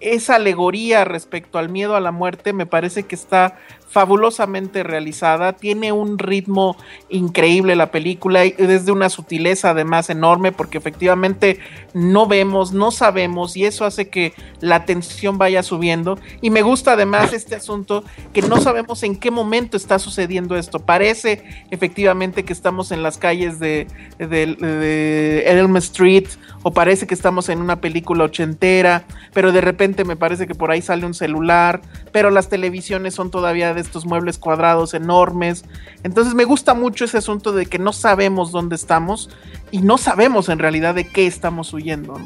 esa 0.00 0.36
alegoría 0.36 1.04
respecto 1.04 1.58
al 1.58 1.68
miedo 1.68 1.96
a 1.96 2.00
la 2.00 2.12
muerte 2.12 2.52
me 2.52 2.66
parece 2.66 3.04
que 3.04 3.14
está 3.14 3.58
fabulosamente 3.92 4.82
realizada, 4.82 5.52
tiene 5.52 5.92
un 5.92 6.18
ritmo 6.18 6.78
increíble 7.10 7.76
la 7.76 7.90
película, 7.90 8.46
y 8.46 8.52
desde 8.52 8.90
una 8.90 9.10
sutileza 9.10 9.70
además 9.70 10.08
enorme, 10.08 10.50
porque 10.50 10.78
efectivamente 10.78 11.58
no 11.92 12.26
vemos, 12.26 12.72
no 12.72 12.90
sabemos, 12.90 13.54
y 13.54 13.66
eso 13.66 13.84
hace 13.84 14.08
que 14.08 14.32
la 14.60 14.86
tensión 14.86 15.36
vaya 15.36 15.62
subiendo. 15.62 16.18
Y 16.40 16.48
me 16.48 16.62
gusta 16.62 16.92
además 16.94 17.34
este 17.34 17.54
asunto 17.54 18.02
que 18.32 18.40
no 18.40 18.62
sabemos 18.62 19.02
en 19.02 19.14
qué 19.14 19.30
momento 19.30 19.76
está 19.76 19.98
sucediendo 19.98 20.56
esto. 20.56 20.78
Parece 20.78 21.44
efectivamente 21.70 22.46
que 22.46 22.54
estamos 22.54 22.92
en 22.92 23.02
las 23.02 23.18
calles 23.18 23.58
de, 23.58 23.88
de, 24.18 25.44
Elm 25.46 25.76
Street, 25.76 26.28
o 26.62 26.72
parece 26.72 27.06
que 27.06 27.14
estamos 27.14 27.50
en 27.50 27.60
una 27.60 27.82
película 27.82 28.24
ochentera, 28.24 29.04
pero 29.34 29.52
de 29.52 29.60
repente 29.60 30.04
me 30.04 30.16
parece 30.16 30.46
que 30.46 30.54
por 30.54 30.70
ahí 30.70 30.80
sale 30.80 31.04
un 31.04 31.12
celular, 31.12 31.82
pero 32.10 32.30
las 32.30 32.48
televisiones 32.48 33.14
son 33.14 33.30
todavía 33.30 33.74
de 33.74 33.81
estos 33.82 34.06
muebles 34.06 34.38
cuadrados 34.38 34.94
enormes. 34.94 35.64
Entonces 36.02 36.34
me 36.34 36.44
gusta 36.44 36.74
mucho 36.74 37.04
ese 37.04 37.18
asunto 37.18 37.52
de 37.52 37.66
que 37.66 37.78
no 37.78 37.92
sabemos 37.92 38.50
dónde 38.52 38.76
estamos 38.76 39.30
y 39.70 39.82
no 39.82 39.98
sabemos 39.98 40.48
en 40.48 40.58
realidad 40.58 40.94
de 40.94 41.08
qué 41.08 41.26
estamos 41.26 41.72
huyendo. 41.72 42.18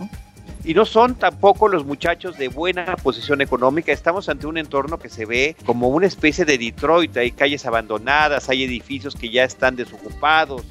Y 0.65 0.75
no 0.75 0.85
son 0.85 1.15
tampoco 1.15 1.69
los 1.69 1.87
muchachos 1.87 2.37
de 2.39 2.49
buena 2.49 2.97
posición 2.97 3.41
económica. 3.41 3.93
Estamos 3.93 4.29
ante 4.29 4.49
un 4.49 4.59
entorno 4.59 4.99
que 4.99 5.09
se 5.09 5.25
ve 5.25 5.57
como 5.65 5.89
una 5.89 6.07
especie 6.07 6.45
de 6.45 6.59
Detroit. 6.59 7.17
Hay 7.17 7.31
calles 7.31 7.67
abandonadas, 7.67 8.49
hay 8.49 8.65
edificios 8.65 9.15
que 9.15 9.31
ya 9.31 9.45
están 9.45 9.77
desocupados 9.77 10.63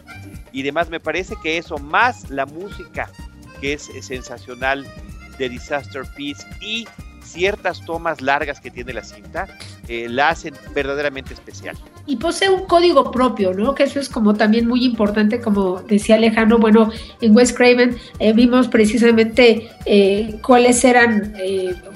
y 0.51 0.63
demás. 0.63 0.89
Me 0.89 0.99
parece 0.99 1.36
que 1.41 1.57
eso, 1.57 1.77
más 1.77 2.29
la 2.29 2.45
música, 2.45 3.09
que 3.61 3.73
es 3.73 3.89
sensacional 4.01 4.86
de 5.38 5.49
Disaster 5.49 6.03
Peace 6.15 6.45
y 6.61 6.86
ciertas 7.36 7.83
tomas 7.86 8.21
largas 8.21 8.61
que 8.61 8.71
tiene 8.71 8.93
la 8.93 9.03
cinta 9.03 9.47
eh, 9.89 10.07
la 10.09 10.29
hacen 10.29 10.53
verdaderamente 10.73 11.33
especial. 11.33 11.75
Y 12.07 12.15
posee 12.15 12.49
un 12.49 12.65
código 12.65 13.11
propio, 13.11 13.53
¿no? 13.53 13.75
Que 13.75 13.83
eso 13.83 13.99
es 13.99 14.07
como 14.09 14.36
también 14.36 14.67
muy 14.67 14.86
importante, 14.86 15.41
como 15.41 15.81
decía 15.81 16.15
Alejandro. 16.15 16.57
Bueno, 16.59 16.91
en 17.19 17.36
West 17.36 17.57
Craven 17.57 17.97
eh, 18.19 18.31
vimos 18.31 18.69
precisamente 18.69 19.69
eh, 19.86 20.39
cuáles 20.41 20.83
eran 20.86 21.33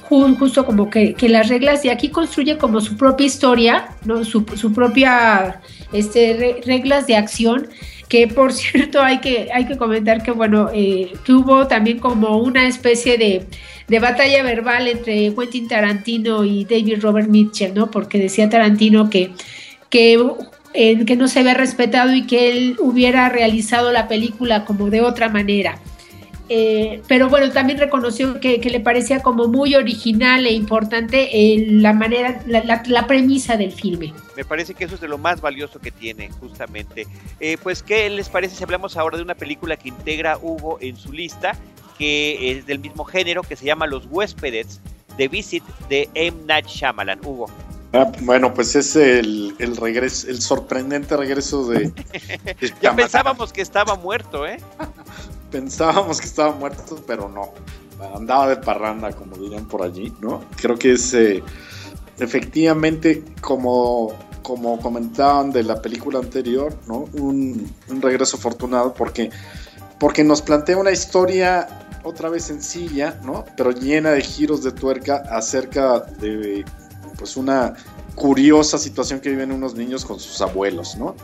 justo 0.09 0.65
como 0.65 0.89
que, 0.89 1.15
las 1.29 1.49
reglas, 1.49 1.85
y 1.85 1.89
aquí 1.89 2.09
construye 2.09 2.57
como 2.57 2.81
su 2.81 2.97
propia 2.97 3.27
historia, 3.27 3.89
¿no? 4.05 4.25
Su, 4.25 4.43
su 4.55 4.73
propia 4.73 5.61
este, 5.93 6.61
reglas 6.65 7.05
de 7.05 7.15
acción 7.15 7.69
que 8.09 8.27
por 8.27 8.51
cierto 8.53 9.01
hay 9.01 9.19
que, 9.19 9.49
hay 9.53 9.65
que 9.65 9.77
comentar 9.77 10.21
que 10.21 10.31
bueno, 10.31 10.69
eh, 10.73 11.13
que 11.23 11.31
hubo 11.31 11.67
también 11.67 11.99
como 11.99 12.37
una 12.37 12.67
especie 12.67 13.17
de, 13.17 13.45
batalla 13.99 14.43
verbal 14.43 14.87
entre 14.87 15.33
Quentin 15.33 15.67
Tarantino 15.67 16.43
y 16.43 16.65
David 16.65 17.01
Robert 17.01 17.29
Mitchell, 17.29 17.73
¿no? 17.73 17.89
Porque 17.89 18.19
decía 18.19 18.49
Tarantino 18.49 19.09
que, 19.09 19.31
que, 19.89 20.19
que 20.73 21.15
no 21.15 21.27
se 21.27 21.39
había 21.39 21.53
respetado 21.55 22.13
y 22.13 22.27
que 22.27 22.51
él 22.51 22.75
hubiera 22.79 23.29
realizado 23.29 23.91
la 23.91 24.07
película 24.07 24.65
como 24.65 24.89
de 24.89 25.01
otra 25.01 25.29
manera. 25.29 25.79
Eh, 26.49 27.03
pero 27.07 27.29
bueno, 27.29 27.51
también 27.51 27.77
reconoció 27.77 28.39
que, 28.39 28.57
le 28.57 28.79
parecía 28.79 29.21
como 29.21 29.47
muy 29.47 29.75
original 29.75 30.47
e 30.47 30.51
importante 30.51 31.29
eh, 31.31 31.67
la 31.69 31.93
manera, 31.93 32.41
la, 32.47 33.07
premisa 33.07 33.55
del 33.55 33.71
filme. 33.71 34.13
Me 34.35 34.43
parece 34.43 34.73
que 34.73 34.85
eso 34.85 34.95
es 34.95 35.01
de 35.01 35.07
lo 35.07 35.19
más 35.19 35.41
valioso 35.41 35.79
que 35.79 35.91
tiene, 35.91 36.29
justamente. 36.39 37.05
Eh, 37.39 37.57
pues, 37.61 37.83
¿qué 37.83 38.09
les 38.09 38.29
parece 38.29 38.55
si 38.55 38.63
hablamos 38.63 38.97
ahora 38.97 39.17
de 39.17 39.23
una 39.23 39.35
película 39.35 39.77
que 39.77 39.89
integra 39.89 40.39
Hugo 40.41 40.79
en 40.81 40.97
su 40.97 41.13
lista, 41.13 41.55
que 41.99 42.51
es 42.51 42.65
del 42.65 42.79
mismo 42.79 43.05
género, 43.05 43.43
que 43.43 43.55
se 43.55 43.65
llama 43.65 43.85
Los 43.85 44.07
Huéspedes, 44.07 44.79
The 45.17 45.27
Visit 45.27 45.63
de 45.87 46.09
M. 46.15 46.35
Night 46.47 46.65
Shyamalan? 46.65 47.19
Hugo. 47.23 47.47
Ah, 47.93 48.11
bueno, 48.21 48.53
pues 48.53 48.75
es 48.75 48.95
el, 48.95 49.55
regreso, 49.79 50.29
el 50.29 50.41
sorprendente 50.41 51.15
regreso 51.15 51.67
de. 51.67 51.91
ya 52.81 52.95
pensábamos 52.95 53.51
que 53.51 53.61
estaba 53.61 53.95
muerto, 53.95 54.47
¿eh? 54.47 54.57
pensábamos 55.51 56.19
que 56.19 56.27
estaba 56.27 56.53
muerto, 56.53 57.01
pero 57.05 57.29
no. 57.29 57.53
Andaba 58.15 58.47
de 58.47 58.57
parranda, 58.57 59.11
como 59.11 59.35
dirían 59.35 59.67
por 59.67 59.83
allí, 59.83 60.13
¿no? 60.21 60.43
Creo 60.55 60.77
que 60.77 60.93
es 60.93 61.13
eh, 61.13 61.43
efectivamente 62.17 63.23
como, 63.41 64.13
como 64.41 64.79
comentaban 64.79 65.51
de 65.51 65.63
la 65.63 65.81
película 65.81 66.19
anterior, 66.19 66.73
¿no? 66.87 67.09
Un, 67.13 67.69
regreso 68.01 68.37
afortunado 68.37 68.93
porque, 68.93 69.29
porque 69.99 70.23
nos 70.23 70.41
plantea 70.41 70.77
una 70.77 70.91
historia 70.91 71.67
otra 72.03 72.29
vez 72.29 72.45
sencilla, 72.45 73.19
¿no? 73.23 73.43
Pero 73.57 73.71
llena 73.71 74.11
de 74.11 74.21
giros 74.21 74.63
de 74.63 74.71
tuerca 74.71 75.23
acerca 75.29 75.99
de 75.99 76.63
pues 77.17 77.35
una 77.35 77.73
curiosa 78.15 78.77
situación 78.77 79.19
que 79.19 79.29
viven 79.29 79.51
unos 79.51 79.75
niños 79.75 80.05
con 80.05 80.19
sus 80.19 80.41
abuelos, 80.41 80.95
¿no? 80.95 81.15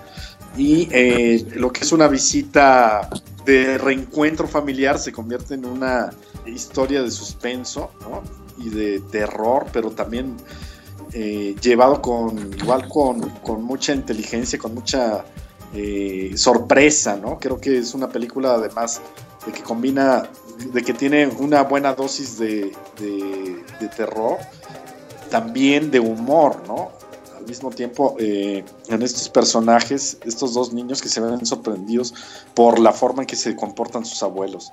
Y 0.58 0.88
eh, 0.92 1.46
lo 1.56 1.72
que 1.72 1.82
es 1.82 1.92
una 1.92 2.08
visita 2.08 3.10
de 3.46 3.78
reencuentro 3.78 4.48
familiar 4.48 4.98
se 4.98 5.12
convierte 5.12 5.56
en 5.56 5.66
una 5.66 6.12
historia 6.46 7.04
de 7.04 7.12
suspenso 7.12 7.92
y 8.58 8.70
de 8.70 9.02
terror, 9.12 9.66
pero 9.74 9.92
también 9.92 10.38
eh, 11.14 11.56
llevado 11.62 12.02
con 12.02 12.54
igual 12.58 12.88
con, 12.88 13.64
mucha 13.64 13.94
inteligencia, 13.94 14.58
con 14.58 14.74
mucha 14.74 15.26
eh, 15.74 16.32
sorpresa, 16.36 17.18
¿no? 17.18 17.38
Creo 17.38 17.60
que 17.60 17.80
es 17.80 17.94
una 17.94 18.08
película 18.08 18.54
además 18.54 19.02
de 19.46 19.52
que 19.52 19.62
combina, 19.62 20.30
de 20.74 20.82
que 20.84 20.94
tiene 20.94 21.28
una 21.28 21.64
buena 21.64 21.94
dosis 21.94 22.40
de, 22.40 22.72
de 22.98 23.88
terror, 23.96 24.38
también 25.30 25.92
de 25.92 26.00
humor, 26.00 26.64
¿no? 26.66 26.92
Mismo 27.46 27.70
tiempo 27.70 28.16
eh, 28.20 28.64
en 28.88 29.02
estos 29.02 29.30
personajes, 29.30 30.18
estos 30.26 30.54
dos 30.54 30.74
niños 30.74 31.02
que 31.02 31.10
se 31.10 31.22
ven 31.22 31.46
sorprendidos 31.46 32.14
por 32.54 32.80
la 32.80 32.92
forma 32.92 33.24
en 33.24 33.28
que 33.28 33.36
se 33.36 33.56
comportan 33.56 34.06
sus 34.06 34.22
abuelos 34.24 34.72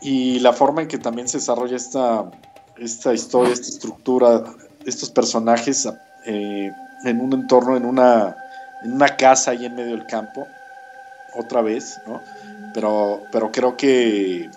y 0.00 0.38
la 0.40 0.52
forma 0.52 0.82
en 0.82 0.88
que 0.88 0.98
también 0.98 1.28
se 1.28 1.38
desarrolla 1.38 1.76
esta, 1.76 2.30
esta 2.78 3.14
historia, 3.14 3.52
esta 3.52 3.68
estructura, 3.68 4.44
estos 4.84 5.10
personajes 5.10 5.88
eh, 6.26 6.70
en 7.04 7.20
un 7.20 7.32
entorno, 7.32 7.76
en 7.76 7.84
una, 7.84 8.36
una 8.84 9.16
casa 9.16 9.52
ahí 9.52 9.64
en 9.64 9.74
medio 9.74 9.96
del 9.96 10.06
campo, 10.06 10.46
otra 11.34 11.62
vez, 11.62 11.98
¿no? 12.06 12.20
Pero, 12.72 13.22
pero 13.32 13.50
creo 13.52 13.76
que 13.76 14.50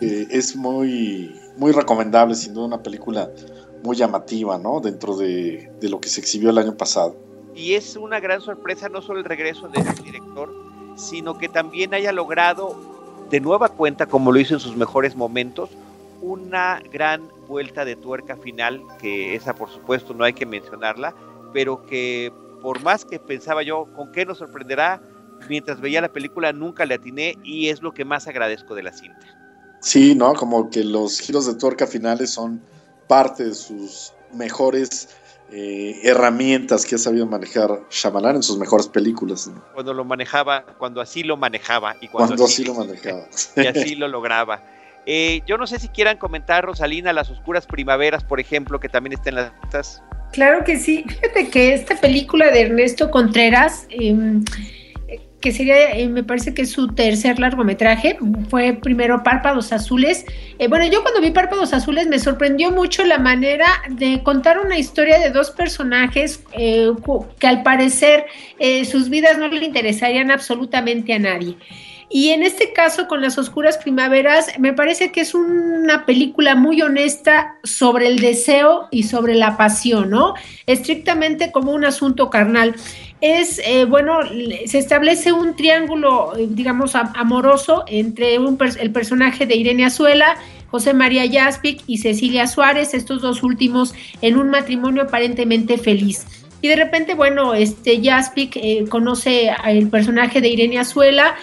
es 0.00 0.56
muy, 0.56 1.40
muy 1.56 1.72
recomendable, 1.72 2.34
sin 2.34 2.54
duda, 2.54 2.66
una 2.66 2.82
película 2.82 3.28
muy 3.82 3.96
llamativa, 3.96 4.58
¿no? 4.58 4.80
Dentro 4.80 5.16
de, 5.16 5.70
lo 5.82 6.00
que 6.00 6.08
se 6.08 6.20
exhibió 6.20 6.50
el 6.50 6.58
año 6.58 6.76
pasado. 6.76 7.16
Y 7.54 7.74
es 7.74 7.96
una 7.96 8.20
gran 8.20 8.40
sorpresa 8.40 8.88
no 8.88 9.02
solo 9.02 9.18
el 9.18 9.24
regreso 9.24 9.68
del 9.68 9.84
director, 10.04 10.54
sino 10.96 11.38
que 11.38 11.48
también 11.48 11.94
haya 11.94 12.12
logrado 12.12 12.76
de 13.30 13.40
nueva 13.40 13.68
cuenta, 13.68 14.06
como 14.06 14.32
lo 14.32 14.40
hizo 14.40 14.54
en 14.54 14.60
sus 14.60 14.76
mejores 14.76 15.16
momentos, 15.16 15.70
una 16.20 16.80
gran 16.92 17.28
vuelta 17.46 17.84
de 17.84 17.96
tuerca 17.96 18.36
final, 18.36 18.82
que 19.00 19.34
esa 19.34 19.54
por 19.54 19.70
supuesto 19.70 20.14
no 20.14 20.24
hay 20.24 20.32
que 20.32 20.46
mencionarla, 20.46 21.14
pero 21.52 21.84
que 21.86 22.32
por 22.62 22.82
más 22.82 23.04
que 23.04 23.18
pensaba 23.18 23.62
yo 23.62 23.86
con 23.94 24.12
qué 24.12 24.24
nos 24.24 24.38
sorprenderá, 24.38 25.00
mientras 25.48 25.80
veía 25.80 26.00
la 26.00 26.12
película 26.12 26.52
nunca 26.52 26.84
le 26.84 26.94
atiné 26.94 27.36
y 27.44 27.68
es 27.68 27.82
lo 27.82 27.92
que 27.92 28.04
más 28.04 28.26
agradezco 28.26 28.74
de 28.74 28.82
la 28.82 28.92
cinta. 28.92 29.26
Sí, 29.80 30.14
¿no? 30.14 30.34
Como 30.34 30.70
que 30.70 30.82
los 30.82 31.20
giros 31.20 31.46
de 31.46 31.54
tuerca 31.54 31.86
finales 31.86 32.30
son 32.30 32.60
parte 33.08 33.44
de 33.44 33.54
sus 33.54 34.12
mejores 34.32 35.08
eh, 35.50 36.00
herramientas 36.02 36.84
que 36.84 36.96
ha 36.96 36.98
sabido 36.98 37.26
manejar 37.26 37.80
Shyamalan 37.90 38.36
en 38.36 38.42
sus 38.42 38.58
mejores 38.58 38.86
películas. 38.86 39.50
Cuando 39.72 39.94
lo 39.94 40.04
manejaba, 40.04 40.64
cuando 40.78 41.00
así 41.00 41.22
lo 41.22 41.36
manejaba 41.38 41.96
y 42.00 42.08
cuando, 42.08 42.44
así, 42.44 42.64
lo 42.64 42.74
manejaba. 42.74 43.26
Y 43.56 43.66
así 43.66 43.94
lo 43.94 44.08
lograba. 44.08 44.62
Eh, 45.06 45.40
yo 45.46 45.56
no 45.56 45.66
sé 45.66 45.78
si 45.78 45.88
quieran 45.88 46.18
comentar, 46.18 46.64
Rosalina, 46.66 47.14
Las 47.14 47.30
Oscuras 47.30 47.66
Primaveras, 47.66 48.24
por 48.24 48.40
ejemplo, 48.40 48.78
que 48.78 48.90
también 48.90 49.14
está 49.14 49.30
en 49.30 49.36
las 49.36 49.52
listas. 49.62 50.02
Claro 50.32 50.64
que 50.64 50.78
sí. 50.78 51.02
Fíjate 51.08 51.48
que 51.48 51.72
esta 51.72 51.96
película 51.98 52.50
de 52.50 52.60
Ernesto 52.60 53.10
Contreras, 53.10 53.86
em, 53.88 54.44
que 55.40 55.52
sería, 55.52 55.92
eh, 55.92 56.08
me 56.08 56.24
parece 56.24 56.52
que 56.52 56.62
es 56.62 56.70
su 56.70 56.88
tercer 56.88 57.38
largometraje, 57.38 58.18
fue 58.48 58.72
primero 58.72 59.22
Párpados 59.22 59.72
Azules. 59.72 60.24
Eh, 60.58 60.68
bueno, 60.68 60.86
yo 60.86 61.02
cuando 61.02 61.20
vi 61.20 61.30
Párpados 61.30 61.72
Azules 61.72 62.08
me 62.08 62.18
sorprendió 62.18 62.70
mucho 62.70 63.04
la 63.04 63.18
manera 63.18 63.66
de 63.88 64.22
contar 64.22 64.58
una 64.58 64.78
historia 64.78 65.18
de 65.18 65.30
dos 65.30 65.50
personajes 65.50 66.42
eh, 66.52 66.90
que 67.38 67.46
al 67.46 67.62
parecer 67.62 68.26
sus 68.90 69.08
vidas 69.08 69.38
no 69.38 69.48
le 69.48 69.64
interesarían 69.64 70.30
absolutamente 70.30 71.12
a 71.14 71.18
nadie. 71.18 71.56
Y 72.10 72.30
en 72.30 72.42
este 72.42 72.72
caso, 72.72 73.06
con 73.06 73.20
las 73.20 73.36
oscuras 73.36 73.76
primaveras, 73.76 74.58
me 74.58 74.72
parece 74.72 75.12
que 75.12 75.20
es 75.20 75.34
una 75.34 76.06
película 76.06 76.54
muy 76.54 76.80
honesta 76.80 77.56
sobre 77.64 78.06
el 78.06 78.18
deseo 78.18 78.88
y 78.90 79.02
sobre 79.02 79.34
la 79.34 79.58
pasión, 79.58 80.08
¿no? 80.08 80.32
Estrictamente 80.66 81.52
como 81.52 81.72
un 81.72 81.84
asunto 81.84 82.30
carnal. 82.30 82.74
Es, 83.20 83.60
eh, 83.64 83.84
bueno, 83.84 84.20
se 84.66 84.78
establece 84.78 85.32
un 85.32 85.56
triángulo, 85.56 86.32
digamos, 86.36 86.94
amoroso 86.94 87.84
entre 87.88 88.36
el 88.36 88.92
personaje 88.92 89.44
de 89.44 89.56
Irene 89.56 89.86
Azuela, 89.86 90.36
José 90.70 90.94
María 90.94 91.24
Jaspic 91.30 91.82
y 91.86 91.98
Cecilia 91.98 92.46
Suárez, 92.46 92.94
estos 92.94 93.22
dos 93.22 93.42
últimos 93.42 93.94
en 94.22 94.36
un 94.36 94.50
matrimonio 94.50 95.02
aparentemente 95.02 95.78
feliz. 95.78 96.26
Y 96.60 96.68
de 96.68 96.76
repente, 96.76 97.14
bueno, 97.14 97.54
este 97.54 98.00
Jaspic 98.02 98.56
eh, 98.56 98.84
conoce 98.88 99.50
al 99.50 99.88
personaje 99.88 100.40
de 100.40 100.48
Irene 100.48 100.78
Azuela 100.78 101.36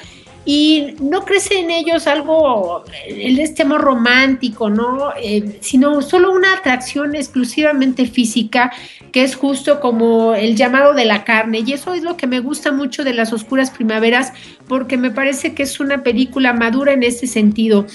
y 0.46 0.96
no 1.00 1.26
crece 1.26 1.60
en 1.60 1.72
ellos 1.72 2.06
algo, 2.06 2.84
el 3.08 3.40
este 3.40 3.64
amor 3.64 3.82
romántico, 3.82 4.70
¿no? 4.70 5.12
Eh, 5.20 5.58
sino 5.62 6.04
solo 6.04 6.32
una 6.32 6.54
atracción 6.54 7.16
exclusivamente 7.16 8.06
física, 8.06 8.72
que 9.12 9.24
es 9.24 9.36
justo 9.36 9.80
como 9.80 10.36
el 10.36 10.56
llamado 10.56 10.94
de 10.94 11.06
la 11.06 11.24
carne. 11.24 11.64
Y 11.66 11.74
eso 11.74 11.96
es 11.96 12.04
lo 12.04 12.16
que 12.16 12.28
me 12.28 12.42
gusta 12.42 12.72
mucho 12.72 13.04
de 13.04 13.14
las 13.14 13.34
oscuras 13.34 13.72
primaveras, 13.72 14.34
porque 14.68 14.98
me 14.98 15.10
parece 15.10 15.56
que 15.56 15.64
es 15.64 15.80
una 15.80 16.04
película 16.04 16.54
madura 16.54 16.94
en 16.94 17.02
ese 17.02 17.26
sentido 17.26 17.88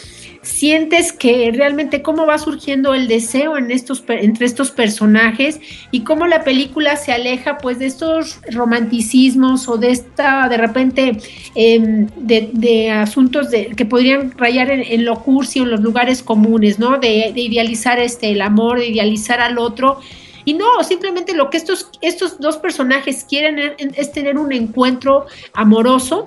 sientes 0.43 1.13
que 1.13 1.53
realmente 1.55 2.01
cómo 2.01 2.27
va 2.27 2.39
surgiendo 2.39 2.95
el 2.95 3.09
deseo 3.09 3.59
en 3.59 3.71
estos, 3.71 4.03
entre 4.09 4.47
estos 4.47 4.71
personajes 4.71 5.61
y 5.91 6.01
cómo 6.01 6.27
la 6.27 6.45
película 6.45 6.97
se 6.97 7.13
aleja 7.13 7.59
pues 7.59 7.79
de 7.79 7.87
estos 7.87 8.41
romanticismos 8.51 9.69
o 9.69 9.77
de 9.77 9.91
esta 9.91 10.49
de 10.49 10.57
repente 10.57 11.19
em, 11.55 12.07
de, 12.17 12.91
asuntos 12.91 13.51
de, 13.51 13.67
que 13.77 13.85
podrían 13.85 14.33
rayar 14.39 14.71
en, 14.71 15.05
lo 15.05 15.23
cursi 15.23 15.59
en 15.59 15.71
los 15.71 15.81
lugares 15.81 16.23
comunes, 16.23 16.79
¿no? 16.79 16.99
De, 16.99 17.33
idealizar 17.37 17.99
este, 17.99 18.31
el 18.31 18.41
amor, 18.41 18.79
de 18.79 18.89
idealizar 18.89 19.41
al 19.41 19.59
otro. 19.59 20.01
Y 20.47 20.55
no, 20.55 20.83
simplemente 20.83 21.35
lo 21.35 21.51
que 21.51 21.59
estos, 21.59 21.91
estos 22.01 22.41
dos 22.41 22.57
personajes 22.57 23.27
quieren 23.29 23.59
es 23.79 24.13
tener 24.13 24.39
un 24.39 24.53
encuentro 24.53 25.27
amoroso, 25.53 26.25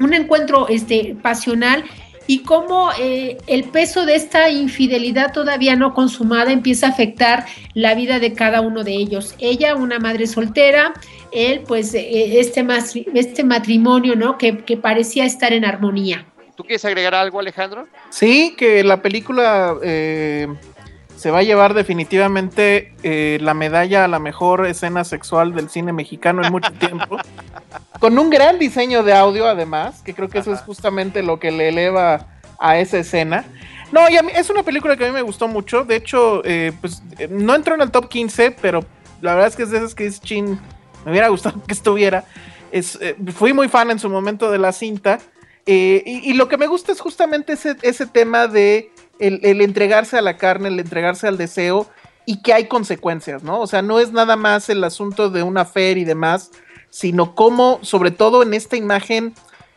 un 0.00 0.14
encuentro 0.14 0.68
este, 0.68 1.14
pasional 1.22 1.84
y 2.26 2.40
cómo 2.40 2.90
eh, 2.98 3.38
el 3.46 3.64
peso 3.64 4.06
de 4.06 4.14
esta 4.14 4.48
infidelidad 4.50 5.32
todavía 5.32 5.76
no 5.76 5.94
consumada 5.94 6.52
empieza 6.52 6.86
a 6.86 6.90
afectar 6.90 7.46
la 7.74 7.94
vida 7.94 8.18
de 8.18 8.32
cada 8.32 8.60
uno 8.60 8.84
de 8.84 8.92
ellos. 8.92 9.34
Ella, 9.38 9.74
una 9.74 9.98
madre 9.98 10.26
soltera, 10.26 10.92
él, 11.32 11.62
pues 11.66 11.94
eh, 11.94 12.38
este, 12.38 12.66
este 13.14 13.44
matrimonio, 13.44 14.16
¿no? 14.16 14.38
Que, 14.38 14.52
parecía 14.80 15.24
estar 15.24 15.52
en 15.52 15.64
armonía. 15.64 16.26
¿Tú 16.56 16.64
quieres 16.64 16.84
agregar 16.84 17.14
algo, 17.14 17.40
Alejandro? 17.40 17.86
Sí, 18.10 18.54
que 18.56 18.84
la 18.84 19.00
película 19.00 19.74
eh, 19.82 20.48
se 21.22 21.30
va 21.30 21.38
a 21.38 21.42
llevar 21.42 21.74
definitivamente 21.74 22.92
la 23.40 23.54
medalla 23.54 24.04
a 24.04 24.08
la 24.08 24.18
mejor 24.18 24.66
escena 24.66 25.04
sexual 25.04 25.54
del 25.54 25.70
cine 25.70 25.92
mexicano 25.92 26.44
en 26.44 26.50
mucho 26.50 26.72
tiempo. 26.72 27.16
con 28.00 28.18
un 28.18 28.30
gran 28.30 28.58
diseño 28.58 29.04
de 29.04 29.14
audio 29.14 29.46
además, 29.46 30.02
que 30.02 30.14
creo 30.14 30.28
que 30.28 30.40
eso 30.40 30.52
es 30.52 30.60
justamente 30.60 31.22
lo 31.22 31.38
que 31.38 31.52
le 31.52 31.68
eleva 31.68 32.26
a 32.58 32.78
esa 32.78 32.98
escena. 32.98 33.44
No, 33.92 34.08
y 34.08 34.16
a 34.16 34.22
mí, 34.22 34.32
es 34.34 34.48
una 34.48 34.62
película 34.62 34.96
que 34.96 35.04
a 35.04 35.08
mí 35.08 35.12
me 35.12 35.22
gustó 35.22 35.48
mucho. 35.48 35.84
De 35.84 35.96
hecho, 35.96 36.42
eh, 36.44 36.72
pues 36.80 37.02
eh, 37.18 37.28
no 37.30 37.54
entró 37.54 37.74
en 37.74 37.82
el 37.82 37.90
top 37.90 38.08
15, 38.08 38.52
pero 38.52 38.84
la 39.20 39.34
verdad 39.34 39.48
es 39.50 39.56
que 39.56 39.64
es 39.64 39.70
de 39.70 39.78
esas 39.78 39.94
que 39.94 40.06
es 40.06 40.20
chin. 40.20 40.58
Me 41.04 41.10
hubiera 41.10 41.28
gustado 41.28 41.62
que 41.66 41.74
estuviera. 41.74 42.24
Es, 42.70 42.98
eh, 43.00 43.16
fui 43.34 43.52
muy 43.52 43.68
fan 43.68 43.90
en 43.90 43.98
su 43.98 44.08
momento 44.08 44.50
de 44.50 44.58
la 44.58 44.72
cinta. 44.72 45.18
y, 45.66 46.32
lo 46.32 46.48
que 46.48 46.56
me 46.56 46.66
gusta 46.66 46.90
es 46.90 47.00
justamente 47.00 47.52
ese, 47.52 47.76
ese 47.82 48.06
tema 48.06 48.48
de 48.48 48.90
el, 49.22 49.60
entregarse 49.60 50.18
a 50.18 50.22
la 50.22 50.36
carne, 50.36 50.68
el 50.68 50.80
entregarse 50.80 51.28
al 51.28 51.38
deseo 51.38 51.88
y 52.26 52.42
que 52.42 52.52
hay 52.52 52.66
consecuencias, 52.66 53.42
¿no? 53.42 53.60
O 53.60 53.66
sea, 53.66 53.82
no 53.82 54.00
es 54.00 54.12
nada 54.12 54.36
más 54.36 54.68
el 54.68 54.82
asunto 54.84 55.30
de 55.30 55.42
una 55.42 55.64
fe 55.64 55.92
y 55.92 56.04
demás, 56.04 56.50
sino 56.90 57.34
cómo, 57.34 57.78
sobre 57.82 58.10
todo 58.10 58.42
en 58.42 58.54
esta 58.54 58.76
imagen 58.76 59.34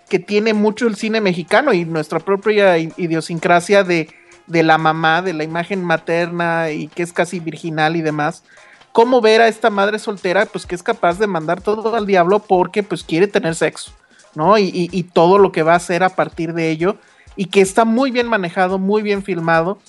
que 0.10 0.20
tiene 0.20 0.54
mucho 0.54 0.88
el 0.88 0.96
cine 0.96 1.22
mexicano 1.22 1.74
y 1.74 1.86
nuestra 1.86 2.20
propia 2.20 2.78
idiosincrasia 2.78 3.84
de, 3.84 4.10
de 4.48 4.64
la 4.64 4.78
mamá, 4.78 5.22
de 5.22 5.34
la 5.34 5.44
imagen 5.44 5.84
materna 5.84 6.72
y 6.72 6.88
que 6.88 7.04
es 7.04 7.14
casi 7.14 7.40
virginal 7.40 7.96
y 7.96 8.02
demás, 8.02 8.44
cómo 8.92 9.22
ver 9.22 9.42
a 9.42 9.48
esta 9.48 9.70
madre 9.70 10.00
soltera, 10.00 10.46
pues 10.46 10.66
que 10.66 10.76
es 10.76 10.84
capaz 10.84 11.20
de 11.20 11.28
mandar 11.28 11.62
todo 11.62 11.96
al 11.96 12.06
diablo 12.06 12.40
porque 12.40 12.84
pues 12.84 13.04
quiere 13.04 13.28
tener 13.28 13.56
sexo, 13.56 13.92
¿no? 14.36 14.58
Y, 14.58 14.72
y, 14.74 15.04
todo 15.04 15.38
lo 15.38 15.52
que 15.52 15.64
va 15.64 15.74
a 15.74 15.78
hacer 15.78 16.04
a 16.04 16.10
partir 16.10 16.54
de 16.54 16.70
ello, 16.70 16.98
y 17.36 17.46
que 17.46 17.62
está 17.62 17.86
muy 17.86 18.12
bien 18.12 18.28
manejado, 18.28 18.80
muy 18.80 19.02
bien 19.02 19.24
filmado, 19.24 19.80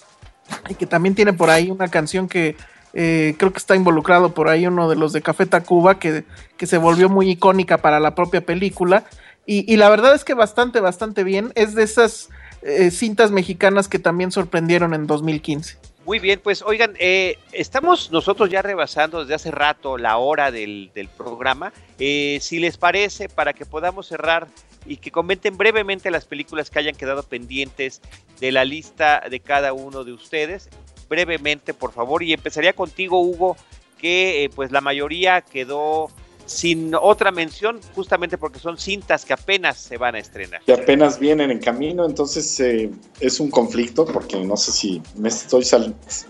y 0.68 0.74
que 0.74 0.86
también 0.86 1.14
tiene 1.14 1.32
por 1.32 1.50
ahí 1.50 1.70
una 1.70 1.88
canción 1.88 2.28
que 2.28 2.56
eh, 2.98 3.34
creo 3.36 3.52
que 3.52 3.58
está 3.58 3.76
involucrado 3.76 4.32
por 4.32 4.48
ahí 4.48 4.66
uno 4.66 4.88
de 4.88 4.96
los 4.96 5.12
de 5.12 5.20
Café 5.20 5.44
Tacuba, 5.44 5.98
que, 5.98 6.24
que 6.56 6.66
se 6.66 6.78
volvió 6.78 7.10
muy 7.10 7.30
icónica 7.30 7.76
para 7.78 8.00
la 8.00 8.14
propia 8.14 8.40
película. 8.40 9.04
Y, 9.48 9.76
la 9.76 9.88
verdad 9.88 10.12
es 10.12 10.24
que 10.24 10.34
bastante, 10.34 10.80
bastante 10.80 11.22
bien. 11.22 11.52
Es 11.54 11.76
de 11.76 11.84
esas 11.84 12.30
eh, 12.62 12.90
cintas 12.90 13.30
mexicanas 13.30 13.86
que 13.86 14.00
también 14.00 14.32
sorprendieron 14.32 14.92
en 14.92 15.06
2015. 15.06 15.78
Muy 16.04 16.18
bien, 16.18 16.40
pues 16.42 16.62
oigan, 16.62 16.94
eh, 16.98 17.38
estamos 17.52 18.10
nosotros 18.10 18.50
ya 18.50 18.62
rebasando 18.62 19.20
desde 19.20 19.34
hace 19.34 19.50
rato 19.52 19.98
la 19.98 20.16
hora 20.16 20.50
del, 20.50 20.90
del 20.94 21.08
programa. 21.08 21.72
si 21.96 22.58
les 22.58 22.76
parece, 22.76 23.28
para 23.28 23.52
que 23.52 23.66
podamos 23.66 24.08
cerrar 24.08 24.48
y 24.86 24.96
que 24.98 25.10
comenten 25.10 25.56
brevemente 25.56 26.10
las 26.10 26.24
películas 26.24 26.70
que 26.70 26.78
hayan 26.78 26.94
quedado 26.94 27.22
pendientes 27.22 28.00
de 28.40 28.52
la 28.52 28.64
lista 28.64 29.22
de 29.30 29.40
cada 29.40 29.72
uno 29.72 30.04
de 30.04 30.12
ustedes 30.12 30.68
brevemente, 31.08 31.74
por 31.74 31.92
favor. 31.92 32.22
Y 32.22 32.32
empezaría 32.32 32.72
contigo, 32.72 33.20
Hugo, 33.20 33.56
que 33.98 34.44
eh, 34.44 34.50
pues 34.54 34.70
la 34.72 34.80
mayoría 34.80 35.40
quedó 35.40 36.10
sin 36.46 36.94
otra 36.94 37.32
mención, 37.32 37.80
justamente 37.94 38.38
porque 38.38 38.60
son 38.60 38.78
cintas 38.78 39.24
que 39.24 39.32
apenas 39.32 39.78
se 39.78 39.96
van 39.98 40.14
a 40.14 40.18
estrenar. 40.18 40.62
Que 40.64 40.72
apenas 40.72 41.18
vienen 41.18 41.50
en 41.50 41.58
camino, 41.58 42.06
entonces 42.06 42.60
eh, 42.60 42.88
es 43.18 43.40
un 43.40 43.50
conflicto, 43.50 44.06
porque 44.06 44.38
no 44.44 44.56
sé 44.56 44.70
si 44.70 45.02
me, 45.16 45.28
estoy 45.28 45.64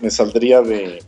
me 0.01 0.09
saldría 0.09 0.61
de, 0.61 1.03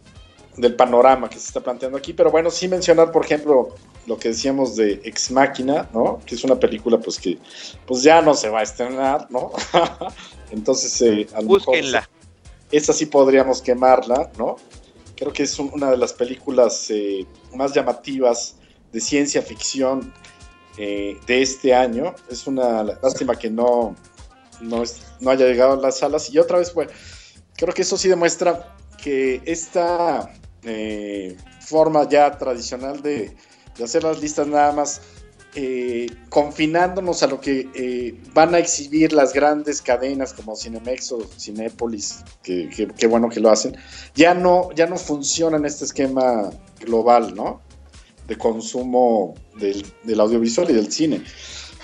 del 0.60 0.76
panorama 0.76 1.30
que 1.30 1.40
se 1.40 1.48
está 1.48 1.62
planteando 1.62 1.98
aquí, 1.98 2.14
pero 2.14 2.32
bueno, 2.32 2.52
sí 2.52 2.68
mencionar, 2.68 3.12
por 3.12 3.26
ejemplo, 3.26 3.76
lo 4.08 4.18
que 4.18 4.30
decíamos 4.30 4.76
de 4.76 5.02
Ex 5.04 5.32
Máquina, 5.32 5.90
¿no? 5.94 6.20
Que 6.26 6.36
es 6.36 6.44
una 6.44 6.60
película 6.60 7.00
pues 7.00 7.20
que 7.20 7.38
pues 7.86 8.04
ya 8.04 8.22
no 8.22 8.34
se 8.34 8.50
va 8.50 8.60
a 8.60 8.64
estrenar, 8.64 9.28
¿no? 9.30 9.52
entonces, 10.52 11.02
eh, 11.02 11.28
a 11.34 11.42
Búsquenla 11.42 12.08
esa 12.72 12.94
sí 12.94 13.06
podríamos 13.06 13.62
quemarla, 13.62 14.32
¿no? 14.38 14.58
Creo 15.16 15.34
que 15.34 15.44
es 15.44 15.58
una 15.60 15.92
de 15.92 15.98
las 15.98 16.14
películas 16.14 16.88
eh, 16.90 17.26
más 17.54 17.74
llamativas 17.74 18.56
de 18.92 19.00
ciencia 19.02 19.42
ficción 19.42 20.14
eh, 20.78 21.18
de 21.26 21.42
este 21.42 21.74
año. 21.74 22.16
Es 22.30 22.48
una 22.48 22.84
lástima 22.84 23.36
que 23.36 23.50
no, 23.50 23.96
no, 24.62 24.84
haya 25.30 25.46
llegado 25.46 25.74
a 25.74 25.78
las 25.78 25.98
salas. 25.98 26.32
Y 26.34 26.38
otra 26.38 26.60
vez, 26.60 26.74
bueno, 26.74 26.92
creo 27.56 27.74
que 27.74 27.82
eso 27.82 27.98
sí 27.98 28.08
demuestra 28.08 28.76
que 29.02 29.42
esta 29.46 30.32
eh, 30.64 31.38
forma 31.62 32.08
ya 32.10 32.38
tradicional 32.38 33.02
de, 33.02 33.36
hacer 33.84 34.04
las 34.04 34.20
listas 34.20 34.46
nada 34.46 34.74
más 34.74 35.02
eh, 35.56 36.08
confinándonos 36.30 37.24
a 37.24 37.28
lo 37.28 37.40
que 37.40 37.70
eh, 37.74 38.22
van 38.34 38.54
a 38.54 38.60
exhibir 38.60 39.14
las 39.14 39.34
grandes 39.34 39.82
cadenas 39.82 40.34
como 40.34 40.56
Cinemex 40.56 41.12
o 41.14 41.28
Cinépolis, 41.40 42.24
que, 42.44 42.88
bueno 43.08 43.30
que 43.30 43.40
lo 43.40 43.50
hacen, 43.50 43.76
ya 44.14 44.34
no, 44.34 44.72
ya 44.76 44.86
no 44.86 44.98
funciona 44.98 45.58
en 45.58 45.66
este 45.66 45.86
esquema 45.86 46.52
global, 46.82 47.34
¿no? 47.34 47.62
De 48.28 48.38
consumo 48.38 49.34
del, 49.58 50.20
audiovisual 50.20 50.70
y 50.70 50.74
del 50.74 50.92
cine. 50.92 51.24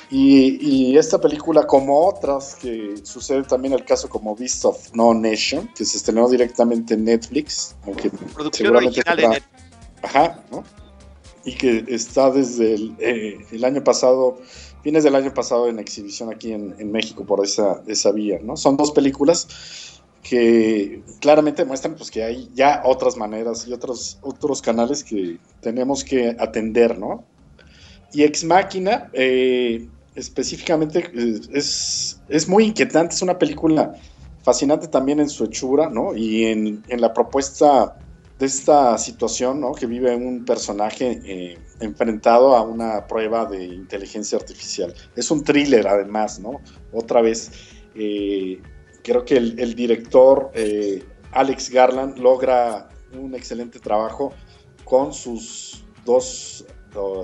Y, 0.09 0.95
esta 0.97 1.19
película, 1.19 1.65
como 1.65 2.05
otras, 2.07 2.55
que 2.55 2.95
sucede 3.03 3.43
también 3.43 3.73
el 3.73 3.83
caso 3.83 4.07
como 4.07 4.35
Beast 4.35 4.63
of 4.65 4.93
No 4.93 5.13
Nation, 5.13 5.69
que 5.75 5.83
se 5.83 5.97
estrenó 5.97 6.29
directamente 6.29 6.93
en 6.93 7.05
Netflix, 7.05 7.75
aunque 7.85 8.09
Producción 8.09 8.75
original 8.75 9.17
de 9.17 9.27
Netflix. 9.27 9.63
Ajá, 10.03 10.43
¿no? 10.51 10.63
y 11.45 11.53
que 11.53 11.85
está 11.87 12.31
desde 12.31 12.75
eh, 12.99 13.37
el, 13.51 13.63
año 13.63 13.83
pasado, 13.83 14.39
fines 14.81 15.03
del 15.03 15.15
año 15.15 15.33
pasado 15.33 15.69
en 15.69 15.77
exhibición 15.77 16.31
aquí 16.31 16.51
en, 16.51 16.91
México 16.91 17.23
por 17.23 17.43
esa, 17.45 17.83
esa 17.85 18.11
vía, 18.11 18.39
¿no? 18.41 18.57
Son 18.57 18.75
dos 18.75 18.91
películas 18.91 20.01
que 20.23 21.03
claramente 21.21 21.63
muestran 21.63 21.95
pues 21.95 22.09
que 22.09 22.23
hay 22.23 22.49
ya 22.55 22.81
otras 22.83 23.15
maneras 23.15 23.67
y 23.67 23.73
otros, 23.73 24.17
otros 24.21 24.59
canales 24.59 25.03
que 25.03 25.37
tenemos 25.61 26.03
que 26.03 26.35
atender, 26.39 26.97
¿no? 26.97 27.23
Y 28.11 28.23
Ex 28.23 28.43
Máquina, 28.43 29.11
eh, 29.13 29.87
específicamente 30.15 31.11
es, 31.53 32.21
es 32.27 32.47
muy 32.47 32.65
inquietante, 32.65 33.15
es 33.15 33.21
una 33.21 33.37
película 33.37 33.93
fascinante 34.43 34.87
también 34.87 35.19
en 35.19 35.29
su 35.29 35.45
hechura, 35.45 35.89
¿no? 35.89 36.15
Y 36.15 36.45
en, 36.45 36.83
en 36.87 37.01
la 37.01 37.13
propuesta 37.13 37.97
de 38.39 38.45
esta 38.45 38.97
situación, 38.97 39.61
¿no? 39.61 39.71
Que 39.73 39.85
vive 39.85 40.15
un 40.15 40.43
personaje 40.43 41.21
eh, 41.23 41.57
enfrentado 41.79 42.55
a 42.55 42.61
una 42.61 43.07
prueba 43.07 43.45
de 43.45 43.63
inteligencia 43.63 44.37
artificial. 44.37 44.93
Es 45.15 45.31
un 45.31 45.43
thriller, 45.43 45.87
además, 45.87 46.39
¿no? 46.39 46.59
Otra 46.91 47.21
vez, 47.21 47.51
eh, 47.95 48.61
creo 49.03 49.23
que 49.23 49.37
el, 49.37 49.75
director 49.75 50.51
eh, 50.53 51.03
Alex 51.31 51.69
Garland 51.69 52.17
logra 52.17 52.89
un 53.13 53.35
excelente 53.35 53.79
trabajo 53.79 54.33
con 54.83 55.13
sus 55.13 55.85
dos 56.03 56.65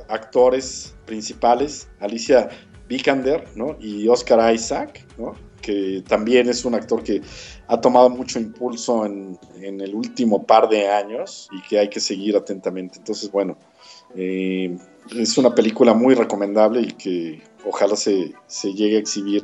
actores 0.09 0.95
principales, 1.05 1.87
Alicia 2.01 2.49
Vikander, 2.91 3.47
¿no? 3.55 3.77
Y 3.79 4.09
Oscar 4.09 4.53
Isaac, 4.53 5.05
¿no? 5.17 5.33
que 5.61 6.03
también 6.07 6.49
es 6.49 6.65
un 6.65 6.75
actor 6.75 7.03
que 7.03 7.21
ha 7.67 7.79
tomado 7.79 8.09
mucho 8.09 8.39
impulso 8.39 9.05
en, 9.05 9.39
el 9.61 9.95
último 9.95 10.45
par 10.45 10.67
de 10.67 10.89
años 10.89 11.47
y 11.51 11.61
que 11.61 11.79
hay 11.79 11.89
que 11.89 11.99
seguir 11.99 12.35
atentamente. 12.35 12.97
Entonces, 12.97 13.31
bueno, 13.31 13.57
eh, 14.15 14.75
es 15.15 15.37
una 15.37 15.55
película 15.55 15.93
muy 15.93 16.15
recomendable 16.15 16.81
y 16.81 16.91
que 16.91 17.43
ojalá 17.63 17.95
se, 17.95 18.33
llegue 18.73 18.97
a 18.97 18.99
exhibir, 18.99 19.43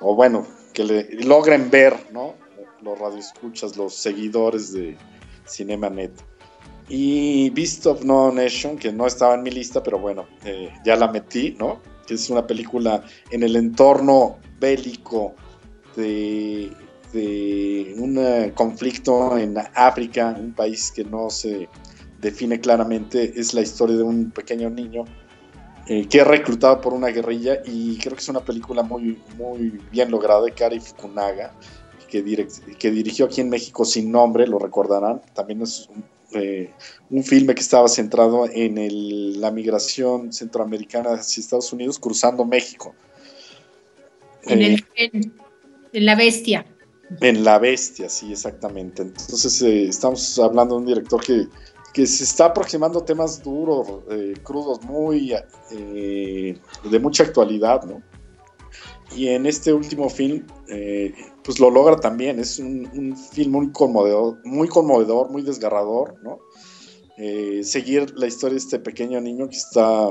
o 0.00 0.14
bueno, 0.14 0.46
que 0.72 0.84
logren 1.24 1.70
ver, 1.70 1.94
¿no? 2.12 2.34
Los 2.80 2.98
radioescuchas, 2.98 3.76
los 3.76 3.94
seguidores 3.94 4.72
de 4.72 4.96
CinemaNet. 5.46 6.12
Y 6.88 7.50
Beast 7.50 7.86
of 7.86 8.04
No 8.04 8.32
Nation, 8.32 8.78
que 8.78 8.92
no 8.92 9.06
estaba 9.06 9.34
en 9.34 9.42
mi 9.42 9.50
lista, 9.50 9.82
pero 9.82 9.98
bueno, 9.98 10.26
eh, 10.44 10.70
ya 10.84 10.96
la 10.96 11.08
metí, 11.08 11.56
¿no? 11.58 11.80
Que 12.06 12.14
es 12.14 12.30
una 12.30 12.46
película 12.46 13.02
en 13.30 13.42
el 13.42 13.56
entorno 13.56 14.38
bélico 14.58 15.34
de, 15.96 16.72
un 17.98 18.16
eh, 18.18 18.52
conflicto 18.54 19.36
en 19.36 19.56
África, 19.74 20.34
un 20.38 20.52
país 20.52 20.90
que 20.90 21.04
no 21.04 21.28
se 21.30 21.68
define 22.20 22.60
claramente, 22.60 23.38
es 23.38 23.52
la 23.52 23.60
historia 23.60 23.96
de 23.96 24.02
un 24.02 24.30
pequeño 24.30 24.70
niño 24.70 25.04
eh, 25.88 26.06
que 26.08 26.18
es 26.18 26.26
reclutado 26.26 26.80
por 26.80 26.94
una 26.94 27.08
guerrilla 27.08 27.58
y 27.66 27.98
creo 27.98 28.14
que 28.14 28.22
es 28.22 28.28
una 28.28 28.44
película 28.44 28.84
muy, 28.84 29.18
muy 29.36 29.80
bien 29.90 30.10
lograda 30.10 30.42
de 30.42 30.52
Kari 30.52 30.78
Fukunaga, 30.78 31.52
que, 32.08 32.46
que 32.78 32.90
dirigió 32.90 33.26
aquí 33.26 33.40
en 33.40 33.50
México 33.50 33.84
sin 33.84 34.12
nombre, 34.12 34.46
lo 34.46 34.60
recordarán, 34.60 35.20
también 35.34 35.62
es 35.62 35.88
un, 35.88 36.04
eh, 36.34 36.72
filme 37.22 37.54
que 37.54 37.60
estaba 37.60 37.88
centrado 37.88 38.46
en 38.50 39.40
la 39.40 39.50
migración 39.50 40.32
centroamericana 40.32 41.14
hacia 41.14 41.40
Estados 41.40 41.72
Unidos 41.72 41.98
cruzando 41.98 42.44
México. 42.44 42.94
En, 44.44 44.84
La 45.92 46.14
Bestia. 46.14 46.66
En 47.20 47.44
La 47.44 47.58
Bestia, 47.58 48.08
sí, 48.08 48.32
exactamente. 48.32 49.02
Entonces 49.02 49.62
eh, 49.62 49.84
estamos 49.84 50.38
hablando 50.38 50.74
de 50.74 50.80
un 50.80 50.86
director 50.86 51.22
que, 51.22 51.48
se 52.06 52.24
está 52.24 52.46
aproximando 52.46 53.00
a 53.00 53.04
temas 53.04 53.42
duros, 53.42 53.86
eh, 54.10 54.34
crudos, 54.42 54.82
muy 54.82 55.34
eh, 55.70 56.58
de 56.90 56.98
mucha 56.98 57.24
actualidad, 57.24 57.84
¿no? 57.84 58.02
Y 59.14 59.28
en 59.28 59.44
este 59.44 59.74
último 59.74 60.08
film, 60.08 60.46
pues 61.44 61.60
lo 61.60 61.70
logra 61.70 61.96
también. 61.96 62.38
Es 62.38 62.58
un, 62.58 63.16
film 63.32 63.52
muy 63.52 63.72
conmovedor, 63.72 64.38
muy 64.44 64.68
conmovedor, 64.68 65.30
muy 65.30 65.42
desgarrador, 65.42 66.16
¿no? 66.22 66.38
seguir 67.62 68.12
la 68.16 68.26
historia 68.26 68.54
de 68.54 68.58
este 68.58 68.80
pequeño 68.80 69.20
niño 69.20 69.48
que 69.48 69.56
está 69.56 70.08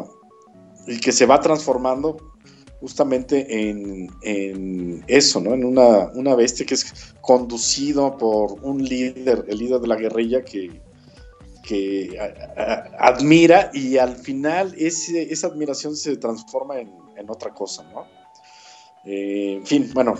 y 0.87 0.99
que 0.99 1.11
se 1.11 1.25
va 1.25 1.41
transformando 1.41 2.17
justamente 2.79 3.69
en, 3.69 5.03
eso, 5.07 5.39
¿no? 5.39 5.53
En 5.53 5.63
una, 5.63 6.35
bestia 6.35 6.65
que 6.65 6.73
es 6.73 7.13
conducido 7.21 8.17
por 8.17 8.53
un 8.63 8.83
líder, 8.83 9.45
el 9.47 9.59
líder 9.59 9.79
de 9.79 9.87
la 9.87 9.95
guerrilla 9.95 10.43
que, 10.43 10.81
que 11.63 12.17
admira 12.99 13.69
y 13.73 13.97
al 13.97 14.15
final 14.15 14.73
esa 14.77 15.47
admiración 15.47 15.95
se 15.95 16.17
transforma 16.17 16.79
en, 16.79 16.89
otra 17.29 17.53
cosa, 17.53 17.83
¿no? 17.93 18.07
Eh, 19.05 19.57
en 19.57 19.65
fin, 19.65 19.91
bueno, 19.93 20.15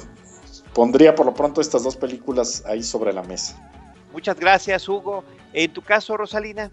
pondría 0.74 1.16
por 1.16 1.26
lo 1.26 1.34
pronto 1.34 1.62
estas 1.62 1.84
dos 1.84 1.96
películas 1.96 2.64
ahí 2.66 2.84
sobre 2.84 3.14
la 3.14 3.24
mesa. 3.24 3.56
Muchas 4.12 4.40
gracias, 4.40 4.88
Hugo. 4.88 5.24
En 5.54 5.72
tu 5.72 5.82
caso, 5.82 6.18
Rosalina. 6.18 6.72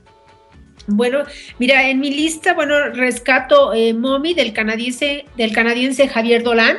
Bueno, 0.87 1.25
mira, 1.59 1.89
en 1.89 2.01
mi 2.01 2.11
lista, 2.11 2.55
bueno, 2.55 2.89
rescato 2.91 3.75
eh, 3.75 3.93
Mommy 3.93 4.33
del 4.33 4.53
canadiense, 4.55 5.27
del 5.37 5.53
canadiense 5.53 6.09
Javier 6.09 6.43
Dolan, 6.43 6.79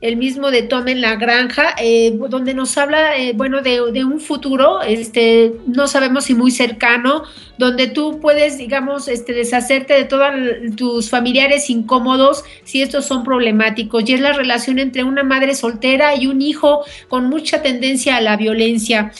el 0.00 0.16
mismo 0.16 0.52
de 0.52 0.62
Tom 0.62 0.86
en 0.86 1.00
la 1.00 1.16
granja, 1.16 1.74
eh, 1.78 2.16
donde 2.28 2.54
nos 2.54 2.78
habla, 2.78 3.16
eh, 3.16 3.32
bueno, 3.34 3.62
de, 3.62 3.80
un 4.04 4.20
futuro, 4.20 4.80
este, 4.82 5.54
no 5.66 5.88
sabemos 5.88 6.24
si 6.24 6.34
muy 6.34 6.52
cercano, 6.52 7.24
donde 7.58 7.88
tú 7.88 8.20
puedes, 8.20 8.58
digamos, 8.58 9.08
este, 9.08 9.32
deshacerte 9.32 9.94
de 9.94 10.04
todos 10.04 10.30
tus 10.76 11.10
familiares 11.10 11.68
incómodos 11.68 12.44
si 12.62 12.80
estos 12.80 13.06
son 13.06 13.24
problemáticos. 13.24 14.08
Y 14.08 14.14
es 14.14 14.20
la 14.20 14.32
relación 14.32 14.78
entre 14.78 15.02
una 15.02 15.24
madre 15.24 15.56
soltera 15.56 16.14
y 16.14 16.28
un 16.28 16.42
hijo 16.42 16.84
con 17.08 17.28
mucha 17.28 17.60
tendencia 17.62 18.16
a 18.16 18.20
la 18.20 18.36
violencia. 18.36 19.12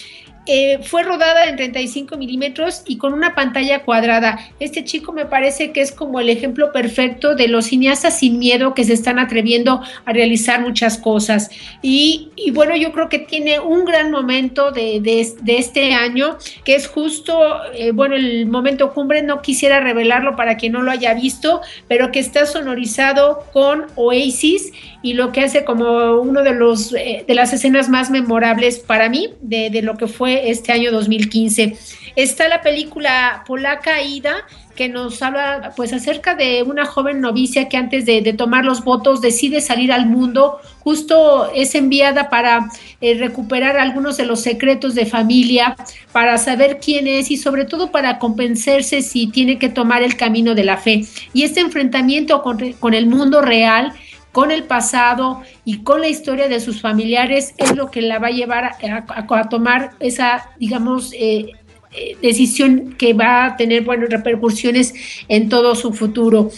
Eh, 0.51 0.81
fue 0.83 1.03
rodada 1.03 1.45
en 1.45 1.57
35 1.57 2.17
milímetros 2.17 2.83
y 2.87 2.97
con 2.97 3.13
una 3.13 3.35
pantalla 3.35 3.83
cuadrada. 3.85 4.39
Este 4.59 4.83
chico 4.83 5.13
me 5.13 5.27
parece 5.27 5.73
que 5.73 5.83
es 5.83 5.93
como 5.93 6.21
el 6.21 6.31
ejemplo 6.31 6.73
perfecto 6.73 7.35
de 7.35 7.49
los 7.49 7.67
cineastas 7.67 8.19
sin 8.19 8.39
miedo 8.39 8.73
que 8.73 8.85
se 8.85 8.95
están 8.95 9.19
atreviendo 9.19 9.83
a 10.07 10.13
realizar 10.15 10.63
muchas 10.63 10.97
cosas. 10.97 11.51
Y, 11.83 12.31
bueno, 12.55 12.75
yo 12.77 12.93
creo 12.93 13.11
que 13.11 13.19
tiene 13.19 13.61
un 13.61 13.85
gran 13.85 14.11
momento 14.11 14.73
de, 14.73 15.03
este 15.47 15.93
año, 15.93 16.39
que 16.65 16.75
es 16.77 16.89
justo, 16.89 17.39
eh, 17.75 17.91
bueno, 17.93 18.17
el 18.17 18.47
momento 18.47 18.95
cumbre, 18.95 19.23
no 19.23 19.43
quisiera 19.43 19.81
revelarlo 19.81 20.35
para 20.35 20.57
quien 20.57 20.73
no 20.73 20.81
lo 20.81 20.91
haya 20.91 21.13
visto, 21.13 21.61
pero 21.89 22.11
que 22.11 22.21
está 22.21 22.47
sonorizado 22.47 23.45
con 23.53 23.85
Oasis 23.97 24.73
y 25.03 25.13
lo 25.13 25.33
que 25.33 25.43
hace 25.43 25.65
como 25.65 26.21
uno 26.21 26.43
de 26.43 26.53
los 26.53 26.93
eh, 26.95 27.25
de 27.27 27.35
las 27.35 27.53
escenas 27.53 27.89
más 27.89 28.11
memorables 28.11 28.81
para 28.81 29.09
mí 29.09 29.31
de, 29.41 29.71
de, 29.71 29.83
lo 29.83 29.97
que 29.97 30.09
fue 30.09 30.38
este 30.45 30.73
año 30.73 30.93
2015. 30.93 31.77
Está 32.17 32.49
la 32.49 32.63
película 32.63 33.45
polaca 33.47 34.03
Ida 34.03 34.45
que 34.79 34.89
nos 34.89 35.21
habla 35.23 35.73
pues 35.75 35.93
acerca 35.93 36.37
de 36.37 36.63
una 36.63 36.87
joven 36.87 37.21
novicia 37.21 37.69
que 37.69 37.77
antes 37.77 38.07
de, 38.07 38.23
tomar 38.33 38.65
los 38.65 38.85
votos 38.85 39.21
decide 39.21 39.61
salir 39.61 39.91
al 39.91 40.07
mundo, 40.07 40.59
justo 40.79 41.51
es 41.53 41.75
enviada 41.75 42.31
para 42.31 42.69
eh, 43.01 43.15
recuperar 43.15 43.77
algunos 43.77 44.17
de 44.17 44.25
los 44.25 44.41
secretos 44.41 44.95
de 44.95 45.05
familia, 45.05 45.75
para 46.13 46.39
saber 46.39 46.79
quién 46.79 47.09
es 47.09 47.33
y 47.33 47.37
sobre 47.37 47.65
todo 47.65 47.91
para 47.91 48.21
convencerse 48.21 49.03
si 49.03 49.27
tiene 49.27 49.59
que 49.59 49.69
tomar 49.69 50.05
el 50.05 50.17
camino 50.17 50.55
de 50.55 50.63
la 50.63 50.77
fe. 50.77 51.05
Y 51.33 51.43
este 51.43 51.59
enfrentamiento 51.59 52.41
con, 52.45 52.73
con 52.75 52.95
el 52.95 53.07
mundo 53.07 53.43
real 53.43 53.95
con 54.33 54.51
el 54.51 54.65
pasado 54.65 55.43
y 55.65 55.83
con 55.83 56.01
la 56.01 56.09
historia 56.09 56.49
de 56.49 56.61
sus 56.61 56.81
familiares 56.81 57.55
es 57.57 57.75
lo 57.75 57.91
que 57.91 58.03
la 58.03 58.19
va 58.19 58.29
a 58.29 58.31
llevar 58.31 58.65
a, 58.65 59.49
tomar 59.49 59.93
esa, 60.01 60.51
digamos, 60.59 61.13
eh, 61.15 61.53
eh, 61.93 62.17
decisión 62.21 62.95
que 62.99 63.15
va 63.15 63.47
a 63.47 63.57
tener 63.57 63.83
buenas 63.83 64.11
repercusiones 64.11 64.95
en 65.29 65.49
todo 65.49 65.75
su 65.75 65.93
futuro. 65.93 66.51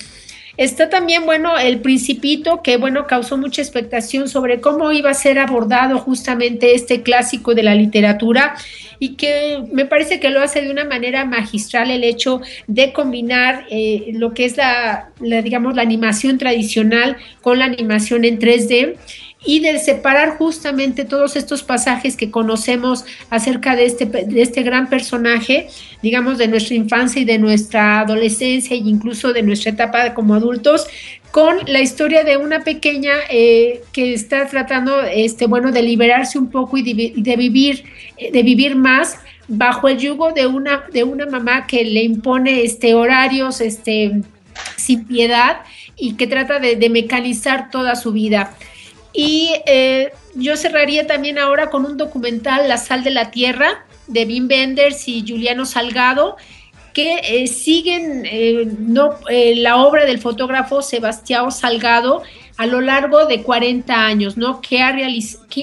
Está 0.61 0.91
también, 0.91 1.25
bueno, 1.25 1.57
el 1.57 1.81
principito, 1.81 2.61
que, 2.61 2.77
bueno, 2.77 3.07
causó 3.07 3.39
mucha 3.39 3.63
expectación 3.63 4.29
sobre 4.29 4.61
cómo 4.61 4.93
iba 4.93 5.09
a 5.09 5.15
ser 5.15 5.39
abordado 5.39 5.97
justamente 5.97 6.75
este 6.75 7.01
clásico 7.01 7.55
de 7.55 7.63
la 7.63 7.75
literatura 7.75 8.57
y 8.99 9.15
que 9.15 9.65
me 9.73 9.87
parece 9.87 10.21
que 10.21 10.29
lo 10.29 10.43
hace 10.43 10.61
de 10.61 10.71
una 10.71 10.85
manera 10.85 11.25
magistral 11.25 11.91
el 11.91 12.05
hecho 12.05 12.43
de 12.67 12.93
combinar 12.93 13.65
eh, 13.71 14.11
lo 14.13 14.35
que 14.35 14.45
es 14.45 14.59
la, 14.59 15.09
digamos, 15.19 15.75
la 15.77 15.81
animación 15.81 16.37
tradicional 16.37 17.17
con 17.41 17.59
la 17.59 17.65
animación 17.65 18.27
en 18.27 18.39
3D 18.39 18.97
y 19.45 19.61
de 19.61 19.79
separar 19.79 20.37
justamente 20.37 21.05
todos 21.05 21.35
estos 21.37 21.63
pasajes 21.63 22.17
que 22.17 22.31
conocemos 22.31 23.05
acerca 23.31 23.75
de 23.75 23.87
este, 23.87 24.05
de 24.05 24.43
este 24.43 24.63
gran 24.63 24.89
personaje, 24.89 25.69
digamos, 26.03 26.37
de 26.39 26.49
nuestra 26.49 26.75
infancia 26.75 27.23
y 27.23 27.25
de 27.25 27.39
nuestra 27.39 28.01
adolescencia 28.01 28.75
e 28.75 28.81
incluso 28.81 29.33
de 29.33 29.43
nuestra 29.43 29.73
etapa 29.73 30.13
como 30.13 30.35
adultos, 30.35 30.87
con 31.31 31.59
la 31.67 31.81
historia 31.81 32.25
de 32.25 32.37
una 32.37 32.65
pequeña 32.65 33.13
eh, 33.31 33.83
que 33.93 34.13
está 34.13 34.47
tratando, 34.47 35.01
este, 35.03 35.47
bueno, 35.47 35.73
de 35.73 35.83
liberarse 35.83 36.39
un 36.39 36.51
poco 36.51 36.77
y 36.77 36.83
de, 36.83 37.37
vivir, 37.37 37.85
eh, 38.17 38.33
de 38.33 38.43
vivir 38.43 38.77
más 38.77 39.17
bajo 39.49 39.89
el 39.89 39.99
yugo 39.99 40.33
de 40.33 40.47
una, 40.47 40.85
de 40.93 41.05
una 41.05 41.27
mamá 41.27 41.67
que 41.67 41.85
le 41.85 42.03
impone 42.03 42.63
este, 42.63 42.95
horarios 42.95 43.61
este, 43.61 44.23
sin 44.77 45.05
piedad 45.07 45.59
y 45.97 46.15
que 46.15 46.27
trata 46.27 46.59
de, 46.59 46.77
de 46.77 46.91
mecanizar 46.91 47.71
toda 47.71 47.95
su 47.95 48.13
vida. 48.13 48.55
Y 49.13 49.53
eh, 49.67 50.13
yo 50.35 50.57
cerraría 50.57 51.07
también 51.07 51.39
ahora 51.39 51.71
con 51.71 51.85
un 51.85 51.97
documental, 51.97 52.69
La 52.69 52.77
sal 52.77 53.03
de 53.03 53.11
la 53.11 53.31
tierra, 53.31 53.85
de 54.07 54.25
Wim 54.25 54.49
Wenders 54.49 55.09
y 55.09 55.25
Juliano 55.27 55.67
Salgado, 55.67 56.37
que 56.93 57.21
eh, 57.23 57.47
siguen 57.47 58.25
eh, 58.25 58.67
no, 58.79 59.19
la 59.29 59.77
obra 59.77 60.05
del 60.05 60.19
fotógrafo 60.19 60.83
Sebastián 60.83 61.51
Salgado, 61.53 62.23
a 62.61 62.67
lo 62.67 62.83
largo 62.83 63.25
de 63.25 63.43
40 63.43 64.05
años, 64.05 64.37
¿no? 64.37 64.61
¿Qué 64.61 64.83
ha 64.83 64.95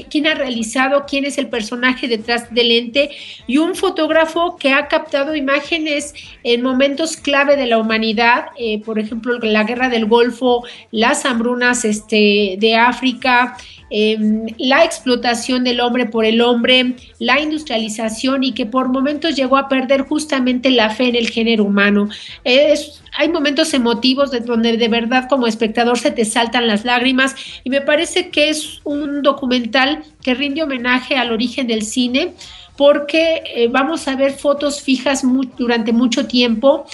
¿Quién 0.10 0.26
ha 0.26 0.34
realizado? 0.34 1.06
¿Quién 1.08 1.26
es 1.26 1.38
el 1.38 1.48
personaje 1.48 2.08
detrás 2.08 2.52
del 2.52 2.72
ente? 2.72 3.12
Y 3.46 3.60
un 3.60 3.76
fotógrafo 3.76 4.58
que 4.58 4.74
ha 4.74 4.88
captado 4.88 5.36
imágenes 5.36 6.16
en 6.42 6.64
momentos 6.64 7.16
clave 7.16 7.56
de 7.56 7.68
la 7.68 7.78
humanidad, 7.78 8.48
eh, 8.58 8.82
por 8.84 8.98
ejemplo, 8.98 9.38
la 9.38 9.64
guerra 9.64 9.90
del 9.90 10.08
Golfo, 10.08 10.64
las 10.90 11.24
hambrunas 11.24 11.86
este, 11.86 12.56
de 12.58 12.76
África, 12.76 13.56
Em, 13.90 14.48
la 14.58 14.84
explotación 14.84 15.64
del 15.64 15.80
hombre 15.80 16.06
por 16.08 16.26
el 16.26 16.42
hombre, 16.42 16.96
la 17.20 17.40
industrialización 17.40 18.44
y 18.44 18.52
que 18.52 18.66
por 18.66 18.90
momentos 18.90 19.36
llegó 19.36 19.56
a 19.56 19.70
perder 19.70 20.02
justamente 20.02 20.70
la 20.72 20.90
fe 20.90 21.08
en 21.08 21.16
el 21.16 21.30
género 21.30 21.64
humano. 21.64 22.10
Es, 22.44 23.02
hay 23.18 23.30
momentos 23.30 23.74
emotivos 23.74 24.30
de 24.32 24.42
donde 24.42 24.76
de 24.76 24.88
verdad 24.90 25.30
como 25.30 25.48
espectador 25.48 25.98
se 25.98 26.12
te 26.12 26.26
saltan 26.26 26.68
las 26.68 26.84
lágrimas 26.84 27.36
y 27.64 27.70
me 27.70 27.80
parece 27.80 28.30
que 28.30 28.50
es 28.50 28.82
un 28.84 29.22
documental 29.22 30.04
que 30.22 30.34
rinde 30.34 30.64
homenaje 30.64 31.16
al 31.16 31.32
origen 31.32 31.68
del 31.68 31.84
cine 31.84 32.34
porque 32.76 33.42
eh, 33.56 33.68
vamos 33.70 34.08
a 34.08 34.16
ver 34.16 34.34
fotos 34.34 34.82
fijas 34.82 35.24
durante 35.58 35.92
mucho 35.94 36.28
tiempo 36.28 36.86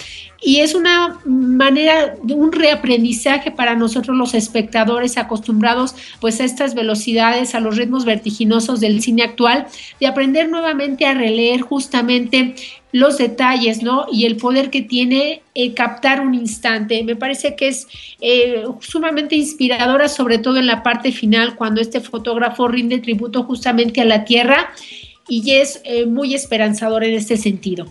y 0.44 0.60
es 0.60 0.74
una 0.74 1.20
manera 1.24 2.16
de 2.22 2.34
un 2.34 2.52
reaprendizaje 2.52 3.50
para 3.50 3.74
nosotros 3.74 4.14
los 4.16 4.34
espectadores 4.34 5.16
acostumbrados 5.16 5.94
pues 6.20 6.40
a 6.40 6.44
estas 6.44 6.74
velocidades, 6.74 7.54
a 7.54 7.60
los 7.60 7.76
ritmos 7.76 8.04
vertiginosos 8.04 8.80
del 8.80 9.00
cine 9.00 9.22
actual, 9.22 9.66
de 9.98 10.06
aprender 10.06 10.50
nuevamente 10.50 11.06
a 11.06 11.14
releer 11.14 11.62
justamente 11.62 12.54
los 12.92 13.18
detalles, 13.18 13.82
¿no? 13.82 14.06
Y 14.12 14.26
el 14.26 14.36
poder 14.36 14.70
que 14.70 14.82
tiene 14.82 15.42
eh, 15.54 15.72
captar 15.72 16.20
un 16.20 16.34
instante. 16.34 17.02
Me 17.02 17.16
parece 17.16 17.56
que 17.56 17.68
es 17.68 17.88
eh, 18.20 18.64
sumamente 18.80 19.34
inspiradora, 19.34 20.08
sobre 20.08 20.38
todo 20.38 20.58
en 20.58 20.66
la 20.66 20.82
parte 20.82 21.10
final, 21.10 21.56
cuando 21.56 21.80
este 21.80 22.00
fotógrafo 22.00 22.68
rinde 22.68 22.98
tributo 22.98 23.44
justamente 23.44 24.00
a 24.00 24.04
la 24.04 24.24
tierra 24.24 24.70
y 25.26 25.52
es 25.52 25.80
eh, 25.84 26.04
muy 26.06 26.34
esperanzador 26.34 27.02
en 27.02 27.14
este 27.14 27.36
sentido. 27.36 27.86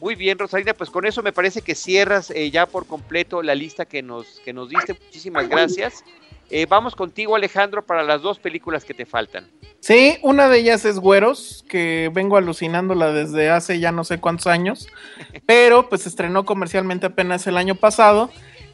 Muy 0.00 0.14
bien, 0.14 0.38
Rosalina, 0.38 0.72
pues 0.72 0.88
con 0.88 1.04
eso 1.06 1.22
me 1.22 1.32
parece 1.32 1.60
que 1.60 1.74
cierras 1.74 2.30
eh, 2.30 2.50
ya 2.50 2.64
por 2.66 2.86
completo 2.86 3.42
la 3.42 3.54
lista 3.54 3.84
que 3.84 4.02
nos, 4.02 4.40
que 4.44 4.54
nos 4.54 4.70
diste. 4.70 4.94
Muchísimas 4.94 5.48
gracias. 5.48 6.02
Eh, 6.48 6.66
vamos 6.66 6.96
contigo, 6.96 7.36
Alejandro, 7.36 7.84
para 7.84 8.02
las 8.02 8.22
dos 8.22 8.38
películas 8.38 8.84
que 8.84 8.94
te 8.94 9.04
faltan. 9.04 9.46
Sí, 9.80 10.18
una 10.22 10.48
de 10.48 10.58
ellas 10.58 10.84
es 10.86 10.98
Güeros, 10.98 11.64
que 11.68 12.10
vengo 12.12 12.38
alucinándola 12.38 13.12
desde 13.12 13.50
hace 13.50 13.78
ya 13.78 13.92
no 13.92 14.02
sé 14.04 14.18
cuántos 14.18 14.46
años, 14.46 14.88
pero 15.46 15.88
pues 15.88 16.06
estrenó 16.06 16.44
comercialmente 16.44 17.06
apenas 17.06 17.46
el 17.46 17.58
año 17.58 17.74
pasado. 17.74 18.30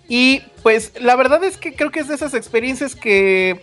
Y 0.09 0.43
pues 0.63 0.93
la 1.01 1.17
verdad 1.17 1.43
es 1.43 1.57
que 1.57 1.75
creo 1.75 1.91
que 1.91 2.01
es 2.01 2.09
de 2.09 2.15
esas 2.15 2.35
experiencias 2.35 2.95
que 2.95 3.61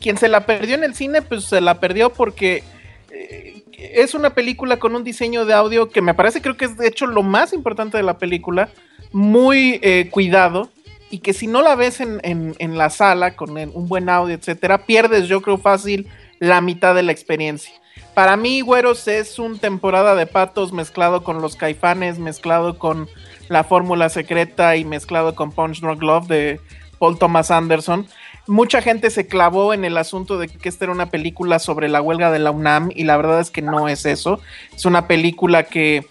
quien 0.00 0.18
se 0.18 0.28
la 0.28 0.44
perdió 0.44 0.74
en 0.74 0.84
el 0.84 0.94
cine, 0.94 1.22
pues 1.22 1.44
se 1.44 1.62
la 1.62 1.80
perdió 1.80 2.10
porque 2.10 2.62
es 3.10 4.14
una 4.14 4.30
película 4.30 4.78
con 4.78 4.94
un 4.94 5.04
diseño 5.04 5.44
de 5.44 5.54
audio 5.54 5.88
que 5.88 6.02
me 6.02 6.14
parece, 6.14 6.42
creo 6.42 6.56
que 6.56 6.66
es 6.66 6.76
de 6.76 6.88
hecho 6.88 7.06
lo 7.06 7.22
más 7.22 7.52
importante 7.52 7.96
de 7.96 8.02
la 8.02 8.18
película, 8.18 8.68
muy 9.12 9.78
eh, 9.82 10.08
cuidado 10.10 10.70
y 11.10 11.18
que 11.18 11.32
si 11.32 11.46
no 11.46 11.62
la 11.62 11.76
ves 11.76 12.00
en, 12.00 12.78
la 12.78 12.90
sala 12.90 13.36
con 13.36 13.56
un 13.56 13.88
buen 13.88 14.08
audio, 14.08 14.34
etcétera, 14.34 14.86
pierdes 14.86 15.28
yo 15.28 15.40
creo 15.40 15.58
fácil 15.58 16.08
la 16.40 16.60
mitad 16.60 16.94
de 16.94 17.02
la 17.02 17.12
experiencia. 17.12 17.72
Para 18.12 18.36
mí, 18.36 18.60
Güeros 18.60 19.06
es 19.08 19.38
un 19.38 19.58
temporada 19.58 20.14
de 20.14 20.26
patos 20.26 20.72
mezclado 20.72 21.22
con 21.22 21.40
los 21.40 21.54
caifanes, 21.54 22.18
mezclado 22.18 22.78
con 22.78 23.08
la 23.48 23.62
fórmula 23.62 24.08
secreta 24.08 24.76
y 24.76 24.84
mezclado 24.84 25.34
con 25.34 25.52
Punch 25.52 25.80
Drunk 25.80 26.02
Love 26.02 26.26
de 26.26 26.60
Paul 26.98 27.18
Thomas 27.18 27.50
Anderson 27.50 28.06
mucha 28.46 28.80
gente 28.80 29.10
se 29.10 29.26
clavó 29.26 29.74
en 29.74 29.84
el 29.84 29.98
asunto 29.98 30.38
de 30.38 30.48
que 30.48 30.68
esta 30.68 30.84
era 30.84 30.92
una 30.92 31.10
película 31.10 31.58
sobre 31.58 31.88
la 31.88 32.00
huelga 32.00 32.30
de 32.30 32.38
la 32.38 32.50
UNAM 32.50 32.90
y 32.94 33.04
la 33.04 33.16
verdad 33.16 33.40
es 33.40 33.50
que 33.50 33.62
no 33.62 33.88
es 33.88 34.06
eso. 34.06 34.40
Es 34.74 34.84
una 34.84 35.06
película 35.08 35.64
que 35.64 36.06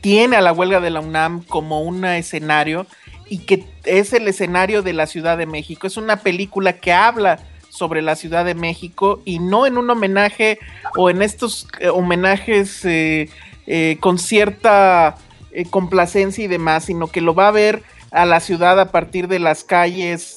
tiene 0.00 0.36
a 0.36 0.40
la 0.40 0.52
huelga 0.52 0.80
de 0.80 0.90
la 0.90 1.00
UNAM 1.00 1.42
como 1.44 1.82
un 1.82 2.04
escenario 2.04 2.86
y 3.28 3.38
que 3.38 3.66
es 3.84 4.12
el 4.12 4.28
escenario 4.28 4.82
de 4.82 4.92
la 4.92 5.06
Ciudad 5.06 5.36
de 5.36 5.46
México. 5.46 5.86
Es 5.86 5.96
una 5.96 6.16
película 6.16 6.74
que 6.74 6.92
habla 6.92 7.40
sobre 7.68 8.02
la 8.02 8.16
Ciudad 8.16 8.44
de 8.44 8.54
México 8.54 9.20
y 9.24 9.38
no 9.38 9.66
en 9.66 9.78
un 9.78 9.90
homenaje 9.90 10.58
o 10.96 11.10
en 11.10 11.22
estos 11.22 11.66
eh, 11.80 11.88
homenajes 11.88 12.84
eh, 12.84 13.28
eh, 13.66 13.96
con 14.00 14.18
cierta 14.18 15.16
complacencia 15.70 16.44
y 16.44 16.48
demás, 16.48 16.86
sino 16.86 17.06
que 17.06 17.20
lo 17.20 17.32
va 17.32 17.46
a 17.46 17.52
ver 17.52 17.84
a 18.10 18.24
la 18.24 18.40
ciudad 18.40 18.80
a 18.80 18.90
partir 18.90 19.28
de 19.28 19.38
las 19.38 19.62
calles 19.62 20.36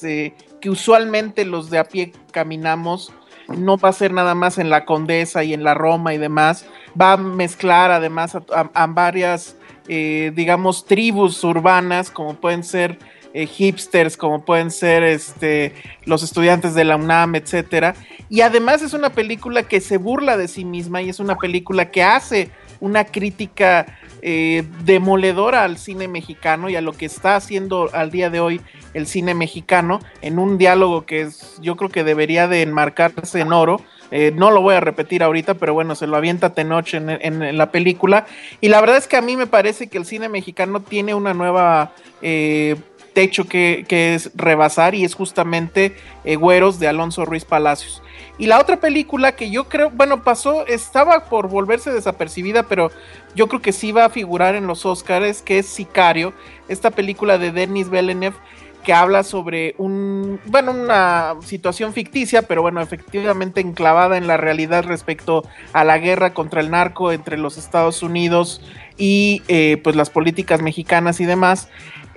que 0.60 0.70
usualmente 0.70 1.44
los 1.44 1.70
de 1.70 1.78
a 1.78 1.84
pie 1.84 2.12
caminamos, 2.32 3.12
no 3.48 3.78
va 3.78 3.88
a 3.88 3.92
ser 3.92 4.12
nada 4.12 4.34
más 4.34 4.58
en 4.58 4.70
la 4.70 4.84
Condesa 4.84 5.42
y 5.44 5.54
en 5.54 5.64
la 5.64 5.74
Roma 5.74 6.14
y 6.14 6.18
demás, 6.18 6.66
va 7.00 7.12
a 7.12 7.16
mezclar 7.16 7.90
además 7.90 8.34
a, 8.34 8.86
varias, 8.88 9.56
eh, 9.88 10.32
digamos, 10.34 10.84
tribus 10.84 11.42
urbanas, 11.44 12.10
como 12.10 12.34
pueden 12.34 12.62
ser 12.62 12.98
eh, 13.34 13.46
hipsters, 13.46 14.16
como 14.16 14.44
pueden 14.44 14.70
ser 14.70 15.02
este, 15.02 15.74
los 16.04 16.22
estudiantes 16.22 16.74
de 16.74 16.84
la 16.84 16.96
UNAM, 16.96 17.36
etcétera. 17.36 17.94
Y 18.28 18.42
además 18.42 18.82
es 18.82 18.92
una 18.92 19.10
película 19.10 19.62
que 19.62 19.80
se 19.80 19.96
burla 19.96 20.36
de 20.36 20.48
sí 20.48 20.64
misma 20.64 21.02
y 21.02 21.08
es 21.08 21.20
una 21.20 21.36
película 21.36 21.90
que 21.90 22.02
hace 22.02 22.50
una 22.80 23.04
crítica 23.04 23.98
eh, 24.22 24.64
demoledora 24.84 25.64
al 25.64 25.78
cine 25.78 26.08
mexicano 26.08 26.68
y 26.68 26.76
a 26.76 26.80
lo 26.80 26.92
que 26.92 27.06
está 27.06 27.36
haciendo 27.36 27.90
al 27.92 28.10
día 28.10 28.30
de 28.30 28.40
hoy 28.40 28.60
el 28.94 29.06
cine 29.06 29.34
mexicano 29.34 30.00
en 30.22 30.38
un 30.38 30.58
diálogo 30.58 31.06
que 31.06 31.22
es, 31.22 31.58
yo 31.60 31.76
creo 31.76 31.90
que 31.90 32.04
debería 32.04 32.48
de 32.48 32.62
enmarcarse 32.62 33.40
en 33.40 33.52
oro. 33.52 33.80
Eh, 34.10 34.32
no 34.34 34.50
lo 34.50 34.62
voy 34.62 34.74
a 34.74 34.80
repetir 34.80 35.22
ahorita, 35.22 35.54
pero 35.54 35.74
bueno, 35.74 35.94
se 35.94 36.06
lo 36.06 36.16
avienta 36.16 36.54
Tenoch 36.54 36.94
en, 36.94 37.10
en, 37.10 37.58
la 37.58 37.70
película. 37.70 38.26
Y 38.60 38.68
la 38.68 38.80
verdad 38.80 38.96
es 38.96 39.06
que 39.06 39.16
a 39.18 39.22
mí 39.22 39.36
me 39.36 39.46
parece 39.46 39.88
que 39.88 39.98
el 39.98 40.06
cine 40.06 40.28
mexicano 40.28 40.80
tiene 40.80 41.14
una 41.14 41.34
nueva 41.34 41.92
eh, 42.22 42.76
techo 43.12 43.46
que, 43.46 43.84
que, 43.88 44.14
es 44.14 44.30
rebasar 44.34 44.94
y 44.94 45.04
es 45.04 45.14
justamente 45.14 45.94
Güeros 46.24 46.78
de 46.78 46.88
Alonso 46.88 47.24
Ruiz 47.24 47.44
Palacios. 47.44 48.02
Y 48.38 48.46
la 48.46 48.60
otra 48.60 48.78
película 48.78 49.32
que 49.32 49.50
yo 49.50 49.68
creo, 49.68 49.90
bueno, 49.90 50.22
pasó, 50.22 50.66
estaba 50.66 51.24
por 51.24 51.48
volverse 51.48 51.90
desapercibida, 51.90 52.62
pero 52.62 52.90
yo 53.34 53.48
creo 53.48 53.60
que 53.60 53.72
sí 53.72 53.90
va 53.90 54.04
a 54.04 54.10
figurar 54.10 54.54
en 54.54 54.66
los 54.66 54.86
Oscars, 54.86 55.42
que 55.42 55.58
es 55.58 55.66
Sicario, 55.66 56.32
esta 56.68 56.90
película 56.90 57.38
de 57.38 57.50
Denis 57.50 57.90
Villeneuve 57.90 58.36
que 58.84 58.92
habla 58.94 59.22
sobre 59.22 59.74
un, 59.76 60.40
bueno, 60.46 60.70
una 60.70 61.34
situación 61.44 61.92
ficticia, 61.92 62.42
pero 62.42 62.62
bueno, 62.62 62.80
efectivamente 62.80 63.60
enclavada 63.60 64.16
en 64.16 64.26
la 64.26 64.36
realidad 64.36 64.84
respecto 64.84 65.44
a 65.74 65.84
la 65.84 65.98
guerra 65.98 66.32
contra 66.32 66.60
el 66.60 66.70
narco 66.70 67.12
entre 67.12 67.36
los 67.36 67.58
Estados 67.58 68.02
Unidos 68.02 68.62
y 68.96 69.42
eh, 69.48 69.78
pues 69.82 69.94
las 69.94 70.10
políticas 70.10 70.62
mexicanas 70.62 71.20
y 71.20 71.26
demás. 71.26 71.68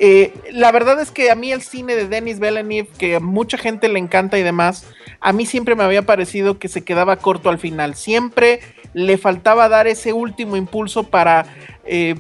Eh, 0.04 0.34
la 0.52 0.72
verdad 0.72 1.00
es 1.00 1.12
que 1.12 1.30
a 1.30 1.36
mí 1.36 1.52
el 1.52 1.62
cine 1.62 1.96
de 1.96 2.08
Denis 2.08 2.40
Villeneuve, 2.40 2.90
que 2.98 3.18
a 3.18 3.20
mucha 3.20 3.56
gente 3.60 3.88
le 3.88 4.00
encanta 4.00 4.40
y 4.40 4.42
demás, 4.42 4.88
a 5.20 5.32
mí 5.32 5.46
siempre 5.46 5.76
me 5.76 5.84
había 5.84 6.08
parecido 6.08 6.58
que 6.58 6.70
se 6.70 6.84
quedaba 6.84 7.18
corto 7.18 7.52
al 7.52 7.60
final. 7.60 7.94
Siempre 7.94 8.62
le 8.96 9.20
faltaba 9.20 9.70
dar 9.70 9.86
ese 9.86 10.12
último 10.12 10.56
impulso 10.56 11.04
para 11.04 11.46
eh, 11.86 12.16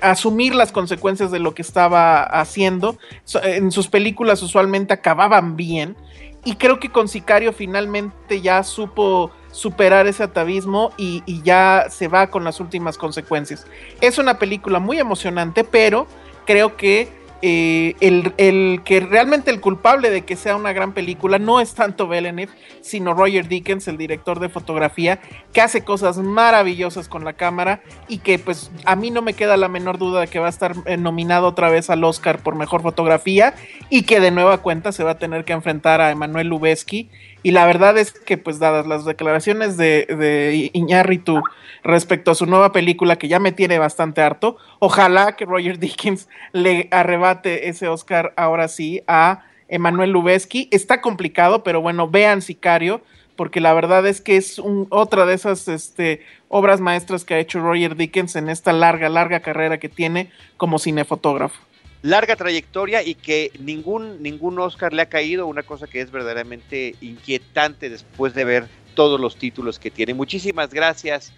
asumir 0.00 0.54
las 0.54 0.70
consecuencias 0.70 1.32
de 1.32 1.40
lo 1.40 1.54
que 1.56 1.62
estaba 1.62 2.22
haciendo. 2.22 2.96
en 3.42 3.72
sus 3.72 3.88
películas 3.88 4.40
usualmente 4.44 4.94
acababan 4.94 5.56
bien. 5.56 5.96
Y 6.44 6.54
creo 6.54 6.78
que 6.78 6.90
con 6.92 7.08
Sicario 7.08 7.52
finalmente 7.52 8.40
ya 8.40 8.62
supo 8.62 9.32
superar 9.50 10.06
ese 10.06 10.22
atavismo 10.22 10.92
y, 10.96 11.24
y 11.26 11.42
ya 11.42 11.86
se 11.90 12.06
va 12.06 12.28
con 12.28 12.44
las 12.44 12.60
últimas 12.60 12.96
consecuencias. 12.96 13.66
Es 14.00 14.18
una 14.18 14.38
película 14.38 14.78
muy 14.78 15.00
emocionante, 15.00 15.64
pero 15.64 16.06
creo 16.48 16.78
que 16.78 17.08
eh, 17.42 17.94
el, 18.00 18.82
que 18.84 19.00
realmente 19.00 19.50
el 19.50 19.60
culpable 19.60 20.08
de 20.08 20.22
que 20.22 20.34
sea 20.34 20.56
una 20.56 20.72
gran 20.72 20.94
película 20.94 21.38
no 21.38 21.60
es 21.60 21.74
tanto 21.74 22.08
Villeneuve, 22.08 22.50
sino 22.80 23.12
Roger 23.12 23.46
Dickens, 23.46 23.86
el 23.86 23.98
director 23.98 24.40
de 24.40 24.48
fotografía, 24.48 25.20
que 25.52 25.60
hace 25.60 25.84
cosas 25.84 26.16
maravillosas 26.16 27.06
con 27.06 27.26
la 27.26 27.34
cámara 27.34 27.82
y 28.08 28.18
que 28.18 28.38
pues 28.38 28.72
a 28.86 28.96
mí 28.96 29.10
no 29.10 29.20
me 29.20 29.34
queda 29.34 29.58
la 29.58 29.68
menor 29.68 29.98
duda 29.98 30.22
de 30.22 30.28
que 30.28 30.38
va 30.38 30.46
a 30.46 30.50
estar 30.50 30.74
eh, 30.86 30.96
nominado 30.96 31.46
otra 31.48 31.68
vez 31.68 31.90
al 31.90 32.02
Oscar 32.02 32.42
por 32.42 32.54
mejor 32.54 32.80
fotografía 32.80 33.54
y 33.90 34.04
que 34.04 34.20
de 34.20 34.30
nueva 34.30 34.58
cuenta 34.58 34.90
se 34.90 35.04
va 35.04 35.10
a 35.12 35.18
tener 35.18 35.44
que 35.44 35.52
enfrentar 35.52 36.00
a 36.00 36.10
Emanuel 36.10 36.48
Lubezki. 36.48 37.10
Y 37.42 37.52
la 37.52 37.66
verdad 37.66 37.96
es 37.98 38.12
que 38.12 38.36
pues 38.36 38.58
dadas 38.58 38.86
las 38.86 39.04
declaraciones 39.04 39.76
de, 39.76 40.06
de 40.06 40.70
Iñárritu 40.72 41.40
respecto 41.84 42.30
a 42.30 42.34
su 42.34 42.46
nueva 42.46 42.72
película 42.72 43.16
que 43.16 43.28
ya 43.28 43.38
me 43.38 43.52
tiene 43.52 43.78
bastante 43.78 44.22
harto. 44.22 44.56
Ojalá 44.78 45.36
que 45.36 45.44
Roger 45.44 45.78
Dickens 45.80 46.28
le 46.52 46.88
arrebate 46.90 47.68
ese 47.68 47.88
Oscar 47.88 48.32
ahora 48.36 48.68
sí 48.68 49.02
a 49.06 49.44
Emanuel 49.68 50.10
Lubezki. 50.10 50.68
Está 50.70 51.00
complicado, 51.00 51.62
pero 51.62 51.80
bueno, 51.80 52.08
vean 52.08 52.42
Sicario, 52.42 53.02
porque 53.36 53.60
la 53.60 53.72
verdad 53.72 54.06
es 54.06 54.20
que 54.20 54.36
es 54.36 54.60
otra 54.90 55.24
de 55.24 55.34
esas 55.34 55.68
este, 55.68 56.22
obras 56.48 56.80
maestras 56.80 57.24
que 57.24 57.34
ha 57.34 57.38
hecho 57.38 57.60
Roger 57.60 57.94
Dickens 57.94 58.34
en 58.34 58.48
esta 58.48 58.72
larga, 58.72 59.08
larga 59.08 59.40
carrera 59.40 59.78
que 59.78 59.88
tiene 59.88 60.30
como 60.56 60.78
cinefotógrafo. 60.78 61.67
Larga 62.02 62.36
trayectoria 62.36 63.02
y 63.02 63.14
que 63.14 63.50
ningún, 63.58 64.22
ningún 64.22 64.58
Oscar 64.58 64.92
le 64.92 65.02
ha 65.02 65.08
caído, 65.08 65.46
una 65.46 65.62
cosa 65.62 65.86
que 65.86 66.00
es 66.00 66.10
verdaderamente 66.10 66.94
inquietante 67.00 67.90
después 67.90 68.34
de 68.34 68.44
ver 68.44 68.68
todos 68.94 69.20
los 69.20 69.36
títulos 69.36 69.78
que 69.78 69.90
tiene. 69.90 70.14
Muchísimas 70.14 70.72
gracias, 70.72 71.32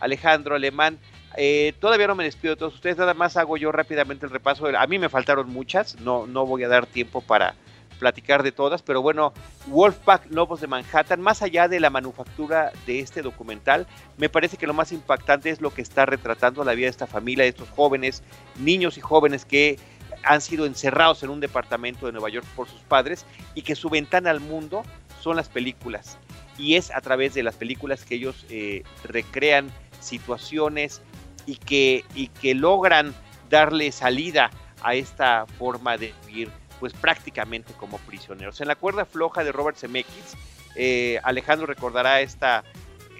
Alejandro 0.00 0.54
Alemán. 0.54 0.98
Eh, 1.36 1.74
todavía 1.80 2.06
no 2.06 2.14
me 2.14 2.24
despido 2.24 2.54
de 2.54 2.58
todos 2.58 2.74
ustedes, 2.74 2.96
nada 2.96 3.14
más 3.14 3.36
hago 3.36 3.56
yo 3.56 3.72
rápidamente 3.72 4.26
el 4.26 4.32
repaso. 4.32 4.66
A 4.66 4.86
mí 4.86 4.98
me 4.98 5.08
faltaron 5.08 5.50
muchas, 5.50 5.98
no, 6.00 6.26
no 6.26 6.46
voy 6.46 6.62
a 6.62 6.68
dar 6.68 6.86
tiempo 6.86 7.20
para 7.20 7.54
platicar 7.98 8.42
de 8.42 8.52
todas, 8.52 8.82
pero 8.82 9.02
bueno, 9.02 9.32
Wolfpack 9.66 10.30
Lobos 10.30 10.60
de 10.60 10.66
Manhattan, 10.66 11.20
más 11.20 11.42
allá 11.42 11.68
de 11.68 11.80
la 11.80 11.90
manufactura 11.90 12.72
de 12.86 13.00
este 13.00 13.22
documental, 13.22 13.86
me 14.18 14.28
parece 14.28 14.56
que 14.56 14.66
lo 14.66 14.74
más 14.74 14.92
impactante 14.92 15.50
es 15.50 15.60
lo 15.60 15.72
que 15.72 15.82
está 15.82 16.04
retratando 16.04 16.64
la 16.64 16.74
vida 16.74 16.86
de 16.86 16.90
esta 16.90 17.06
familia, 17.06 17.44
de 17.44 17.50
estos 17.50 17.70
jóvenes, 17.70 18.22
niños 18.58 18.98
y 18.98 19.00
jóvenes 19.00 19.44
que 19.44 19.78
han 20.24 20.40
sido 20.40 20.66
encerrados 20.66 21.22
en 21.22 21.30
un 21.30 21.40
departamento 21.40 22.06
de 22.06 22.12
Nueva 22.12 22.28
York 22.28 22.46
por 22.56 22.68
sus 22.68 22.80
padres 22.80 23.26
y 23.54 23.62
que 23.62 23.74
su 23.74 23.88
ventana 23.90 24.30
al 24.30 24.40
mundo 24.40 24.82
son 25.20 25.36
las 25.36 25.48
películas. 25.48 26.18
Y 26.58 26.76
es 26.76 26.90
a 26.90 27.00
través 27.00 27.34
de 27.34 27.42
las 27.42 27.56
películas 27.56 28.04
que 28.04 28.16
ellos 28.16 28.46
eh, 28.48 28.84
recrean 29.04 29.70
situaciones 30.00 31.02
y 31.46 31.56
que, 31.56 32.04
y 32.14 32.28
que 32.28 32.54
logran 32.54 33.14
darle 33.50 33.90
salida 33.92 34.50
a 34.82 34.94
esta 34.94 35.46
forma 35.58 35.96
de 35.96 36.12
vivir 36.26 36.50
pues 36.80 36.92
prácticamente 36.92 37.72
como 37.74 37.98
prisioneros. 37.98 38.60
En 38.60 38.68
la 38.68 38.76
cuerda 38.76 39.04
floja 39.04 39.44
de 39.44 39.52
Robert 39.52 39.78
Zemeckis, 39.78 40.36
eh, 40.76 41.18
Alejandro 41.22 41.66
recordará 41.66 42.20
esta 42.20 42.64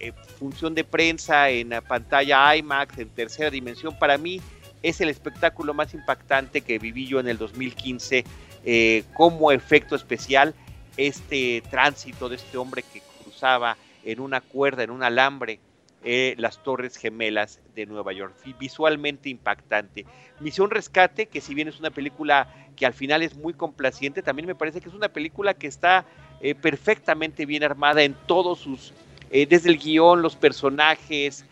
eh, 0.01 0.13
función 0.39 0.75
de 0.75 0.85
prensa 0.85 1.49
en 1.51 1.71
la 1.71 1.81
pantalla 1.81 2.55
IMAX 2.57 2.99
en 2.99 3.09
tercera 3.09 3.51
dimensión. 3.51 3.99
Para 3.99 4.19
mí 4.19 4.41
es 4.85 5.01
el 5.01 5.09
espectáculo 5.09 5.73
más 5.73 5.95
impactante 5.95 6.61
que 6.61 6.79
viví 6.79 7.07
yo 7.07 7.19
en 7.19 7.27
el 7.27 7.39
2015 7.39 8.23
eh, 8.67 9.05
como 9.15 9.51
efecto 9.51 9.97
especial. 9.97 10.55
Este 10.99 11.63
tránsito 11.71 12.29
de 12.29 12.37
este 12.37 12.59
hombre 12.59 12.85
que 12.93 13.03
cruzaba 13.23 13.79
en 14.05 14.21
una 14.21 14.43
cuerda, 14.43 14.83
en 14.83 14.91
un 14.91 15.03
alambre, 15.03 15.59
eh, 16.05 16.35
las 16.37 16.63
Torres 16.63 16.99
Gemelas 16.99 17.61
de 17.75 17.87
Nueva 17.87 18.13
York. 18.13 18.35
Visualmente 18.61 19.31
impactante. 19.31 20.05
Misión 20.41 20.71
Rescate, 20.71 21.27
que 21.27 21.41
si 21.41 21.55
bien 21.55 21.69
es 21.69 21.81
una 21.81 21.91
película 21.91 22.55
que 22.77 22.85
al 22.85 22.93
final 22.93 23.23
es 23.23 23.35
muy 23.37 23.55
complaciente, 23.55 24.23
también 24.23 24.47
me 24.47 24.55
parece 24.55 24.83
que 24.83 24.91
es 24.91 24.95
una 24.95 25.09
película 25.09 25.55
que 25.55 25.67
está 25.67 26.05
eh, 26.43 26.55
perfectamente 26.55 27.47
bien 27.47 27.65
armada 27.65 28.03
en 28.03 28.15
todos 28.27 28.59
sus, 28.59 28.93
desde 29.31 29.71
el 29.71 29.79
guion, 29.79 30.21
los 30.21 30.37
personajes, 30.37 31.47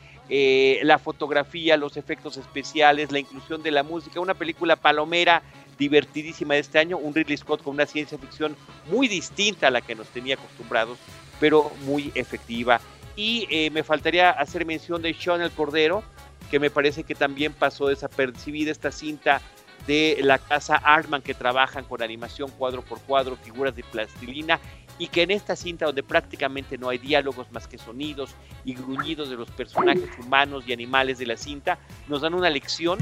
la 0.82 0.98
fotografía, 0.98 1.76
los 1.76 1.96
efectos 1.96 2.38
especiales, 2.38 3.12
la 3.12 3.18
inclusión 3.18 3.62
de 3.62 3.70
la 3.70 3.82
música, 3.82 4.18
una 4.18 4.34
película 4.34 4.76
palomera 4.76 5.42
divertidísima 5.78 6.54
de 6.54 6.60
este 6.60 6.78
año, 6.78 6.96
un 6.96 7.14
Ridley 7.14 7.36
Scott 7.36 7.62
con 7.62 7.74
una 7.74 7.86
ciencia 7.86 8.18
ficción 8.18 8.56
muy 8.90 9.08
distinta 9.08 9.66
a 9.66 9.70
la 9.70 9.80
que 9.80 9.94
nos 9.94 10.08
tenía 10.08 10.34
acostumbrados, 10.36 10.98
pero 11.40 11.72
muy 11.84 12.12
efectiva. 12.14 12.80
Y 13.16 13.46
eh, 13.50 13.70
me 13.70 13.82
faltaría 13.82 14.30
hacer 14.30 14.64
mención 14.64 15.02
de 15.02 15.12
Sean 15.14 15.42
el 15.42 15.50
Cordero, 15.50 16.02
que 16.50 16.58
me 16.58 16.70
parece 16.70 17.04
que 17.04 17.14
también 17.14 17.52
pasó 17.52 17.88
desapercibida 17.88 18.70
esta 18.70 18.92
cinta 18.92 19.40
de 19.86 20.18
la 20.22 20.38
casa 20.38 20.76
Artman 20.76 21.22
que 21.22 21.34
trabajan 21.34 21.84
con 21.84 22.02
animación 22.02 22.50
cuadro 22.50 22.82
por 22.82 23.00
cuadro, 23.00 23.36
figuras 23.36 23.74
de 23.74 23.82
plastilina, 23.82 24.60
y 25.02 25.08
que 25.08 25.22
en 25.22 25.32
esta 25.32 25.56
cinta 25.56 25.86
donde 25.86 26.04
prácticamente 26.04 26.78
no 26.78 26.88
hay 26.88 26.98
diálogos 26.98 27.50
más 27.50 27.66
que 27.66 27.76
sonidos 27.76 28.36
y 28.64 28.74
gruñidos 28.74 29.30
de 29.30 29.34
los 29.34 29.50
personajes 29.50 30.08
humanos 30.24 30.62
y 30.64 30.72
animales 30.72 31.18
de 31.18 31.26
la 31.26 31.36
cinta, 31.36 31.80
nos 32.06 32.20
dan 32.20 32.34
una 32.34 32.48
lección 32.48 33.00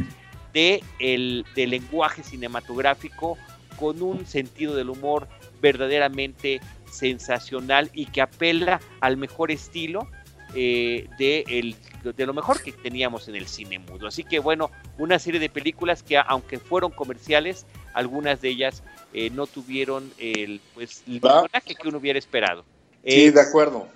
de 0.55 0.83
el, 0.99 1.45
del 1.55 1.69
lenguaje 1.69 2.23
cinematográfico 2.23 3.37
con 3.77 4.01
un 4.01 4.25
sentido 4.25 4.75
del 4.75 4.89
humor 4.89 5.29
verdaderamente 5.61 6.63
sensacional 6.91 7.91
y 7.93 8.07
que 8.07 8.23
apela 8.23 8.81
al 9.01 9.19
mejor 9.19 9.51
estilo 9.51 10.09
eh, 10.55 11.07
de, 11.19 11.45
el, 11.49 11.77
de 12.17 12.25
lo 12.25 12.33
mejor 12.33 12.63
que 12.63 12.73
teníamos 12.73 13.29
en 13.29 13.37
el 13.37 13.47
cine 13.47 13.79
mudo. 13.79 14.07
Así 14.07 14.25
que 14.25 14.39
bueno, 14.39 14.71
una 14.97 15.19
serie 15.19 15.39
de 15.39 15.51
películas 15.51 16.03
que 16.03 16.17
aunque 16.17 16.59
fueron 16.59 16.93
comerciales, 16.93 17.67
algunas 17.93 18.41
de 18.41 18.49
ellas 18.49 18.83
eh, 19.13 19.31
no 19.31 19.47
tuvieron 19.47 20.13
el, 20.19 20.61
pues, 20.75 21.03
el 21.07 21.21
personaje 21.21 21.75
que 21.75 21.89
uno 21.89 21.99
hubiera 21.99 22.19
esperado. 22.19 22.65
Sí, 23.05 23.31
de 23.31 23.41
acuerdo. 23.41 23.89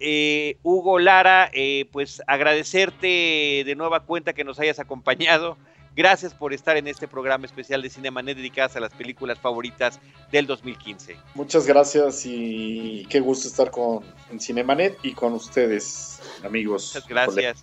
Eh, 0.00 0.58
Hugo 0.62 0.98
Lara, 0.98 1.50
pues 1.92 2.20
agradecerte 2.26 3.62
de 3.64 3.74
nueva 3.76 4.00
cuenta 4.00 4.32
que 4.32 4.44
nos 4.44 4.58
hayas 4.58 4.78
acompañado. 4.78 5.56
Gracias 5.96 6.34
por 6.34 6.52
estar 6.52 6.76
en 6.76 6.88
este 6.88 7.06
programa 7.06 7.46
especial 7.46 7.80
de 7.80 7.88
Cinemanet 7.88 8.36
dedicadas 8.36 8.74
a 8.74 8.80
las 8.80 8.92
películas 8.92 9.38
favoritas 9.38 10.00
del 10.32 10.46
2015. 10.46 11.16
Muchas 11.34 11.66
gracias 11.66 12.22
y 12.26 13.06
qué 13.08 13.20
gusto 13.20 13.46
estar 13.46 13.70
con 13.70 14.00
en 14.30 14.40
Cinemanet 14.40 14.98
y 15.04 15.12
con 15.12 15.34
ustedes, 15.34 16.20
amigos. 16.44 16.92
Muchas 16.94 17.08
gracias. 17.08 17.62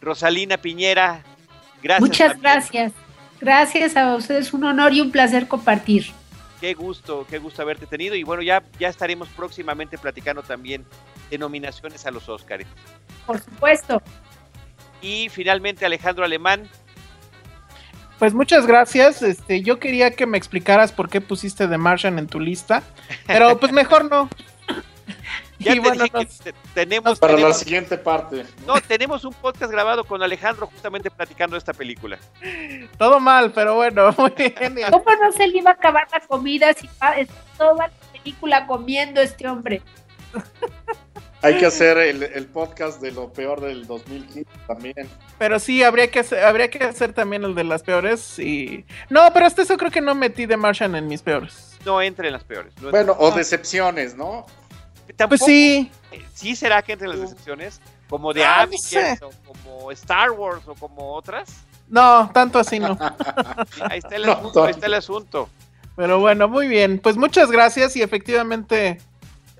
Rosalina 0.00 0.56
Piñera, 0.56 1.22
gracias. 1.80 2.00
Muchas 2.00 2.40
gracias. 2.40 2.92
Gracias 3.42 3.96
a 3.96 4.14
ustedes, 4.14 4.52
un 4.52 4.62
honor 4.62 4.92
y 4.92 5.00
un 5.00 5.10
placer 5.10 5.48
compartir. 5.48 6.06
Qué 6.60 6.74
gusto, 6.74 7.26
qué 7.28 7.38
gusto 7.38 7.60
haberte 7.60 7.86
tenido 7.88 8.14
y 8.14 8.22
bueno, 8.22 8.40
ya, 8.40 8.62
ya 8.78 8.88
estaremos 8.88 9.28
próximamente 9.30 9.98
platicando 9.98 10.44
también 10.44 10.86
de 11.28 11.38
nominaciones 11.38 12.06
a 12.06 12.12
los 12.12 12.28
Óscares. 12.28 12.68
Por 13.26 13.40
supuesto. 13.40 14.00
Y 15.00 15.28
finalmente 15.28 15.84
Alejandro 15.84 16.24
Alemán, 16.24 16.68
pues 18.20 18.32
muchas 18.32 18.64
gracias. 18.64 19.22
Este, 19.22 19.62
yo 19.62 19.80
quería 19.80 20.12
que 20.12 20.26
me 20.26 20.38
explicaras 20.38 20.92
por 20.92 21.08
qué 21.08 21.20
pusiste 21.20 21.66
The 21.66 21.78
Martian 21.78 22.20
en 22.20 22.28
tu 22.28 22.38
lista, 22.38 22.84
pero 23.26 23.58
pues 23.58 23.72
mejor 23.72 24.08
no. 24.08 24.28
Ya 25.62 25.80
bueno, 25.80 26.04
tenemos 26.74 27.18
para 27.18 27.36
la 27.36 27.52
siguiente 27.52 27.96
parte. 27.98 28.44
No, 28.66 28.80
tenemos 28.80 29.24
un 29.24 29.32
podcast 29.32 29.70
grabado 29.70 30.04
con 30.04 30.22
Alejandro 30.22 30.66
justamente 30.66 31.10
platicando 31.10 31.56
esta 31.56 31.72
película. 31.72 32.18
Todo 32.98 33.20
mal, 33.20 33.52
pero 33.52 33.74
bueno, 33.74 34.14
muy 34.18 34.32
bien. 34.36 34.76
¿Cómo 34.90 35.04
no 35.20 35.32
se 35.32 35.46
le 35.46 35.58
iba 35.58 35.70
a 35.70 35.74
acabar 35.74 36.06
la 36.12 36.20
comida 36.20 36.72
si 36.74 36.88
toda 37.56 37.74
la 37.74 37.90
película 38.12 38.66
comiendo 38.66 39.20
este 39.20 39.48
hombre? 39.48 39.82
Hay 41.42 41.58
que 41.58 41.66
hacer 41.66 41.98
el, 41.98 42.46
podcast 42.46 43.00
de 43.00 43.10
lo 43.10 43.32
peor 43.32 43.60
del 43.60 43.84
2015 43.84 44.46
también. 44.68 45.08
Pero 45.38 45.58
sí, 45.58 45.82
habría 45.82 46.08
que 46.08 46.20
hacer, 46.20 46.44
habría 46.44 46.70
que 46.70 46.84
hacer 46.84 47.12
también 47.12 47.42
el 47.42 47.56
de 47.56 47.64
las 47.64 47.82
peores 47.82 48.38
y... 48.38 48.84
No, 49.10 49.28
pero 49.32 49.46
hasta 49.46 49.62
eso 49.62 49.76
creo 49.76 49.90
que 49.90 50.00
no 50.00 50.14
metí 50.14 50.46
de 50.46 50.56
Martian 50.56 50.94
en 50.94 51.08
mis 51.08 51.20
peores. 51.20 51.76
No 51.84 52.00
entre 52.00 52.28
en 52.28 52.34
las 52.34 52.44
peores. 52.44 52.72
bueno, 52.80 53.16
o 53.18 53.32
decepciones, 53.32 54.14
¿no? 54.14 54.46
Pues 55.28 55.40
sí. 55.44 55.90
Sí 56.34 56.56
será 56.56 56.82
que 56.82 56.92
entre 56.92 57.08
las 57.08 57.20
decepciones, 57.20 57.80
como 58.08 58.32
de 58.32 58.44
ah, 58.44 58.68
o 59.20 59.30
como 59.46 59.90
Star 59.92 60.30
Wars, 60.30 60.62
o 60.66 60.74
como 60.74 61.14
otras. 61.14 61.64
No, 61.88 62.30
tanto 62.32 62.58
así 62.58 62.78
no. 62.78 62.98
ahí, 63.88 63.98
está 63.98 64.16
el 64.16 64.24
asunto, 64.28 64.64
ahí 64.64 64.70
está 64.70 64.86
el 64.86 64.94
asunto. 64.94 65.48
Pero 65.96 66.20
bueno, 66.20 66.48
muy 66.48 66.68
bien. 66.68 66.98
Pues 66.98 67.16
muchas 67.16 67.50
gracias 67.50 67.96
y 67.96 68.02
efectivamente 68.02 69.00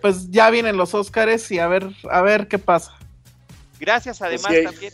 pues 0.00 0.30
ya 0.30 0.50
vienen 0.50 0.76
los 0.76 0.94
Óscares 0.94 1.50
y 1.50 1.58
a 1.58 1.68
ver, 1.68 1.88
a 2.10 2.20
ver 2.22 2.48
qué 2.48 2.58
pasa. 2.58 2.92
Gracias 3.78 4.20
además 4.20 4.52
también 4.64 4.92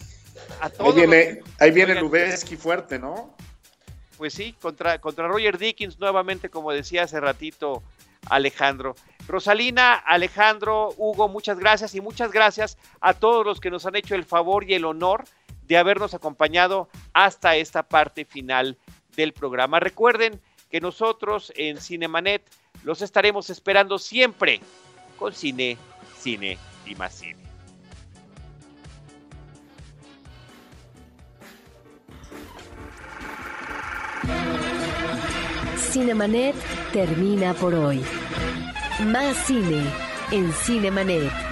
a 0.60 0.70
todos. 0.70 0.94
Ahí 0.94 1.00
viene, 1.00 1.40
ahí 1.58 1.70
viene 1.70 1.94
Lubeski 2.00 2.56
fuerte, 2.56 2.98
¿no? 2.98 3.34
Pues 4.18 4.34
sí, 4.34 4.54
contra, 4.60 5.00
contra 5.00 5.28
Roger 5.28 5.58
Dickens 5.58 5.98
nuevamente, 5.98 6.50
como 6.50 6.72
decía 6.72 7.04
hace 7.04 7.20
ratito 7.20 7.82
Alejandro. 8.28 8.96
Rosalina, 9.28 9.94
Alejandro, 9.94 10.94
Hugo, 10.96 11.28
muchas 11.28 11.58
gracias 11.58 11.94
y 11.94 12.00
muchas 12.00 12.32
gracias 12.32 12.78
a 13.00 13.12
todos 13.12 13.44
los 13.44 13.60
que 13.60 13.70
nos 13.70 13.84
han 13.84 13.94
hecho 13.94 14.14
el 14.14 14.24
favor 14.24 14.64
y 14.68 14.72
el 14.72 14.86
honor 14.86 15.24
de 15.66 15.76
habernos 15.76 16.14
acompañado 16.14 16.88
hasta 17.12 17.54
esta 17.56 17.82
parte 17.82 18.24
final 18.24 18.78
del 19.14 19.34
programa. 19.34 19.80
Recuerden 19.80 20.40
que 20.70 20.80
nosotros 20.80 21.52
en 21.56 21.78
Cinemanet 21.78 22.42
los 22.84 23.02
estaremos 23.02 23.50
esperando 23.50 23.98
siempre 23.98 24.60
con 25.18 25.34
cine, 25.34 25.76
cine 26.18 26.56
y 26.86 26.94
más 26.94 27.14
cine. 27.14 27.36
Cinemanet 35.76 36.54
termina 36.92 37.52
por 37.52 37.74
hoy. 37.74 38.02
Más 38.98 39.36
cine 39.46 39.84
en 40.32 40.52
Cinemanet. 40.52 41.47